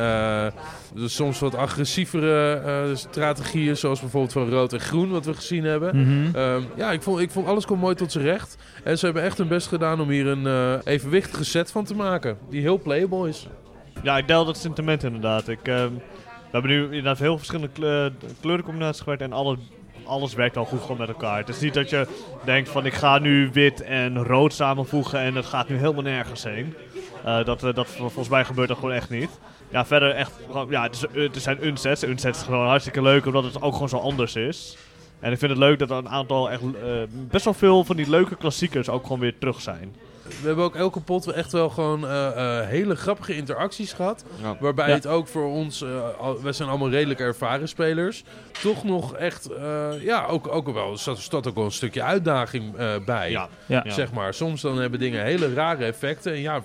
dus 0.95 1.15
soms 1.15 1.39
wat 1.39 1.55
agressievere 1.55 2.53
eh, 2.55 2.97
strategieën, 2.97 3.77
zoals 3.77 4.01
bijvoorbeeld 4.01 4.33
van 4.33 4.49
rood 4.51 4.73
en 4.73 4.81
groen, 4.81 5.11
wat 5.11 5.25
we 5.25 5.35
gezien 5.35 5.65
hebben. 5.65 5.97
Mhm. 5.97 6.37
Ehm, 6.37 6.63
ja, 6.77 6.93
ik 6.93 7.03
vond, 7.03 7.21
ik 7.21 7.31
vond 7.31 7.47
alles 7.47 7.65
kwam 7.65 7.79
mooi 7.79 7.95
tot 7.95 8.13
zijn 8.13 8.25
recht. 8.25 8.57
En 8.85 8.99
ze 8.99 9.05
hebben 9.05 9.23
echt 9.23 9.39
hun 9.39 9.49
best 9.49 9.67
gedaan 9.67 10.01
om 10.01 10.09
hier 10.09 10.27
een 10.27 10.47
eh, 10.47 10.93
evenwichtige 10.93 11.45
set 11.45 11.71
van 11.71 11.85
te 11.85 11.95
maken. 11.95 12.39
Die 12.51 12.61
heel 12.61 12.79
playable 12.79 13.29
is. 13.29 13.47
Ja, 14.03 14.19
ik 14.19 14.29
deel 14.29 14.45
dat 14.45 14.57
sentiment 14.57 15.03
inderdaad. 15.05 15.49
Ik, 15.49 15.61
ehm, 15.63 15.89
we 15.95 16.51
hebben 16.51 16.71
nu 16.71 16.85
inderdaad 16.85 17.19
heel 17.19 17.37
verschillende 17.37 17.73
kleur- 17.73 18.13
kleurencombinaties 18.41 19.01
gewerkt 19.03 19.23
en 19.23 19.33
alles, 19.33 19.59
alles 20.05 20.35
werkt 20.35 20.57
al 20.57 20.65
goed 20.65 20.81
gewoon 20.81 20.97
met 20.99 21.09
elkaar. 21.09 21.37
Het 21.39 21.49
is 21.49 21.61
niet 21.61 21.75
dat 21.75 21.91
je 21.91 22.07
denkt 22.45 22.69
van 22.69 22.87
ik 22.87 22.95
ga 22.95 23.19
nu 23.19 23.51
wit 23.53 23.83
en 23.83 24.23
rood 24.25 24.53
samenvoegen 24.53 25.19
en 25.21 25.35
het 25.35 25.47
gaat 25.47 25.69
nu 25.69 25.77
helemaal 25.77 26.03
nergens 26.03 26.45
heen. 26.45 26.75
Eh, 27.25 27.45
dat, 27.45 27.63
eh, 27.65 27.75
dat 27.75 27.87
volgens 27.89 28.29
mij 28.29 28.45
gebeurt 28.45 28.69
dat 28.69 28.79
gewoon 28.79 28.95
echt 28.95 29.11
niet. 29.11 29.31
Ja, 29.71 29.87
verder 29.87 30.11
echt, 30.11 30.33
gewoon- 30.47 30.71
ja, 30.71 30.83
het, 30.83 30.95
is, 31.13 31.23
het 31.23 31.43
zijn 31.43 31.67
unsets. 31.67 32.05
Unsets 32.05 32.39
is 32.39 32.45
gewoon 32.45 32.67
hartstikke 32.67 33.03
leuk 33.03 33.27
omdat 33.27 33.45
het 33.45 33.63
ook 33.63 33.73
gewoon 33.73 33.89
zo 33.89 33.97
anders 33.99 34.37
is. 34.37 34.77
En 35.21 35.33
ik 35.33 35.39
vind 35.39 35.51
het 35.51 35.61
leuk 35.61 35.79
dat 35.79 35.91
er 35.91 35.97
een 35.97 36.09
aantal 36.09 36.51
echt 36.51 36.63
eh, 36.63 36.69
best 37.11 37.45
wel 37.45 37.55
veel 37.55 37.85
van 37.85 37.97
die 37.97 38.11
leuke 38.11 38.37
klassiekers 38.37 38.89
ook 38.89 39.03
gewoon 39.03 39.21
weer 39.21 39.39
terug 39.39 39.61
zijn. 39.61 39.95
We 40.41 40.47
hebben 40.47 40.65
ook 40.65 40.77
elke 40.77 41.01
pot 41.01 41.27
echt 41.27 41.53
wel 41.53 41.69
gewoon 41.69 42.07
eh, 42.07 42.59
eh, 42.61 42.69
hele 42.69 42.97
grappige 42.97 43.37
interacties 43.37 43.93
gehad. 43.93 44.25
Waarbij 44.61 44.89
Ja. 44.89 44.95
het 44.95 45.07
ook 45.07 45.29
voor 45.29 45.45
ons, 45.51 45.85
al- 46.19 46.43
we 46.43 46.53
zijn 46.53 46.69
allemaal 46.69 46.91
redelijk 46.91 47.21
ervaren 47.21 47.69
spelers, 47.69 48.25
toch 48.63 48.85
nog 48.85 49.15
echt, 49.15 49.47
eh, 49.53 49.89
ja, 50.03 50.27
ook, 50.27 50.49
ook 50.49 50.73
wel, 50.73 50.97
er 51.45 51.49
ook 51.49 51.55
wel 51.55 51.65
een 51.65 51.71
stukje 51.73 52.03
uitdaging 52.03 52.77
eh, 52.77 52.89
bij. 53.05 53.31
Ja. 53.67 53.85
Zeg 53.87 54.13
maar. 54.13 54.35
Soms 54.35 54.61
dan 54.61 54.79
hebben 54.79 54.99
dingen 54.99 55.25
hele 55.25 55.55
rare 55.55 55.85
effecten. 55.85 56.33
En 56.33 56.41
ja, 56.41 56.63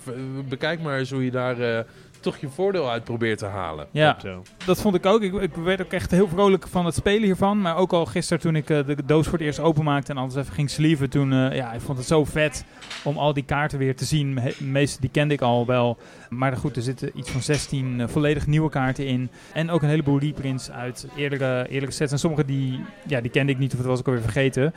bekijk 0.49 0.81
maar 0.81 0.97
eens 0.99 1.11
hoe 1.11 1.23
je 1.25 1.31
daar 1.31 1.59
eh, 1.59 1.83
toch 2.25 2.37
je 2.37 2.49
voordeel 2.49 2.89
uit 2.89 3.03
probeert 3.03 3.37
te 3.37 3.45
halen. 3.45 3.87
Ja, 3.91 4.17
dat 4.65 4.81
vond 4.81 4.95
ik 4.95 5.05
ook. 5.05 5.21
Ik, 5.21 5.33
ik 5.33 5.55
werd 5.55 5.81
ook 5.81 5.91
echt 5.91 6.11
heel 6.11 6.27
vrolijk 6.27 6.67
van 6.67 6.85
het 6.85 6.95
spelen 6.95 7.23
hiervan. 7.23 7.61
Maar 7.61 7.77
ook 7.77 7.93
al 7.93 8.05
gisteren 8.05 8.41
toen 8.41 8.55
ik 8.55 8.69
eh, 8.69 8.85
de 8.85 9.05
doos 9.05 9.27
voor 9.27 9.37
het 9.37 9.47
eerst 9.47 9.59
openmaakte 9.59 10.11
en 10.11 10.17
alles 10.17 10.35
even 10.35 10.53
ging 10.53 10.69
sleeven. 10.69 11.09
Toen, 11.09 11.33
eh, 11.33 11.55
ja, 11.55 11.73
ik 11.73 11.81
vond 11.81 11.97
het 11.97 12.07
zo 12.07 12.25
vet 12.25 12.65
om 13.03 13.17
al 13.17 13.33
die 13.33 13.43
kaarten 13.43 13.79
weer 13.79 13.95
te 13.95 14.05
zien. 14.05 14.35
De 14.35 14.63
meeste 14.63 15.01
die 15.01 15.09
kende 15.09 15.33
ik 15.33 15.41
al 15.41 15.65
wel. 15.65 15.97
Maar 16.29 16.57
goed, 16.57 16.75
er 16.75 16.81
zitten 16.81 17.11
iets 17.13 17.29
van 17.29 17.41
16 17.41 18.01
eh, 18.01 18.07
volledig 18.07 18.47
nieuwe 18.47 18.69
kaarten 18.69 19.07
in. 19.07 19.29
En 19.53 19.69
ook 19.69 19.81
een 19.81 19.89
heleboel 19.89 20.19
reprints 20.19 20.71
uit 20.71 21.07
eerdere, 21.15 21.67
eerdere 21.69 21.91
sets. 21.91 22.11
En 22.11 22.19
sommige 22.19 22.45
die, 22.45 22.83
ja, 23.07 23.21
die 23.21 23.31
kende 23.31 23.51
ik 23.51 23.57
niet 23.57 23.71
of 23.71 23.77
dat 23.77 23.87
was 23.87 23.99
ik 23.99 24.05
alweer 24.05 24.21
vergeten. 24.21 24.73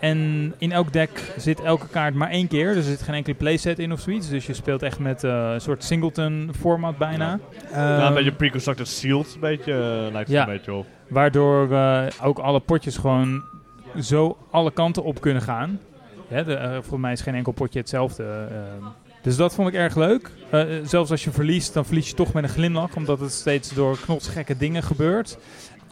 En 0.00 0.52
in 0.58 0.72
elk 0.72 0.92
deck 0.92 1.32
zit 1.36 1.60
elke 1.60 1.88
kaart 1.88 2.14
maar 2.14 2.30
één 2.30 2.48
keer. 2.48 2.66
Dus 2.74 2.84
er 2.84 2.90
zit 2.90 3.02
geen 3.02 3.14
enkele 3.14 3.36
playset 3.36 3.78
in 3.78 3.92
of 3.92 4.00
zoiets. 4.00 4.28
Dus 4.28 4.46
je 4.46 4.54
speelt 4.54 4.82
echt 4.82 4.98
met 4.98 5.24
eh, 5.24 5.50
een 5.52 5.60
soort 5.60 5.84
singleton 5.84 6.50
format 6.58 6.98
bijna. 6.98 7.38
Ja, 7.72 7.96
Ehm, 7.98 8.06
een 8.06 8.14
beetje 8.14 8.32
pre-constructed 8.32 8.88
sealed, 8.88 9.34
een 9.34 9.40
beetje, 9.40 9.72
eh, 9.72 10.12
lijkt 10.12 10.18
het 10.18 10.28
Ja. 10.28 10.40
een 10.48 10.52
beetje 10.52 10.72
op. 10.74 10.86
Waardoor 11.08 11.72
eh, 11.72 12.02
ook 12.22 12.38
alle 12.38 12.60
potjes 12.60 12.96
gewoon 12.96 13.42
zo 14.00 14.36
alle 14.50 14.70
kanten 14.70 15.02
op 15.04 15.20
kunnen 15.20 15.42
gaan. 15.42 15.80
Ja, 16.28 16.42
de, 16.42 16.54
eh, 16.54 16.70
volgens 16.72 17.00
mij 17.00 17.12
is 17.12 17.20
geen 17.20 17.34
enkel 17.34 17.52
potje 17.52 17.78
hetzelfde. 17.78 18.22
ehm. 18.24 18.84
dus 19.22 19.36
dat 19.36 19.54
vond 19.54 19.68
ik 19.68 19.74
erg 19.74 19.96
leuk. 19.96 20.30
Eh, 20.50 20.64
zelfs 20.84 21.10
als 21.10 21.24
je 21.24 21.30
verliest, 21.30 21.74
dan 21.74 21.84
verlies 21.84 22.08
je 22.08 22.14
toch 22.14 22.32
met 22.32 22.42
een 22.42 22.48
glimlach. 22.48 22.96
Omdat 22.96 23.20
het 23.20 23.32
steeds 23.32 23.74
door 23.74 23.98
knotsgekke 23.98 24.56
dingen 24.56 24.82
gebeurt. 24.82 25.38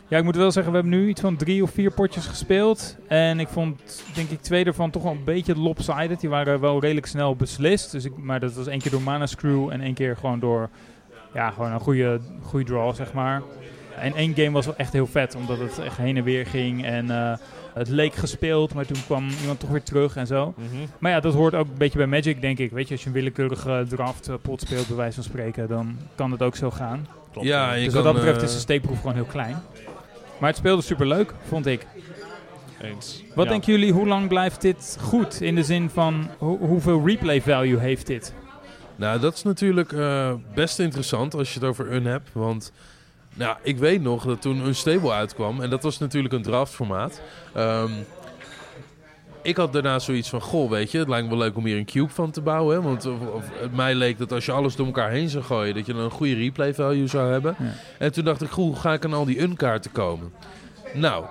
Ja, 0.08 0.18
ik 0.18 0.24
moet 0.24 0.36
wel 0.36 0.50
zeggen, 0.50 0.72
we 0.72 0.78
hebben 0.78 0.98
nu 0.98 1.08
iets 1.08 1.20
van 1.20 1.36
drie 1.36 1.62
of 1.62 1.70
vier 1.70 1.90
potjes 1.90 2.26
gespeeld. 2.26 2.96
En 3.08 3.40
ik 3.40 3.48
vond, 3.48 4.02
denk 4.14 4.30
ik, 4.30 4.40
twee 4.40 4.64
ervan 4.64 4.90
toch 4.90 5.02
wel 5.02 5.12
een 5.12 5.24
beetje 5.24 5.58
lopsided. 5.58 6.20
Die 6.20 6.30
waren 6.30 6.60
wel 6.60 6.80
redelijk 6.80 7.06
snel 7.06 7.36
beslist. 7.36 7.90
Dus 7.90 8.04
ik, 8.04 8.16
maar 8.16 8.40
dat 8.40 8.54
was 8.54 8.66
één 8.66 8.78
keer 8.78 8.90
door 8.90 9.02
Mana 9.02 9.26
Screw 9.26 9.70
en 9.70 9.80
één 9.80 9.94
keer 9.94 10.16
gewoon 10.16 10.40
door 10.40 10.68
ja, 11.34 11.50
gewoon 11.50 11.72
een 11.72 11.80
goede, 11.80 12.20
goede 12.42 12.64
draw, 12.64 12.94
zeg 12.94 13.12
maar. 13.12 13.42
En 13.98 14.14
één 14.14 14.34
game 14.34 14.50
was 14.50 14.66
wel 14.66 14.76
echt 14.76 14.92
heel 14.92 15.06
vet, 15.06 15.34
omdat 15.34 15.58
het 15.58 15.78
echt 15.78 15.96
heen 15.96 16.16
en 16.16 16.24
weer 16.24 16.46
ging. 16.46 16.84
En 16.84 17.10
eh, 17.10 17.36
het 17.74 17.88
leek 17.88 18.14
gespeeld, 18.14 18.74
maar 18.74 18.86
toen 18.86 19.04
kwam 19.06 19.28
iemand 19.40 19.60
toch 19.60 19.70
weer 19.70 19.82
terug 19.82 20.16
en 20.16 20.26
zo. 20.26 20.54
Mhm. 20.56 20.86
Maar 20.98 21.10
ja, 21.10 21.20
dat 21.20 21.34
hoort 21.34 21.54
ook 21.54 21.66
een 21.66 21.78
beetje 21.78 21.98
bij 21.98 22.06
Magic, 22.06 22.40
denk 22.40 22.58
ik. 22.58 22.70
Weet 22.70 22.86
je, 22.88 22.92
als 22.92 23.02
je 23.02 23.08
een 23.08 23.14
willekeurige 23.14 23.84
draft 23.88 24.28
eh, 24.28 24.34
pot 24.42 24.60
speelt, 24.60 24.86
bij 24.86 24.96
wijze 24.96 25.14
van 25.14 25.24
spreken, 25.24 25.68
dan 25.68 25.96
kan 26.14 26.30
het 26.30 26.42
ook 26.42 26.56
zo 26.56 26.70
gaan. 26.70 27.06
Klopt. 27.32 27.48
Ja, 27.48 27.74
dus 27.74 27.94
wat 27.94 28.04
dat 28.04 28.14
betreft 28.14 28.38
eh, 28.38 28.44
is 28.44 28.52
de 28.52 28.58
steekproef 28.58 28.98
gewoon 28.98 29.14
heel 29.14 29.24
klein. 29.24 29.56
Maar 30.38 30.48
het 30.48 30.58
speelde 30.58 30.82
super 30.82 31.06
leuk, 31.06 31.34
vond 31.48 31.66
ik. 31.66 31.86
Eens. 32.80 33.24
Wat 33.34 33.44
Ja. 33.44 33.50
denken 33.50 33.72
jullie, 33.72 33.92
hoe 33.92 34.06
lang 34.06 34.28
blijft 34.28 34.60
dit 34.60 34.98
goed? 35.00 35.40
In 35.40 35.54
de 35.54 35.62
zin 35.62 35.90
van, 35.90 36.30
hoe- 36.38 36.58
hoeveel 36.58 37.06
replay 37.06 37.42
value 37.42 37.78
heeft 37.78 38.06
dit? 38.06 38.34
Nou, 38.96 39.20
dat 39.20 39.34
is 39.34 39.42
natuurlijk 39.42 39.92
eh, 39.92 40.32
best 40.54 40.78
interessant 40.78 41.34
als 41.34 41.54
je 41.54 41.58
het 41.60 41.68
over 41.68 41.92
un 41.92 42.04
hebt. 42.06 42.28
Want 42.32 42.72
nou, 43.34 43.56
ik 43.62 43.78
weet 43.78 44.02
nog 44.02 44.24
dat 44.24 44.40
toen 44.42 44.66
Unstable 44.66 45.12
uitkwam, 45.12 45.60
en 45.62 45.70
dat 45.70 45.82
was 45.82 45.98
natuurlijk 45.98 46.34
een 46.34 46.42
draftformaat. 46.42 47.20
Ehm 47.54 47.90
ik 49.44 49.56
had 49.56 49.72
daarna 49.72 49.98
zoiets 49.98 50.28
van, 50.28 50.40
goh, 50.40 50.70
weet 50.70 50.90
je, 50.90 50.98
het 50.98 51.08
lijkt 51.08 51.24
me 51.24 51.36
wel 51.36 51.44
leuk 51.44 51.56
om 51.56 51.64
hier 51.64 51.76
een 51.76 51.84
cube 51.84 52.12
van 52.12 52.30
te 52.30 52.40
bouwen. 52.40 52.76
Hè? 52.76 52.82
Want 52.82 53.06
of, 53.06 53.44
mij 53.72 53.94
leek 53.94 54.18
dat 54.18 54.32
als 54.32 54.44
je 54.44 54.52
alles 54.52 54.76
door 54.76 54.86
elkaar 54.86 55.10
heen 55.10 55.28
zou 55.28 55.44
gooien, 55.44 55.74
dat 55.74 55.86
je 55.86 55.92
dan 55.92 56.02
een 56.02 56.10
goede 56.10 56.34
replay 56.34 56.74
value 56.74 57.06
zou 57.06 57.30
hebben. 57.32 57.56
Ja. 57.58 57.72
En 57.98 58.12
toen 58.12 58.24
dacht 58.24 58.42
ik, 58.42 58.50
goh, 58.50 58.64
hoe 58.64 58.76
ga 58.76 58.92
ik 58.92 59.04
aan 59.04 59.12
al 59.12 59.24
die 59.24 59.40
unkaarten 59.40 59.92
komen? 59.92 60.32
Nou, 60.94 61.24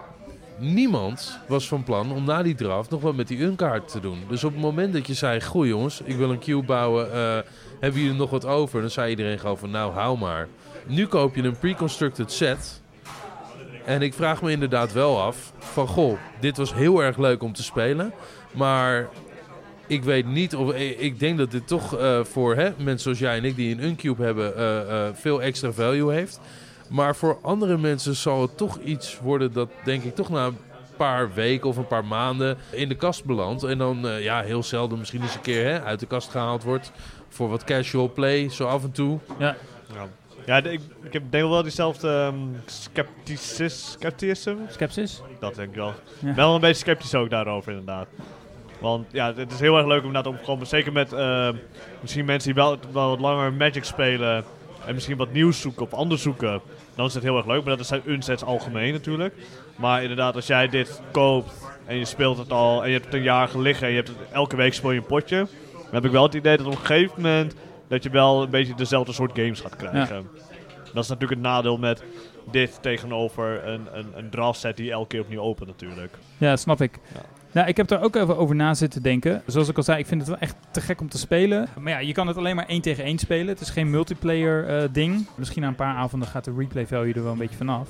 niemand 0.57 1.39
was 1.47 1.67
van 1.67 1.83
plan 1.83 2.11
om 2.11 2.23
na 2.23 2.43
die 2.43 2.55
draft 2.55 2.89
nog 2.89 3.01
wat 3.01 3.15
met 3.15 3.27
die 3.27 3.41
unkaart 3.41 3.87
te 3.87 3.99
doen. 3.99 4.19
Dus 4.29 4.43
op 4.43 4.51
het 4.51 4.61
moment 4.61 4.93
dat 4.93 5.07
je 5.07 5.13
zei, 5.13 5.41
goh 5.41 5.67
jongens, 5.67 6.01
ik 6.03 6.15
wil 6.15 6.31
een 6.31 6.39
cube 6.39 6.65
bouwen, 6.65 7.13
eh, 7.13 7.37
hebben 7.79 8.01
jullie 8.01 8.17
nog 8.17 8.29
wat 8.29 8.45
over? 8.45 8.81
Dan 8.81 8.89
zei 8.89 9.09
iedereen 9.09 9.39
gewoon 9.39 9.57
van, 9.57 9.71
nou 9.71 9.93
hou 9.93 10.17
maar. 10.17 10.47
Nu 10.87 11.07
koop 11.07 11.35
je 11.35 11.43
een 11.43 11.57
pre-constructed 11.57 12.31
set. 12.31 12.81
En 13.85 14.01
ik 14.01 14.13
vraag 14.13 14.41
me 14.41 14.51
inderdaad 14.51 14.93
wel 14.93 15.21
af 15.21 15.53
van, 15.57 15.87
goh, 15.87 16.17
dit 16.39 16.57
was 16.57 16.73
heel 16.73 17.03
erg 17.03 17.17
leuk 17.17 17.43
om 17.43 17.53
te 17.53 17.63
spelen. 17.63 18.13
Maar 18.51 19.09
ik 19.87 20.03
weet 20.03 20.25
niet 20.25 20.55
of, 20.55 20.73
ik 20.73 20.99
ik 20.99 21.19
denk 21.19 21.37
dat 21.37 21.51
dit 21.51 21.67
toch 21.67 21.97
eh, 21.97 22.23
voor 22.23 22.55
hè, 22.55 22.69
mensen 22.77 22.99
zoals 22.99 23.19
jij 23.19 23.37
en 23.37 23.45
ik 23.45 23.55
die 23.55 23.75
een 23.75 23.83
uncube 23.83 24.23
hebben, 24.23 24.57
eh, 24.57 25.07
eh, 25.07 25.13
veel 25.13 25.41
extra 25.41 25.71
value 25.71 26.13
heeft. 26.13 26.39
Maar 26.89 27.15
voor 27.15 27.37
andere 27.41 27.77
mensen 27.77 28.15
zal 28.15 28.41
het 28.41 28.57
toch 28.57 28.79
iets 28.79 29.19
worden 29.19 29.53
dat 29.53 29.69
denk 29.83 30.03
ik 30.03 30.15
toch 30.15 30.29
na 30.29 30.45
een 30.45 30.57
paar 30.97 31.33
weken 31.33 31.69
of 31.69 31.77
een 31.77 31.87
paar 31.87 32.05
maanden 32.05 32.57
in 32.69 32.89
de 32.89 32.95
kast 32.95 33.25
belandt. 33.25 33.63
En 33.63 33.77
dan 33.77 34.07
eh, 34.07 34.23
ja, 34.23 34.41
heel 34.41 34.63
zelden 34.63 34.97
misschien 34.97 35.21
eens 35.21 35.35
een 35.35 35.41
keer 35.41 35.65
hè, 35.65 35.81
uit 35.81 35.99
de 35.99 36.05
kast 36.05 36.29
gehaald 36.29 36.63
wordt 36.63 36.91
voor 37.29 37.49
wat 37.49 37.63
casual 37.63 38.11
play, 38.11 38.49
zo 38.49 38.65
af 38.65 38.83
en 38.83 38.91
toe. 38.91 39.19
Ja, 39.37 39.55
ja 39.93 40.07
de- 40.45 40.71
ik, 40.71 40.81
ik 41.03 41.13
heb 41.13 41.23
denk 41.29 41.49
wel 41.49 41.63
diezelfde 41.63 42.09
ehm 42.09 42.35
scepticis, 42.65 43.91
scepticism. 43.99 44.55
Skepsis? 44.69 45.21
Dat 45.39 45.55
denk 45.55 45.69
ik 45.69 45.75
wel. 45.75 45.93
Ja. 46.19 46.33
Wel 46.33 46.55
een 46.55 46.61
beetje 46.61 46.75
sceptisch 46.83 47.15
ook 47.15 47.29
daarover 47.29 47.71
inderdaad. 47.71 48.07
Want 48.79 49.05
ja, 49.11 49.33
het 49.33 49.51
is 49.51 49.59
heel 49.59 49.77
erg 49.77 49.87
leuk 49.87 49.99
om 50.01 50.05
inderdaad 50.05 50.33
opgekomen. 50.33 50.67
Zeker 50.67 50.91
met 50.91 51.13
ehm, 51.13 51.55
misschien 52.01 52.25
mensen 52.25 52.53
die 52.53 52.63
wel, 52.63 52.77
wel 52.91 53.09
wat 53.09 53.19
langer 53.19 53.53
Magic 53.53 53.83
spelen. 53.83 54.43
En 54.85 54.93
misschien 54.93 55.17
wat 55.17 55.31
nieuws 55.31 55.61
zoeken 55.61 55.81
of 55.81 55.93
anders 55.93 56.21
zoeken. 56.21 56.61
Dan 56.95 57.05
is 57.05 57.13
het 57.13 57.23
heel 57.23 57.37
erg 57.37 57.45
leuk. 57.45 57.63
Maar 57.63 57.77
dat 57.77 57.85
zijn 57.87 58.01
unsets 58.05 58.43
algemeen 58.43 58.93
natuurlijk. 58.93 59.33
Maar 59.75 60.01
inderdaad, 60.01 60.35
als 60.35 60.47
jij 60.47 60.67
dit 60.69 61.01
koopt 61.11 61.53
en 61.85 61.97
je 61.97 62.05
speelt 62.05 62.37
het 62.37 62.51
al. 62.51 62.81
En 62.81 62.87
je 62.87 62.93
hebt 62.93 63.05
het 63.05 63.13
een 63.13 63.21
jaar 63.23 63.47
gelegen. 63.47 63.83
En 63.83 63.89
je 63.89 63.95
hebt 63.95 64.07
het 64.07 64.17
elke 64.31 64.55
week 64.55 64.73
speel 64.73 64.91
je 64.91 64.99
een 64.99 65.05
potje. 65.05 65.47
Dan 65.71 65.91
heb 65.91 66.05
ik 66.05 66.11
wel 66.11 66.23
het 66.23 66.33
idee 66.33 66.57
dat 66.57 66.65
op 66.65 66.71
een 66.71 66.77
gegeven 66.77 67.21
moment. 67.21 67.55
Dat 67.87 68.03
je 68.03 68.09
wel 68.09 68.43
een 68.43 68.49
beetje 68.49 68.75
dezelfde 68.75 69.13
soort 69.13 69.31
games 69.35 69.59
gaat 69.59 69.75
krijgen. 69.75 70.27
Dat 70.93 71.03
is 71.03 71.09
natuurlijk 71.09 71.41
het 71.41 71.49
nadeel 71.49 71.77
met 71.77 72.03
dit 72.51 72.77
tegenover 72.81 73.67
een, 73.67 73.87
een, 73.93 74.05
een 74.15 74.29
draft 74.29 74.59
set 74.59 74.77
die 74.77 74.91
elke 74.91 75.07
keer 75.07 75.21
opnieuw 75.21 75.41
opent 75.41 75.67
natuurlijk. 75.67 76.17
Ja, 76.37 76.49
dat 76.49 76.59
snap 76.59 76.81
ik. 76.81 76.99
Ja. 77.13 77.21
Nou, 77.51 77.67
ik 77.67 77.77
heb 77.77 77.91
er 77.91 78.01
ook 78.01 78.15
even 78.15 78.37
over 78.37 78.55
na 78.55 78.73
zitten 78.73 79.01
denken. 79.01 79.41
Zoals 79.45 79.69
ik 79.69 79.77
al 79.77 79.83
zei, 79.83 79.99
ik 79.99 80.05
vind 80.05 80.21
het 80.21 80.29
wel 80.29 80.39
echt 80.39 80.55
te 80.71 80.81
gek 80.81 81.01
om 81.01 81.09
te 81.09 81.17
spelen. 81.17 81.67
Maar 81.79 81.91
ja, 81.93 81.99
je 81.99 82.13
kan 82.13 82.27
het 82.27 82.37
alleen 82.37 82.55
maar 82.55 82.65
één 82.67 82.81
tegen 82.81 83.03
één 83.03 83.17
spelen. 83.17 83.47
Het 83.47 83.59
is 83.61 83.69
geen 83.69 83.89
multiplayer 83.89 84.67
eh, 84.67 84.89
ding. 84.91 85.27
Misschien 85.35 85.61
na 85.61 85.67
een 85.67 85.75
paar 85.75 85.95
avonden 85.95 86.27
gaat 86.27 86.43
de 86.45 86.53
replay 86.57 86.87
value 86.87 87.13
er 87.13 87.23
wel 87.23 87.31
een 87.31 87.37
beetje 87.37 87.57
vanaf. 87.57 87.87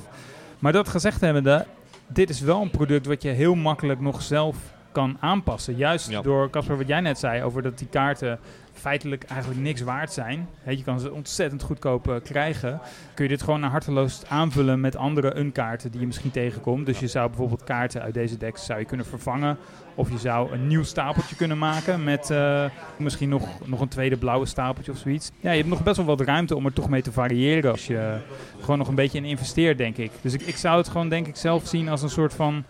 Maar 0.59 0.71
dat 0.71 0.89
gezegd 0.89 1.21
hebbende, 1.21 1.65
dit 2.07 2.29
is 2.29 2.39
wel 2.41 2.61
een 2.61 2.69
product 2.69 3.05
wat 3.05 3.21
je 3.21 3.29
heel 3.29 3.55
makkelijk 3.55 3.99
nog 3.99 4.21
zelf 4.21 4.55
kan 4.91 5.17
aanpassen. 5.19 5.75
Juist 5.75 6.09
Ja. 6.09 6.21
door, 6.21 6.49
Casper, 6.49 6.77
wat 6.77 6.87
jij 6.87 6.99
net 7.01 7.19
zei 7.19 7.43
over 7.43 7.61
dat 7.61 7.77
die 7.77 7.87
kaarten 7.87 8.39
feitelijk 8.83 9.23
eigenlijk 9.23 9.61
niks 9.61 9.81
waard 9.81 10.13
zijn. 10.13 10.47
Je 10.67 10.83
kan 10.83 10.99
ze 10.99 11.11
ontzettend 11.11 11.61
goedkoop 11.61 12.09
eh, 12.09 12.15
krijgen. 12.23 12.79
Kun 13.13 13.23
je 13.23 13.29
dit 13.29 13.41
gewoon 13.41 13.59
naar 13.59 13.69
harteloos 13.69 14.23
aanvullen 14.27 14.79
met 14.79 14.95
andere 14.95 15.37
unkaarten 15.37 15.91
die 15.91 15.99
je 15.99 16.05
misschien 16.05 16.31
tegenkomt. 16.31 16.85
Dus 16.85 16.99
je 16.99 17.07
zou 17.07 17.27
bijvoorbeeld 17.27 17.63
kaarten 17.63 18.01
uit 18.01 18.13
deze 18.13 18.37
decks 18.37 18.65
zou 18.65 18.79
je 18.79 18.85
kunnen 18.85 19.05
vervangen. 19.05 19.57
Of 19.95 20.09
je 20.09 20.17
zou 20.17 20.51
een 20.51 20.67
nieuw 20.67 20.83
stapeltje 20.83 21.35
kunnen 21.35 21.57
maken 21.57 22.03
met 22.03 22.29
eh, 22.29 22.65
misschien 22.97 23.29
nog, 23.29 23.67
nog 23.67 23.81
een 23.81 23.87
tweede 23.87 24.17
blauwe 24.17 24.45
stapeltje 24.45 24.91
of 24.91 24.97
zoiets. 24.97 25.31
Ja, 25.39 25.51
je 25.51 25.57
hebt 25.57 25.69
nog 25.69 25.83
best 25.83 25.97
wel 25.97 26.05
wat 26.05 26.21
ruimte 26.21 26.55
om 26.55 26.65
er 26.65 26.73
toch 26.73 26.89
mee 26.89 27.01
te 27.01 27.11
variëren 27.11 27.71
als 27.71 27.87
je 27.87 28.17
gewoon 28.59 28.77
nog 28.77 28.87
een 28.87 28.95
beetje 28.95 29.17
in 29.17 29.25
investeert, 29.25 29.77
denk 29.77 29.97
ik. 29.97 30.11
Dus 30.21 30.33
ik, 30.33 30.41
ik 30.41 30.55
zou 30.55 30.77
het 30.77 30.87
gewoon 30.87 31.09
denk 31.09 31.27
ik 31.27 31.35
zelf 31.35 31.67
zien 31.67 31.89
als 31.89 32.01
een 32.01 32.09
soort 32.09 32.33
van 32.33 32.63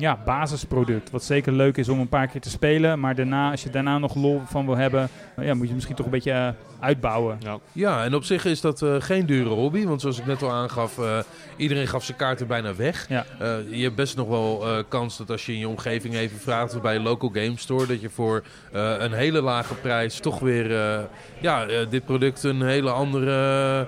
ja, 0.00 0.18
basisproduct. 0.24 1.10
Wat 1.10 1.24
zeker 1.24 1.52
leuk 1.52 1.76
is 1.76 1.88
om 1.88 2.00
een 2.00 2.08
paar 2.08 2.26
keer 2.26 2.40
te 2.40 2.50
spelen. 2.50 3.00
Maar 3.00 3.14
daarna, 3.14 3.50
als 3.50 3.62
je 3.62 3.70
daarna 3.70 3.98
nog 3.98 4.14
lol 4.14 4.42
van 4.46 4.66
wil 4.66 4.76
hebben, 4.76 5.08
ja, 5.40 5.54
moet 5.54 5.68
je 5.68 5.74
misschien 5.74 5.96
toch 5.96 6.04
een 6.06 6.12
beetje 6.12 6.32
eh, 6.32 6.48
uitbouwen. 6.80 7.38
Ja. 7.40 7.58
Ja, 7.72 8.04
en 8.04 8.14
op 8.14 8.24
zich 8.24 8.44
is 8.44 8.60
dat 8.60 8.82
eh, 8.82 8.94
geen 8.98 9.26
dure 9.26 9.48
hobby. 9.48 9.84
Want 9.84 10.00
zoals 10.00 10.18
ik 10.18 10.26
net 10.26 10.42
al 10.42 10.50
aangaf, 10.50 10.98
eh, 10.98 11.18
iedereen 11.56 11.86
gaf 11.86 12.04
zijn 12.04 12.16
kaarten 12.16 12.46
bijna 12.46 12.74
weg. 12.74 13.08
Ja. 13.08 13.24
Eh, 13.38 13.56
je 13.70 13.82
hebt 13.82 13.94
best 13.94 14.16
nog 14.16 14.28
wel 14.28 14.66
eh, 14.66 14.82
kans 14.88 15.16
dat 15.16 15.30
als 15.30 15.46
je 15.46 15.52
in 15.52 15.58
je 15.58 15.68
omgeving 15.68 16.14
even 16.14 16.38
vraagt 16.38 16.82
bij 16.82 16.96
een 16.96 17.02
local 17.02 17.28
game 17.32 17.52
store, 17.56 17.86
dat 17.86 18.00
je 18.00 18.10
voor 18.10 18.42
eh, 18.72 18.94
een 18.98 19.12
hele 19.12 19.40
lage 19.40 19.74
prijs 19.74 20.18
toch 20.20 20.38
weer 20.38 20.76
eh, 20.76 21.00
ja, 21.40 21.66
eh, 21.66 21.78
dit 21.90 22.04
product 22.04 22.42
een 22.42 22.62
hele 22.62 22.90
andere, 22.90 23.86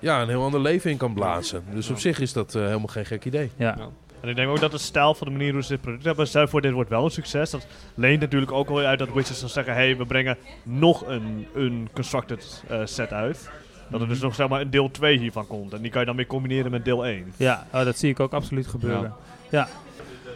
ja, 0.00 0.22
een 0.22 0.28
heel 0.28 0.42
ander 0.42 0.60
leven 0.60 0.90
in 0.90 0.96
kan 0.96 1.14
blazen. 1.14 1.64
Dus 1.74 1.90
op 1.90 1.98
zich 1.98 2.20
is 2.20 2.32
dat 2.32 2.54
eh, 2.54 2.62
helemaal 2.62 2.86
geen 2.86 3.06
gek 3.06 3.24
idee. 3.24 3.50
Ja. 3.56 3.76
En 4.24 4.30
ik 4.30 4.36
denk 4.36 4.50
ook 4.50 4.60
dat 4.60 4.70
de 4.70 4.78
stijl 4.78 5.14
van 5.14 5.26
de 5.26 5.32
manier 5.32 5.52
hoe 5.52 5.62
ze 5.62 5.68
dit 5.68 5.80
product 5.80 6.04
hebben, 6.04 6.26
stel 6.26 6.48
voor 6.48 6.60
dit 6.60 6.72
wordt 6.72 6.90
wel 6.90 7.04
een 7.04 7.10
succes. 7.10 7.50
Dat 7.50 7.66
leent 7.94 8.20
natuurlijk 8.20 8.52
ook 8.52 8.68
wel 8.68 8.78
uit 8.78 8.98
dat 8.98 9.12
Wizards 9.12 9.40
dan 9.40 9.48
zeggen, 9.48 9.74
hey, 9.74 9.96
we 9.96 10.04
brengen 10.06 10.36
nog 10.62 11.06
een, 11.06 11.46
een 11.54 11.88
constructed 11.92 12.64
eh, 12.68 12.80
set 12.84 13.12
uit. 13.12 13.50
Dat 13.88 14.00
er 14.00 14.08
dus 14.08 14.20
nog 14.20 14.34
zeg 14.34 14.48
maar 14.48 14.60
een 14.60 14.70
deel 14.70 14.90
2 14.90 15.18
hiervan 15.18 15.46
komt. 15.46 15.72
En 15.72 15.82
die 15.82 15.90
kan 15.90 16.00
je 16.00 16.06
dan 16.06 16.16
weer 16.16 16.26
combineren 16.26 16.70
met 16.70 16.84
deel 16.84 17.06
1. 17.06 17.32
Ja, 17.36 17.66
oh, 17.72 17.84
dat 17.84 17.98
zie 17.98 18.10
ik 18.10 18.20
ook 18.20 18.32
absoluut 18.32 18.66
gebeuren. 18.66 19.14
Ja. 19.50 19.68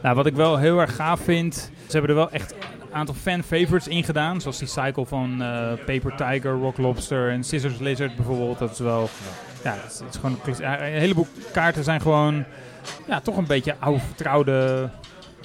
Nou, 0.02 0.14
wat 0.14 0.26
ik 0.26 0.34
wel 0.34 0.56
heel 0.56 0.78
erg 0.80 0.94
gaaf 0.94 1.20
vind, 1.20 1.54
ze 1.86 1.92
hebben 1.92 2.10
er 2.10 2.16
wel 2.16 2.30
echt 2.30 2.52
een 2.52 2.94
aantal 2.94 3.14
fan 3.14 3.42
favorites 3.42 3.88
in 3.88 4.04
gedaan. 4.04 4.40
Zoals 4.40 4.58
die 4.58 4.68
cycle 4.68 5.06
van 5.06 5.42
eh, 5.42 5.72
Paper 5.86 6.16
Tiger, 6.16 6.52
Rock 6.52 6.78
Lobster 6.78 7.30
en 7.30 7.44
Scissors 7.44 7.78
Lizard 7.78 8.16
bijvoorbeeld. 8.16 8.58
Dat 8.58 8.70
is 8.70 8.78
wel, 8.78 9.08
ja, 9.64 9.72
het 9.72 9.92
is, 9.92 9.98
het 9.98 10.14
is 10.14 10.20
gewoon 10.20 10.38
een 10.44 10.92
heleboel 10.92 11.26
kaarten 11.52 11.84
zijn 11.84 12.00
gewoon, 12.00 12.44
ja, 13.06 13.20
toch 13.20 13.36
een 13.36 13.46
beetje 13.46 13.74
oude 13.78 14.00
vertrouwde, 14.00 14.88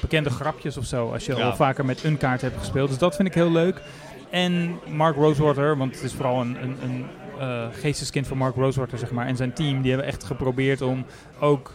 bekende 0.02 0.30
grapjes 0.30 0.78
of 0.78 0.86
zo. 0.86 1.12
Als 1.12 1.26
je 1.26 1.36
Ja. 1.36 1.44
al 1.46 1.56
vaker 1.56 1.86
met 1.86 2.04
een 2.04 2.18
kaart 2.18 2.42
hebt 2.42 2.58
gespeeld. 2.58 2.90
Dus 2.90 2.98
dat 2.98 3.16
vind 3.16 3.28
ik 3.28 3.34
heel 3.34 3.52
leuk. 3.52 3.82
En 4.30 4.80
Mark 4.90 5.16
Rosewater, 5.16 5.78
want 5.78 5.96
het 5.96 6.04
is 6.04 6.14
vooral 6.14 6.42
een, 6.42 6.58
een, 6.64 6.78
een 6.84 7.06
eh, 7.40 7.66
geesteskind 7.80 8.28
van 8.28 8.38
Mark 8.38 8.56
Rosewater, 8.56 8.98
zeg 8.98 9.12
maar. 9.12 9.28
En 9.28 9.36
zijn 9.36 9.54
team, 9.54 9.82
die 9.82 9.92
hebben 9.92 10.08
echt 10.10 10.24
geprobeerd 10.24 10.82
om 10.82 11.06
ook 11.40 11.74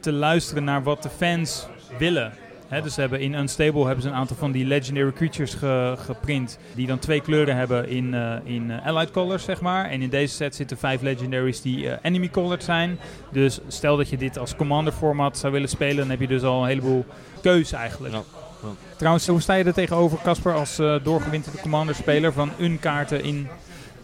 te 0.00 0.12
luisteren 0.12 0.64
naar 0.64 0.82
wat 0.82 1.02
de 1.02 1.08
fans 1.08 1.66
willen. 1.98 2.32
Hè, 2.68 2.82
dus 2.82 2.94
ze 2.94 3.00
hebben 3.00 3.20
in 3.20 3.34
Unstable 3.34 3.84
hebben 3.84 4.02
ze 4.02 4.08
een 4.08 4.14
aantal 4.14 4.36
van 4.36 4.52
die 4.52 4.64
legendary 4.66 5.12
creatures 5.12 5.54
ge- 5.54 5.94
geprint. 5.98 6.58
Die 6.74 6.86
dan 6.86 6.98
twee 6.98 7.20
kleuren 7.20 7.56
hebben 7.56 7.88
in, 7.88 8.14
eh, 8.14 8.32
in 8.44 8.70
eh, 8.70 8.86
allied 8.86 9.10
colors, 9.10 9.44
zeg 9.44 9.60
maar. 9.60 9.84
En 9.90 10.02
in 10.02 10.08
deze 10.08 10.34
set 10.34 10.54
zitten 10.54 10.78
vijf 10.78 11.00
legendaries 11.02 11.62
die 11.62 11.90
eh, 11.90 11.96
enemy 12.02 12.28
colored 12.28 12.64
zijn. 12.64 12.98
Dus 13.32 13.58
stel 13.68 13.96
dat 13.96 14.08
je 14.08 14.16
dit 14.16 14.38
als 14.38 14.56
commander 14.56 14.92
format 14.92 15.38
zou 15.38 15.52
willen 15.52 15.68
spelen, 15.68 15.96
dan 15.96 16.10
heb 16.10 16.20
je 16.20 16.26
dus 16.26 16.42
al 16.42 16.62
een 16.62 16.68
heleboel 16.68 17.04
keus 17.42 17.72
eigenlijk. 17.72 18.14
Ja. 18.14 18.22
Ja. 18.62 18.68
Trouwens, 18.96 19.26
hoe 19.26 19.40
sta 19.40 19.54
je 19.54 19.64
er 19.64 19.72
tegenover, 19.72 20.18
Casper, 20.22 20.54
als 20.54 20.78
eh 20.78 20.94
doorgewinterde 21.02 21.58
commander-speler 21.60 22.32
van 22.32 22.50
een 22.58 22.78
kaarten 22.80 23.24
in, 23.24 23.48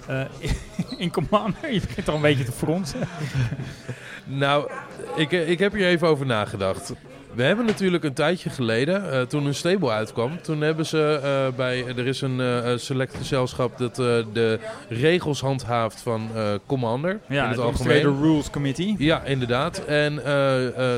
eh, 0.06 0.20
in 1.04 1.10
commander? 1.10 1.72
Je 1.72 1.80
begint 1.80 2.08
al 2.08 2.14
een 2.14 2.20
beetje 2.20 2.44
te 2.44 2.52
fronsen. 2.52 3.00
Nou, 4.26 4.70
ik, 5.16 5.30
ik 5.30 5.58
heb 5.58 5.72
hier 5.72 5.86
even 5.86 6.08
over 6.08 6.26
nagedacht. 6.26 6.92
We 7.34 7.42
hebben 7.42 7.66
natuurlijk 7.66 8.04
een 8.04 8.12
tijdje 8.12 8.50
geleden, 8.50 9.04
uh, 9.04 9.20
toen 9.20 9.46
een 9.46 9.54
stable 9.54 9.90
uitkwam, 9.90 10.42
toen 10.42 10.60
hebben 10.60 10.86
ze 10.86 11.20
uh, 11.22 11.56
bij, 11.56 11.86
er 11.86 12.06
is 12.06 12.20
een 12.20 12.38
uh, 12.38 12.72
select 12.76 13.14
gezelschap 13.14 13.78
dat 13.78 13.96
de 13.96 14.58
regels 14.88 15.40
handhaaft 15.40 16.00
van 16.00 16.28
Commander. 16.66 17.20
Ja, 17.28 17.44
in 17.44 17.50
het 17.50 17.58
algemeen. 17.58 18.02
de 18.02 18.16
Rules 18.20 18.50
Committee. 18.50 18.94
Ja, 18.98 19.22
inderdaad. 19.22 19.84
En 19.84 20.14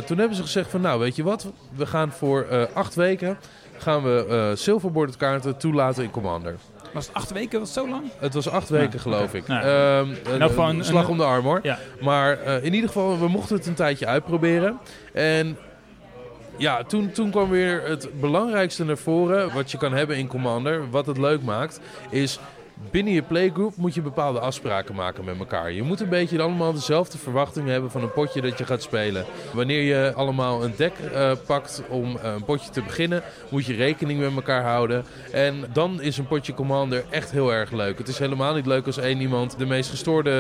toen 0.06 0.18
hebben 0.18 0.36
ze 0.36 0.42
gezegd 0.42 0.70
van, 0.70 0.80
nou 0.80 1.00
weet 1.00 1.16
je 1.16 1.22
wat, 1.22 1.52
we 1.74 1.86
gaan 1.86 2.12
voor 2.12 2.68
acht 2.72 2.94
weken 2.94 3.38
gaan 3.78 4.02
we 4.02 4.52
silverboarded 4.54 5.16
kaarten 5.16 5.56
toelaten 5.56 6.02
in 6.02 6.10
Commander. 6.10 6.54
Was 6.92 7.06
het 7.06 7.16
acht 7.16 7.32
weken? 7.32 7.58
Was 7.58 7.74
het 7.74 7.84
zo 7.84 7.90
lang? 7.90 8.04
Het 8.18 8.34
was 8.34 8.48
acht 8.48 8.68
weken, 8.68 9.00
geloof 9.00 9.34
ik. 9.34 9.46
Nou, 9.46 9.66
um, 10.08 10.38
nou, 10.38 10.60
een, 10.60 10.84
slag 10.84 11.08
om 11.08 11.16
de 11.16 11.24
arm, 11.24 11.44
hoor. 11.44 11.60
Ja. 11.62 11.78
Maar 12.00 12.38
in 12.62 12.74
ieder 12.74 12.88
geval, 12.88 13.18
we 13.18 13.28
mochten 13.28 13.56
het 13.56 13.66
een 13.66 13.74
tijdje 13.74 14.06
uitproberen. 14.06 14.78
En 15.12 15.56
ja, 16.58 16.82
toen, 16.82 17.10
toen 17.10 17.30
kwam 17.30 17.50
weer 17.50 17.82
het 17.82 18.20
belangrijkste 18.20 18.84
naar 18.84 18.96
voren. 18.98 19.54
Wat 19.54 19.70
je 19.70 19.78
kan 19.78 19.92
hebben 19.92 20.16
in 20.16 20.26
Commander, 20.26 20.90
wat 20.90 21.06
het 21.06 21.18
leuk 21.18 21.42
maakt, 21.42 21.80
is 22.10 22.38
binnen 22.90 23.12
je 23.12 23.22
playgroup 23.22 23.76
moet 23.76 23.94
je 23.94 24.02
bepaalde 24.02 24.40
afspraken 24.40 24.94
maken 24.94 25.24
met 25.24 25.38
elkaar. 25.38 25.72
Je 25.72 25.82
moet 25.82 26.00
een 26.00 26.08
beetje 26.08 26.42
allemaal 26.42 26.72
dezelfde 26.72 27.18
verwachtingen 27.18 27.72
hebben 27.72 27.90
van 27.90 28.02
een 28.02 28.12
potje 28.12 28.40
dat 28.40 28.58
je 28.58 28.64
gaat 28.64 28.82
spelen. 28.82 29.24
Wanneer 29.52 29.82
je 29.82 30.12
allemaal 30.14 30.64
een 30.64 30.74
deck 30.76 30.92
uh, 31.12 31.32
pakt 31.46 31.82
om 31.88 32.04
uh, 32.04 32.22
een 32.22 32.44
potje 32.44 32.70
te 32.70 32.82
beginnen, 32.82 33.22
moet 33.48 33.66
je 33.66 33.74
rekening 33.74 34.20
met 34.20 34.34
elkaar 34.34 34.62
houden. 34.62 35.04
En 35.32 35.64
dan 35.72 36.00
is 36.00 36.18
een 36.18 36.26
potje 36.26 36.54
Commander 36.54 37.04
echt 37.10 37.30
heel 37.30 37.52
erg 37.52 37.70
leuk. 37.70 37.98
Het 37.98 38.08
is 38.08 38.18
helemaal 38.18 38.54
niet 38.54 38.66
leuk 38.66 38.86
als 38.86 38.98
één 38.98 39.20
iemand 39.20 39.58
de 39.58 39.66
meest 39.66 39.90
gestoorde 39.90 40.30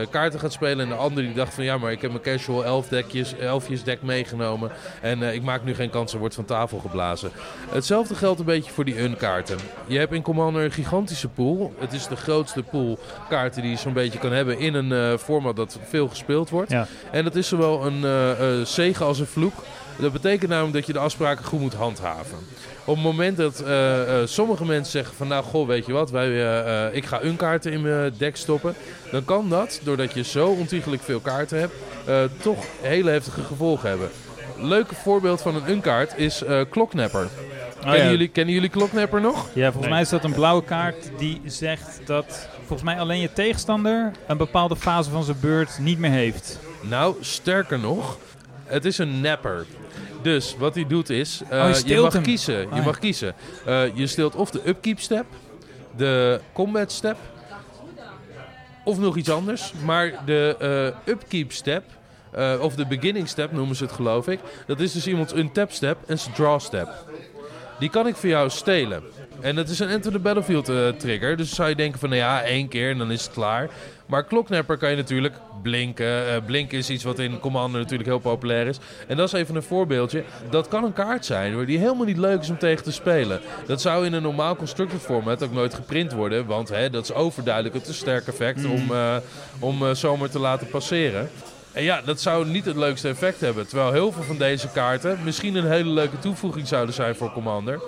uh, 0.00 0.10
kaarten 0.10 0.40
gaat 0.40 0.52
spelen 0.52 0.80
en 0.80 0.88
de 0.88 0.94
ander 0.94 1.22
die 1.22 1.34
dacht 1.34 1.54
van 1.54 1.64
ja, 1.64 1.78
maar 1.78 1.92
ik 1.92 2.00
heb 2.00 2.10
mijn 2.10 2.22
casual 2.22 2.64
elf 2.64 2.88
dekjes, 2.88 3.36
elfjes 3.36 3.82
deck 3.82 4.02
meegenomen 4.02 4.70
en 5.00 5.22
ik 5.22 5.42
maak 5.42 5.64
nu 5.64 5.74
geen 5.74 5.90
kans 5.90 6.12
en 6.12 6.18
wordt 6.18 6.34
van 6.34 6.44
tafel 6.44 6.78
geblazen. 6.78 7.30
Hetzelfde 7.70 8.14
geldt 8.14 8.38
een 8.38 8.46
beetje 8.46 8.70
voor 8.70 8.84
die 8.84 9.02
unkaarten. 9.02 9.58
Je 9.86 9.98
hebt 9.98 10.12
in 10.12 10.22
Commander 10.22 10.64
een 10.64 10.70
gigantische 10.72 11.28
pool 11.28 11.53
het 11.78 11.92
is 11.92 12.06
de 12.06 12.16
grootste 12.16 12.62
pool 12.62 12.98
kaarten 13.28 13.62
die 13.62 13.70
je 13.70 13.76
zo'n 13.76 13.92
beetje 13.92 14.18
kan 14.18 14.32
hebben 14.32 14.58
in 14.58 14.74
een 14.74 14.90
uh, 14.90 15.18
format 15.18 15.56
dat 15.56 15.78
veel 15.88 16.08
gespeeld 16.08 16.50
wordt. 16.50 16.70
Ja. 16.70 16.86
En 17.10 17.24
dat 17.24 17.36
is 17.36 17.48
zowel 17.48 17.86
een 17.86 18.00
uh, 18.04 18.64
zegen 18.64 19.06
als 19.06 19.18
een 19.18 19.26
vloek. 19.26 19.54
Dat 19.98 20.12
betekent 20.12 20.50
namelijk 20.50 20.74
dat 20.74 20.86
je 20.86 20.92
de 20.92 20.98
afspraken 20.98 21.44
goed 21.44 21.60
moet 21.60 21.74
handhaven. 21.74 22.38
Op 22.84 22.94
het 22.94 23.04
moment 23.04 23.36
dat 23.36 23.62
uh, 23.66 24.02
sommige 24.24 24.64
mensen 24.64 24.92
zeggen 24.92 25.16
van 25.16 25.28
nou 25.28 25.44
goh 25.44 25.66
weet 25.66 25.86
je 25.86 25.92
wat, 25.92 26.10
wij, 26.10 26.90
ik 26.92 27.04
ga 27.04 27.22
een 27.22 27.36
kaarten 27.36 27.72
in 27.72 27.82
mijn 27.82 28.14
deck 28.18 28.36
stoppen. 28.36 28.74
Dan 29.10 29.24
kan 29.24 29.48
dat, 29.48 29.80
doordat 29.82 30.14
je 30.14 30.24
zo 30.24 30.46
ontiegelijk 30.48 31.02
veel 31.02 31.20
kaarten 31.20 31.58
hebt, 31.58 31.74
toch 32.42 32.64
hele 32.80 33.10
heftige 33.10 33.42
gevolgen 33.42 33.88
hebben. 33.88 34.10
Leuke 34.58 34.94
voorbeeld 34.94 35.42
van 35.42 35.54
een 35.54 35.70
unkaart 35.70 36.18
is 36.18 36.42
Kloknapper. 36.70 37.28
Oh, 37.84 37.90
kennen, 37.90 38.10
jullie, 38.10 38.28
kennen 38.28 38.54
jullie 38.54 38.68
Kloknapper 38.68 39.20
nog? 39.20 39.48
Ja, 39.54 39.70
volgens 39.70 39.92
mij 39.92 40.00
is 40.00 40.08
dat 40.08 40.24
een 40.24 40.32
blauwe 40.32 40.64
kaart 40.64 41.10
die 41.18 41.40
zegt 41.44 42.00
dat 42.04 42.48
volgens 42.58 42.82
mij 42.82 42.98
alleen 42.98 43.20
je 43.20 43.32
tegenstander 43.32 44.10
een 44.26 44.36
bepaalde 44.36 44.76
fase 44.76 45.10
van 45.10 45.24
zijn 45.24 45.36
beurt 45.40 45.78
niet 45.78 45.98
meer 45.98 46.10
heeft. 46.10 46.58
Nou, 46.80 47.16
sterker 47.20 47.78
nog, 47.78 48.18
het 48.64 48.84
is 48.84 48.98
een 48.98 49.20
napper. 49.20 49.66
Dus 50.22 50.56
wat 50.58 50.74
hij 50.74 50.86
doet 50.86 51.10
is, 51.10 51.42
uh, 51.52 51.64
oh, 51.64 51.70
je, 51.70 51.94
je, 51.94 52.00
mag 52.00 52.12
hem. 52.12 52.22
kiezen. 52.22 52.58
Je 52.58 52.66
Oh, 52.70 52.84
mag 52.84 52.98
kiezen. 52.98 53.34
Uh, 53.68 53.96
je 53.96 54.06
steelt 54.06 54.34
of 54.34 54.50
de 54.50 54.60
upkeep 54.68 55.00
step, 55.00 55.24
de 55.96 56.40
combat 56.52 56.92
step, 56.92 57.16
of 58.84 58.98
nog 58.98 59.16
iets 59.16 59.30
anders. 59.30 59.72
Maar 59.84 60.24
de 60.24 60.56
uh, 61.06 61.12
upkeep 61.12 61.52
step, 61.52 61.84
of 62.60 62.74
de 62.74 62.86
beginning 62.86 63.28
step 63.28 63.52
noemen 63.52 63.76
ze 63.76 63.84
het 63.84 63.92
geloof 63.92 64.28
ik. 64.28 64.40
Dat 64.66 64.80
is 64.80 64.92
dus 64.92 65.06
iemands 65.06 65.34
untap 65.34 65.70
step 65.70 65.98
en 66.06 66.18
zijn 66.18 66.34
draw 66.34 66.60
step. 66.60 66.88
Die 67.78 67.90
kan 67.90 68.06
ik 68.06 68.16
voor 68.16 68.28
jou 68.28 68.50
stelen. 68.50 69.02
En 69.40 69.54
dat 69.54 69.68
is 69.68 69.78
een 69.78 69.88
Enter 69.88 70.12
the 70.12 70.18
Battlefield 70.18 70.68
uh, 70.68 70.88
trigger. 70.88 71.36
Dus 71.36 71.54
zou 71.54 71.68
je 71.68 71.74
denken 71.74 72.00
van, 72.00 72.08
nou 72.08 72.20
ja, 72.20 72.42
één 72.42 72.68
keer 72.68 72.90
en 72.90 72.98
dan 72.98 73.10
is 73.10 73.24
het 73.24 73.32
klaar. 73.32 73.70
Maar 74.06 74.24
Kloknapper 74.24 74.76
kan 74.76 74.90
je 74.90 74.96
natuurlijk 74.96 75.34
blinken. 75.62 76.06
Uh, 76.06 76.36
blinken 76.46 76.78
is 76.78 76.90
iets 76.90 77.04
wat 77.04 77.18
in 77.18 77.38
Commander 77.38 77.80
natuurlijk 77.80 78.08
heel 78.08 78.18
populair 78.18 78.66
is. 78.66 78.78
En 79.08 79.16
dat 79.16 79.26
is 79.26 79.40
even 79.40 79.56
een 79.56 79.62
voorbeeldje. 79.62 80.24
Dat 80.50 80.68
kan 80.68 80.84
een 80.84 80.92
kaart 80.92 81.24
zijn 81.24 81.64
die 81.64 81.78
helemaal 81.78 82.06
niet 82.06 82.18
leuk 82.18 82.40
is 82.40 82.50
om 82.50 82.58
tegen 82.58 82.84
te 82.84 82.92
spelen. 82.92 83.40
Dat 83.66 83.80
zou 83.80 84.06
in 84.06 84.12
een 84.12 84.22
normaal 84.22 84.56
constructed 84.56 85.00
format 85.00 85.42
ook 85.42 85.52
nooit 85.52 85.74
geprint 85.74 86.12
worden. 86.12 86.46
Want 86.46 86.68
hè, 86.68 86.90
dat 86.90 87.04
is 87.04 87.12
overduidelijk 87.12 87.74
een 87.74 87.82
te 87.82 87.94
sterk 87.94 88.26
effect 88.26 88.62
mm. 88.62 88.72
om, 88.72 88.90
uh, 88.90 89.16
om 89.58 89.94
zomaar 89.94 90.30
te 90.30 90.38
laten 90.38 90.68
passeren. 90.68 91.30
En 91.74 91.82
ja, 91.82 92.00
dat 92.04 92.20
zou 92.20 92.46
niet 92.46 92.64
het 92.64 92.76
leukste 92.76 93.08
effect 93.08 93.40
hebben. 93.40 93.66
Terwijl 93.66 93.92
heel 93.92 94.12
veel 94.12 94.22
van 94.22 94.38
deze 94.38 94.68
kaarten 94.68 95.18
misschien 95.24 95.54
een 95.54 95.66
hele 95.66 95.90
leuke 95.90 96.18
toevoeging 96.18 96.68
zouden 96.68 96.94
zijn 96.94 97.14
voor 97.14 97.32
Commander. 97.32 97.80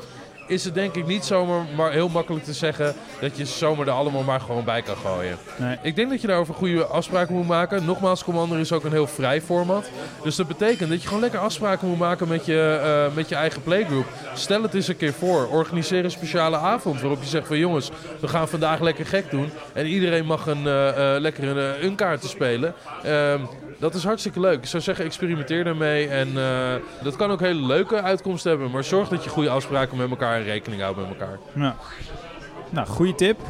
Is 0.47 0.65
het 0.65 0.75
denk 0.75 0.95
ik 0.95 1.07
niet 1.07 1.25
zomaar 1.25 1.65
maar 1.77 1.93
heel 1.93 2.09
makkelijk 2.09 2.45
te 2.45 2.53
zeggen 2.53 2.95
dat 3.21 3.37
je 3.37 3.47
ze 3.47 3.57
zomaar 3.57 3.87
er 3.87 3.93
allemaal 3.93 4.23
maar 4.23 4.41
gewoon 4.41 4.65
bij 4.65 4.83
kan 4.83 4.97
gooien. 4.97 5.39
Nee. 5.57 5.79
Ik 5.83 5.97
denk 5.97 6.11
dat 6.11 6.21
je 6.21 6.27
daarover 6.27 6.55
goede 6.55 6.85
afspraken 6.85 7.35
moet 7.35 7.47
maken. 7.47 7.85
Nogmaals, 7.85 8.25
Commander 8.25 8.59
is 8.59 8.73
ook 8.73 8.85
een 8.85 8.93
heel 8.93 9.07
vrij 9.07 9.43
format. 9.43 9.91
Dus 10.23 10.37
dat 10.37 10.47
betekent 10.47 10.91
dat 10.91 11.01
je 11.01 11.07
gewoon 11.07 11.23
lekker 11.23 11.41
afspraken 11.41 11.89
moet 11.89 11.99
maken 11.99 12.29
met 12.29 12.47
je, 12.47 12.81
uh, 13.09 13.15
met 13.15 13.29
je 13.29 13.35
eigen 13.35 13.63
playgroup. 13.63 14.07
Stel 14.35 14.63
het 14.63 14.75
eens 14.75 14.89
een 14.89 14.97
keer 14.97 15.13
voor. 15.13 15.49
Organiseer 15.49 16.05
een 16.05 16.11
speciale 16.11 16.57
avond 16.57 17.01
waarop 17.01 17.23
je 17.23 17.29
zegt 17.29 17.47
van 17.47 17.59
jongens, 17.59 17.91
we 18.21 18.29
gaan 18.29 18.49
vandaag 18.49 18.81
lekker 18.81 19.07
gek 19.07 19.31
doen. 19.31 19.51
En 19.73 19.87
iedereen 19.87 20.27
mag 20.27 20.47
een, 20.47 20.65
uh, 20.65 20.87
uh, 20.89 21.15
lekker 21.19 21.45
een, 21.45 21.85
een 21.85 21.95
kaart 21.95 22.21
te 22.21 22.29
spelen. 22.29 22.75
Dat 23.79 23.95
is 23.95 24.05
hartstikke 24.05 24.41
leuk. 24.41 24.59
Ik 24.59 24.67
zou 24.67 24.83
zeggen, 24.83 25.05
experimenteer 25.05 25.65
daarmee. 25.65 26.09
En 26.09 26.29
uh, 26.29 26.75
dat 27.03 27.17
kan 27.17 27.31
ook 27.31 27.41
hele 27.41 27.67
leuke 27.67 28.03
uitkomsten 28.03 28.51
hebben. 28.51 28.71
Maar 28.71 28.85
zorg 28.85 29.09
dat 29.09 29.25
je 29.25 29.31
goede 29.31 29.51
afspraken 29.51 29.97
met 29.97 30.11
elkaar 30.11 30.37
en 30.37 30.45
rekening 30.45 30.83
houdt 30.83 30.99
met 30.99 31.09
elkaar. 31.09 31.39
Nou, 32.71 32.87
goede 32.87 33.15
tip. 33.15 33.41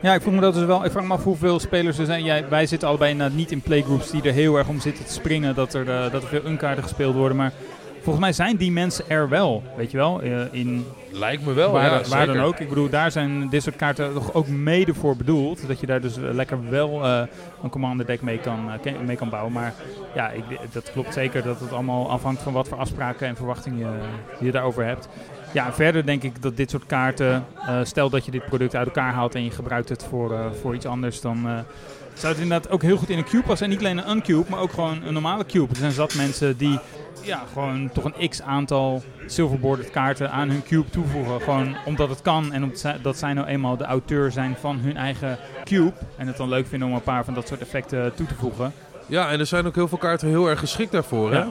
Ja, 0.00 0.14
ik 0.14 0.20
vroeg 0.20 0.34
me 0.34 0.40
dat 0.40 0.54
dus 0.54 0.64
wel. 0.64 0.84
Ik 0.84 0.90
vraag 0.90 1.04
me 1.04 1.12
af 1.12 1.24
hoeveel 1.24 1.60
spelers 1.60 1.98
er 1.98 2.06
zijn. 2.06 2.24
Jij, 2.24 2.48
wij 2.48 2.66
zitten 2.66 2.88
allebei 2.88 3.30
niet 3.32 3.50
in 3.50 3.60
playgroups 3.60 4.10
die 4.10 4.22
er 4.22 4.32
heel 4.32 4.56
erg 4.56 4.68
om 4.68 4.80
zitten 4.80 5.04
te 5.04 5.12
springen. 5.12 5.54
Dat 5.54 5.74
er, 5.74 5.86
uh, 5.86 6.12
dat 6.12 6.22
er 6.22 6.28
veel 6.28 6.44
unkaarten 6.46 6.82
gespeeld 6.82 7.14
worden. 7.14 7.36
Maar 7.36 7.52
volgens 8.02 8.24
mij 8.24 8.32
zijn 8.32 8.56
die 8.56 8.72
mensen 8.72 9.08
er 9.08 9.28
wel. 9.28 9.62
Weet 9.76 9.90
je 9.90 9.96
wel? 9.96 10.20
in 10.50 10.86
Lijkt 11.14 11.44
me 11.44 11.52
wel, 11.52 11.72
waar, 11.72 11.84
ja, 11.84 12.08
waar 12.08 12.26
dan 12.26 12.40
ook. 12.40 12.58
Ik 12.58 12.68
bedoel, 12.68 12.88
daar 12.88 13.10
zijn 13.10 13.48
dit 13.48 13.62
soort 13.62 13.76
kaarten 13.76 14.12
toch 14.12 14.34
ook 14.34 14.48
mede 14.48 14.94
voor 14.94 15.16
bedoeld. 15.16 15.66
Dat 15.66 15.80
je 15.80 15.86
daar 15.86 16.00
dus 16.00 16.16
lekker 16.16 16.70
wel 16.70 17.04
uh, 17.04 17.22
een 17.62 17.70
commander 17.70 18.06
deck 18.06 18.22
mee 18.22 18.38
kan, 18.38 18.70
uh, 18.84 19.00
mee 19.06 19.16
kan 19.16 19.28
bouwen. 19.28 19.52
Maar 19.52 19.74
ja, 20.14 20.30
ik, 20.30 20.44
dat 20.72 20.92
klopt 20.92 21.12
zeker 21.14 21.42
dat 21.42 21.60
het 21.60 21.72
allemaal 21.72 22.10
afhangt 22.10 22.42
van 22.42 22.52
wat 22.52 22.68
voor 22.68 22.78
afspraken 22.78 23.26
en 23.26 23.36
verwachtingen 23.36 23.78
je, 23.78 24.44
je 24.44 24.50
daarover 24.50 24.84
hebt. 24.84 25.08
Ja, 25.52 25.72
verder 25.72 26.06
denk 26.06 26.22
ik 26.22 26.42
dat 26.42 26.56
dit 26.56 26.70
soort 26.70 26.86
kaarten, 26.86 27.44
uh, 27.56 27.78
stel 27.82 28.10
dat 28.10 28.24
je 28.24 28.30
dit 28.30 28.44
product 28.44 28.74
uit 28.74 28.86
elkaar 28.86 29.12
haalt 29.12 29.34
en 29.34 29.44
je 29.44 29.50
gebruikt 29.50 29.88
het 29.88 30.04
voor, 30.04 30.38
voor 30.60 30.74
iets 30.74 30.86
anders, 30.86 31.20
dan 31.20 31.64
zou 32.14 32.32
het 32.32 32.42
inderdaad 32.42 32.70
ook 32.70 32.82
heel 32.82 32.96
goed 32.96 33.10
in 33.10 33.18
een 33.18 33.24
cube 33.24 33.46
passen. 33.46 33.66
En 33.66 33.72
niet 33.72 33.80
alleen 33.80 33.98
een 33.98 34.10
uncube, 34.10 34.50
maar 34.50 34.60
ook 34.60 34.72
gewoon 34.72 35.02
een 35.06 35.12
normale 35.12 35.46
cube. 35.46 35.68
Er 35.72 35.76
zijn 35.76 35.92
zat 35.92 36.14
mensen 36.14 36.56
die 36.56 36.78
ja, 37.22 37.44
gewoon 37.52 37.90
toch 37.92 38.04
een 38.04 38.28
x 38.28 38.42
aantal 38.42 39.02
silverboarded 39.26 39.90
kaarten 39.90 40.30
aan 40.30 40.48
hun 40.48 40.62
cube 40.62 40.90
toevoegen. 40.90 41.40
Gewoon 41.40 41.76
omdat 41.84 42.08
het 42.08 42.22
kan 42.22 42.52
en 42.52 42.72
omdat 42.94 43.18
zij 43.18 43.32
nou 43.32 43.46
eenmaal 43.46 43.76
de 43.76 43.84
auteur 43.84 44.32
zijn 44.32 44.56
van 44.60 44.78
hun 44.78 44.96
eigen 44.96 45.38
cube. 45.64 45.92
En 46.16 46.26
het 46.26 46.36
dan 46.36 46.48
leuk 46.48 46.66
vinden 46.66 46.88
om 46.88 46.94
een 46.94 47.02
paar 47.02 47.24
van 47.24 47.34
dat 47.34 47.48
soort 47.48 47.60
effecten 47.60 48.14
toe 48.14 48.26
te 48.26 48.34
voegen. 48.34 48.72
Ja, 49.06 49.30
en 49.30 49.38
er 49.38 49.46
zijn 49.46 49.66
ook 49.66 49.74
heel 49.74 49.88
veel 49.88 49.98
kaarten 49.98 50.28
heel 50.28 50.48
erg 50.48 50.58
geschikt 50.58 50.92
daarvoor. 50.92 51.32
Hè? 51.32 51.44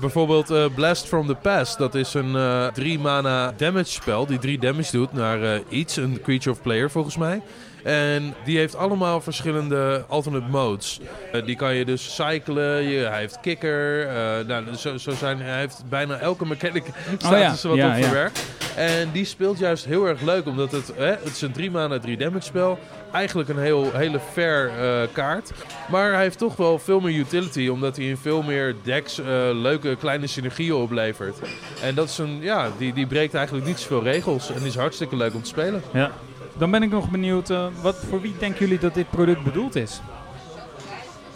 Bijvoorbeeld 0.00 0.50
uh, 0.50 0.64
Blast 0.74 1.06
from 1.06 1.26
the 1.26 1.34
Past. 1.34 1.78
Dat 1.78 1.94
is 1.94 2.14
een 2.14 2.34
uh, 2.34 2.66
3 2.66 2.98
mana 2.98 3.52
damage 3.56 3.90
spel 3.90 4.26
die 4.26 4.38
3 4.38 4.58
damage 4.58 4.92
doet 4.92 5.12
naar 5.12 5.42
uh, 5.42 5.50
iets, 5.68 5.96
een 5.96 6.20
creature 6.22 6.50
of 6.50 6.62
player 6.62 6.90
volgens 6.90 7.16
mij. 7.16 7.42
En 7.86 8.34
die 8.44 8.58
heeft 8.58 8.76
allemaal 8.76 9.20
verschillende 9.20 10.04
alternate 10.08 10.46
modes. 10.50 11.00
Uh, 11.34 11.44
die 11.44 11.56
kan 11.56 11.74
je 11.74 11.84
dus 11.84 12.14
cyclen. 12.14 12.82
Je, 12.82 12.98
hij 12.98 13.18
heeft 13.18 13.40
kicker. 13.40 14.06
Uh, 14.06 14.46
nou, 14.46 14.74
zo, 14.74 14.96
zo, 14.96 15.10
zijn, 15.10 15.40
hij 15.40 15.58
heeft 15.58 15.82
bijna 15.88 16.18
elke 16.18 16.46
mechanic 16.46 16.84
staat 17.18 17.32
oh 17.32 17.38
ja. 17.38 17.68
wat 17.68 17.76
ja, 17.76 17.88
op 17.88 17.96
ja. 17.96 18.02
verwerkt. 18.02 18.44
En 18.76 19.10
die 19.12 19.24
speelt 19.24 19.58
juist 19.58 19.84
heel 19.84 20.06
erg 20.06 20.20
leuk. 20.20 20.46
Omdat 20.46 20.72
het, 20.72 20.92
hè, 20.96 21.06
het 21.06 21.26
is 21.26 21.42
een 21.42 21.52
3 21.52 21.70
mana 21.70 21.98
3 21.98 22.16
damage 22.16 22.44
spel. 22.44 22.78
Eigenlijk 23.12 23.48
een 23.48 23.58
heel, 23.58 23.90
hele 23.92 24.20
fair 24.32 24.70
uh, 24.80 25.08
kaart. 25.12 25.52
Maar 25.90 26.12
hij 26.12 26.22
heeft 26.22 26.38
toch 26.38 26.56
wel 26.56 26.78
veel 26.78 27.00
meer 27.00 27.14
utility. 27.14 27.68
Omdat 27.68 27.96
hij 27.96 28.04
in 28.06 28.16
veel 28.16 28.42
meer 28.42 28.74
decks 28.82 29.20
leuke 29.52 29.96
kleine 29.96 30.26
synergieën 30.26 30.74
oplevert. 30.74 31.38
En 31.82 31.94
dat 31.94 32.08
is 32.08 32.18
een, 32.18 32.38
ja, 32.40 32.70
die, 32.78 32.92
die 32.92 33.06
breekt 33.06 33.34
eigenlijk 33.34 33.66
niet 33.66 33.78
zoveel 33.78 34.02
regels. 34.02 34.48
En 34.50 34.58
die 34.58 34.66
is 34.66 34.76
hartstikke 34.76 35.16
leuk 35.16 35.34
om 35.34 35.42
te 35.42 35.48
spelen. 35.48 35.82
Ja. 35.92 36.12
Dan 36.58 36.70
ben 36.70 36.82
ik 36.82 36.90
nog 36.90 37.10
benieuwd, 37.10 37.50
uh, 37.50 37.66
wat, 37.82 37.96
voor 38.08 38.20
wie 38.20 38.34
denken 38.38 38.60
jullie 38.60 38.78
dat 38.78 38.94
dit 38.94 39.10
product 39.10 39.42
bedoeld 39.42 39.74
is? 39.74 40.00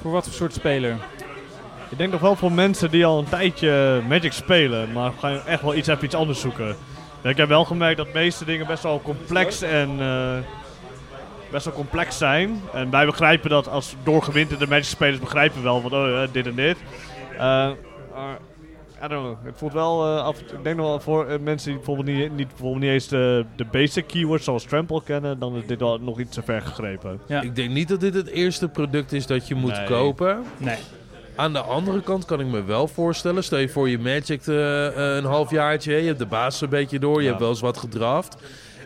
Voor 0.01 0.11
wat 0.11 0.25
voor 0.25 0.33
soort 0.33 0.55
speler? 0.55 0.97
Ik 1.89 1.99
denk 1.99 2.13
nog 2.13 2.21
wel 2.21 2.37
voor 2.37 2.53
mensen 2.53 2.91
die 2.91 3.07
al 3.07 3.19
een 3.19 3.29
tijdje 3.29 4.03
Magic 4.09 4.33
spelen, 4.33 4.93
maar 4.93 5.13
gaan 5.19 5.47
echt 5.47 5.63
wel 5.63 5.75
iets 5.75 5.89
even 5.89 6.05
iets 6.05 6.15
anders 6.15 6.41
zoeken. 6.41 6.77
Ik 7.23 7.37
heb 7.37 7.49
wel 7.49 7.65
gemerkt 7.65 7.97
dat 7.97 8.07
de 8.07 8.13
meeste 8.13 8.45
dingen 8.45 8.67
best 8.67 8.83
wel 8.83 9.01
complex 9.03 9.63
en 9.63 9.91
uh, 9.99 10.37
best 11.51 11.65
wel 11.65 11.75
complex 11.75 12.19
zijn. 12.19 12.63
En 12.73 12.91
wij 12.91 13.07
begrijpen 13.07 13.51
dat 13.51 13.69
als 13.69 13.95
doorgewinterde 14.03 14.67
Magic 14.67 14.85
spelers 14.85 15.19
begrijpen 15.19 15.63
wel 15.63 15.81
van 15.81 15.93
oh, 15.93 16.09
uh, 16.09 16.23
dit 16.33 16.47
en 16.47 16.55
dit. 16.55 16.77
I 19.05 19.09
don't 19.09 19.23
know. 19.25 19.37
Het 19.45 19.59
voelt 19.59 19.73
wel 19.73 20.05
eh, 20.17 20.25
af. 20.25 20.41
Ik 20.41 20.63
denk 20.63 20.77
nog 20.77 20.87
wel 20.87 21.01
voor 21.01 21.27
eh, 21.27 21.39
mensen 21.39 21.67
die 21.69 21.77
bijvoorbeeld 21.77 22.07
niet, 22.17 22.33
niet, 22.37 22.49
bijvoorbeeld 22.49 22.81
niet 22.83 22.91
eens 22.91 23.09
de, 23.09 23.45
de 23.57 23.65
basic 23.65 24.07
keywords 24.07 24.45
zoals 24.45 24.65
trample 24.65 25.03
kennen, 25.05 25.39
dan 25.39 25.57
is 25.57 25.67
dit 25.67 25.81
wel 25.81 25.99
nog 25.99 26.19
iets 26.21 26.35
te 26.35 26.43
ver 26.43 26.61
gegrepen. 26.63 27.21
Ja. 27.27 27.41
Ik 27.41 27.57
denk 27.57 27.71
niet 27.71 27.89
dat 27.89 28.01
dit 28.01 28.15
het 28.15 28.29
eerste 28.29 28.69
product 28.69 29.13
is 29.13 29.27
dat 29.27 29.49
je 29.49 29.55
moet 29.55 29.77
Nee. 29.77 29.87
kopen. 29.87 30.43
Nee. 30.57 30.77
Aan 31.37 31.53
de 31.53 31.61
andere 31.61 32.03
kant 32.03 32.25
kan 32.25 32.41
ik 32.41 32.47
me 32.47 32.65
wel 32.65 32.89
voorstellen. 32.89 33.45
Stel 33.45 33.59
je 33.59 33.69
voor 33.69 33.89
je 33.89 33.99
Magic 33.99 34.47
eh, 34.47 34.87
eh, 34.87 35.17
een 35.17 35.25
halfjaartje. 35.25 35.93
Je 35.97 36.07
hebt 36.07 36.19
de 36.19 36.27
basis 36.27 36.61
een 36.61 36.69
beetje 36.69 36.99
door. 36.99 37.17
Je 37.17 37.23
Ja. 37.23 37.29
hebt 37.29 37.41
wel 37.41 37.49
eens 37.51 37.61
wat 37.61 37.77
gedraft. 37.77 38.37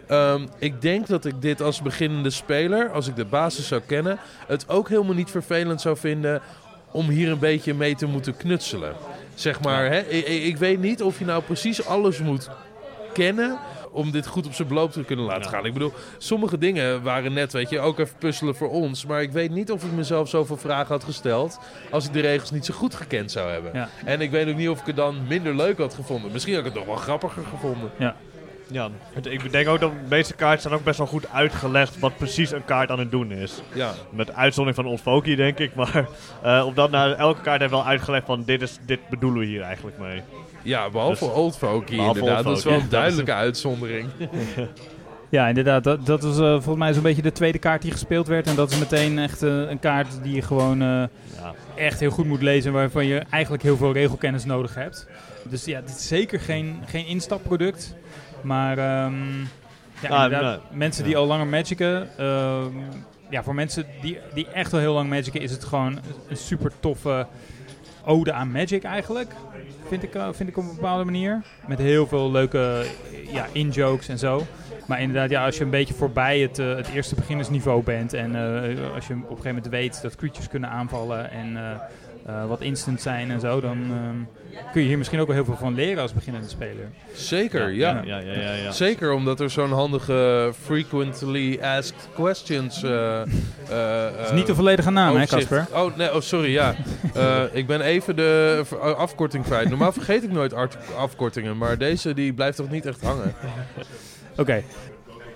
Ehm, 0.07 0.47
ik 0.59 0.81
denk 0.83 1.07
dat 1.07 1.25
ik 1.25 1.43
dit 1.43 1.63
als 1.63 1.83
beginnende 1.83 2.31
speler, 2.31 2.91
als 2.91 3.09
ik 3.09 3.17
de 3.17 3.25
basis 3.25 3.69
zou 3.69 3.81
kennen, 3.87 4.19
het 4.47 4.69
ook 4.69 4.89
helemaal 4.89 5.15
niet 5.15 5.31
vervelend 5.31 5.81
zou 5.81 5.97
vinden 5.97 6.41
om 6.95 7.09
hier 7.09 7.31
een 7.31 7.39
beetje 7.39 7.75
mee 7.75 7.95
te 7.95 8.07
moeten 8.07 8.37
knutselen. 8.37 8.95
Zeg 9.35 9.61
maar, 9.61 9.85
hè? 9.91 9.99
Ik, 10.01 10.27
ik- 10.27 10.57
weet 10.57 10.81
niet 10.81 11.03
of 11.03 11.19
je 11.19 11.25
nou 11.25 11.43
precies 11.43 11.87
alles 11.87 12.19
moet 12.19 12.49
kennen 13.13 13.59
om 13.91 14.11
dit 14.11 14.27
goed 14.27 14.47
op 14.47 14.55
zijn 14.55 14.69
beloop 14.69 14.93
te 14.93 15.05
kunnen 15.05 15.25
laten 15.25 15.51
gaan. 15.51 15.67
Ik 15.67 15.73
bedoel, 15.73 15.93
sommige 16.19 16.59
dingen 16.59 17.03
waren 17.03 17.33
net, 17.33 17.53
weet 17.53 17.71
je, 17.71 17.81
ook 17.81 17.99
even 17.99 18.17
puzzelen 18.19 18.55
voor 18.57 18.71
ons. 18.71 19.07
Maar 19.07 19.23
ik 19.23 19.33
weet 19.33 19.51
niet 19.51 19.71
of 19.71 19.85
ik 19.85 19.93
mezelf 19.93 20.29
zoveel 20.29 20.57
vragen 20.57 20.87
had 20.89 21.05
gesteld 21.05 21.59
als 21.91 22.07
ik 22.07 22.13
de 22.13 22.21
regels 22.21 22.51
niet 22.51 22.65
zo 22.65 22.75
goed 22.75 22.95
gekend 22.95 23.31
zou 23.31 23.51
hebben. 23.51 23.71
Ja. 23.75 23.89
En 24.05 24.21
ik 24.21 24.31
weet 24.31 24.49
ook 24.49 24.57
niet 24.57 24.69
of 24.69 24.81
ik 24.81 24.87
het 24.87 24.97
dan 24.97 25.17
minder 25.29 25.55
leuk 25.57 25.79
had 25.79 25.95
gevonden. 25.95 26.33
Misschien 26.33 26.55
had 26.55 26.65
ik 26.67 26.69
het 26.69 26.79
nog 26.79 26.87
wel 26.87 26.97
grappiger 27.03 27.43
gevonden. 27.51 27.91
Ja, 27.99 28.17
het- 29.13 29.27
ik 29.27 29.53
denk 29.53 29.69
ook 29.69 29.81
dat 29.81 29.91
de 29.91 30.09
meeste 30.09 30.35
kaarten 30.35 30.63
zijn 30.63 30.75
ook 30.75 30.85
best 30.85 30.99
wel 30.99 31.07
goed 31.07 31.29
uitgelegd 31.33 31.99
wat 31.99 32.17
precies 32.17 32.51
een 32.53 32.65
kaart 32.65 32.91
aan 32.91 32.99
het 32.99 33.11
doen 33.11 33.31
is. 33.33 33.63
Ja, 33.75 33.93
Met 34.11 34.35
uitzondering 34.35 34.83
van 34.83 34.91
Ontvokie, 34.93 35.37
denk 35.37 35.59
ik. 35.59 35.75
Maar 35.75 36.07
eh 36.43 36.63
omdat 36.67 36.91
nou, 36.91 37.15
elke 37.15 37.41
kaart 37.41 37.59
heeft 37.61 37.73
wel 37.73 37.85
uitgelegd 37.87 38.27
van 38.27 38.43
dit, 38.45 38.63
is, 38.63 38.79
dit 38.87 38.99
bedoelen 39.11 39.41
we 39.41 39.47
hier 39.47 39.63
eigenlijk 39.63 39.99
mee. 39.99 40.23
ja 40.63 40.91
behalve 40.91 41.25
Dus- 41.25 41.35
Old 41.35 41.57
Folky 41.57 41.97
Behalve 41.97 42.19
inderdaad. 42.19 42.45
Old 42.45 42.55
Dat 42.55 42.57
is 42.59 42.65
wel 42.65 42.75
een 42.81 42.89
duidelijke 42.89 43.33
uitzondering. 43.33 44.09
Ja, 45.29 45.49
inderdaad. 45.49 45.85
Dat, 45.85 46.07
dat 46.07 46.23
was 46.23 46.39
eh, 46.39 46.51
volgens 46.53 46.77
mij 46.77 46.93
zo'n 46.93 47.03
beetje 47.03 47.23
de 47.23 47.33
tweede 47.33 47.59
kaart 47.59 47.83
die 47.83 47.91
gespeeld 47.91 48.27
werd. 48.27 48.47
En 48.47 48.55
dat 48.55 48.71
is 48.71 48.79
meteen 48.79 49.19
echt 49.19 49.43
eh, 49.43 49.51
een 49.71 49.79
kaart 49.79 50.23
die 50.23 50.35
je 50.35 50.43
gewoon 50.43 50.83
eh, 50.83 50.87
Ja. 50.89 51.09
echt 51.75 52.01
heel 52.01 52.11
goed 52.11 52.27
moet 52.27 52.43
lezen. 52.43 52.73
Waarvan 52.73 53.07
je 53.07 53.23
eigenlijk 53.31 53.63
heel 53.63 53.77
veel 53.77 53.93
regelkennis 53.93 54.45
nodig 54.45 54.75
hebt. 54.75 55.07
Dus 55.49 55.65
ja, 55.65 55.81
dit 55.81 55.91
is 55.97 56.09
zeker 56.09 56.41
geen, 56.41 56.79
geen 56.87 57.07
instapproduct. 57.07 57.95
Maar 58.45 58.79
ehm, 58.79 59.41
ja, 60.01 60.09
Ah, 60.09 60.41
nee. 60.43 60.59
mensen 60.73 61.05
die 61.05 61.13
Ja. 61.13 61.19
al 61.19 61.27
langer 61.27 61.47
magicen... 61.47 62.09
ehm, 62.19 62.73
ja, 63.31 63.43
voor 63.43 63.55
mensen 63.55 63.87
die, 64.03 64.19
die 64.35 64.49
echt 64.51 64.73
al 64.73 64.79
heel 64.79 64.95
lang 64.95 65.09
magicen... 65.09 65.41
is 65.41 65.51
het 65.51 65.65
gewoon 65.65 65.99
een 66.29 66.37
super 66.37 66.73
toffe 66.81 67.27
ode 68.05 68.33
aan 68.33 68.51
magic 68.53 68.85
eigenlijk. 68.85 69.33
Vind 69.89 70.03
ik, 70.03 70.15
eh, 70.15 70.29
vind 70.33 70.49
ik 70.49 70.57
op 70.57 70.65
een 70.65 70.75
bepaalde 70.75 71.05
manier. 71.05 71.43
Met 71.67 71.79
heel 71.79 72.07
veel 72.07 72.31
leuke 72.31 72.85
ja, 73.33 73.47
in-jokes 73.53 74.09
en 74.09 74.19
zo. 74.19 74.47
Maar 74.87 75.01
inderdaad, 75.01 75.31
ja, 75.31 75.45
als 75.45 75.57
je 75.59 75.65
een 75.65 75.71
beetje 75.71 75.95
voorbij 75.95 76.39
het, 76.41 76.59
eh, 76.59 76.75
het 76.77 76.89
eerste 76.89 77.15
beginnersniveau 77.15 77.83
bent... 77.83 78.13
en 78.13 78.35
eh, 78.35 78.95
als 78.95 79.07
je 79.07 79.13
op 79.15 79.21
een 79.21 79.27
gegeven 79.29 79.45
moment 79.55 79.67
weet 79.67 80.03
dat 80.03 80.17
creatures 80.17 80.49
kunnen 80.49 80.71
aanvallen... 80.71 81.31
en 81.31 81.57
eh, 82.27 82.47
wat 82.47 82.61
instant 82.61 83.01
zijn 83.01 83.31
en 83.31 83.41
zo... 83.41 83.61
dan 83.61 83.79
ehm, 83.79 84.63
kun 84.73 84.81
je 84.83 84.87
hier 84.89 84.99
misschien 84.99 85.21
ook 85.21 85.27
wel 85.27 85.37
heel 85.37 85.45
veel 85.45 85.57
van 85.57 85.75
leren 85.75 86.03
als 86.03 86.13
beginnende 86.13 86.49
speler. 86.49 86.91
Zeker, 87.13 87.71
ja. 87.71 88.03
Ja, 88.05 88.19
ja, 88.19 88.33
ja, 88.33 88.53
ja. 88.53 88.71
Zeker 88.73 89.13
omdat 89.13 89.41
er 89.41 89.51
zo'n 89.51 89.73
handige 89.73 90.53
frequently 90.63 91.59
asked 91.63 92.09
questions. 92.15 92.83
Het 92.85 94.25
is 94.25 94.33
niet 94.33 94.47
de 94.47 94.55
volledige 94.55 94.91
naam, 94.91 95.17
hè, 95.17 95.27
Casper? 95.27 95.67
Oh, 95.73 95.97
nee, 95.97 96.15
oh, 96.15 96.21
sorry, 96.21 96.53
ja. 96.53 96.75
Ik 97.53 97.67
ben 97.67 97.81
even 97.81 98.17
de 98.17 98.63
afkorting 98.97 99.45
kwijt. 99.45 99.69
Normaal 99.69 99.93
vergeet 99.93 100.23
ik 100.23 100.33
nooit 100.33 100.55
afkortingen, 100.97 101.59
maar 101.59 101.79
deze 101.79 102.15
die 102.15 102.33
blijft 102.33 102.57
toch 102.57 102.71
niet 102.71 102.87
echt 102.87 103.03
hangen. 103.03 103.35
Oké, 104.37 104.63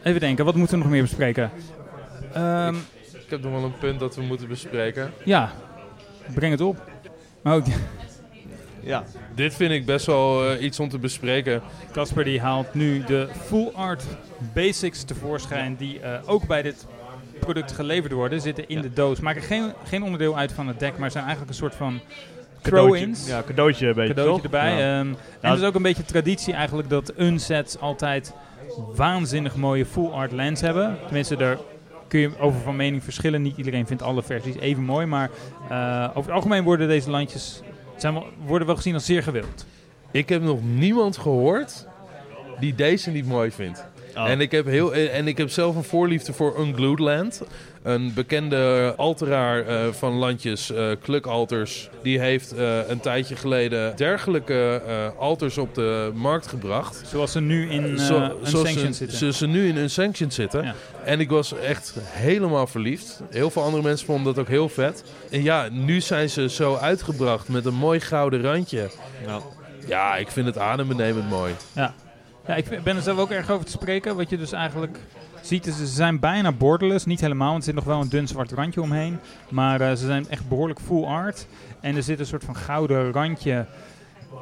even 0.02 0.20
denken. 0.20 0.44
Wat 0.44 0.55
moeten 0.55 0.77
we 0.77 0.82
nog 0.82 0.93
meer 0.93 1.02
bespreken? 1.02 1.51
Ehm, 2.32 2.74
Ik 3.12 3.31
heb 3.31 3.43
nog 3.43 3.52
wel 3.52 3.65
een 3.65 3.78
punt 3.78 4.01
dat 4.01 4.16
we 4.16 4.23
moeten 4.23 4.48
bespreken. 4.48 5.12
ja, 5.24 5.52
breng 6.35 6.53
het 6.53 6.61
op. 6.61 6.91
Ja. 8.81 9.05
Dit 9.35 9.55
vind 9.55 9.73
ik 9.73 9.87
best 9.87 10.07
wel 10.07 10.51
eh, 10.51 10.63
iets 10.63 10.81
om 10.81 10.89
te 10.89 10.99
bespreken. 10.99 11.63
Casper 11.93 12.25
die 12.25 12.41
haalt 12.41 12.75
nu 12.75 13.05
de 13.05 13.29
full 13.47 13.71
art 13.75 14.05
basics 14.55 15.03
tevoorschijn 15.05 15.77
die 15.77 16.01
eh, 16.01 16.19
ook 16.27 16.47
bij 16.47 16.63
dit 16.63 16.87
product 17.41 17.73
geleverd 17.73 18.13
worden. 18.13 18.41
Zitten 18.41 18.69
in 18.69 18.77
Ja. 18.77 18.83
de 18.83 18.93
doos. 18.93 19.21
Maken 19.21 19.43
geen, 19.43 19.73
geen 19.85 20.03
onderdeel 20.03 20.37
uit 20.37 20.53
van 20.53 20.69
het 20.69 20.79
deck, 20.79 20.99
maar 20.99 21.11
zijn 21.11 21.25
eigenlijk 21.25 21.53
een 21.53 21.59
soort 21.59 21.75
van 21.75 22.01
throw-ins. 22.63 23.27
ja, 23.27 23.43
cadeautje 23.47 23.87
een 23.89 23.95
beetje, 23.95 24.15
cadeautje 24.15 24.35
toch? 24.43 24.53
erbij. 24.53 24.73
Ja. 24.79 24.99
Ehm, 24.99 25.09
en 25.41 25.51
het 25.51 25.59
is 25.61 25.65
ook 25.67 25.75
een 25.75 25.83
beetje 25.83 26.05
traditie 26.05 26.55
eigenlijk 26.55 26.89
dat 26.89 27.13
unsets 27.19 27.79
altijd 27.79 28.35
waanzinnig 28.95 29.57
mooie 29.57 29.87
full 29.87 30.09
art 30.11 30.33
lands 30.33 30.61
hebben. 30.61 30.99
Tenminste, 31.05 31.37
daar 31.37 31.57
kun 32.09 32.20
je 32.20 32.39
over 32.39 32.60
van 32.60 32.76
mening 32.76 33.05
verschillen. 33.05 33.43
Niet 33.43 33.56
iedereen 33.56 33.86
vindt 33.86 34.02
alle 34.02 34.22
versies 34.22 34.56
even 34.56 34.82
mooi, 34.82 35.06
maar 35.06 35.30
eh, 35.68 36.09
over 36.09 36.22
het 36.22 36.30
algemeen 36.30 36.64
worden 36.64 36.89
deze 36.89 37.10
landjes 37.10 37.62
zijn 37.97 38.14
wel, 38.14 38.26
worden 38.47 38.66
wel 38.66 38.76
gezien 38.76 38.94
als 38.94 39.05
zeer 39.05 39.22
gewild. 39.22 39.66
Ik 40.10 40.28
heb 40.28 40.43
nog 40.43 40.59
niemand 40.62 41.18
gehoord 41.18 41.86
die 42.60 42.74
deze 42.74 43.10
niet 43.10 43.26
mooi 43.26 43.51
vindt. 43.51 43.86
Oh. 44.16 44.30
En, 44.30 44.40
ik 44.40 44.51
heb 44.51 44.66
heel, 44.66 44.94
en 44.94 45.26
ik 45.26 45.39
heb 45.39 45.51
zelf 45.51 45.76
een 45.76 45.85
voorliefde 45.85 46.32
voor 46.32 46.59
Unglued 46.59 46.98
Land. 46.98 47.43
Een 47.83 48.15
bekende 48.15 48.95
alteraar 48.97 49.67
eh, 49.67 49.87
van 49.93 50.13
landjes, 50.13 50.73
eh 50.73 50.91
Kluk-alters. 51.03 51.89
Die 52.03 52.21
heeft 52.21 52.53
eh, 52.55 52.89
een 52.89 53.01
tijdje 53.01 53.37
geleden 53.37 53.97
dergelijke 53.97 54.83
eh, 54.87 55.19
alters 55.19 55.59
op 55.59 55.75
de 55.75 56.11
markt 56.15 56.47
gebracht. 56.47 57.03
Zoals 57.07 57.33
ze 57.33 57.41
nu 57.41 57.71
in 57.71 57.85
uh, 57.91 57.99
Zo- 57.99 58.05
zoals 58.17 58.39
Unsanctioned 58.41 58.97
ze, 58.97 59.05
zitten. 59.05 59.19
ze, 59.19 59.33
ze 59.33 59.47
nu 59.47 59.69
in 59.69 59.77
Unsanctioned 59.77 60.35
zitten. 60.35 60.63
Ja. 60.65 60.75
En 61.05 61.21
ik 61.21 61.31
was 61.31 61.53
echt 61.59 61.95
helemaal 62.03 62.67
verliefd. 62.67 63.21
Heel 63.31 63.51
veel 63.51 63.63
andere 63.63 63.83
mensen 63.83 64.07
vonden 64.07 64.35
dat 64.35 64.39
ook 64.45 64.49
heel 64.51 64.69
vet. 64.69 65.05
En 65.31 65.43
ja, 65.43 65.69
nu 65.73 66.01
zijn 66.01 66.31
ze 66.31 66.49
zo 66.49 66.77
uitgebracht 66.77 67.49
met 67.49 67.65
een 67.65 67.75
mooi 67.75 68.01
gouden 68.01 68.43
randje. 68.43 68.91
Ja. 69.27 69.39
Ja, 69.87 70.17
ik 70.17 70.31
vind 70.31 70.47
het 70.47 70.59
adembenemend 70.59 71.29
mooi. 71.29 71.55
Ja, 71.73 71.95
ik 72.57 72.83
ben 72.83 72.97
er 72.97 73.03
zelf 73.03 73.19
ook 73.19 73.31
erg 73.31 73.51
over 73.51 73.65
te 73.67 73.71
spreken. 73.73 74.17
Wat 74.17 74.31
je 74.31 74.39
dus 74.39 74.53
eigenlijk 74.53 74.99
ziet, 75.49 75.65
ze 75.65 75.87
zijn 75.87 76.19
bijna 76.20 76.53
borderless. 76.53 77.05
Niet 77.05 77.20
helemaal, 77.20 77.49
want 77.49 77.59
er 77.59 77.65
zit 77.65 77.75
nog 77.75 77.85
wel 77.85 78.01
een 78.01 78.09
dun 78.09 78.29
zwart 78.29 78.53
randje 78.53 78.83
omheen. 78.83 79.19
Maar 79.49 79.81
eh, 79.81 79.89
ze 79.91 80.07
zijn 80.07 80.29
echt 80.29 80.49
behoorlijk 80.49 80.81
full 80.81 81.05
art. 81.05 81.47
En 81.81 81.97
er 81.97 82.03
zit 82.03 82.20
een 82.20 82.27
soort 82.27 82.45
van 82.45 82.57
gouden 82.57 83.12
randje 83.12 83.66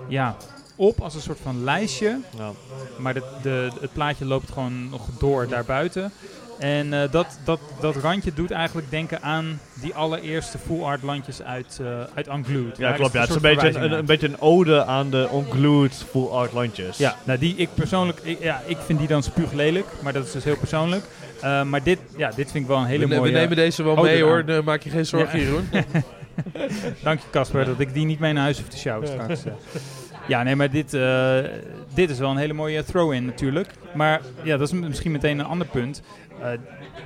ja, 0.09 0.37
op 0.77 1.01
als 1.01 1.15
een 1.15 1.21
soort 1.21 1.41
van 1.43 1.65
lijstje. 1.65 2.19
Ja. 2.37 2.51
Maar 2.99 3.15
de, 3.15 3.23
de, 3.43 3.71
het 3.81 3.93
plaatje 3.93 4.25
loopt 4.25 4.51
gewoon 4.51 4.89
nog 4.89 5.09
door 5.19 5.49
daarbuiten. 5.49 6.13
En 6.59 6.93
eh, 6.93 7.11
dat, 7.11 7.39
dat, 7.45 7.61
dat 7.81 7.97
randje 7.97 8.33
doet 8.35 8.51
eigenlijk 8.51 8.91
denken 8.91 9.23
aan 9.23 9.61
die 9.75 9.95
allereerste 9.95 10.59
full 10.59 10.83
art 10.83 11.03
landjes 11.03 11.43
uit, 11.43 11.79
eh 11.81 11.87
uit 12.15 12.27
Unglued. 12.29 12.77
Ja, 12.77 12.93
klopt. 12.93 13.13
Ja, 13.13 13.21
het 13.21 13.29
is 13.29 13.35
een 13.35 13.43
beetje 13.43 13.79
een, 13.79 14.05
beetje 14.05 14.29
een 14.29 14.41
ode 14.41 14.85
aan 14.85 15.11
de 15.11 15.29
unglued 15.33 16.05
full 16.11 16.27
art 16.27 16.53
landjes. 16.53 16.97
Ja, 16.97 17.17
nou 17.25 17.39
die 17.39 17.57
ik 17.57 17.69
persoonlijk, 17.75 18.19
ik, 18.23 18.43
ja, 18.43 18.63
ik 18.67 18.79
vind 18.87 18.99
die 18.99 19.09
dan 19.09 19.23
spuuglelijk, 19.23 19.87
maar 20.03 20.13
dat 20.13 20.27
is 20.27 20.33
dus 20.33 20.45
heel 20.45 20.57
persoonlijk. 20.57 21.05
Uh, 21.45 21.63
maar 21.63 21.83
dit, 21.83 21.99
ja, 22.17 22.31
dit 22.37 22.51
vind 22.51 22.65
ik 22.65 22.71
wel 22.71 22.79
een 22.79 22.87
hele 22.87 23.07
we, 23.07 23.15
mooie... 23.15 23.33
we 23.33 23.39
nemen 23.39 23.57
deze 23.57 23.83
wel 23.83 23.97
ode 23.97 24.03
mee 24.03 24.23
hoor. 24.23 24.45
Dan 24.45 24.65
maak 24.65 24.83
je 24.83 24.91
geen 24.91 25.07
zorgen 25.07 25.39
Ja. 25.39 25.45
Jeroen. 25.45 25.69
Dank 27.03 27.21
je 27.21 27.27
Casper, 27.31 27.65
dat 27.65 27.81
ik 27.81 27.95
die 27.95 28.05
niet 28.05 28.19
mee 28.19 28.33
naar 28.33 28.43
huis 28.43 28.59
hoef 28.59 28.69
te 28.69 28.79
sjouwen 28.79 29.09
straks. 29.09 29.43
Eh. 30.27 30.31
Ja, 30.31 30.43
nee, 30.43 30.57
maar 30.57 30.71
dit, 30.71 30.95
uh, 30.95 31.39
dit 31.95 32.11
is 32.11 32.19
wel 32.19 32.31
een 32.31 32.37
hele 32.37 32.53
mooie 32.53 32.85
throw-in 32.85 33.25
natuurlijk. 33.25 33.69
Maar 33.95 34.21
ja, 34.43 34.57
dat 34.57 34.73
is 34.73 34.81
misschien 34.81 35.13
meteen 35.13 35.39
een 35.39 35.47
ander 35.47 35.67
punt. 35.67 36.03
Uh, 36.41 36.47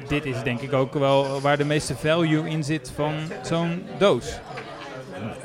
dit 0.08 0.24
is 0.24 0.42
denk 0.42 0.60
ik 0.60 0.72
ook 0.72 0.94
wel 0.94 1.40
waar 1.40 1.56
de 1.56 1.64
meeste 1.64 1.96
value 1.96 2.48
in 2.48 2.64
zit 2.64 2.92
van 2.94 3.14
zo'n 3.42 3.82
doos. 3.98 4.38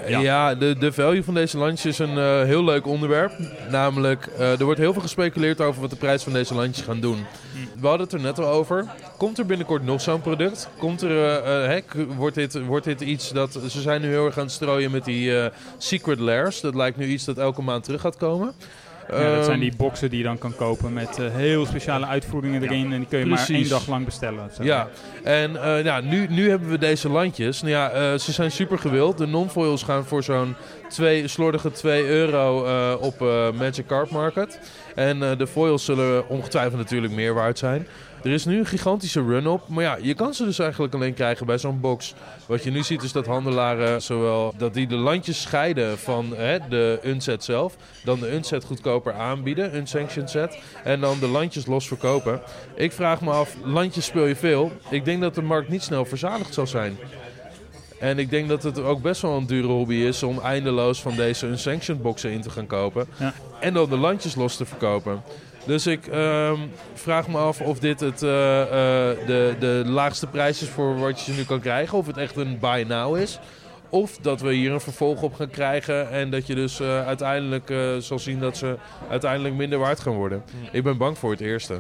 Ja, 0.08 0.20
ja 0.20 0.56
de, 0.56 0.78
de 0.78 0.92
value 0.92 1.24
van 1.24 1.34
deze 1.34 1.58
landjes 1.58 1.86
is 1.86 2.08
een 2.08 2.18
uh, 2.18 2.42
heel 2.42 2.64
leuk 2.64 2.88
onderwerp. 2.88 3.32
Namelijk, 3.70 4.30
uh, 4.40 4.60
er 4.60 4.66
wordt 4.66 4.80
heel 4.80 4.94
veel 4.94 5.02
gespeculeerd 5.02 5.62
over 5.62 5.82
wat 5.82 5.90
de 5.90 5.96
prijs 5.96 6.24
van 6.24 6.34
deze 6.34 6.56
landjes 6.56 6.86
gaan 6.86 7.00
doen. 7.00 7.18
Mm. 7.18 7.82
We 7.82 7.88
hadden 7.88 8.06
het 8.06 8.16
er 8.16 8.22
net 8.22 8.40
al 8.40 8.48
over. 8.48 8.86
Komt 9.18 9.40
er 9.40 9.46
binnenkort 9.46 9.84
nog 9.84 10.02
zo'n 10.02 10.22
product? 10.22 10.70
Komt 10.78 11.02
er, 11.02 11.12
uh, 11.12 11.68
hè, 11.68 12.06
wordt, 12.16 12.36
dit, 12.36 12.66
wordt 12.66 12.86
dit 12.86 13.02
iets 13.02 13.32
dat... 13.32 13.60
Ze 13.70 13.82
zijn 13.82 14.02
nu 14.02 14.08
heel 14.08 14.26
erg 14.26 14.38
aan 14.38 14.44
het 14.44 14.52
strooien 14.52 14.92
met 14.92 15.06
die 15.06 15.50
secret 15.78 16.20
lairs. 16.20 16.62
Dat 16.62 16.76
lijkt 16.76 16.98
nu 16.98 17.06
iets 17.06 17.26
dat 17.26 17.38
elke 17.38 17.62
maand 17.62 17.84
terug 17.84 18.02
gaat 18.02 18.18
komen. 18.18 18.54
Ja, 19.10 19.36
dat 19.36 19.46
zijn 19.46 19.60
die 19.60 19.74
boxen 19.78 20.10
die 20.10 20.18
je 20.18 20.24
dan 20.24 20.38
kan 20.38 20.56
kopen 20.56 20.94
met 20.94 21.20
uh, 21.20 21.28
heel 21.32 21.66
speciale 21.66 22.06
uitvoeringen 22.06 22.64
erin. 22.64 22.88
Ja, 22.88 22.94
en 22.94 23.00
die 23.00 23.08
kun 23.08 23.20
je 23.20 23.26
precies. 23.26 23.50
maar 23.50 23.58
één 23.58 23.70
dag 23.70 23.88
lang 23.88 24.06
bestellen. 24.06 24.50
Zeg 24.52 24.66
ja, 24.66 24.88
en 25.24 25.52
uh, 25.52 25.84
ja, 25.84 26.02
nu, 26.02 26.28
nu 26.30 26.50
hebben 26.50 26.70
we 26.70 26.78
deze 26.78 27.10
landjes. 27.10 27.62
Nou 27.62 27.74
ja, 27.74 27.94
uh, 27.94 28.20
ze 28.20 28.32
zijn 28.32 28.52
super 28.52 28.80
gewild. 28.80 29.18
De 29.18 29.28
non-foils 29.28 29.84
gaan 29.84 30.06
voor 30.06 30.24
zo'n 30.24 30.56
twee, 30.88 31.28
slordige 31.28 31.72
2 31.72 32.08
euro 32.08 32.60
op 32.98 33.20
Magic 33.58 33.86
Card 33.88 34.10
Market. 34.10 34.60
En 34.96 35.20
de 35.20 35.48
foils 35.48 35.86
zullen 35.86 36.30
ongetwijfeld 36.30 36.78
natuurlijk 36.78 37.14
meer 37.14 37.34
waard 37.34 37.58
zijn. 37.58 37.88
Er 38.26 38.32
is 38.32 38.46
nu 38.46 38.60
een 38.60 38.66
gigantische 38.66 39.24
run 39.24 39.48
op. 39.48 39.68
Maar 39.68 39.84
ja, 39.84 39.98
je 40.02 40.14
kan 40.14 40.34
ze 40.34 40.46
dus 40.46 40.60
eigenlijk 40.60 40.94
alleen 40.94 41.14
krijgen 41.14 41.46
bij 41.46 41.58
zo'n 41.58 41.80
box. 41.80 42.14
Wat 42.46 42.64
je 42.64 42.72
nu 42.72 42.84
ziet 42.84 43.04
is 43.04 43.12
dat 43.12 43.26
handelaren 43.26 44.02
zowel 44.02 44.54
dat 44.58 44.74
die 44.74 44.88
de 44.88 44.96
landjes 44.96 45.42
scheiden 45.42 45.98
van 45.98 46.34
hè, 46.36 46.58
de 46.70 47.00
unset 47.04 47.44
zelf. 47.44 47.76
Dan 48.04 48.20
de 48.20 48.34
unset 48.34 48.64
goedkoper 48.64 49.14
aanbieden, 49.14 49.76
unsanctioned 49.76 50.30
set. 50.30 50.60
En 50.84 51.00
dan 51.00 51.20
de 51.20 51.28
landjes 51.28 51.66
los 51.66 51.88
verkopen. 51.88 52.42
Ik 52.76 52.92
vraag 52.92 53.22
me 53.22 53.32
af, 53.32 53.56
landjes 53.64 54.06
speel 54.06 54.26
je 54.26 54.36
veel? 54.36 54.72
Ik 54.90 55.06
denk 55.06 55.22
dat 55.22 55.36
de 55.36 55.42
markt 55.42 55.70
niet 55.70 55.84
snel 55.84 56.06
verzadigd 56.06 56.54
zal 56.54 56.68
zijn. 56.68 56.98
En 58.00 58.20
ik 58.20 58.30
denk 58.30 58.48
dat 58.48 58.64
het 58.64 58.80
ook 58.80 59.02
best 59.02 59.22
wel 59.22 59.38
een 59.38 59.46
dure 59.46 59.68
hobby 59.68 59.96
is 59.96 60.24
om 60.24 60.40
eindeloos 60.40 61.02
van 61.02 61.16
deze 61.16 61.48
unsanctioned 61.48 62.04
boxen 62.04 62.32
in 62.32 62.42
te 62.42 62.50
gaan 62.50 62.68
kopen. 62.68 63.08
Ja. 63.20 63.34
En 63.60 63.74
dan 63.74 63.90
de 63.90 63.98
landjes 63.98 64.36
los 64.36 64.56
te 64.56 64.66
verkopen. 64.66 65.22
Dus 65.66 65.88
ik 65.88 66.08
ehm, 66.08 66.60
vraag 66.94 67.28
me 67.28 67.38
af 67.38 67.62
of 67.62 67.80
dit 67.80 68.00
het, 68.00 68.24
eh, 68.24 68.62
eh, 68.62 69.18
de, 69.26 69.56
de 69.60 69.84
laagste 69.86 70.28
prijs 70.28 70.62
is 70.62 70.70
voor 70.70 71.00
wat 71.00 71.20
je 71.20 71.32
ze 71.32 71.38
nu 71.38 71.46
kan 71.46 71.60
krijgen. 71.60 71.98
Of 71.98 72.08
het 72.08 72.18
echt 72.18 72.36
een 72.36 72.60
buy 72.60 72.86
now 72.88 73.18
is. 73.18 73.40
Of 73.90 74.18
dat 74.18 74.42
we 74.42 74.54
hier 74.54 74.72
een 74.72 74.82
vervolg 74.82 75.22
op 75.22 75.34
gaan 75.34 75.50
krijgen. 75.50 76.10
En 76.10 76.30
dat 76.30 76.48
je 76.48 76.56
dus 76.56 76.80
eh, 76.80 77.06
uiteindelijk 77.06 77.74
zal 78.00 78.20
zien 78.20 78.40
dat 78.40 78.58
ze 78.58 78.76
uiteindelijk 79.10 79.56
minder 79.56 79.80
waard 79.80 80.00
gaan 80.00 80.14
worden. 80.14 80.44
Ik 80.72 80.84
ben 80.84 80.98
bang 80.98 81.18
voor 81.18 81.32
het 81.32 81.42
eerste. 81.42 81.80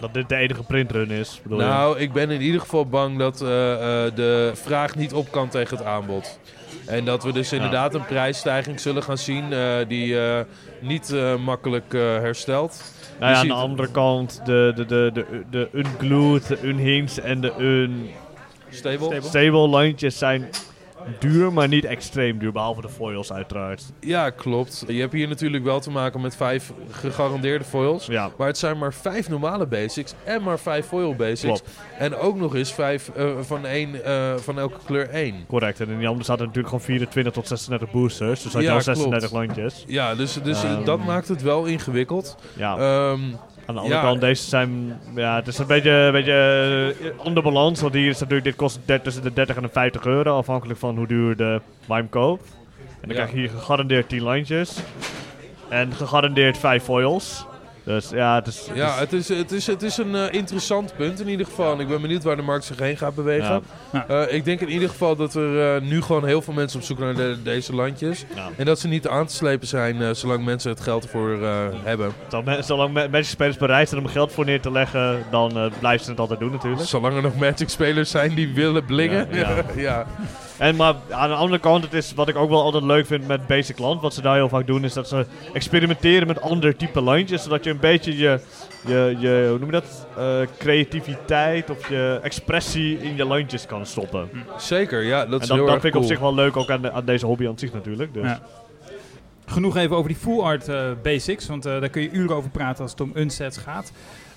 Dat 0.00 0.14
dit 0.14 0.28
de 0.28 0.36
enige 0.36 0.62
printrun 0.62 1.10
is. 1.10 1.40
Je? 1.48 1.54
Nou, 1.54 1.98
ik 1.98 2.12
ben 2.12 2.30
in 2.30 2.40
ieder 2.40 2.60
geval 2.60 2.86
bang 2.86 3.18
dat 3.18 3.38
de 3.38 4.50
vraag 4.54 4.94
niet 4.94 5.12
op 5.12 5.30
kan 5.30 5.48
tegen 5.48 5.76
het 5.76 5.86
aanbod. 5.86 6.38
En 6.86 7.04
dat 7.04 7.24
we 7.24 7.32
dus 7.32 7.52
inderdaad 7.52 7.94
een 7.94 8.04
prijsstijging 8.04 8.80
zullen 8.80 9.02
gaan 9.02 9.18
zien 9.18 9.52
eh, 9.52 9.76
die 9.88 10.20
eh, 10.20 10.40
niet 10.80 11.12
eh, 11.12 11.36
makkelijk 11.36 11.92
herstelt. 11.92 12.92
Nou 13.20 13.32
ja, 13.32 13.38
aan 13.38 13.46
de 13.46 13.52
andere 13.52 13.90
kant, 13.90 14.40
de, 14.44 14.72
de, 14.74 14.86
de, 14.86 15.10
de, 15.12 15.42
de 15.50 15.68
unglued, 15.72 16.46
de 16.46 16.58
unhinged 16.62 17.18
en 17.18 17.40
de 17.40 17.52
un 17.58 18.10
Stable? 18.70 19.06
Stable. 19.06 19.28
stable 19.28 19.68
landjes 19.68 20.18
zijn 20.18 20.48
duur, 21.18 21.52
maar 21.52 21.68
niet 21.68 21.84
extreem 21.84 22.38
duur. 22.38 22.52
Behalve 22.52 22.80
de 22.80 22.88
foils 22.88 23.32
uiteraard. 23.32 23.84
Ja, 24.00 24.30
klopt. 24.30 24.84
Je 24.88 25.00
hebt 25.00 25.12
hier 25.12 25.28
natuurlijk 25.28 25.64
wel 25.64 25.80
te 25.80 25.90
maken 25.90 26.20
met 26.20 26.36
vijf 26.36 26.72
gegarandeerde 26.90 27.64
foils. 27.64 28.06
Ja, 28.06 28.30
Maar 28.38 28.46
het 28.46 28.58
zijn 28.58 28.78
maar 28.78 28.94
vijf 28.94 29.28
normale 29.28 29.66
basics 29.66 30.14
en 30.24 30.42
maar 30.42 30.58
vijf 30.58 30.86
foil 30.86 31.14
basics. 31.14 31.42
Klopt. 31.60 31.70
En 31.98 32.16
ook 32.16 32.36
nog 32.36 32.54
eens 32.54 32.72
vijf 32.72 33.08
eh, 33.08 33.30
van, 33.40 33.66
één, 33.66 34.04
eh, 34.04 34.36
van 34.36 34.58
elke 34.58 34.78
kleur 34.84 35.08
één. 35.10 35.34
correct. 35.48 35.80
En 35.80 35.88
in 35.88 35.98
die 35.98 36.06
andere 36.08 36.24
zaten 36.24 36.46
natuurlijk 36.46 36.68
gewoon 36.74 36.84
24 36.86 37.32
tot 37.32 37.48
36 37.48 37.90
boosters. 37.90 38.42
Dus 38.42 38.52
had 38.52 38.62
je 38.62 38.68
Ja, 38.68 38.74
al 38.74 38.80
36 38.82 39.28
klopt. 39.30 39.46
landjes. 39.46 39.84
Ja, 39.86 40.14
dus, 40.14 40.32
dus 40.42 40.62
eh, 40.64 40.70
Ehm. 40.72 40.84
dat 40.84 41.04
maakt 41.04 41.28
het 41.28 41.42
wel 41.42 41.64
ingewikkeld. 41.64 42.36
Ja. 42.56 42.76
Ehm, 42.76 43.20
Aan 43.66 43.74
de 43.74 43.80
andere 43.80 44.00
Ja. 44.00 44.06
kant, 44.06 44.20
deze 44.20 44.48
zijn... 44.48 45.00
Ja, 45.14 45.34
het 45.36 45.46
is 45.46 45.58
een 45.58 45.66
beetje, 45.66 45.90
een 45.90 46.12
beetje 46.12 46.94
eh, 47.00 47.26
onder 47.26 47.42
balans. 47.42 47.80
Want 47.80 47.94
hier 47.94 48.08
is 48.08 48.18
natuurlijk, 48.18 48.44
dit 48.44 48.56
kost 48.56 48.78
tussen 49.02 49.22
de 49.22 49.32
30 49.32 49.56
en 49.56 49.62
de 49.62 49.68
50 49.68 50.04
euro. 50.06 50.36
Afhankelijk 50.38 50.78
van 50.78 50.96
hoe 50.96 51.06
duur 51.06 51.36
de 51.36 51.60
Wime 51.88 52.08
koopt. 52.08 52.44
En 53.00 53.08
dan 53.08 53.08
Ja. 53.08 53.14
krijg 53.14 53.30
je 53.30 53.36
hier 53.36 53.50
gegarandeerd 53.58 54.08
10 54.08 54.24
lijntjes. 54.24 54.78
En 55.68 55.92
gegarandeerd 55.92 56.58
5 56.58 56.82
foils. 56.84 57.46
Dus 57.84 58.10
ja, 58.10 58.34
het 58.34 58.46
is... 58.46 58.66
het 58.66 58.76
ja, 58.76 58.94
is- 58.94 58.98
het 59.00 59.12
is, 59.12 59.28
het 59.28 59.52
is, 59.52 59.66
het 59.66 59.82
is 59.82 59.96
een 59.96 60.14
eh, 60.14 60.32
interessant 60.32 60.96
punt 60.96 61.20
in 61.20 61.28
ieder 61.28 61.46
geval. 61.46 61.72
En 61.72 61.80
ik 61.80 61.88
ben 61.88 62.00
benieuwd 62.00 62.22
waar 62.22 62.36
de 62.36 62.42
markt 62.42 62.64
zich 62.64 62.78
heen 62.78 62.96
gaat 62.96 63.14
bewegen. 63.14 63.62
Ja. 63.92 64.06
Eh, 64.08 64.34
ik 64.34 64.44
denk 64.44 64.60
in 64.60 64.68
ieder 64.70 64.88
geval 64.88 65.16
dat 65.16 65.34
er 65.34 65.74
eh, 65.76 65.82
nu 65.82 66.02
gewoon 66.02 66.24
heel 66.26 66.42
veel 66.42 66.54
mensen 66.54 66.78
op 66.80 66.84
zoek 66.84 66.98
naar 66.98 67.14
de- 67.14 67.36
deze 67.42 67.74
landjes. 67.74 68.24
ja. 68.34 68.48
En 68.56 68.64
dat 68.64 68.78
ze 68.80 68.88
niet 68.88 69.08
aan 69.08 69.26
te 69.26 69.34
slepen 69.34 69.66
zijn 69.66 70.02
eh, 70.02 70.10
zolang 70.12 70.44
mensen 70.44 70.70
het 70.70 70.80
geld 70.80 71.04
ervoor 71.04 71.42
eh, 71.42 71.50
hebben. 71.82 72.12
Zolang, 72.60 72.92
Magic 72.92 73.24
spelers 73.24 73.56
bereid 73.56 73.88
zijn 73.88 74.00
om 74.00 74.06
geld 74.08 74.32
voor 74.32 74.44
neer 74.44 74.60
te 74.60 74.70
leggen, 74.70 75.22
dan 75.30 75.56
eh, 75.58 75.66
blijven 75.78 76.04
ze 76.04 76.10
het 76.10 76.20
altijd 76.20 76.40
doen 76.40 76.50
natuurlijk. 76.52 76.82
Zolang 76.88 77.16
er 77.16 77.22
nog 77.22 77.36
Magic 77.36 77.68
spelers 77.68 78.10
zijn 78.10 78.34
die 78.34 78.54
willen 78.54 78.84
blingen. 78.84 79.28
Ja, 79.30 79.48
ja. 79.48 79.64
ja. 79.88 80.06
En 80.58 80.76
maar 80.76 80.94
aan 81.10 81.28
de 81.28 81.34
andere 81.34 81.60
kant, 81.60 81.84
het 81.84 81.92
is 81.92 82.14
wat 82.14 82.28
ik 82.28 82.36
ook 82.36 82.48
wel 82.50 82.62
altijd 82.62 82.84
leuk 82.84 83.06
vind 83.06 83.26
met 83.26 83.46
Basic 83.46 83.78
Land. 83.78 84.00
Wat 84.00 84.14
ze 84.14 84.22
daar 84.22 84.34
heel 84.34 84.48
vaak 84.48 84.66
doen, 84.66 84.84
is 84.84 84.92
dat 84.92 85.08
ze 85.08 85.26
experimenteren 85.52 86.26
met 86.26 86.40
ander 86.40 86.76
type 86.76 87.00
landjes. 87.00 87.42
Zodat 87.42 87.64
je 87.64 87.70
een 87.70 87.78
beetje 87.80 88.16
je, 88.16 88.40
je, 88.86 89.16
je 89.18 89.46
hoe 89.48 89.58
noem 89.58 89.66
je 89.66 89.80
dat? 89.80 90.06
Eh, 90.16 90.40
creativiteit 90.58 91.70
of 91.70 91.88
je 91.88 92.18
expressie 92.22 92.98
in 92.98 93.16
je 93.16 93.24
landjes 93.24 93.66
kan 93.66 93.86
stoppen. 93.86 94.28
Zeker, 94.58 95.02
ja, 95.02 95.24
dat 95.24 95.34
en 95.34 95.40
is 95.40 95.46
dat, 95.46 95.56
heel 95.56 95.66
dat 95.66 95.74
erg 95.74 95.82
vind 95.82 95.84
ik 95.84 96.00
cool. 96.00 96.02
op 96.04 96.10
zich 96.10 96.18
wel 96.20 96.34
leuk 96.34 96.56
ook 96.56 96.70
aan, 96.70 96.82
de- 96.82 96.92
aan 96.92 97.04
deze 97.04 97.26
hobby 97.26 97.48
aan 97.48 97.58
zich 97.58 97.72
natuurlijk. 97.72 98.14
Dus. 98.14 98.22
Ja. 98.24 98.40
Genoeg 99.46 99.76
even 99.76 99.96
over 99.96 100.08
die 100.08 100.18
full 100.18 100.40
art 100.40 100.68
eh, 100.68 100.84
basics, 101.02 101.46
want 101.46 101.66
eh, 101.66 101.80
daar 101.80 101.88
kun 101.88 102.02
je 102.02 102.10
uren 102.10 102.36
over 102.36 102.50
praten 102.50 102.82
als 102.82 102.90
het 102.90 103.00
om 103.00 103.10
unsets 103.14 103.56
gaat. 103.58 103.92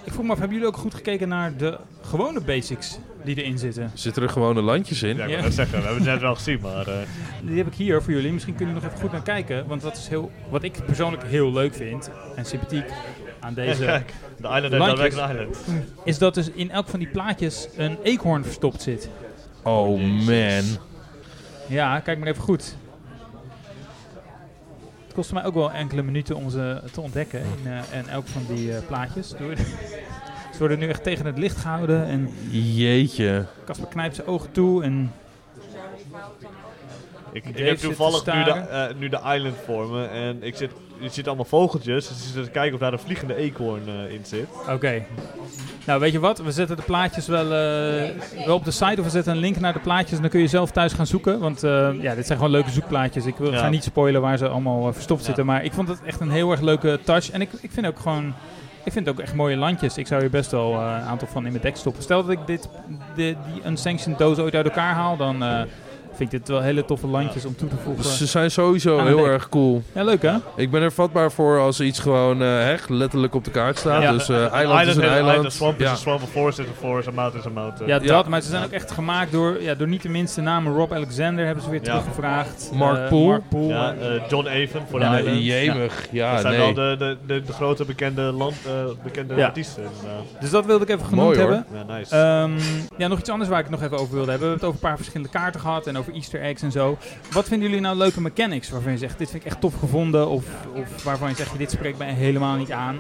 Ik 0.08 0.14
vroeg 0.14 0.26
me 0.26 0.32
af, 0.32 0.38
hebben 0.40 0.58
jullie 0.58 0.72
ook 0.74 0.80
goed 0.80 0.94
gekeken 0.94 1.28
naar 1.28 1.58
de 1.58 1.78
gewone 2.02 2.42
basics 2.42 2.98
die 3.24 3.36
erin 3.44 3.58
zitten? 3.58 3.92
Zitten 3.94 4.24
er 4.24 4.30
gewone 4.30 4.62
landjes 4.62 5.04
in? 5.04 5.16
Ja, 5.18 5.24
ik 5.24 5.30
Ja. 5.30 5.36
wil 5.36 5.44
net 5.44 5.54
zeggen, 5.54 5.78
we 5.80 5.84
hebben 5.86 6.04
het 6.04 6.12
net 6.12 6.22
wel 6.22 6.36
gezien, 6.36 6.60
maar... 6.62 6.88
eh, 6.88 6.94
Die 7.42 7.58
heb 7.58 7.68
ik 7.68 7.74
hier 7.74 8.02
voor 8.02 8.14
jullie. 8.14 8.32
Misschien 8.32 8.56
kunnen 8.56 8.74
jullie 8.74 8.90
nog 8.90 8.98
even 8.98 9.10
goed 9.10 9.16
naar 9.18 9.26
kijken. 9.36 9.68
Want 9.68 9.82
dat 9.82 9.98
is 9.98 10.08
heel, 10.08 10.32
wat 10.50 10.64
ik 10.64 10.86
persoonlijk 10.86 11.24
heel 11.24 11.52
leuk 11.54 11.74
vind 11.74 12.10
en 12.36 12.46
sympathiek 12.46 12.86
aan 13.40 13.54
deze... 13.54 13.84
kijk, 13.84 14.14
de 14.38 14.48
Island 14.48 14.62
heeft 14.64 14.78
Landjes. 14.78 15.08
Island. 15.14 15.58
is 16.04 16.18
dat 16.18 16.34
dus 16.34 16.50
in 16.52 16.72
elk 16.72 16.88
van 16.88 17.00
die 17.00 17.08
plaatjes 17.08 17.68
een 17.78 17.98
eekhoorn 18.04 18.44
verstopt 18.44 18.82
zit. 18.82 19.10
Oh 19.64 20.00
man. 20.26 20.64
Ja, 21.68 22.00
kijk 22.00 22.20
maar 22.20 22.28
even 22.28 22.44
goed. 22.44 22.76
Het 25.18 25.26
kostte 25.26 25.42
mij 25.42 25.52
ook 25.52 25.60
wel 25.70 25.72
enkele 25.72 26.04
minuten 26.04 26.36
om 26.36 26.50
ze 26.50 26.82
te 26.92 27.02
ontdekken 27.02 27.40
in, 27.40 27.72
eh, 27.72 28.00
in 28.00 28.08
elk 28.10 28.28
van 28.28 28.56
die 28.56 28.76
eh, 28.76 28.86
plaatjes. 28.88 29.30
Door- 29.30 29.56
Ze 30.54 30.58
worden 30.60 30.80
nu 30.80 30.88
echt 30.88 31.04
tegen 31.04 31.26
het 31.26 31.38
licht 31.38 31.58
gehouden 31.58 32.06
en 32.06 32.30
Jeetje. 32.50 33.46
Casper 33.66 33.88
knijpt 33.88 34.16
zijn 34.16 34.28
ogen 34.28 34.52
toe 34.52 34.84
en 34.84 35.12
Ik, 37.32 37.46
ik 37.46 37.58
heb 37.58 37.78
toevallig 37.78 38.26
nu 38.26 38.44
de, 38.44 38.52
eh, 38.52 38.96
nu 38.98 39.10
de 39.10 39.20
island 39.36 39.56
voor 39.66 39.88
me 39.88 40.06
en 40.06 40.44
ik 40.44 40.56
zit, 40.56 40.72
je 41.00 41.10
ziet 41.10 41.28
allemaal 41.28 41.46
vogeltjes. 41.46 42.08
Dus 42.08 42.18
ik 42.18 42.34
zit 42.34 42.44
te 42.44 42.50
kijken 42.50 42.74
of 42.74 42.80
daar 42.80 42.94
een 42.94 43.00
vliegende 43.00 43.36
eekhoorn 43.36 43.82
eh, 43.88 44.14
in 44.14 44.22
zit. 44.26 44.48
Oké. 44.70 45.04
Nou, 45.86 46.00
weet 46.00 46.12
je 46.12 46.20
wat? 46.20 46.38
We 46.40 46.52
zetten 46.52 46.76
de 46.76 46.82
plaatjes 46.82 47.28
wel, 47.28 47.44
eh, 47.44 48.46
wel 48.46 48.56
op 48.56 48.66
de 48.66 48.72
site 48.72 48.96
of 48.98 49.04
we 49.06 49.10
zetten 49.10 49.34
een 49.34 49.40
link 49.40 49.60
naar 49.60 49.74
de 49.74 49.80
plaatjes 49.80 50.16
en 50.16 50.22
dan 50.22 50.30
kun 50.30 50.40
je 50.40 50.48
zelf 50.48 50.72
thuis 50.72 50.94
gaan 50.94 51.08
zoeken. 51.08 51.40
Want 51.40 51.64
eh, 51.64 51.90
ja, 52.02 52.16
dit 52.16 52.26
zijn 52.26 52.38
gewoon 52.38 52.54
leuke 52.54 52.70
zoekplaatjes. 52.70 53.26
Ik 53.26 53.36
wil, 53.38 53.52
Ja. 53.52 53.58
ga 53.60 53.70
niet 53.70 53.84
spoilen 53.84 54.22
waar 54.22 54.38
ze 54.38 54.48
allemaal 54.48 54.94
verstopt 54.94 55.20
Ja. 55.20 55.26
zitten, 55.26 55.46
maar 55.46 55.64
ik 55.64 55.74
vond 55.74 55.88
het 55.88 56.00
echt 56.06 56.20
een 56.20 56.32
heel 56.32 56.52
erg 56.52 56.62
leuke 56.62 57.00
touch. 57.04 57.32
En 57.32 57.42
ik, 57.42 57.50
ik 57.62 57.72
vind 57.72 57.88
ook 57.88 58.00
gewoon, 58.00 58.34
ik 58.84 58.92
vind 58.92 59.06
het 59.06 59.16
ook 59.16 59.22
echt 59.22 59.34
mooie 59.34 59.56
landjes. 59.58 59.98
Ik 59.98 60.08
zou 60.08 60.22
hier 60.22 60.30
best 60.30 60.52
wel 60.52 60.74
een 60.74 60.80
aantal 61.02 61.28
van 61.28 61.46
in 61.46 61.52
mijn 61.52 61.64
deck 61.64 61.76
stoppen. 61.76 62.04
Stel 62.04 62.22
dat 62.22 62.32
ik 62.32 62.40
dit, 62.46 62.70
de, 63.16 63.36
die 63.54 63.62
unsanctioned 63.66 64.18
doos 64.20 64.38
ooit 64.38 64.56
uit 64.56 64.66
elkaar 64.66 64.94
haal, 64.94 65.18
dan 65.18 65.44
vind 66.18 66.34
ik 66.34 66.40
dit 66.40 66.48
wel 66.48 66.62
hele 66.62 66.86
toffe 66.86 67.08
landjes 67.08 67.46
om 67.46 67.56
toe 67.56 67.70
te 67.70 67.76
voegen. 67.84 68.04
Ze 68.06 68.26
zijn 68.26 68.52
sowieso 68.52 69.04
heel 69.06 69.18
dek. 69.18 69.26
erg 69.26 69.50
cool. 69.50 69.84
Ja, 69.94 70.04
leuk 70.04 70.22
hè? 70.22 70.34
Ik 70.56 70.72
ben 70.72 70.82
er 70.82 70.92
vatbaar 70.92 71.32
voor 71.32 71.60
als 71.60 71.80
iets 71.80 72.00
gewoon 72.00 72.42
eh, 72.42 72.48
hè, 72.48 72.76
letterlijk 72.88 73.36
op 73.36 73.44
de 73.46 73.52
kaart 73.52 73.78
staat. 73.78 74.02
Ja. 74.02 74.12
Dus 74.12 74.30
eh, 74.30 74.36
Een 74.42 74.50
eiland 74.50 74.88
is 74.88 74.96
een 74.96 75.02
eiland. 75.04 75.44
Een 75.46 75.52
swamp 75.52 75.78
is 75.80 75.86
Ja. 75.86 75.92
een 75.92 75.98
swamp, 75.98 76.22
een 76.22 76.28
forest 76.28 76.60
is 76.60 76.66
een 76.68 76.74
forest, 76.80 77.08
een 77.08 77.14
mountain 77.14 77.40
is 77.44 77.46
een 77.50 77.56
mountain. 77.62 77.88
Ja, 77.88 78.00
Ja. 78.02 78.08
dat. 78.16 78.28
Maar 78.28 78.42
ze 78.42 78.50
zijn 78.50 78.64
ook 78.64 78.72
echt 78.72 78.92
gemaakt 78.92 79.32
door, 79.32 79.62
ja, 79.62 79.74
door 79.76 79.88
niet 79.88 80.02
de 80.02 80.10
minste 80.10 80.42
namen. 80.42 80.74
Rob 80.76 80.92
Alexander 80.94 81.46
hebben 81.46 81.64
ze 81.64 81.70
weer 81.70 81.80
Ja. 81.84 81.86
teruggevraagd. 81.86 82.70
Mark 82.74 82.98
Eh, 82.98 83.08
Poole. 83.10 83.28
Mark 83.28 83.50
Poole. 83.50 83.68
Ja, 83.74 83.94
eh, 83.94 84.22
John 84.30 84.48
Avon 84.48 84.82
voor 84.90 85.00
Ja, 85.00 85.10
de 85.16 85.24
Ja, 85.24 85.30
Island. 85.30 85.44
jemig. 85.46 86.08
Ja, 86.12 86.32
dat 86.32 86.42
zijn 86.42 86.54
nee. 86.58 86.74
wel 86.74 86.74
de, 86.74 86.96
de, 86.98 87.18
de, 87.34 87.42
de 87.42 87.54
grote 87.54 87.86
bekende, 87.86 88.22
land, 88.22 88.56
eh, 88.66 88.72
bekende 89.04 89.36
Ja. 89.36 89.46
artiesten. 89.46 89.84
Dus 90.40 90.50
dat 90.50 90.66
wilde 90.66 90.84
ik 90.84 90.90
even 90.90 91.06
genoemd 91.06 91.26
Mooi, 91.28 91.38
hebben. 91.40 91.66
Ja, 91.88 91.96
nice. 91.96 92.16
Ehm, 92.16 92.52
ja, 92.98 93.08
nog 93.08 93.20
iets 93.20 93.30
anders 93.30 93.50
waar 93.50 93.60
ik 93.60 93.66
het 93.66 93.74
nog 93.80 93.84
even 93.84 93.98
over 93.98 94.14
wilde 94.16 94.30
hebben. 94.32 94.48
We 94.48 94.54
hebben 94.54 94.68
het 94.68 94.76
over 94.76 94.76
een 94.84 94.88
paar 94.90 94.98
verschillende 94.98 95.30
kaarten 95.30 95.60
gehad 95.62 95.88
en 95.88 95.98
over 95.98 96.07
easter 96.14 96.42
eggs 96.42 96.62
en 96.62 96.72
zo. 96.72 96.98
Wat 97.32 97.48
vinden 97.48 97.68
jullie 97.68 97.84
nou 97.84 97.98
leuke 97.98 98.22
mechanics 98.22 98.70
waarvan 98.70 98.92
je 98.92 98.98
zegt, 98.98 99.18
dit 99.18 99.30
vind 99.30 99.44
ik 99.44 99.50
echt 99.52 99.62
tof 99.62 99.74
gevonden? 99.80 100.30
Of, 100.30 100.44
of 100.76 101.04
waarvan 101.04 101.30
je 101.30 101.36
zegt, 101.36 101.58
dit 101.58 101.72
spreekt 101.72 101.98
mij 101.98 102.12
helemaal 102.14 102.56
niet 102.56 102.72
aan? 102.72 102.98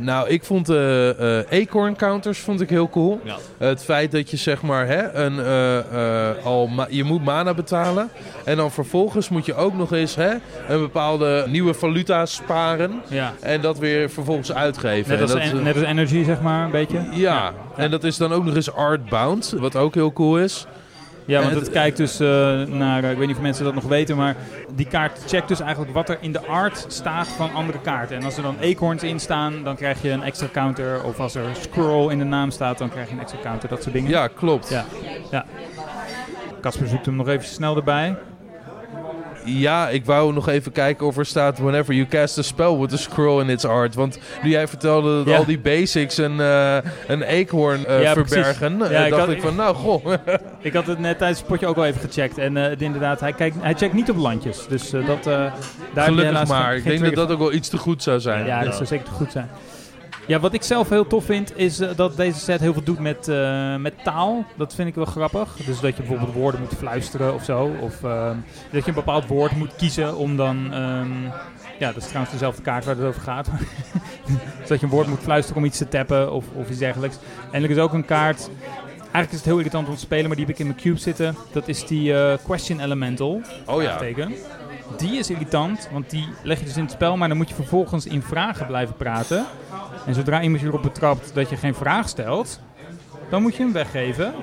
Nou, 0.00 0.28
ik 0.28 0.44
vond 0.44 0.66
de 0.66 1.44
eh 1.50 1.60
acorn 1.62 1.96
counters 1.96 2.38
vond 2.38 2.60
ik 2.60 2.70
heel 2.70 2.88
cool. 2.88 3.20
ja. 3.24 3.36
Het 3.58 3.84
feit 3.84 4.12
dat 4.12 4.30
je 4.30 4.36
zeg 4.36 4.62
maar 4.62 4.86
hè, 4.86 5.12
een, 5.12 5.38
eh, 5.38 5.78
eh, 6.30 6.44
al 6.44 6.66
ma- 6.66 6.86
je 6.90 7.04
moet 7.04 7.24
mana 7.24 7.54
betalen. 7.54 8.10
En 8.44 8.56
dan 8.56 8.70
vervolgens 8.70 9.28
moet 9.28 9.46
je 9.46 9.54
ook 9.54 9.74
nog 9.74 9.92
eens 9.92 10.14
hè, 10.14 10.30
een 10.68 10.80
bepaalde 10.80 11.44
nieuwe 11.48 11.74
valuta 11.74 12.26
sparen. 12.26 13.00
Ja. 13.08 13.34
En 13.40 13.60
dat 13.60 13.78
weer 13.78 14.10
vervolgens 14.10 14.52
uitgeven. 14.52 15.10
Net 15.12 15.20
als, 15.22 15.30
En 15.32 15.38
dat, 15.38 15.50
en- 15.50 15.58
eh, 15.58 15.64
net 15.64 15.74
als 15.76 15.84
energy, 15.84 16.24
zeg 16.24 16.40
maar, 16.40 16.64
een 16.64 16.70
beetje. 16.70 17.00
ja. 17.12 17.52
en 17.76 17.90
dat 17.90 18.04
is 18.04 18.16
dan 18.16 18.32
ook 18.32 18.44
nog 18.44 18.54
eens 18.54 18.72
artbound, 18.72 19.54
wat 19.58 19.76
ook 19.76 19.94
heel 19.94 20.12
cool 20.12 20.38
is. 20.38 20.66
Ja, 21.28 21.42
want 21.42 21.54
het 21.54 21.70
kijkt 21.70 21.96
dus 21.96 22.20
eh, 22.20 22.28
naar, 22.62 23.04
eh, 23.04 23.10
ik 23.10 23.18
weet 23.18 23.26
niet 23.26 23.36
of 23.36 23.42
mensen 23.42 23.64
dat 23.64 23.74
nog 23.74 23.84
weten, 23.84 24.16
maar 24.16 24.36
die 24.74 24.86
kaart 24.86 25.22
checkt 25.26 25.48
dus 25.48 25.60
eigenlijk 25.60 25.92
wat 25.92 26.08
er 26.08 26.18
in 26.20 26.32
de 26.32 26.46
art 26.46 26.84
staat 26.88 27.28
van 27.28 27.52
andere 27.52 27.80
kaarten. 27.80 28.16
En 28.16 28.24
als 28.24 28.36
er 28.36 28.42
dan 28.42 28.56
acorns 28.62 29.02
in 29.02 29.20
staan, 29.20 29.64
dan 29.64 29.76
krijg 29.76 30.02
je 30.02 30.10
een 30.10 30.22
extra 30.22 30.48
counter. 30.52 31.04
Of 31.04 31.20
als 31.20 31.34
er 31.34 31.44
scroll 31.60 32.10
in 32.10 32.18
de 32.18 32.24
naam 32.24 32.50
staat, 32.50 32.78
dan 32.78 32.90
krijg 32.90 33.08
je 33.08 33.14
een 33.14 33.20
extra 33.20 33.40
counter. 33.42 33.68
Dat 33.68 33.82
soort 33.82 33.94
dingen. 33.94 34.10
Ja, 34.10 34.28
klopt. 34.28 34.68
Ja. 34.68 34.84
ja. 35.30 35.44
Casper 36.60 36.88
zoekt 36.88 37.06
hem 37.06 37.16
nog 37.16 37.28
even 37.28 37.48
snel 37.48 37.76
erbij. 37.76 38.16
Ja, 39.44 39.88
ik 39.88 40.04
wou 40.04 40.32
nog 40.32 40.48
even 40.48 40.72
kijken 40.72 41.06
of 41.06 41.16
er 41.16 41.26
staat... 41.26 41.58
Whenever 41.58 41.94
you 41.94 42.06
cast 42.08 42.38
a 42.38 42.42
spell 42.42 42.76
with 42.76 42.92
a 42.92 42.96
scroll 42.96 43.40
in 43.40 43.48
its 43.48 43.64
art. 43.64 43.94
Want 43.94 44.18
nu 44.42 44.50
jij 44.50 44.68
vertelde 44.68 45.16
dat 45.16 45.26
Ja. 45.26 45.36
al 45.36 45.44
die 45.44 45.58
basics 45.58 46.16
een, 46.16 46.40
eh, 46.40 46.76
een 47.06 47.22
eekhoorn 47.22 47.86
eh, 47.86 48.02
Ja, 48.02 48.12
verbergen... 48.12 48.82
eh, 48.82 48.90
Ja, 48.90 49.04
ik 49.04 49.10
dacht 49.10 49.22
had- 49.22 49.30
ik 49.30 49.40
van, 49.42 49.56
nou, 49.56 49.74
goh. 49.74 50.06
Ik 50.60 50.72
had 50.72 50.86
het 50.86 50.98
net 50.98 51.18
tijdens 51.18 51.38
het 51.38 51.48
potje 51.48 51.66
ook 51.66 51.76
al 51.76 51.84
even 51.86 52.00
gecheckt. 52.00 52.38
En 52.38 52.54
het 52.56 52.82
inderdaad, 52.82 53.20
hij, 53.20 53.32
kijkt, 53.32 53.56
hij 53.60 53.74
checkt 53.74 53.94
niet 53.94 54.10
op 54.10 54.16
landjes. 54.16 54.66
Dus 54.68 54.90
dat, 54.90 55.22
daar 55.24 55.52
Gelukkig 55.96 56.46
maar. 56.46 56.76
Ik 56.76 56.84
denk 56.84 57.00
dat 57.04 57.14
dat 57.14 57.30
ook 57.30 57.38
wel 57.38 57.52
iets 57.52 57.68
te 57.68 57.76
goed 57.76 58.02
zou 58.02 58.20
zijn. 58.20 58.46
Ja, 58.46 58.64
dat 58.64 58.74
zou 58.74 58.86
zeker 58.86 59.04
te 59.04 59.10
goed 59.10 59.32
zijn. 59.32 59.48
Ja, 60.28 60.40
wat 60.40 60.52
ik 60.52 60.62
zelf 60.62 60.88
heel 60.88 61.06
tof 61.06 61.24
vind, 61.24 61.56
is 61.56 61.80
eh, 61.80 61.96
dat 61.96 62.16
deze 62.16 62.38
set 62.38 62.60
heel 62.60 62.72
veel 62.72 62.82
doet 62.82 62.98
met, 62.98 63.28
eh, 63.28 63.76
met 63.76 63.94
taal. 64.04 64.44
Dat 64.56 64.74
vind 64.74 64.88
ik 64.88 64.94
wel 64.94 65.04
grappig. 65.04 65.56
Dus 65.56 65.80
dat 65.80 65.96
je 65.96 66.02
bijvoorbeeld 66.02 66.32
woorden 66.32 66.60
moet 66.60 66.74
fluisteren 66.78 67.34
of 67.34 67.44
zo. 67.44 67.70
Of 67.80 68.04
ehm, 68.04 68.36
dat 68.72 68.82
je 68.82 68.88
een 68.88 68.94
bepaald 68.94 69.26
woord 69.26 69.56
moet 69.56 69.76
kiezen 69.76 70.16
om 70.16 70.36
dan... 70.36 70.72
ehm, 70.72 71.24
ja, 71.78 71.92
dat 71.92 71.96
is 71.96 72.06
trouwens 72.06 72.32
dezelfde 72.32 72.62
kaart 72.62 72.84
waar 72.84 72.96
het 72.96 73.04
over 73.04 73.20
gaat. 73.20 73.48
dus 74.58 74.68
dat 74.68 74.80
je 74.80 74.86
een 74.86 74.92
woord 74.92 75.06
moet 75.06 75.18
fluisteren 75.18 75.58
om 75.58 75.64
iets 75.64 75.78
te 75.78 75.88
tappen 75.88 76.32
of, 76.32 76.44
of 76.54 76.70
iets 76.70 76.78
dergelijks. 76.78 77.16
En 77.50 77.62
er 77.62 77.70
is 77.70 77.78
ook 77.78 77.92
een 77.92 78.04
kaart... 78.04 78.50
Eigenlijk 78.98 79.30
is 79.30 79.38
het 79.38 79.44
heel 79.44 79.56
irritant 79.56 79.88
om 79.88 79.94
te 79.94 80.00
spelen, 80.00 80.26
maar 80.26 80.36
die 80.36 80.44
heb 80.44 80.54
ik 80.54 80.60
in 80.60 80.66
mijn 80.66 80.78
cube 80.78 80.98
zitten. 80.98 81.36
Dat 81.52 81.68
is 81.68 81.86
die 81.86 82.14
eh, 82.14 82.38
Question 82.44 82.80
Elemental. 82.80 83.40
Oh 83.66 83.82
ja. 83.82 83.98
Die 84.96 85.18
is 85.18 85.30
irritant, 85.30 85.88
want 85.92 86.10
die 86.10 86.28
leg 86.42 86.58
je 86.58 86.64
dus 86.64 86.76
in 86.76 86.82
het 86.82 86.90
spel, 86.90 87.16
maar 87.16 87.28
dan 87.28 87.36
moet 87.36 87.48
je 87.48 87.54
vervolgens 87.54 88.06
in 88.06 88.22
vragen 88.22 88.66
blijven 88.66 88.96
praten. 88.96 89.44
En 90.06 90.14
zodra 90.14 90.42
iemand 90.42 90.60
je 90.60 90.66
erop 90.66 90.82
betrapt 90.82 91.34
dat 91.34 91.50
je 91.50 91.56
geen 91.56 91.74
vraag 91.74 92.08
stelt, 92.08 92.60
dan 93.30 93.42
moet 93.42 93.56
je 93.56 93.62
hem 93.62 93.72
weggeven. 93.72 94.34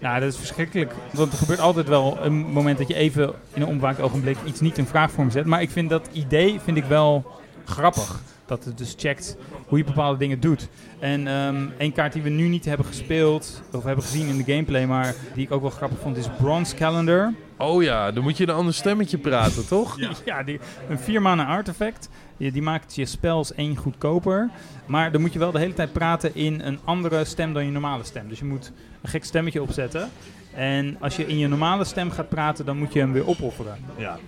Nou, 0.00 0.20
dat 0.20 0.28
is 0.28 0.36
verschrikkelijk. 0.36 0.94
Want 1.12 1.32
er 1.32 1.38
gebeurt 1.38 1.60
altijd 1.60 1.88
wel 1.88 2.18
een 2.22 2.32
moment 2.32 2.78
dat 2.78 2.88
je 2.88 2.94
even 2.94 3.32
in 3.52 3.62
een 3.62 3.68
onbewaakt 3.68 4.00
ogenblik 4.00 4.36
iets 4.44 4.60
niet 4.60 4.78
in 4.78 4.86
vraagvorm 4.86 5.30
zet. 5.30 5.46
Maar 5.46 5.62
ik 5.62 5.70
vind 5.70 5.90
dat 5.90 6.08
idee 6.12 6.60
vind 6.60 6.76
ik 6.76 6.84
wel 6.84 7.24
grappig. 7.64 8.20
Dat 8.46 8.64
het 8.64 8.78
dus 8.78 8.94
checkt 8.98 9.36
hoe 9.66 9.78
je 9.78 9.84
bepaalde 9.84 10.18
dingen 10.18 10.40
doet. 10.40 10.68
En 10.98 11.26
ehm 11.26 11.66
een 11.78 11.92
kaart 11.92 12.12
die 12.12 12.22
we 12.22 12.28
nu 12.28 12.48
niet 12.48 12.64
hebben 12.64 12.86
gespeeld, 12.86 13.62
of 13.72 13.84
hebben 13.84 14.04
gezien 14.04 14.28
in 14.28 14.36
de 14.36 14.52
gameplay, 14.52 14.86
maar 14.86 15.14
die 15.34 15.44
ik 15.44 15.52
ook 15.52 15.60
wel 15.60 15.70
grappig 15.70 15.98
vond, 15.98 16.16
is 16.16 16.28
Bronze 16.38 16.74
Calendar. 16.74 17.32
Oh 17.56 17.82
ja, 17.82 18.10
dan 18.10 18.22
moet 18.22 18.36
je 18.36 18.48
een 18.48 18.54
ander 18.54 18.74
stemmetje 18.74 19.18
praten, 19.18 19.66
toch? 19.66 19.98
Ja, 20.24 20.42
die, 20.42 20.60
een 20.88 20.98
4 20.98 21.22
mana 21.22 21.46
artefact. 21.46 22.08
Die, 22.36 22.52
die 22.52 22.62
maakt 22.62 22.94
je 22.94 23.06
spels 23.06 23.54
één 23.54 23.76
goedkoper. 23.76 24.50
Maar 24.86 25.12
dan 25.12 25.20
moet 25.20 25.32
je 25.32 25.38
wel 25.38 25.50
de 25.50 25.58
hele 25.58 25.74
tijd 25.74 25.92
praten 25.92 26.34
in 26.34 26.60
een 26.60 26.78
andere 26.84 27.24
stem 27.24 27.52
dan 27.52 27.64
je 27.64 27.70
normale 27.70 28.04
stem. 28.04 28.28
Dus 28.28 28.38
je 28.38 28.44
moet 28.44 28.72
een 29.02 29.08
gek 29.08 29.24
stemmetje 29.24 29.62
opzetten. 29.62 30.10
En 30.54 30.96
als 31.00 31.16
je 31.16 31.26
in 31.26 31.38
je 31.38 31.48
normale 31.48 31.84
stem 31.84 32.10
gaat 32.10 32.28
praten, 32.28 32.64
dan 32.64 32.78
moet 32.78 32.92
je 32.92 32.98
hem 32.98 33.12
weer 33.12 33.26
opofferen. 33.26 33.76
Ja. 33.96 34.18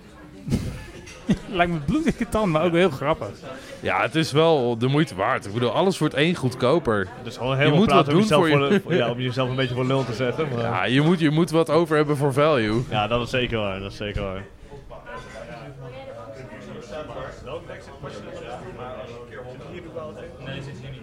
Lijkt 1.49 1.71
me 1.71 1.79
bloedige 1.79 2.29
tand, 2.29 2.51
maar 2.51 2.63
ook 2.63 2.71
heel 2.73 2.89
grappig. 2.89 3.27
Ja, 3.79 4.01
het 4.01 4.15
is 4.15 4.31
wel 4.31 4.77
de 4.77 4.87
moeite 4.87 5.15
waard. 5.15 5.45
Ik 5.45 5.53
bedoel, 5.53 5.71
alles 5.71 5.97
wordt 5.97 6.13
één 6.13 6.35
goedkoper. 6.35 7.07
Dus 7.23 7.37
gewoon 7.37 7.57
helemaal 7.57 7.77
moet 7.77 7.87
praten 7.87 8.05
wat 8.05 8.13
om 8.13 8.19
doen 8.19 8.21
jezelf, 8.39 8.47
voor 8.47 8.81
voor 8.81 8.93
je- 8.93 8.97
de- 8.99 9.03
ja, 9.05 9.11
om 9.11 9.19
jezelf 9.19 9.49
een 9.49 9.55
beetje 9.55 9.75
voor 9.75 9.85
lul 9.85 10.05
te 10.05 10.13
zetten. 10.13 10.47
Maar, 10.49 10.59
ja. 10.59 10.65
Ja, 10.69 10.83
je 10.85 11.01
moet, 11.01 11.19
je 11.19 11.29
moet 11.29 11.49
wat 11.51 11.69
over 11.69 11.95
hebben 11.95 12.17
voor 12.17 12.33
value. 12.33 12.83
dat 12.89 13.21
is 13.21 13.29
zeker 13.29 13.57
waar. 13.59 13.79
Dat 13.79 13.91
is 13.91 13.97
zeker 13.97 14.21
waar. 14.21 14.43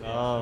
Oh. 0.05 0.39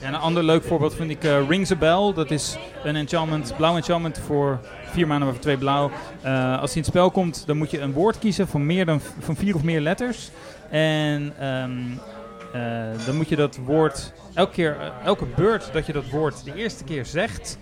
Ja, 0.00 0.08
een 0.08 0.14
ander 0.14 0.42
leuk 0.42 0.64
voorbeeld 0.64 0.94
vind 0.94 1.10
ik 1.10 1.24
eh, 1.24 1.48
Rings 1.48 1.70
a 1.70 1.76
Bell. 1.76 2.12
Dat 2.14 2.30
is 2.30 2.56
een 2.84 2.96
enchantment, 2.96 3.54
blauw 3.56 3.76
enchantment 3.76 4.18
voor 4.26 4.58
vier 4.90 5.06
maar 5.06 5.20
voor 5.20 5.38
twee 5.38 5.56
blauw. 5.56 5.90
Eh, 6.20 6.60
als 6.60 6.72
hij 6.72 6.80
in 6.80 6.80
het 6.80 6.86
spel 6.86 7.10
komt, 7.10 7.46
dan 7.46 7.56
moet 7.56 7.70
je 7.70 7.80
een 7.80 7.92
woord 7.92 8.18
kiezen 8.18 8.48
van, 8.48 8.66
meer 8.66 8.86
dan, 8.86 9.00
van 9.18 9.36
vier 9.36 9.54
of 9.54 9.62
meer 9.62 9.80
letters. 9.80 10.30
En 10.70 11.32
ehm, 11.38 11.80
eh, 12.52 13.06
dan 13.06 13.16
moet 13.16 13.28
je 13.28 13.36
dat 13.36 13.56
woord, 13.64 14.12
elke, 14.34 14.52
keer, 14.52 14.76
eh, 14.80 14.86
elke 15.04 15.26
beurt 15.36 15.72
dat 15.72 15.86
je 15.86 15.92
dat 15.92 16.10
woord 16.10 16.44
de 16.44 16.54
eerste 16.54 16.84
keer 16.84 17.06
zegt, 17.06 17.58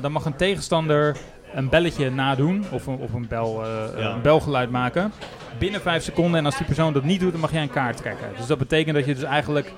dan 0.00 0.12
mag 0.12 0.24
een 0.24 0.36
tegenstander 0.36 1.16
een 1.54 1.68
belletje 1.68 2.10
nadoen 2.10 2.64
of 2.70 2.86
een, 2.86 2.96
of 2.96 3.12
een, 3.12 3.26
bel, 3.28 3.64
Ja. 3.64 4.14
een 4.14 4.22
belgeluid 4.22 4.70
maken. 4.70 5.12
Binnen 5.58 5.80
vijf 5.80 6.02
seconden. 6.02 6.38
En 6.38 6.44
als 6.44 6.56
die 6.56 6.66
persoon 6.66 6.92
dat 6.92 7.04
niet 7.04 7.20
doet, 7.20 7.32
dan 7.32 7.40
mag 7.40 7.52
jij 7.52 7.62
een 7.62 7.70
kaart 7.70 7.96
trekken. 7.96 8.28
Dus 8.36 8.46
dat 8.46 8.58
betekent 8.58 8.94
dat 8.96 9.04
je 9.06 9.14
dus 9.14 9.22
eigenlijk 9.22 9.72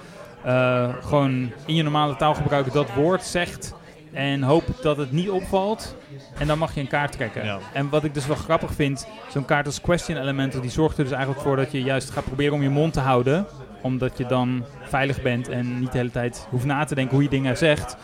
gewoon 1.01 1.53
in 1.67 1.75
je 1.75 1.83
normale 1.83 2.17
taalgebruik 2.17 2.73
dat 2.73 2.95
woord 2.95 3.23
zegt. 3.23 3.75
En 4.15 4.43
hoopt 4.43 4.83
dat 4.83 4.97
het 4.97 5.13
niet 5.13 5.31
opvalt. 5.31 5.97
En 6.39 6.47
dan 6.47 6.59
mag 6.59 6.75
je 6.75 6.81
een 6.81 6.89
kaart 6.89 7.13
trekken. 7.13 7.45
Ja. 7.45 7.59
En 7.73 7.89
wat 7.89 8.05
ik 8.05 8.15
dus 8.15 8.27
wel 8.27 8.37
grappig 8.37 8.73
vind, 8.73 9.07
zo'n 9.31 9.45
kaart 9.45 9.67
als 9.67 9.81
Question 9.81 10.17
Elemental, 10.17 10.61
die 10.61 10.71
zorgt 10.71 10.99
er 10.99 11.05
dus 11.05 11.13
eigenlijk 11.13 11.43
voor 11.43 11.57
dat 11.57 11.73
je 11.73 11.83
juist 11.83 12.11
gaat 12.11 12.25
proberen 12.25 12.55
om 12.55 12.63
je 12.63 12.69
mond 12.69 12.93
te 12.93 13.01
houden. 13.01 13.47
Omdat 13.83 14.19
je 14.19 14.27
dan 14.27 14.65
veilig 14.83 15.23
bent 15.23 15.49
en 15.49 15.81
niet 15.81 15.93
de 15.93 15.99
hele 15.99 16.11
tijd 16.11 16.47
hoeft 16.51 16.65
na 16.65 16.85
te 16.85 16.95
denken 16.95 17.15
hoe 17.15 17.23
je 17.23 17.31
dingen 17.31 17.57
zegt. 17.57 17.97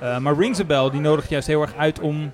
Eh, 0.00 0.18
maar 0.18 0.36
Rings 0.36 0.60
a 0.60 0.64
Bell, 0.64 0.90
die 0.90 1.00
nodigt 1.00 1.28
juist 1.28 1.46
heel 1.46 1.62
erg 1.62 1.74
uit 1.76 2.00
om 2.00 2.32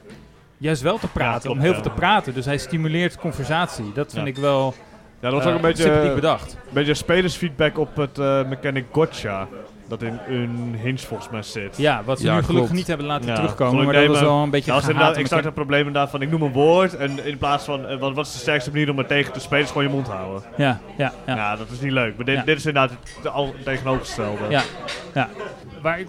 juist 0.58 0.82
wel 0.82 0.98
te 0.98 1.08
praten. 1.08 1.40
klopt, 1.40 1.56
om 1.56 1.62
heel 1.62 1.74
ja. 1.74 1.80
veel 1.82 1.90
te 1.90 1.98
praten. 2.00 2.34
Dus 2.34 2.44
hij 2.44 2.58
stimuleert 2.58 3.16
conversatie. 3.16 3.92
Dat 3.94 4.12
vind 4.12 4.26
ik 4.26 4.36
wel 4.36 4.74
Ja, 5.20 5.30
dat 5.30 5.32
was 5.32 5.42
eh, 5.42 5.48
ook 5.48 5.54
een 5.54 5.60
beetje, 5.62 6.12
bedacht. 6.14 6.56
beetje 6.70 6.94
spelersfeedback 6.94 7.78
op 7.78 7.96
het 7.96 8.18
eh, 8.18 8.44
mechanic 8.48 8.84
gotcha. 8.92 9.48
Dat 9.88 10.02
in 10.02 10.18
een 10.28 10.74
hinge 10.82 10.98
volgens 10.98 11.28
mij 11.30 11.42
zit. 11.42 11.76
Ja, 11.76 12.02
wat 12.04 12.18
ze 12.20 12.24
Ja, 12.26 12.30
nu 12.34 12.36
gelukkig 12.42 12.56
klopt. 12.60 12.72
niet 12.72 12.86
hebben 12.86 13.06
laten 13.06 13.26
Ja, 13.28 13.34
terugkomen. 13.34 13.74
Maar 13.74 13.94
gelukkig 13.94 14.06
dat 14.12 14.20
was 14.20 14.30
wel 14.30 14.42
een 14.42 14.50
beetje 14.50 14.72
gehate 14.72 15.20
ik 15.20 15.26
zag 15.26 15.44
het 15.44 15.54
probleem 15.54 15.78
inderdaad 15.86 16.10
van 16.10 16.22
ik 16.22 16.30
noem 16.30 16.42
een 16.42 16.52
woord 16.52 16.96
en 16.96 17.24
in 17.26 17.38
plaats 17.38 17.64
van 17.64 17.86
eh, 17.86 17.98
wat, 17.98 18.14
wat 18.14 18.26
is 18.26 18.32
de 18.32 18.38
sterkste 18.38 18.70
manier 18.70 18.90
om 18.90 18.98
er 18.98 19.06
tegen 19.06 19.32
te 19.32 19.40
spelen 19.40 19.62
is 19.64 19.68
gewoon 19.70 19.82
je 19.86 19.88
mond 19.92 20.06
houden. 20.08 20.42
Ja, 20.56 20.80
ja, 20.96 21.12
ja. 21.26 21.34
Ja, 21.36 21.56
dat 21.56 21.70
is 21.70 21.80
niet 21.80 21.92
leuk. 21.92 22.16
Maar 22.16 22.24
dit, 22.24 22.34
Ja. 22.36 22.42
dit 22.44 22.56
is 22.58 22.66
inderdaad 22.66 22.98
het 23.16 23.28
al 23.32 23.54
tegenovergestelde. 23.64 24.42
Ja, 24.48 24.62
ja. 25.14 25.28
Waar 25.82 26.00
ik 26.00 26.08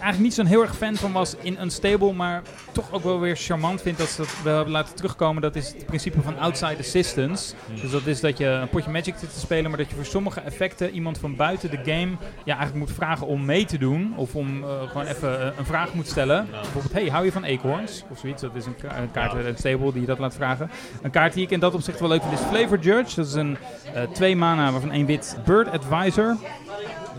eigenlijk 0.00 0.18
niet 0.22 0.34
zo'n 0.34 0.46
heel 0.46 0.62
erg 0.62 0.76
fan 0.76 0.94
van 0.96 1.12
was 1.12 1.36
in 1.40 1.60
Unstable, 1.60 2.12
maar 2.12 2.42
toch 2.72 2.92
ook 2.92 3.02
wel 3.02 3.20
weer 3.20 3.36
charmant 3.36 3.82
vind 3.82 3.98
dat 3.98 4.08
ze 4.08 4.16
dat 4.16 4.42
wel 4.44 4.54
hebben 4.54 4.72
laten 4.72 4.94
terugkomen. 4.94 5.42
Dat 5.42 5.56
is 5.56 5.68
het 5.72 5.86
principe 5.86 6.22
van 6.22 6.38
outside 6.38 6.76
assistance. 6.78 7.54
Dus 7.82 7.90
dat 7.90 8.06
is 8.06 8.20
dat 8.20 8.38
je 8.38 8.46
een 8.46 8.68
potje 8.68 8.90
Magic 8.90 9.14
zit 9.18 9.32
te 9.32 9.38
spelen, 9.40 9.70
maar 9.70 9.78
dat 9.78 9.88
je 9.88 9.94
voor 9.94 10.04
sommige 10.04 10.40
effecten 10.40 10.90
iemand 10.90 11.18
van 11.18 11.36
buiten 11.36 11.70
de 11.70 11.76
game 11.76 12.10
ja, 12.44 12.56
eigenlijk 12.56 12.74
moet 12.86 12.92
vragen 12.96 13.26
om 13.26 13.44
mee 13.44 13.64
te 13.64 13.78
doen. 13.78 14.12
Of 14.16 14.34
om 14.34 14.62
eh, 14.64 14.68
gewoon 14.90 15.06
even 15.06 15.40
eh, 15.40 15.58
een 15.58 15.66
vraag 15.66 15.94
moet 15.94 16.08
stellen. 16.08 16.46
Bijvoorbeeld, 16.50 16.92
hey, 16.92 17.06
hou 17.08 17.24
je 17.24 17.32
van 17.32 17.44
acorns? 17.44 18.04
Of 18.10 18.18
zoiets. 18.18 18.42
Dat 18.42 18.54
is 18.54 18.66
een, 18.66 18.76
ka- 18.76 18.96
een 18.98 19.10
kaart 19.10 19.34
uit 19.34 19.46
Unstable 19.46 19.92
die 19.92 20.00
je 20.00 20.06
dat 20.06 20.18
laat 20.18 20.34
vragen. 20.34 20.70
Een 21.02 21.10
kaart 21.10 21.32
die 21.32 21.42
ik 21.44 21.50
in 21.50 21.60
dat 21.60 21.74
opzicht 21.74 22.00
wel 22.00 22.08
leuk 22.08 22.22
vind 22.22 22.32
is 22.40 22.46
Flavor 22.46 22.78
Judge. 22.78 23.16
Dat 23.16 23.26
is 23.26 23.34
een 23.34 23.56
eh, 23.94 24.02
twee 24.02 24.36
mana 24.36 24.70
waarvan 24.72 24.90
één 24.92 25.06
wit 25.06 25.36
Bird 25.44 25.68
Advisor 25.70 26.36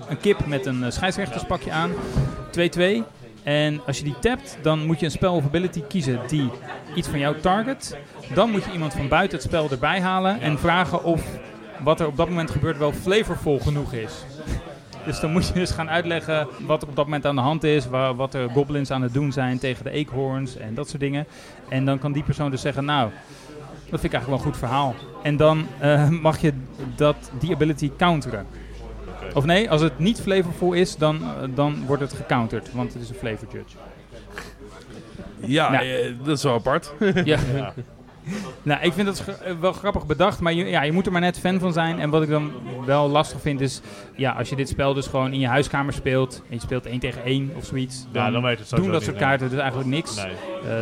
een 0.09 0.19
kip 0.19 0.45
met 0.45 0.65
een 0.65 0.84
eh, 0.84 0.91
scheidsrechterspakje 0.91 1.71
aan. 1.71 1.91
2-2. 2.51 3.03
En 3.43 3.81
als 3.85 3.97
je 3.97 4.03
die 4.03 4.19
tapt, 4.19 4.57
dan 4.61 4.85
moet 4.85 4.99
je 4.99 5.05
een 5.05 5.11
spell 5.11 5.29
of 5.29 5.45
ability 5.45 5.81
kiezen 5.88 6.19
die 6.27 6.49
iets 6.95 7.07
van 7.07 7.19
jou 7.19 7.39
target. 7.39 7.97
Dan 8.34 8.49
moet 8.51 8.63
je 8.65 8.71
iemand 8.71 8.93
van 8.93 9.07
buiten 9.07 9.38
het 9.38 9.47
spel 9.47 9.69
erbij 9.69 10.01
halen 10.01 10.41
en 10.41 10.59
vragen 10.59 11.03
of 11.03 11.23
wat 11.84 11.99
er 11.99 12.07
op 12.07 12.17
dat 12.17 12.29
moment 12.29 12.51
gebeurt 12.51 12.77
wel 12.77 12.91
flavorvol 12.91 13.59
genoeg 13.59 13.93
is. 13.93 14.13
Dus 15.05 15.19
dan 15.19 15.31
moet 15.31 15.47
je 15.47 15.53
dus 15.53 15.71
gaan 15.71 15.89
uitleggen 15.89 16.47
wat 16.65 16.81
er 16.81 16.88
op 16.88 16.95
dat 16.95 17.05
moment 17.05 17.25
aan 17.25 17.35
de 17.35 17.41
hand 17.41 17.63
is, 17.63 17.88
wa- 17.88 18.15
wat 18.15 18.31
de 18.31 18.47
goblins 18.53 18.91
aan 18.91 19.01
het 19.01 19.13
doen 19.13 19.31
zijn 19.31 19.59
tegen 19.59 19.84
de 19.84 19.89
eekhoorns 19.89 20.57
en 20.57 20.73
dat 20.73 20.89
soort 20.89 20.99
dingen. 21.01 21.25
En 21.69 21.85
dan 21.85 21.99
kan 21.99 22.11
die 22.11 22.23
persoon 22.23 22.51
dus 22.51 22.61
zeggen, 22.61 22.85
nou, 22.85 23.09
dat 23.89 23.99
vind 23.99 24.03
ik 24.03 24.13
eigenlijk 24.13 24.27
wel 24.27 24.38
een 24.38 24.43
goed 24.43 24.57
verhaal. 24.57 24.95
En 25.23 25.38
dan 25.38 25.65
eh, 25.79 26.09
mag 26.27 26.38
je 26.41 26.53
dat, 26.95 27.15
die 27.39 27.53
ability 27.53 27.91
counteren. 27.97 28.45
Of 29.33 29.45
nee, 29.45 29.69
als 29.69 29.81
het 29.81 29.99
niet 29.99 30.21
flavorful 30.21 30.73
is, 30.73 30.95
dan, 30.95 31.21
eh, 31.21 31.29
dan 31.55 31.85
wordt 31.85 32.01
het 32.01 32.13
gecounterd, 32.13 32.73
want 32.73 32.93
het 32.93 33.01
is 33.01 33.09
een 33.09 33.15
flavor 33.15 33.47
judge. 33.51 33.77
Ja, 35.39 35.71
Nou. 35.71 35.85
eh, 35.85 36.13
dat 36.23 36.37
is 36.37 36.43
wel 36.43 36.53
apart. 36.53 36.93
Ja. 37.23 37.37
Ja. 37.55 37.73
Nou, 38.63 38.81
ik 38.81 38.93
vind 38.93 39.07
dat 39.07 39.23
eh, 39.43 39.53
wel 39.59 39.73
grappig 39.73 40.05
bedacht, 40.05 40.39
maar 40.39 40.53
je, 40.53 40.65
ja, 40.65 40.81
je 40.81 40.91
moet 40.91 41.05
er 41.05 41.11
maar 41.11 41.21
net 41.21 41.39
fan 41.39 41.59
van 41.59 41.73
zijn. 41.73 41.99
En 41.99 42.09
wat 42.09 42.23
ik 42.23 42.29
dan 42.29 42.51
wel 42.85 43.09
lastig 43.09 43.41
vind 43.41 43.61
is, 43.61 43.81
ja, 44.15 44.31
als 44.31 44.49
je 44.49 44.55
dit 44.55 44.69
spel 44.69 44.93
dus 44.93 45.07
gewoon 45.07 45.33
in 45.33 45.39
je 45.39 45.47
huiskamer 45.47 45.93
speelt, 45.93 46.41
en 46.49 46.55
je 46.55 46.59
speelt 46.61 46.85
1 46.85 46.99
tegen 46.99 47.23
1 47.23 47.51
of 47.55 47.65
zoiets, 47.65 48.05
dan, 48.11 48.23
Ja, 48.23 48.31
dan 48.31 48.41
weet 48.43 48.59
het 48.59 48.69
doen 48.69 48.91
dat 48.91 49.03
soort 49.03 49.17
kaarten 49.17 49.49
dus 49.49 49.59
eigenlijk 49.59 49.89
niks. 49.89 50.15
Nee. 50.15 50.33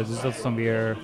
Dus 0.06 0.22
dat 0.22 0.34
is 0.36 0.42
dan 0.42 0.56
weer... 0.56 0.98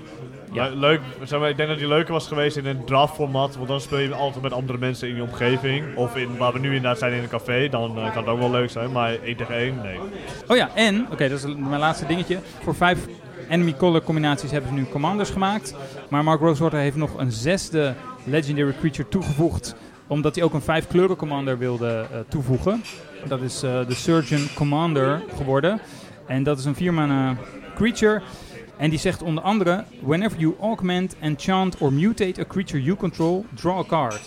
Ja. 0.51 0.69
Le- 0.69 0.75
Leuk, 0.75 0.99
zeg 1.23 1.39
maar, 1.39 1.49
ik 1.49 1.57
denk 1.57 1.69
dat 1.69 1.77
die 1.77 1.87
leuker 1.87 2.13
was 2.13 2.27
geweest 2.27 2.57
in 2.57 2.65
een 2.65 2.83
draft 2.85 3.15
format, 3.15 3.55
want 3.55 3.67
dan 3.67 3.81
speel 3.81 3.97
je 3.99 4.13
altijd 4.13 4.43
met 4.43 4.53
andere 4.53 4.77
mensen 4.77 5.07
in 5.09 5.15
je 5.15 5.21
omgeving. 5.21 5.95
Of 5.95 6.15
in, 6.15 6.37
waar 6.37 6.53
we 6.53 6.59
nu 6.59 6.67
inderdaad 6.67 6.97
zijn 6.97 7.13
in 7.13 7.23
een 7.23 7.29
café, 7.29 7.69
dan 7.69 7.97
eh, 7.97 8.13
kan 8.13 8.23
het 8.23 8.27
ook 8.33 8.39
wel 8.39 8.51
leuk 8.51 8.69
zijn, 8.69 8.91
maar 8.91 9.13
1 9.23 9.35
tegen 9.37 9.55
1, 9.55 9.75
nee. 9.83 9.99
Oh 10.47 10.55
ja, 10.57 10.69
en, 10.75 11.05
oké, 11.11 11.29
dat 11.29 11.37
is 11.43 11.55
mijn 11.55 11.79
laatste 11.79 12.05
dingetje. 12.05 12.37
Voor 12.63 12.75
vijf 12.75 13.05
enemy 13.49 13.73
color 13.77 14.01
combinaties 14.03 14.51
hebben 14.51 14.69
ze 14.69 14.75
nu 14.75 14.85
commanders 14.85 15.29
gemaakt. 15.29 15.75
Maar 16.09 16.23
Mark 16.23 16.39
Rosewater 16.39 16.79
heeft 16.79 16.95
nog 16.95 17.17
een 17.17 17.31
zesde 17.31 17.93
legendary 18.23 18.73
creature 18.79 19.07
toegevoegd. 19.09 19.75
Omdat 20.07 20.35
hij 20.35 20.43
ook 20.43 20.53
een 20.53 20.61
vijf 20.61 20.87
kleuren 20.87 21.15
commander 21.15 21.57
wilde 21.57 22.05
eh, 22.11 22.19
toevoegen. 22.27 22.83
Dat 23.27 23.41
is 23.41 23.63
eh, 23.63 23.87
de 23.87 23.93
Surgeon 23.95 24.47
Commander 24.55 25.21
geworden. 25.37 25.79
En 26.27 26.43
dat 26.43 26.59
is 26.59 26.65
een 26.65 26.75
vier 26.75 26.93
mana 26.93 27.35
creature. 27.75 28.21
En 28.81 28.89
die 28.89 28.99
zegt 28.99 29.21
onder 29.21 29.43
andere: 29.43 29.83
Whenever 29.99 30.39
you 30.39 30.53
augment, 30.61 31.15
enchant 31.19 31.77
or 31.77 31.93
mutate 31.93 32.41
a 32.41 32.45
creature 32.47 32.83
you 32.83 32.97
control, 32.97 33.45
draw 33.53 33.79
a 33.79 33.83
card. 33.83 34.19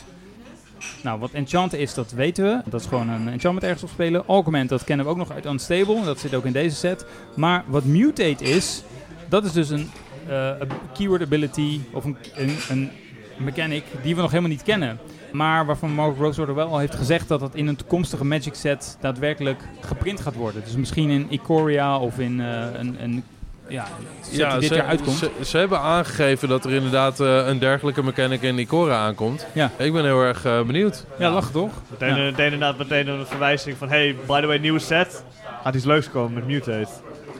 Nou, 1.02 1.20
wat 1.20 1.30
enchanten 1.30 1.78
is, 1.78 1.94
dat 1.94 2.12
weten 2.12 2.44
we. 2.44 2.70
Dat 2.70 2.80
is 2.80 2.86
gewoon 2.86 3.08
een 3.08 3.28
enchantment 3.28 3.62
ergens 3.62 3.82
op 3.82 3.88
spelen. 3.88 4.24
Augment, 4.26 4.68
dat 4.68 4.84
kennen 4.84 5.06
we 5.06 5.12
ook 5.12 5.18
nog 5.18 5.32
uit 5.32 5.44
Unstable. 5.44 6.04
Dat 6.04 6.18
zit 6.18 6.34
ook 6.34 6.44
in 6.44 6.52
deze 6.52 6.76
set. 6.76 7.06
Maar 7.36 7.64
wat 7.66 7.84
mutate 7.84 8.44
is, 8.44 8.82
dat 9.28 9.44
is 9.44 9.52
dus 9.52 9.70
een, 9.70 9.90
een 10.28 10.68
keyword 10.92 11.22
ability 11.22 11.80
of 11.92 12.04
een, 12.04 12.16
een, 12.34 12.56
een 12.68 12.90
mechanic 13.36 13.84
die 14.02 14.14
we 14.14 14.20
nog 14.20 14.30
helemaal 14.30 14.52
niet 14.52 14.62
kennen. 14.62 14.98
Maar 15.32 15.66
waarvan 15.66 15.94
Mark 15.94 16.16
Rosewater 16.18 16.54
wel 16.54 16.68
al 16.68 16.78
heeft 16.78 16.94
gezegd 16.94 17.28
dat 17.28 17.40
dat 17.40 17.54
in 17.54 17.66
een 17.66 17.76
toekomstige 17.76 18.24
Magic 18.24 18.54
set 18.54 18.96
daadwerkelijk 19.00 19.62
geprint 19.80 20.20
gaat 20.20 20.34
worden. 20.34 20.62
Dus 20.64 20.76
misschien 20.76 21.10
in 21.10 21.26
Ikoria 21.30 21.98
of 21.98 22.18
in 22.18 22.38
uh, 22.38 22.66
een, 22.72 23.02
een 23.02 23.24
ja, 23.68 23.86
ja 24.30 24.50
die 24.50 24.60
dit 24.60 24.68
ze, 24.68 24.74
jaar 24.74 24.86
uitkomt. 24.86 25.16
Ze, 25.16 25.30
ze, 25.44 25.58
hebben 25.58 25.80
aangegeven 25.80 26.48
dat 26.48 26.64
er 26.64 26.72
inderdaad 26.72 27.20
uh, 27.20 27.46
een 27.46 27.58
dergelijke 27.58 28.02
mechanic 28.02 28.42
in 28.42 28.58
Ikoria 28.58 28.96
aankomt. 28.96 29.46
Ja. 29.52 29.70
Ik 29.76 29.92
ben 29.92 30.04
heel 30.04 30.22
erg 30.22 30.46
uh, 30.46 30.62
benieuwd. 30.62 31.04
Ja, 31.18 31.30
lach 31.30 31.50
toch? 31.50 31.72
Meteen, 31.90 32.16
ja. 32.16 32.22
meteen, 32.22 32.52
inderdaad 32.52 32.78
meteen 32.78 33.08
een 33.08 33.26
verwijzing 33.26 33.76
van, 33.76 33.88
hey, 33.88 34.16
by 34.26 34.40
the 34.40 34.46
way, 34.46 34.58
nieuwe 34.58 34.78
set. 34.78 35.24
Gaat 35.62 35.74
iets 35.74 35.84
leuks 35.84 36.10
komen 36.10 36.32
met 36.32 36.46
Mutate. 36.46 36.88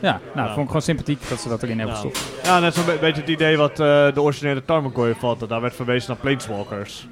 Ja, 0.00 0.20
nou, 0.34 0.46
ja. 0.46 0.46
vond 0.46 0.60
ik 0.60 0.66
gewoon 0.66 0.82
sympathiek 0.82 1.28
dat 1.28 1.40
ze 1.40 1.48
dat 1.48 1.62
erin 1.62 1.78
hebben 1.78 1.96
gestopt. 1.96 2.20
Ja, 2.42 2.58
net 2.58 2.74
zo'n 2.74 2.84
be 2.84 2.96
beetje 3.00 3.20
het 3.20 3.30
idee 3.30 3.56
wat 3.56 3.70
uh, 3.70 3.76
de 4.14 4.20
originele 4.22 4.64
Tarmogoyf 4.64 5.18
had. 5.18 5.48
Daar 5.48 5.60
werd 5.60 5.74
verwezen 5.74 6.10
naar 6.10 6.20
Planeswalkers. 6.20 7.06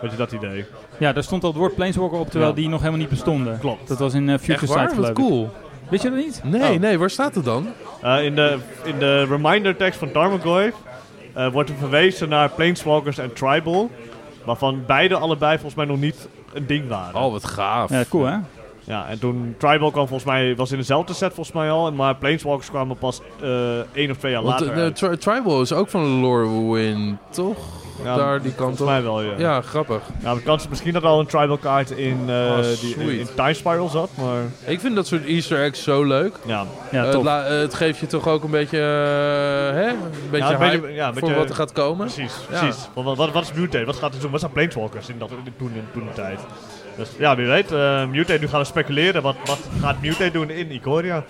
Weet 0.00 0.10
je 0.10 0.16
dat 0.16 0.32
idee? 0.32 0.64
Ja, 0.98 1.12
daar 1.12 1.22
stond 1.22 1.42
al 1.42 1.48
het 1.48 1.58
woord 1.58 1.74
Planeswalker 1.74 2.18
op, 2.18 2.30
terwijl 2.30 2.50
ja. 2.50 2.56
die 2.56 2.68
nog 2.68 2.78
helemaal 2.78 3.00
niet 3.00 3.08
bestonden. 3.08 3.58
Klopt. 3.58 3.88
Dat 3.88 3.98
was 3.98 4.14
in 4.14 4.28
uh, 4.28 4.38
Future 4.38 4.66
Sight 4.66 4.94
Wat 4.94 5.12
cool. 5.12 5.50
Weet 5.90 6.02
je 6.02 6.10
dat 6.10 6.18
niet? 6.18 6.40
Nee, 6.44 6.74
oh. 6.74 6.80
nee, 6.80 6.98
waar 6.98 7.10
staat 7.10 7.34
het 7.34 7.44
dan? 7.44 7.66
Uh, 8.04 8.24
in, 8.24 8.34
de, 8.34 8.58
in 8.84 8.98
de 8.98 9.24
reminder 9.24 9.76
tekst 9.76 9.98
van 9.98 10.12
Tarmogoyf 10.12 10.74
uh, 11.36 11.52
wordt 11.52 11.70
er 11.70 11.76
verwezen 11.76 12.28
naar 12.28 12.50
Planeswalkers 12.50 13.18
en 13.18 13.32
Tribal. 13.32 13.90
Waarvan 14.44 14.82
beide 14.86 15.16
allebei 15.16 15.52
volgens 15.52 15.74
mij 15.74 15.84
nog 15.84 16.00
niet 16.00 16.28
een 16.52 16.66
ding 16.66 16.88
waren. 16.88 17.20
Oh, 17.20 17.32
wat 17.32 17.44
gaaf. 17.44 17.90
Ja, 17.90 18.04
cool 18.08 18.24
hè? 18.24 18.36
Ja, 18.80 19.08
en 19.08 19.18
toen 19.18 19.54
Tribal 19.58 19.90
kwam 19.90 20.08
volgens 20.08 20.30
mij, 20.30 20.56
was 20.56 20.70
in 20.72 20.78
dezelfde 20.78 21.12
set 21.14 21.34
volgens 21.34 21.56
mij 21.56 21.70
al. 21.70 21.92
Maar 21.92 22.16
Planeswalkers 22.16 22.70
kwamen 22.70 22.96
pas 22.96 23.20
uh, 23.42 23.78
één 23.92 24.10
of 24.10 24.16
twee 24.16 24.32
jaar 24.32 24.42
Want 24.42 24.60
later 24.60 24.92
tri 24.92 25.16
Tribal 25.16 25.60
is 25.60 25.72
ook 25.72 25.88
van 25.88 26.20
Lorwyn, 26.20 27.18
toch? 27.30 27.58
Ja, 28.02 28.16
Daar 28.16 28.42
die 28.42 28.54
kant 28.54 28.80
op. 28.80 28.86
mij 28.86 29.02
wel, 29.02 29.22
ja. 29.22 29.32
Ja, 29.38 29.60
grappig. 29.60 30.02
Ja, 30.22 30.34
de 30.34 30.42
kans 30.42 30.62
is 30.62 30.68
misschien 30.68 30.92
dat 30.92 31.02
er 31.02 31.08
al 31.08 31.20
een 31.20 31.26
tribal 31.26 31.56
kaart 31.56 31.90
in, 31.90 32.20
uh, 32.26 32.34
oh, 32.34 32.58
die 32.80 32.96
in, 32.96 33.18
in 33.18 33.28
Time 33.34 33.54
Spiral 33.54 33.88
zat, 33.88 34.10
maar... 34.14 34.42
Ik 34.64 34.80
vind 34.80 34.94
dat 34.94 35.06
soort 35.06 35.24
easter 35.24 35.62
eggs 35.62 35.82
zo 35.82 36.04
leuk. 36.04 36.36
Ja, 36.46 36.66
ja 36.90 37.04
uh, 37.04 37.24
het, 37.24 37.48
het, 37.48 37.74
geeft 37.74 37.98
je 37.98 38.06
toch 38.06 38.28
ook 38.28 38.44
een 38.44 38.50
beetje, 38.50 38.78
uh, 38.78 39.76
hè? 39.80 39.88
Een 39.88 40.30
beetje 40.30 40.50
ja, 40.50 40.58
hype 40.58 40.80
beetje, 40.80 40.94
ja, 40.94 41.12
voor 41.12 41.20
beetje, 41.20 41.34
wat 41.34 41.48
er 41.48 41.54
gaat 41.54 41.72
komen. 41.72 42.06
Precies, 42.06 42.34
ja. 42.50 42.58
precies. 42.58 42.88
Wat, 42.94 43.16
wat, 43.16 43.32
wat 43.32 43.42
is 43.42 43.52
Mutate? 43.52 43.84
Wat 43.84 43.96
gaat 43.96 44.12
het 44.12 44.22
doen? 44.22 44.30
Wat 44.30 44.40
zijn 44.40 44.52
Planeswalkers 44.52 45.08
in, 45.08 45.18
dat, 45.18 45.30
in, 45.30 45.52
toen, 45.56 45.72
in, 45.74 45.84
toen 45.92 46.04
de 46.04 46.12
tijd? 46.12 46.40
Dus 46.96 47.08
ja, 47.18 47.36
wie 47.36 47.46
weet. 47.46 47.72
Uh, 47.72 48.06
Mutate, 48.06 48.40
nu 48.40 48.48
gaan 48.48 48.60
we 48.60 48.66
speculeren. 48.66 49.22
Wat, 49.22 49.36
wat 49.44 49.60
gaat 49.80 50.00
Mutate 50.00 50.30
doen 50.30 50.50
in 50.50 50.70
Ikoria? 50.70 51.24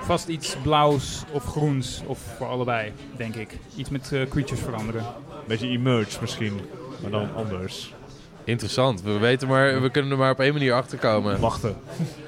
Vast 0.00 0.28
iets 0.28 0.56
blauws 0.62 1.24
of 1.32 1.44
groens, 1.44 2.02
of 2.06 2.18
voor 2.36 2.46
allebei, 2.46 2.92
denk 3.16 3.34
ik. 3.34 3.58
Iets 3.76 3.90
met 3.90 4.10
uh, 4.12 4.28
creatures 4.28 4.60
veranderen. 4.60 5.04
Beetje 5.46 5.68
emerge 5.68 6.18
misschien, 6.20 6.60
maar 7.02 7.10
dan 7.10 7.28
anders. 7.34 7.92
Interessant. 8.44 9.02
We 9.02 9.18
weten 9.18 9.48
maar, 9.48 9.82
we 9.82 9.90
kunnen 9.90 10.10
er 10.10 10.16
maar 10.16 10.30
op 10.30 10.40
één 10.40 10.52
manier 10.52 10.72
achter 10.72 10.98
komen. 10.98 11.40
Wachten. 11.40 11.76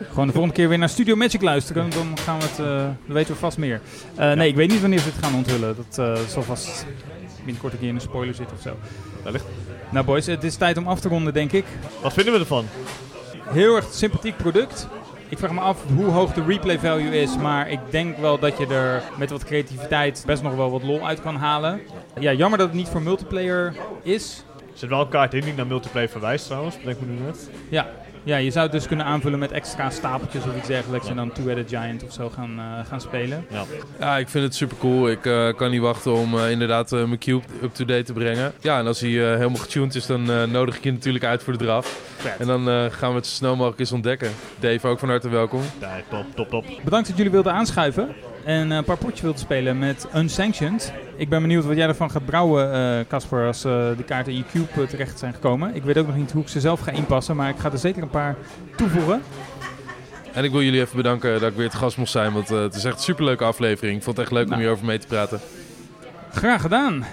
Gewoon 0.09 0.27
de 0.27 0.33
volgende 0.33 0.57
keer 0.57 0.69
weer 0.69 0.79
naar 0.79 0.89
Studio 0.89 1.17
Magic 1.17 1.43
luisteren. 1.43 1.91
Dan 1.91 2.19
gaan 2.19 2.39
we 2.39 2.45
het, 2.45 2.59
uh, 2.59 2.67
dan 2.67 3.15
weten 3.15 3.33
we 3.33 3.39
vast 3.39 3.59
meer. 3.59 3.81
Uh, 4.19 4.19
ja. 4.19 4.35
Nee, 4.35 4.49
ik 4.49 4.55
weet 4.55 4.71
niet 4.71 4.81
wanneer 4.81 4.99
ze 4.99 5.09
het 5.09 5.25
gaan 5.25 5.35
onthullen. 5.35 5.77
Dat 5.77 5.99
uh, 5.99 6.27
zal 6.29 6.43
vast 6.43 6.87
binnenkort 7.45 7.73
een 7.73 7.79
keer 7.79 7.89
in 7.89 7.95
een 7.95 8.01
spoiler 8.01 8.35
zitten 8.35 8.57
of 8.57 8.63
zo. 8.63 8.77
Wellicht. 9.23 9.45
Nou 9.91 10.05
boys, 10.05 10.27
het 10.27 10.45
is 10.45 10.57
tijd 10.57 10.77
om 10.77 10.89
af 10.89 11.01
te 11.01 11.09
ronden 11.09 11.33
denk 11.33 11.53
ik. 11.53 11.65
Wat 12.03 12.13
vinden 12.13 12.33
we 12.33 12.39
ervan? 12.39 12.67
Heel 13.43 13.77
erg 13.77 13.87
sympathiek 13.91 14.37
product. 14.37 14.89
Ik 15.29 15.39
vraag 15.39 15.53
me 15.53 15.61
af 15.61 15.85
hoe 15.97 16.05
hoog 16.05 16.33
de 16.33 16.45
replay 16.45 16.79
value 16.79 17.21
is, 17.21 17.37
maar 17.37 17.71
ik 17.71 17.79
denk 17.91 18.17
wel 18.17 18.39
dat 18.39 18.59
je 18.59 18.67
er 18.67 19.03
met 19.19 19.31
wat 19.31 19.45
creativiteit 19.45 20.23
best 20.27 20.43
nog 20.43 20.55
wel 20.55 20.71
wat 20.71 20.83
lol 20.83 21.07
uit 21.07 21.21
kan 21.21 21.37
halen. 21.37 21.81
Ja, 22.19 22.33
jammer 22.33 22.59
dat 22.59 22.69
het 22.69 22.77
niet 22.77 22.89
voor 22.89 23.03
multiplayer 23.03 23.75
is. 24.03 24.45
Er 24.73 24.79
zit 24.79 24.89
wel 24.89 25.01
een 25.01 25.09
kaart 25.09 25.35
in 25.35 25.41
die 25.41 25.55
naar 25.55 25.67
multiplayer 25.67 26.09
verwijst 26.09 26.47
trouwens, 26.47 26.77
denk 26.85 27.01
ik 27.01 27.07
nu 27.07 27.19
net. 27.25 27.51
Ja. 27.69 27.87
Ja, 28.27 28.37
je 28.37 28.51
zou 28.51 28.65
het 28.65 28.73
dus 28.73 28.87
kunnen 28.87 29.07
aanvullen 29.07 29.39
met 29.39 29.53
extra 29.53 29.91
stapeltjes 29.91 30.45
of 30.45 30.57
iets 30.57 30.67
dergelijks 30.67 31.05
ja. 31.05 31.11
en 31.11 31.17
dan 31.17 31.33
Two-Headed 31.33 31.69
Giant 31.69 32.05
of 32.05 32.13
zo 32.13 32.31
gaan, 32.31 32.55
uh, 32.59 32.87
gaan 32.89 33.01
spelen. 33.01 33.47
Ja. 33.51 33.65
ja, 33.99 34.17
ik 34.17 34.29
vind 34.29 34.45
het 34.45 34.55
super 34.55 34.77
cool. 34.77 35.11
Ik 35.11 35.25
uh, 35.25 35.53
kan 35.53 35.71
niet 35.71 35.81
wachten 35.81 36.13
om 36.15 36.35
uh, 36.35 36.51
inderdaad 36.51 36.91
mijn 36.91 37.19
cube 37.19 37.45
up-to-date 37.63 38.03
te 38.03 38.13
brengen. 38.13 38.53
Ja, 38.61 38.79
en 38.79 38.87
als 38.87 39.01
hij 39.01 39.11
helemaal 39.11 39.57
getuned 39.57 39.95
is, 39.95 40.07
dan 40.07 40.51
nodig 40.51 40.77
ik 40.77 40.85
je 40.85 40.93
natuurlijk 40.93 41.25
uit 41.25 41.43
voor 41.43 41.53
de 41.53 41.65
draf. 41.65 42.01
Vet. 42.17 42.37
En 42.39 42.47
dan 42.47 42.91
gaan 42.93 43.11
we 43.11 43.17
het 43.17 43.27
zo 43.27 43.35
snel 43.35 43.57
mogelijk 43.57 43.81
eens 43.81 43.93
ontdekken. 43.93 44.31
Dave, 44.59 44.89
ook 44.89 44.99
van 44.99 45.09
harte 45.09 45.29
welkom. 45.29 45.61
Ja, 45.81 46.01
top, 46.09 46.25
top, 46.35 46.51
top. 46.51 46.65
Bedankt 46.85 47.09
dat 47.09 47.17
jullie 47.17 47.33
wilden 47.33 47.53
aanschuiven 47.53 48.09
en 48.45 48.71
een 48.71 48.85
paar 48.85 48.99
potjes 48.99 49.21
wilden 49.21 49.41
spelen 49.41 49.79
met 49.79 50.07
Unsanctioned. 50.15 50.93
Ik 51.17 51.29
ben 51.29 51.43
benieuwd 51.43 51.65
wat 51.65 51.77
jij 51.77 51.87
ervan 51.87 52.11
gaat 52.11 52.25
brouwen, 52.25 53.07
Casper, 53.07 53.41
uh, 53.41 53.47
als 53.47 53.65
uh, 53.65 53.73
de 53.97 54.05
kaarten 54.07 54.33
in 54.33 54.39
je 54.39 54.45
cube 54.53 54.83
uh, 54.83 54.89
terecht 54.89 55.19
zijn 55.19 55.35
gekomen. 55.35 55.75
Ik 55.75 55.83
weet 55.83 55.99
ook 55.99 56.07
nog 56.07 56.17
niet 56.17 56.33
hoe 56.33 56.43
ik 56.43 56.49
ze 56.49 56.61
zelf 56.61 56.81
ga 56.81 56.91
inpassen, 56.91 57.37
maar 57.37 57.49
ik 57.49 57.59
ga 57.59 57.73
er 57.73 57.79
zeker 57.79 58.03
een 58.03 58.11
paar 58.11 58.37
toevoegen. 58.77 59.23
En 60.33 60.45
ik 60.45 60.51
wil 60.51 60.63
jullie 60.63 60.81
even 60.81 60.97
bedanken 60.97 61.41
dat 61.41 61.51
ik 61.51 61.57
weer 61.57 61.67
het 61.67 61.75
gast 61.75 61.97
mocht 61.97 62.11
zijn, 62.11 62.33
want 62.33 62.49
het 62.49 62.75
is 62.75 62.85
echt 62.85 62.97
een 62.97 63.03
superleuke 63.03 63.45
aflevering. 63.45 63.97
Ik 63.97 64.03
vond 64.03 64.17
het 64.17 64.27
echt 64.27 64.35
leuk 64.35 64.45
nou. 64.45 64.57
om 64.57 64.61
hierover 64.61 64.87
mee 64.87 64.99
te 64.99 65.07
praten. 65.07 65.41
Graag 66.31 66.61
gedaan. 66.61 67.05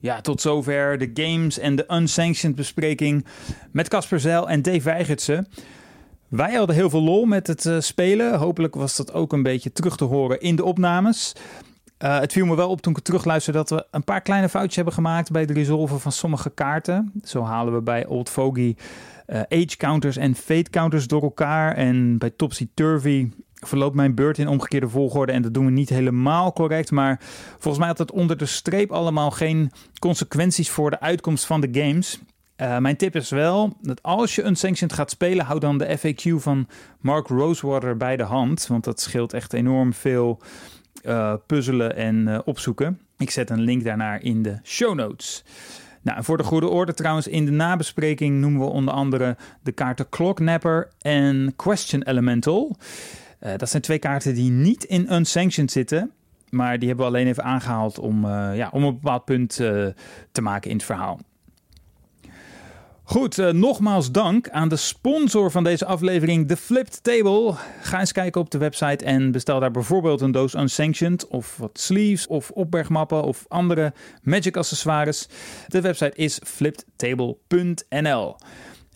Ja, 0.00 0.20
tot 0.20 0.40
zover 0.40 0.98
de 0.98 1.10
games 1.14 1.58
en 1.58 1.76
de 1.76 1.84
unsanctioned 1.88 2.56
bespreking 2.56 3.26
met 3.72 3.88
Casper 3.88 4.20
Zeil 4.20 4.48
en 4.48 4.62
Dave 4.62 4.82
Weigertsen. 4.82 5.48
Wij 6.28 6.54
hadden 6.54 6.76
heel 6.76 6.90
veel 6.90 7.02
lol 7.02 7.24
met 7.24 7.46
het 7.46 7.64
uh, 7.64 7.80
spelen. 7.80 8.38
Hopelijk 8.38 8.74
was 8.74 8.96
dat 8.96 9.12
ook 9.12 9.32
een 9.32 9.42
beetje 9.42 9.72
terug 9.72 9.96
te 9.96 10.04
horen 10.04 10.40
in 10.40 10.56
de 10.56 10.64
opnames. 10.64 11.32
Uh, 12.04 12.18
het 12.18 12.32
viel 12.32 12.46
me 12.46 12.56
wel 12.56 12.68
op 12.68 12.80
toen 12.80 12.96
ik 12.96 13.02
terugluisterde 13.02 13.58
dat 13.58 13.70
we 13.70 13.86
een 13.90 14.04
paar 14.04 14.20
kleine 14.20 14.48
foutjes 14.48 14.76
hebben 14.76 14.94
gemaakt 14.94 15.30
bij 15.30 15.40
het 15.40 15.50
resolven 15.50 16.00
van 16.00 16.12
sommige 16.12 16.50
kaarten. 16.50 17.12
Zo 17.24 17.42
halen 17.42 17.74
we 17.74 17.80
bij 17.80 18.06
Old 18.06 18.28
Fogey 18.28 18.76
uh, 19.26 19.40
age 19.48 19.76
counters 19.76 20.16
en 20.16 20.34
fate 20.34 20.70
counters 20.70 21.06
door 21.06 21.22
elkaar. 21.22 21.74
En 21.74 22.18
bij 22.18 22.30
Topsy 22.30 22.68
Turvy 22.74 23.30
verloopt 23.54 23.94
mijn 23.94 24.14
beurt 24.14 24.38
in 24.38 24.48
omgekeerde 24.48 24.88
volgorde 24.88 25.32
en 25.32 25.42
dat 25.42 25.54
doen 25.54 25.64
we 25.64 25.70
niet 25.70 25.88
helemaal 25.88 26.52
correct. 26.52 26.90
Maar 26.90 27.20
volgens 27.50 27.78
mij 27.78 27.88
had 27.88 27.98
het 27.98 28.12
onder 28.12 28.36
de 28.36 28.46
streep 28.46 28.92
allemaal 28.92 29.30
geen 29.30 29.70
consequenties 29.98 30.70
voor 30.70 30.90
de 30.90 31.00
uitkomst 31.00 31.44
van 31.44 31.60
de 31.60 31.68
games. 31.72 32.20
Uh, 32.60 32.78
mijn 32.78 32.96
tip 32.96 33.16
is 33.16 33.30
wel 33.30 33.76
dat 33.82 34.02
als 34.02 34.34
je 34.34 34.44
Unsanctioned 34.44 34.92
gaat 34.92 35.10
spelen, 35.10 35.44
hou 35.44 35.60
dan 35.60 35.78
de 35.78 35.98
FAQ 35.98 36.34
van 36.34 36.68
Mark 37.00 37.26
Rosewater 37.26 37.96
bij 37.96 38.16
de 38.16 38.22
hand. 38.22 38.66
Want 38.66 38.84
dat 38.84 39.00
scheelt 39.00 39.32
echt 39.32 39.52
enorm 39.52 39.92
veel 39.92 40.40
uh, 41.02 41.34
puzzelen 41.46 41.96
en 41.96 42.26
uh, 42.26 42.38
opzoeken. 42.44 43.00
Ik 43.18 43.30
zet 43.30 43.50
een 43.50 43.60
link 43.60 43.84
daarnaar 43.84 44.22
in 44.22 44.42
de 44.42 44.58
show 44.62 44.94
notes. 44.94 45.44
Nou, 46.02 46.24
voor 46.24 46.36
de 46.36 46.42
goede 46.42 46.68
orde 46.68 46.94
trouwens, 46.94 47.26
in 47.26 47.44
de 47.44 47.50
nabespreking 47.50 48.40
noemen 48.40 48.60
we 48.60 48.66
onder 48.66 48.94
andere 48.94 49.36
de 49.62 49.72
kaarten 49.72 50.08
Clocknapper 50.08 50.88
en 51.00 51.52
Question 51.56 52.02
Elemental. 52.02 52.76
Dat 53.56 53.70
zijn 53.70 53.82
twee 53.82 53.98
kaarten 53.98 54.34
die 54.34 54.50
niet 54.50 54.84
in 54.84 55.12
Unsanctioned 55.12 55.70
zitten. 55.70 56.10
Maar 56.50 56.78
die 56.78 56.88
hebben 56.88 57.06
we 57.06 57.12
alleen 57.12 57.26
even 57.26 57.44
aangehaald 57.44 57.98
om, 57.98 58.26
ja, 58.54 58.68
om 58.72 58.82
een 58.84 58.94
bepaald 58.94 59.24
punt 59.24 59.54
te 60.32 60.42
maken 60.42 60.70
in 60.70 60.76
het 60.76 60.86
verhaal. 60.86 61.20
Goed, 63.08 63.38
uh, 63.38 63.50
nogmaals 63.50 64.10
dank 64.10 64.48
aan 64.48 64.68
de 64.68 64.76
sponsor 64.76 65.50
van 65.50 65.64
deze 65.64 65.84
aflevering, 65.84 66.48
The 66.48 66.56
Flipped 66.56 67.02
Table. 67.02 67.54
Ga 67.80 68.00
eens 68.00 68.12
kijken 68.12 68.40
op 68.40 68.50
de 68.50 68.58
website 68.58 69.04
en 69.04 69.30
bestel 69.30 69.60
daar 69.60 69.70
bijvoorbeeld 69.70 70.20
een 70.20 70.32
doos 70.32 70.54
Unsanctioned 70.54 71.26
of 71.26 71.56
wat 71.56 71.78
sleeves 71.78 72.26
of 72.26 72.50
opbergmappen 72.50 73.22
of 73.22 73.44
andere 73.48 73.92
Magic 74.22 74.56
accessoires. 74.56 75.28
De 75.68 75.80
website 75.80 76.12
is 76.14 76.40
flippedtable.nl. 76.44 78.36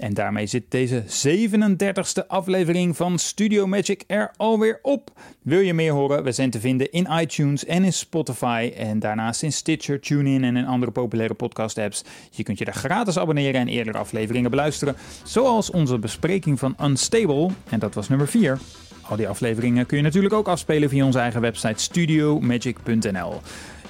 En 0.03 0.15
daarmee 0.15 0.47
zit 0.47 0.65
deze 0.69 1.03
37e 1.03 2.27
aflevering 2.27 2.97
van 2.97 3.19
Studio 3.19 3.67
Magic 3.67 4.05
er 4.07 4.31
alweer 4.37 4.79
op. 4.83 5.11
Wil 5.43 5.59
je 5.59 5.75
meer 5.75 5.93
horen? 5.93 6.25
We 6.25 6.33
zijn 6.33 6.51
te 6.51 6.61
vinden 6.61 6.91
in 6.93 7.09
iTunes 7.21 7.65
en 7.65 7.85
in 7.85 7.93
Spotify. 7.93 8.73
En 8.77 8.99
daarnaast 8.99 9.43
in 9.43 9.53
Stitcher, 9.53 10.01
TuneIn 10.01 10.45
en 10.45 10.57
in 10.57 10.67
andere 10.67 10.93
populaire 10.93 11.35
podcast 11.35 11.79
apps. 11.79 12.05
Je 12.31 12.43
kunt 12.43 12.59
je 12.59 12.65
daar 12.65 12.75
gratis 12.75 13.19
abonneren 13.19 13.61
en 13.61 13.69
eerdere 13.69 13.99
afleveringen 13.99 14.51
beluisteren. 14.51 14.97
Zoals 15.25 15.71
onze 15.71 15.99
bespreking 15.99 16.59
van 16.59 16.77
Unstable. 16.83 17.49
En 17.69 17.79
dat 17.79 17.95
was 17.95 18.09
nummer 18.09 18.29
4. 18.29 18.59
Al 19.03 19.17
die 19.17 19.29
afleveringen 19.29 19.87
kun 19.87 19.97
je 19.97 20.03
natuurlijk 20.03 20.35
ook 20.35 20.49
afspelen 20.49 20.89
via 20.89 21.05
onze 21.05 21.19
eigen 21.19 21.41
website 21.41 21.83
studiomagic.nl. 21.83 23.41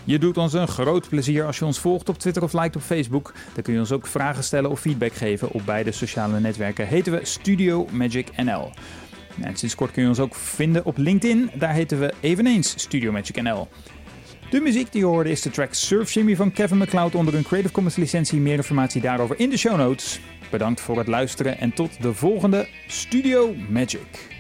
Je 0.05 0.19
doet 0.19 0.37
ons 0.37 0.53
een 0.53 0.69
groot 0.69 1.09
plezier 1.09 1.45
als 1.45 1.59
je 1.59 1.65
ons 1.65 1.79
volgt 1.79 2.09
op 2.09 2.19
Twitter 2.19 2.43
of 2.43 2.53
liked 2.53 2.77
op 2.77 2.83
Facebook. 2.83 3.33
Dan 3.55 3.63
kun 3.63 3.73
je 3.73 3.79
ons 3.79 3.93
ook 3.93 4.07
vragen 4.07 4.45
stellen 4.45 4.71
of 4.71 4.81
feedback 4.81 5.13
geven. 5.13 5.51
Op 5.51 5.63
beide 5.65 5.93
sociale 5.93 6.41
netwerken 6.41 6.87
heten 6.87 7.13
we 7.13 7.21
Studio 7.23 7.87
Magic 7.91 8.37
NL. 8.37 8.71
En 9.41 9.57
sinds 9.57 9.75
kort 9.75 9.91
kun 9.91 10.03
je 10.03 10.09
ons 10.09 10.21
ook 10.21 10.35
vinden 10.35 10.85
op 10.85 10.97
LinkedIn. 10.97 11.51
Daar 11.55 11.73
heten 11.73 12.01
we 12.01 12.13
eveneens 12.21 12.75
Studio 12.77 13.13
Magic 13.13 13.43
NL. 13.43 13.69
De 14.51 14.61
muziek 14.61 14.93
die 14.93 15.01
je 15.01 15.07
hoorde 15.07 15.31
is 15.31 15.43
de 15.43 15.51
track 15.51 15.75
Surf 15.75 16.11
Shimmy 16.11 16.37
van 16.37 16.53
Kevin 16.53 16.79
MacLeod 16.79 17.15
onder 17.15 17.35
een 17.35 17.43
Creative 17.43 17.73
Commons 17.73 17.97
licentie. 17.97 18.41
Meer 18.41 18.57
informatie 18.57 19.01
daarover 19.01 19.39
in 19.39 19.51
de 19.51 19.57
show 19.57 19.77
notes. 19.77 20.21
Bedankt 20.51 20.81
voor 20.81 20.99
het 20.99 21.07
luisteren 21.07 21.59
en 21.59 21.73
tot 21.73 22.03
de 22.03 22.15
volgende 22.15 22.69
Studio 22.87 23.55
Magic. 23.69 24.31